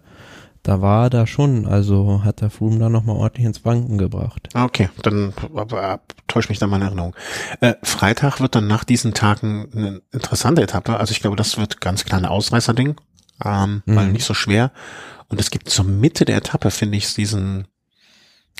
da 0.63 0.81
war 0.81 1.09
da 1.09 1.25
schon, 1.25 1.65
also 1.65 2.23
hat 2.23 2.41
der 2.41 2.51
Froome 2.51 2.79
da 2.79 2.89
nochmal 2.89 3.15
ordentlich 3.15 3.45
ins 3.45 3.65
Wanken 3.65 3.97
gebracht. 3.97 4.49
Ah, 4.53 4.65
okay, 4.65 4.89
dann 5.01 5.33
täuscht 6.27 6.49
mich 6.49 6.59
da 6.59 6.67
meine 6.67 6.85
Erinnerung. 6.85 7.15
Äh, 7.61 7.75
Freitag 7.81 8.39
wird 8.39 8.55
dann 8.55 8.67
nach 8.67 8.83
diesen 8.83 9.13
Tagen 9.13 9.69
eine 9.75 10.01
interessante 10.11 10.61
Etappe. 10.61 10.97
Also 10.97 11.11
ich 11.11 11.19
glaube, 11.19 11.35
das 11.35 11.57
wird 11.57 11.81
ganz 11.81 12.05
kleine 12.05 12.29
Ausreißerding, 12.29 12.95
ähm, 13.43 13.81
mhm. 13.85 13.95
weil 13.95 14.07
nicht 14.09 14.25
so 14.25 14.35
schwer. 14.35 14.71
Und 15.29 15.39
es 15.39 15.49
gibt 15.49 15.69
zur 15.69 15.85
Mitte 15.85 16.25
der 16.25 16.37
Etappe, 16.37 16.69
finde 16.69 16.97
ich, 16.97 17.11
diesen 17.13 17.67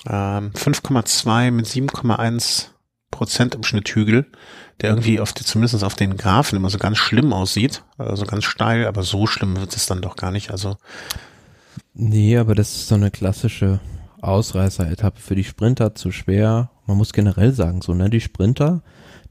ähm, 0.08 0.52
5,2 0.54 1.52
mit 1.52 1.68
7,1 1.68 2.68
Prozent 3.12 3.54
im 3.54 3.64
Schnitt 3.64 3.90
Hügel, 3.90 4.26
der 4.80 4.90
irgendwie 4.90 5.20
auf 5.20 5.34
die, 5.34 5.44
zumindest 5.44 5.84
auf 5.84 5.96
den 5.96 6.18
Graphen 6.18 6.56
immer 6.56 6.70
so 6.70 6.78
ganz 6.80 6.98
schlimm 6.98 7.34
aussieht, 7.34 7.84
also 7.98 8.26
ganz 8.26 8.46
steil, 8.46 8.88
aber 8.88 9.04
so 9.04 9.28
schlimm 9.28 9.58
wird 9.60 9.76
es 9.76 9.86
dann 9.86 10.02
doch 10.02 10.16
gar 10.16 10.32
nicht. 10.32 10.50
Also 10.50 10.78
Nee, 11.94 12.38
aber 12.38 12.56
das 12.56 12.76
ist 12.76 12.88
so 12.88 12.96
eine 12.96 13.12
klassische 13.12 13.80
Ausreißer-Etappe 14.22 15.20
für 15.20 15.36
die 15.36 15.44
Sprinter 15.44 15.96
zu 15.96 16.12
schwer. 16.12 16.72
Man 16.86 16.98
muss 16.98 17.14
generell 17.14 17.54
sagen, 17.54 17.82
so, 17.82 17.94
ne, 17.94 18.10
die 18.10 18.22
Sprinter, 18.22 18.84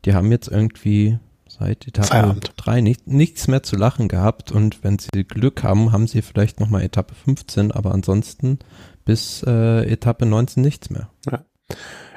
die 0.04 0.14
haben 0.14 0.30
jetzt 0.30 0.48
irgendwie 0.48 1.18
seit 1.48 1.86
Etappe 1.86 2.08
Feierabend. 2.08 2.52
3 2.56 2.80
nicht, 2.80 3.06
nichts 3.06 3.48
mehr 3.48 3.62
zu 3.62 3.76
lachen 3.76 4.08
gehabt 4.08 4.52
und 4.52 4.82
wenn 4.84 4.98
sie 4.98 5.24
Glück 5.24 5.62
haben, 5.62 5.92
haben 5.92 6.06
sie 6.06 6.22
vielleicht 6.22 6.60
nochmal 6.60 6.82
Etappe 6.82 7.14
15, 7.14 7.72
aber 7.72 7.92
ansonsten 7.92 8.58
bis 9.04 9.42
äh, 9.46 9.84
Etappe 9.90 10.26
19 10.26 10.62
nichts 10.62 10.90
mehr. 10.90 11.10
Ja. 11.30 11.44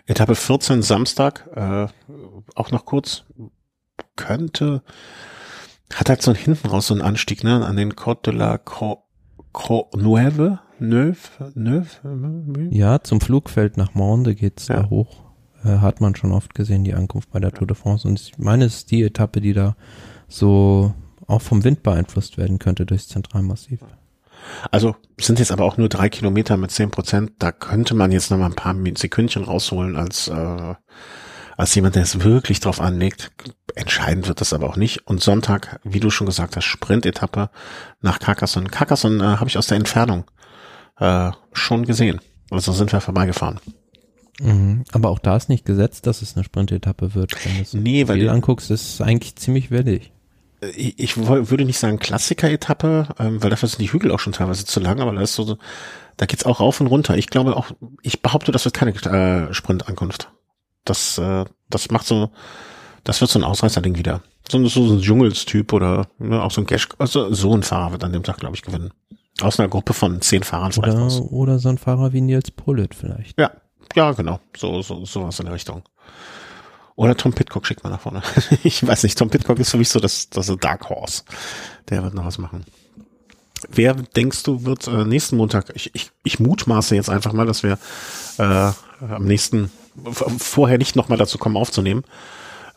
Etappe 0.06 0.36
14 0.36 0.82
Samstag, 0.82 1.50
äh, 1.56 1.88
auch 2.56 2.72
noch 2.72 2.86
kurz, 2.86 3.24
könnte, 4.16 4.84
hat 5.94 6.10
halt 6.10 6.22
so 6.22 6.34
hinten 6.34 6.68
raus 6.68 6.88
so 6.88 6.94
einen 6.94 7.02
Anstieg, 7.02 7.44
ne, 7.44 7.66
an 7.66 7.78
den 7.78 7.94
Côte 7.94 8.32
de 8.32 8.34
la 8.34 8.58
Croix 8.58 9.03
Neuve, 9.96 10.60
Neuve, 10.80 11.18
Neuve, 11.56 12.68
Ja, 12.72 13.02
zum 13.02 13.22
Flugfeld 13.22 13.78
nach 13.78 13.94
Monde 13.94 14.36
geht's 14.36 14.68
ja. 14.68 14.82
da 14.82 14.90
hoch. 14.90 15.24
Äh, 15.64 15.78
hat 15.78 16.02
man 16.02 16.16
schon 16.16 16.32
oft 16.32 16.54
gesehen, 16.56 16.84
die 16.84 16.94
Ankunft 16.94 17.32
bei 17.32 17.40
der 17.40 17.52
Tour 17.52 17.68
de 17.68 17.76
France. 17.76 18.08
Und 18.08 18.20
ich 18.20 18.38
meine, 18.38 18.66
es 18.66 18.78
ist 18.78 18.92
die 18.92 19.04
Etappe, 19.04 19.40
die 19.42 19.54
da 19.54 19.76
so 20.28 20.94
auch 21.28 21.42
vom 21.42 21.64
Wind 21.64 21.84
beeinflusst 21.84 22.38
werden 22.38 22.60
könnte 22.60 22.86
durchs 22.86 23.08
Zentralmassiv. 23.08 23.80
Also 24.72 24.96
sind 25.20 25.40
jetzt 25.40 25.52
aber 25.52 25.64
auch 25.64 25.78
nur 25.78 25.88
drei 25.88 26.10
Kilometer 26.10 26.58
mit 26.58 26.72
zehn 26.72 26.92
Prozent. 26.92 27.32
Da 27.40 27.52
könnte 27.52 27.96
man 27.96 28.12
jetzt 28.12 28.30
noch 28.30 28.38
mal 28.38 28.48
ein 28.48 28.56
paar 28.56 28.76
Sekündchen 28.98 29.44
rausholen 29.44 29.96
als 29.96 30.28
äh, 30.28 30.76
als 31.58 31.76
jemand, 31.76 31.96
der 31.96 32.04
es 32.04 32.24
wirklich 32.24 32.60
drauf 32.60 32.82
anlegt. 32.82 33.32
Entscheidend 33.76 34.28
wird 34.28 34.42
das 34.42 34.54
aber 34.54 34.70
auch 34.70 34.78
nicht. 34.78 35.08
Und 35.08 35.22
Sonntag, 35.22 35.80
wie 35.84 36.00
du 36.00 36.10
schon 36.10 36.28
gesagt 36.28 36.56
hast, 36.56 36.66
Sprintetappe 36.66 37.50
nach 38.02 38.20
Carcassonne. 38.20 38.70
Carcassonne 38.70 39.24
äh, 39.24 39.38
habe 39.38 39.50
ich 39.50 39.58
aus 39.58 39.68
der 39.68 39.78
Entfernung 39.78 40.26
äh, 41.00 41.32
schon 41.54 41.86
gesehen. 41.86 42.20
Also 42.50 42.72
sind 42.72 42.92
wir 42.92 43.02
vorbeigefahren. 43.02 43.60
Mhm. 44.40 44.84
Aber 44.92 45.10
auch 45.10 45.20
da 45.20 45.36
ist 45.36 45.50
nicht 45.50 45.66
gesetzt, 45.66 46.08
dass 46.08 46.22
es 46.22 46.36
eine 46.36 46.44
Sprintetappe 46.44 47.16
wird. 47.16 47.34
Wenn 47.46 47.56
du 47.56 47.62
es 47.62 47.74
nee, 47.74 48.08
weil 48.08 48.20
du 48.20 48.32
anguckst, 48.32 48.72
ist 48.72 48.96
es 48.96 49.02
eigentlich 49.02 49.36
ziemlich 49.36 49.72
wellig. 49.72 50.12
Äh, 50.62 50.70
ich, 50.70 51.00
ich 51.00 51.18
würde 51.18 51.66
nicht 51.66 51.80
sagen 51.80 52.00
Klassiker-Etappe, 52.00 53.10
ähm, 53.20 53.44
weil 53.44 53.50
dafür 53.50 53.70
sind 53.70 53.82
die 53.82 53.92
Hügel 53.92 54.12
auch 54.12 54.20
schon 54.20 54.34
teilweise 54.34 54.66
zu 54.66 54.80
lang, 54.80 55.00
aber 55.00 55.14
da 55.14 55.22
ist 55.22 55.36
so, 55.36 55.58
da 56.18 56.26
geht's 56.26 56.46
auch 56.46 56.60
rauf 56.60 56.80
und 56.82 56.88
runter. 56.88 57.18
Ich 57.18 57.30
glaube 57.30 57.56
auch, 57.56 57.72
ich 58.02 58.22
behaupte, 58.22 58.52
das 58.52 58.66
wird 58.66 58.76
keine 58.76 58.92
äh, 58.92 59.54
Sprintankunft. 59.54 60.32
Das, 60.86 61.18
äh, 61.18 61.46
das 61.70 61.90
macht 61.92 62.06
so, 62.06 62.32
das 63.04 63.22
wird 63.22 63.32
so 63.32 63.40
ein 63.40 63.44
Ausreißerding 63.44 63.98
wieder. 63.98 64.22
So, 64.50 64.66
so, 64.68 64.88
so 64.88 64.96
ein 64.96 65.02
Dschungelstyp 65.02 65.72
oder 65.74 66.08
ne, 66.20 66.42
auch 66.42 66.52
so 66.52 66.62
ein 66.62 66.68
Cash, 66.68 66.90
also 66.98 67.34
so 67.34 67.56
ein 67.56 67.64
Fahrer 67.64 67.94
wird 67.94 68.04
an 68.04 68.14
dem 68.14 68.24
Tag, 68.24 68.38
glaube 68.38 68.56
ich, 68.56 68.62
gewinnen. 68.62 68.92
Aus 69.42 69.60
einer 69.60 69.70
Gruppe 69.70 69.94
von 69.94 70.22
zehn 70.22 70.44
Fahrern 70.44 70.72
vielleicht 70.72 70.96
oder, 70.96 71.06
aus. 71.06 71.20
Oder 71.22 71.60
so 71.60 71.70
ein 71.70 71.78
Fahrer 71.78 72.14
wie 72.14 72.22
Nils 72.22 72.52
Pullet 72.52 72.94
vielleicht. 72.94 73.40
Ja, 73.40 73.52
ja, 73.96 74.12
genau. 74.12 74.40
So, 74.56 74.82
so, 74.82 75.06
sowas 75.06 75.40
in 75.40 75.46
der 75.46 75.56
Richtung. 75.56 75.84
Oder 76.96 77.16
Tom 77.18 77.34
Pitcock 77.34 77.66
schickt 77.66 77.84
man 77.84 77.92
nach 77.92 78.02
vorne. 78.02 78.22
ich 78.64 78.86
weiß 78.86 79.04
nicht, 79.04 79.18
Tom 79.18 79.30
Pitcock 79.30 79.60
ist 79.60 79.72
für 79.72 79.78
mich 79.78 79.90
so 79.90 80.00
das, 80.00 80.30
das 80.30 80.52
Dark 80.60 80.90
Horse. 80.90 81.24
Der 81.90 82.04
wird 82.04 82.14
noch 82.14 82.26
was 82.26 82.38
machen. 82.38 82.66
Wer 83.70 83.94
denkst 83.94 84.44
du 84.44 84.66
wird 84.66 84.88
äh, 84.88 85.06
nächsten 85.06 85.38
Montag? 85.38 85.72
Ich, 85.74 85.96
ich, 85.96 86.12
ich 86.24 86.40
mutmaße 86.40 86.96
jetzt 86.96 87.10
einfach 87.10 87.34
mal, 87.34 87.46
dass 87.46 87.64
wir 87.64 87.80
äh, 88.38 88.72
am 89.02 89.26
nächsten 89.26 89.72
vorher 90.38 90.78
nicht 90.78 90.96
nochmal 90.96 91.18
dazu 91.18 91.38
kommen 91.38 91.58
aufzunehmen. 91.58 92.04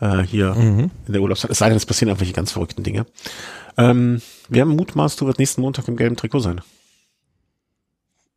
Äh, 0.01 0.22
hier 0.22 0.55
mhm. 0.55 0.90
in 1.06 1.12
der 1.12 1.22
Urlaubszeit. 1.22 1.51
Es 1.51 1.59
sei 1.59 1.68
denn, 1.68 1.76
es 1.76 1.86
passieren 1.86 2.09
irgendwelche 2.09 2.34
ganz 2.34 2.52
verrückten 2.52 2.82
Dinge. 2.82 3.06
Ähm, 3.78 4.20
wer 4.48 4.66
mutmaßt, 4.66 5.20
du 5.20 5.26
wird 5.26 5.38
nächsten 5.38 5.62
Montag 5.62 5.88
im 5.88 5.97
gelben 5.97 6.16
Trikot 6.16 6.40
sein? 6.40 6.60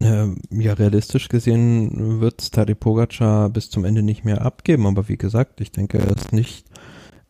Ähm, 0.01 0.37
ja, 0.49 0.73
realistisch 0.73 1.27
gesehen 1.27 2.21
wird 2.21 2.53
Tadej 2.53 2.75
Pogacar 2.75 3.49
bis 3.49 3.69
zum 3.69 3.83
Ende 3.83 4.01
nicht 4.01 4.23
mehr 4.23 4.43
abgeben, 4.43 4.87
aber 4.87 5.09
wie 5.09 5.17
gesagt, 5.17 5.59
ich 5.59 5.73
denke, 5.73 5.97
er 5.97 6.15
ist 6.15 6.31
nicht, 6.31 6.65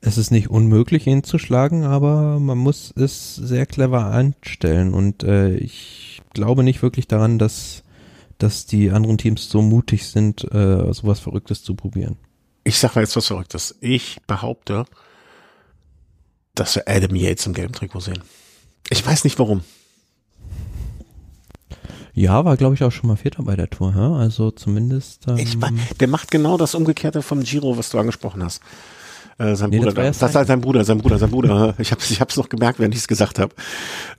es 0.01 0.19
ist 0.19 0.29
nicht 0.29 0.51
unmöglich, 0.51 1.07
ihn 1.07 1.23
zu 1.23 1.39
schlagen, 1.39 1.83
aber 1.83 2.39
man 2.39 2.59
muss 2.59 2.93
es 2.95 3.35
sehr 3.35 3.65
clever 3.65 4.05
anstellen 4.05 4.93
und 4.93 5.23
äh, 5.23 5.55
ich 5.55 6.21
glaube 6.33 6.63
nicht 6.63 6.83
wirklich 6.83 7.07
daran, 7.07 7.39
dass 7.39 7.83
dass 8.39 8.65
die 8.65 8.89
anderen 8.89 9.17
Teams 9.17 9.49
so 9.49 9.61
mutig 9.61 10.07
sind, 10.07 10.43
äh, 10.51 10.91
sowas 10.93 11.19
Verrücktes 11.19 11.63
zu 11.63 11.75
probieren. 11.75 12.17
Ich 12.63 12.79
sag 12.79 12.95
mal 12.95 13.01
jetzt 13.01 13.15
was 13.15 13.27
Verrücktes. 13.27 13.75
Ich 13.81 14.17
behaupte, 14.25 14.85
dass 16.55 16.75
wir 16.75 16.87
Adam 16.87 17.15
Yates 17.15 17.45
im 17.45 17.53
gelben 17.53 17.73
Trikot 17.73 17.99
sehen. 17.99 18.23
Ich 18.89 19.05
weiß 19.05 19.23
nicht 19.23 19.37
warum. 19.39 19.61
Ja, 22.13 22.43
war 22.43 22.57
glaube 22.57 22.75
ich 22.75 22.83
auch 22.83 22.91
schon 22.91 23.07
mal 23.07 23.15
Vierter 23.15 23.43
bei 23.43 23.55
der 23.55 23.69
Tour, 23.69 23.93
hä? 23.93 24.21
also 24.21 24.51
zumindest. 24.51 25.27
Ähm, 25.27 25.37
ich, 25.37 25.57
der 25.99 26.07
macht 26.07 26.31
genau 26.31 26.57
das 26.57 26.75
Umgekehrte 26.75 27.21
vom 27.21 27.43
Giro, 27.43 27.77
was 27.77 27.89
du 27.89 27.99
angesprochen 27.99 28.43
hast. 28.43 28.61
Äh, 29.39 29.55
sein 29.55 29.69
nee, 29.69 29.79
Bruder, 29.79 29.93
das, 29.93 30.19
das 30.19 30.35
ist 30.35 30.47
sein 30.47 30.61
Bruder, 30.61 30.83
sein 30.83 30.97
Bruder, 30.97 31.17
sein 31.17 31.31
Bruder. 31.31 31.75
Ich 31.79 31.91
habe 31.91 32.01
ich 32.07 32.19
hab's 32.19 32.35
noch 32.35 32.49
gemerkt, 32.49 32.79
während 32.79 32.93
ich 32.93 33.01
es 33.01 33.07
gesagt 33.07 33.39
habe, 33.39 33.55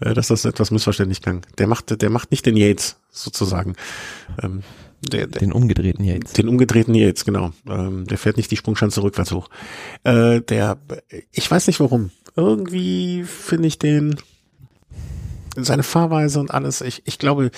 äh, 0.00 0.14
dass 0.14 0.28
das 0.28 0.44
etwas 0.46 0.70
missverständlich 0.70 1.20
klang. 1.20 1.42
Der 1.58 1.66
macht, 1.66 2.00
der 2.00 2.10
macht 2.10 2.30
nicht 2.30 2.46
den 2.46 2.56
Yates 2.56 2.96
sozusagen. 3.12 3.74
Ähm, 4.42 4.62
der, 5.02 5.26
der, 5.26 5.40
den 5.40 5.52
umgedrehten 5.52 6.04
Yates. 6.04 6.32
Den 6.32 6.48
umgedrehten 6.48 6.94
Yates, 6.94 7.24
genau. 7.24 7.52
Ähm, 7.68 8.06
der 8.06 8.18
fährt 8.18 8.38
nicht 8.38 8.50
die 8.50 8.56
Sprungschanze 8.56 9.02
rückwärts 9.02 9.32
hoch. 9.32 9.48
Äh, 10.04 10.40
der, 10.40 10.78
ich 11.32 11.50
weiß 11.50 11.66
nicht 11.66 11.80
warum. 11.80 12.10
Irgendwie 12.34 13.24
finde 13.24 13.68
ich 13.68 13.78
den 13.78 14.16
seine 15.56 15.82
Fahrweise 15.82 16.40
und 16.40 16.50
alles. 16.50 16.80
Ich, 16.80 17.02
ich 17.04 17.18
glaube, 17.18 17.50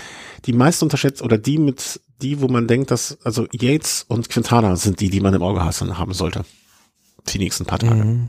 die 0.46 0.52
meisten 0.52 0.84
unterschätzt 0.84 1.22
oder 1.22 1.38
die 1.38 1.58
mit 1.58 2.00
die, 2.22 2.40
wo 2.40 2.48
man 2.48 2.66
denkt, 2.66 2.90
dass 2.90 3.18
also 3.22 3.46
Yates 3.52 4.04
und 4.08 4.28
Quintana 4.30 4.74
sind 4.76 5.00
die, 5.00 5.10
die 5.10 5.20
man 5.20 5.34
im 5.34 5.42
Auge 5.42 5.60
haben 5.62 6.12
sollte 6.12 6.44
die 7.28 7.38
nächsten 7.38 7.64
paar 7.64 7.78
Tage. 7.78 8.04
Mhm. 8.04 8.28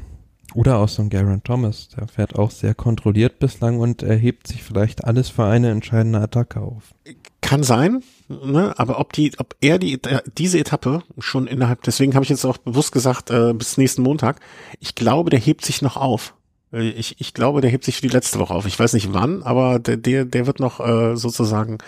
Oder 0.53 0.77
auch 0.77 0.89
so 0.89 1.01
ein 1.01 1.09
Garen 1.09 1.43
Thomas, 1.43 1.87
der 1.89 2.07
fährt 2.07 2.35
auch 2.35 2.51
sehr 2.51 2.75
kontrolliert 2.75 3.39
bislang 3.39 3.79
und 3.79 4.03
erhebt 4.03 4.47
sich 4.47 4.63
vielleicht 4.63 5.03
alles 5.03 5.29
für 5.29 5.45
eine 5.45 5.71
entscheidende 5.71 6.19
Attacke 6.19 6.59
auf. 6.59 6.93
Kann 7.41 7.63
sein, 7.63 8.03
ne? 8.29 8.73
aber 8.77 8.99
ob 8.99 9.13
die, 9.13 9.31
ob 9.39 9.55
er 9.61 9.79
die 9.79 9.99
diese 10.37 10.59
Etappe 10.59 11.01
schon 11.17 11.47
innerhalb, 11.47 11.81
deswegen 11.83 12.13
habe 12.13 12.23
ich 12.23 12.29
jetzt 12.29 12.45
auch 12.45 12.57
bewusst 12.57 12.91
gesagt, 12.91 13.31
äh, 13.31 13.53
bis 13.53 13.77
nächsten 13.77 14.03
Montag, 14.03 14.39
ich 14.79 14.95
glaube, 14.95 15.31
der 15.31 15.39
hebt 15.39 15.65
sich 15.65 15.81
noch 15.81 15.97
auf. 15.97 16.35
Äh, 16.71 16.89
ich, 16.89 17.19
ich 17.19 17.33
glaube, 17.33 17.61
der 17.61 17.71
hebt 17.71 17.83
sich 17.83 17.95
für 17.95 18.03
die 18.03 18.13
letzte 18.13 18.37
Woche 18.37 18.53
auf. 18.53 18.67
Ich 18.67 18.77
weiß 18.77 18.93
nicht 18.93 19.11
wann, 19.11 19.41
aber 19.41 19.79
der, 19.79 19.97
der, 19.97 20.25
der 20.25 20.45
wird 20.45 20.59
noch 20.59 20.79
äh, 20.79 21.15
sozusagen 21.15 21.79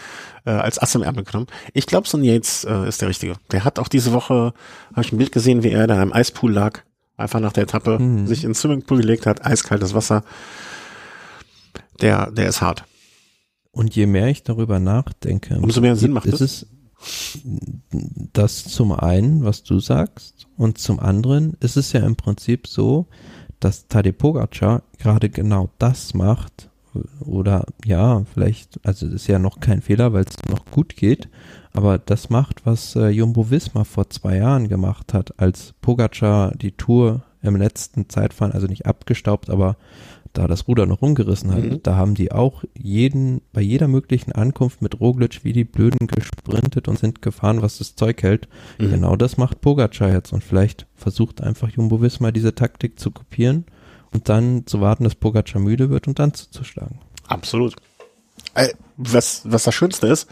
äh, 0.46 0.52
als 0.52 0.80
Ass 0.80 0.96
im 0.96 1.04
Ärmel 1.04 1.24
genommen. 1.24 1.48
Ich 1.74 1.86
glaube, 1.86 2.08
so 2.08 2.18
ein 2.18 2.24
Yates 2.24 2.64
äh, 2.64 2.88
ist 2.88 3.02
der 3.02 3.10
Richtige. 3.10 3.36
Der 3.52 3.64
hat 3.64 3.78
auch 3.78 3.88
diese 3.88 4.12
Woche, 4.12 4.54
habe 4.92 5.02
ich 5.02 5.12
ein 5.12 5.18
Bild 5.18 5.32
gesehen, 5.32 5.62
wie 5.62 5.72
er 5.72 5.86
da 5.86 6.02
im 6.02 6.14
Eispool 6.14 6.52
lag 6.52 6.82
einfach 7.18 7.40
nach 7.40 7.54
der 7.54 7.64
Etappe 7.64 8.00
mhm. 8.00 8.28
sich 8.28 8.44
ins 8.44 8.60
Swimmingpool 8.60 9.00
gelegt 9.00 9.26
hat, 9.26 9.46
eiskaltes 9.46 9.94
Wasser. 9.94 10.24
Der, 12.02 12.32
der 12.32 12.48
ist 12.48 12.62
hart. 12.62 12.86
Und 13.72 13.96
je 13.96 14.06
mehr 14.06 14.28
ich 14.28 14.44
darüber 14.44 14.80
nachdenke, 14.80 15.58
umso 15.60 15.82
mehr 15.82 15.96
Sinn 15.96 16.12
macht 16.12 16.28
es. 16.28 16.42
Ist 16.42 16.68
das 18.34 18.64
zum 18.64 18.92
einen, 18.92 19.44
was 19.44 19.64
du 19.64 19.80
sagst, 19.80 20.48
und 20.58 20.78
zum 20.78 21.00
anderen 21.00 21.56
ist 21.60 21.78
es 21.78 21.92
ja 21.92 22.02
im 22.02 22.16
Prinzip 22.16 22.68
so, 22.68 23.08
dass 23.60 23.88
Tadej 23.88 24.14
Pogacar 24.14 24.84
gerade 24.98 25.30
genau 25.30 25.70
das 25.78 26.14
macht, 26.14 26.70
oder 27.20 27.66
ja, 27.86 28.24
vielleicht, 28.34 28.80
also 28.84 29.08
es 29.08 29.14
ist 29.14 29.28
ja 29.28 29.40
noch 29.40 29.60
kein 29.60 29.82
Fehler, 29.82 30.14
weil 30.14 30.26
es 30.26 30.38
noch 30.50 30.66
gut 30.66 30.96
geht, 30.96 31.30
aber 31.74 31.98
das 31.98 32.30
macht, 32.30 32.66
was 32.66 32.96
äh, 32.96 33.10
Jumbo 33.10 33.50
Visma 33.50 33.84
vor 33.84 34.10
zwei 34.10 34.38
Jahren 34.38 34.68
gemacht 34.68 35.14
hat, 35.14 35.40
als 35.40 35.74
Pogacar 35.82 36.52
die 36.56 36.72
Tour 36.72 37.24
im 37.42 37.56
letzten 37.56 38.10
Zeitfahren, 38.10 38.54
also 38.54 38.68
nicht 38.68 38.86
abgestaubt, 38.86 39.50
aber 39.50 39.78
da 40.34 40.48
das 40.48 40.68
Ruder 40.68 40.86
noch 40.86 41.02
rumgerissen 41.02 41.52
hat, 41.54 41.64
mhm. 41.64 41.84
da 41.84 41.96
haben 41.96 42.14
die 42.14 42.32
auch 42.32 42.64
jeden, 42.78 43.42
bei 43.54 43.62
jeder 43.62 43.88
möglichen 43.88 44.34
Ankunft 44.34 44.82
mit 44.82 45.00
Roglic 45.00 45.44
wie 45.44 45.54
die 45.54 45.64
Blöden 45.64 46.08
gesprintet 46.08 46.88
und 46.88 47.00
sind 47.00 47.22
gefahren, 47.22 47.62
was 47.62 47.78
das 47.78 47.96
Zeug 47.96 48.22
hält. 48.22 48.48
Mhm. 48.78 48.92
Genau 48.92 49.16
das 49.16 49.38
macht 49.38 49.62
Pogacar 49.62 50.12
jetzt 50.12 50.34
und 50.34 50.44
vielleicht 50.44 50.88
versucht 50.96 51.42
einfach 51.42 51.70
Jumbo 51.70 52.02
Visma 52.02 52.32
diese 52.32 52.54
Taktik 52.54 53.00
zu 53.00 53.12
kopieren 53.12 53.66
und 54.16 54.30
dann 54.30 54.66
zu 54.66 54.82
warten, 54.82 55.04
dass 55.04 55.16
Pogacar 55.16 55.62
müde 55.62 55.90
wird 55.90 56.08
und 56.08 56.20
dann 56.20 56.34
zuzuschlagen. 56.34 57.00
Absolut. 57.28 57.76
Äh, 58.54 58.70
was, 58.98 59.42
was 59.46 59.64
das 59.64 59.76
Schönste 59.76 60.08
ist, 60.08 60.28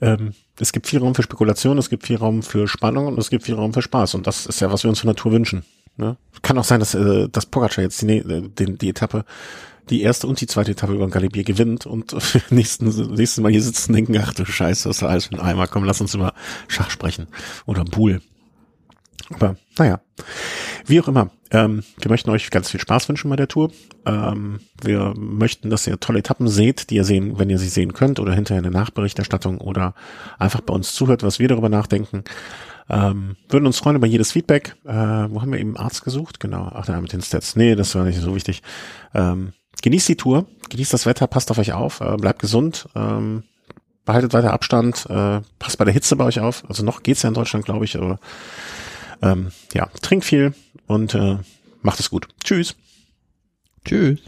ähm, 0.00 0.32
es 0.58 0.72
gibt 0.72 0.86
viel 0.86 0.98
Raum 0.98 1.14
für 1.14 1.22
Spekulation, 1.22 1.78
es 1.78 1.90
gibt 1.90 2.06
viel 2.06 2.16
Raum 2.16 2.42
für 2.42 2.68
Spannung 2.68 3.06
und 3.06 3.18
es 3.18 3.30
gibt 3.30 3.44
viel 3.44 3.54
Raum 3.54 3.72
für 3.72 3.82
Spaß. 3.82 4.14
Und 4.14 4.26
das 4.26 4.46
ist 4.46 4.60
ja, 4.60 4.72
was 4.72 4.82
wir 4.82 4.90
uns 4.90 5.00
von 5.00 5.08
Natur 5.08 5.32
wünschen. 5.32 5.64
Ne? 5.96 6.16
Kann 6.42 6.58
auch 6.58 6.64
sein, 6.64 6.80
dass, 6.80 6.94
äh, 6.94 7.28
dass 7.28 7.46
Pogacar 7.46 7.82
jetzt 7.84 8.00
die, 8.02 8.18
äh, 8.18 8.48
die, 8.58 8.78
die 8.78 8.88
Etappe, 8.88 9.24
die 9.90 10.02
erste 10.02 10.26
und 10.26 10.40
die 10.40 10.46
zweite 10.46 10.72
Etappe 10.72 10.94
über 10.94 11.06
den 11.06 11.10
Galibier 11.10 11.44
gewinnt 11.44 11.86
und 11.86 12.16
nächsten, 12.50 13.14
nächsten 13.14 13.42
Mal 13.42 13.52
hier 13.52 13.62
sitzen 13.62 13.92
und 13.92 13.96
denken, 13.96 14.18
ach 14.18 14.34
du 14.34 14.44
Scheiße, 14.44 14.88
was 14.88 14.98
ist 14.98 15.02
alles 15.02 15.26
für 15.26 15.34
ein 15.34 15.40
Eimer, 15.40 15.66
komm, 15.66 15.84
lass 15.84 16.00
uns 16.00 16.14
über 16.14 16.34
Schach 16.68 16.90
sprechen. 16.90 17.28
Oder 17.66 17.84
Buhl. 17.84 18.20
Aber 19.34 19.56
naja, 19.78 20.00
wie 20.86 21.00
auch 21.00 21.08
immer. 21.08 21.30
Ähm, 21.50 21.84
wir 22.00 22.10
möchten 22.10 22.30
euch 22.30 22.50
ganz 22.50 22.70
viel 22.70 22.80
Spaß 22.80 23.08
wünschen 23.08 23.30
bei 23.30 23.36
der 23.36 23.48
Tour. 23.48 23.70
Ähm, 24.04 24.60
wir 24.82 25.14
möchten, 25.16 25.70
dass 25.70 25.86
ihr 25.86 26.00
tolle 26.00 26.18
Etappen 26.18 26.48
seht, 26.48 26.90
die 26.90 26.96
ihr 26.96 27.04
sehen, 27.04 27.38
wenn 27.38 27.50
ihr 27.50 27.58
sie 27.58 27.68
sehen 27.68 27.92
könnt 27.92 28.18
oder 28.18 28.32
hinterher 28.32 28.62
eine 28.62 28.72
Nachberichterstattung 28.72 29.58
oder 29.58 29.94
einfach 30.38 30.60
bei 30.60 30.74
uns 30.74 30.94
zuhört, 30.94 31.22
was 31.22 31.38
wir 31.38 31.48
darüber 31.48 31.68
nachdenken. 31.68 32.24
Ähm, 32.88 33.36
würden 33.48 33.66
uns 33.66 33.78
freuen 33.78 33.96
über 33.96 34.06
jedes 34.06 34.32
Feedback. 34.32 34.76
Äh, 34.84 34.92
wo 34.92 35.40
haben 35.40 35.52
wir 35.52 35.58
eben 35.58 35.76
Arzt 35.76 36.04
gesucht? 36.04 36.40
Genau, 36.40 36.70
ach 36.72 36.86
da 36.86 37.00
mit 37.00 37.12
den 37.12 37.22
Stats. 37.22 37.56
Nee, 37.56 37.74
das 37.74 37.94
war 37.94 38.04
nicht 38.04 38.20
so 38.20 38.34
wichtig. 38.34 38.62
Ähm, 39.14 39.52
genießt 39.82 40.08
die 40.08 40.16
Tour, 40.16 40.46
genießt 40.70 40.92
das 40.92 41.06
Wetter, 41.06 41.26
passt 41.26 41.50
auf 41.50 41.58
euch 41.58 41.72
auf, 41.72 42.00
äh, 42.00 42.16
bleibt 42.16 42.40
gesund, 42.40 42.88
ähm, 42.94 43.44
behaltet 44.04 44.32
weiter 44.32 44.52
Abstand, 44.52 45.06
äh, 45.10 45.40
passt 45.58 45.78
bei 45.78 45.84
der 45.84 45.94
Hitze 45.94 46.16
bei 46.16 46.24
euch 46.24 46.40
auf. 46.40 46.64
Also 46.68 46.84
noch 46.84 47.02
geht's 47.02 47.22
ja 47.22 47.28
in 47.28 47.34
Deutschland, 47.34 47.64
glaube 47.64 47.84
ich, 47.84 47.96
aber 47.96 48.18
ähm, 49.22 49.52
ja, 49.74 49.86
trinkt 50.02 50.24
viel 50.24 50.54
und 50.86 51.14
äh, 51.14 51.38
macht 51.82 52.00
es 52.00 52.10
gut. 52.10 52.28
Tschüss. 52.42 52.74
Tschüss. 53.84 54.20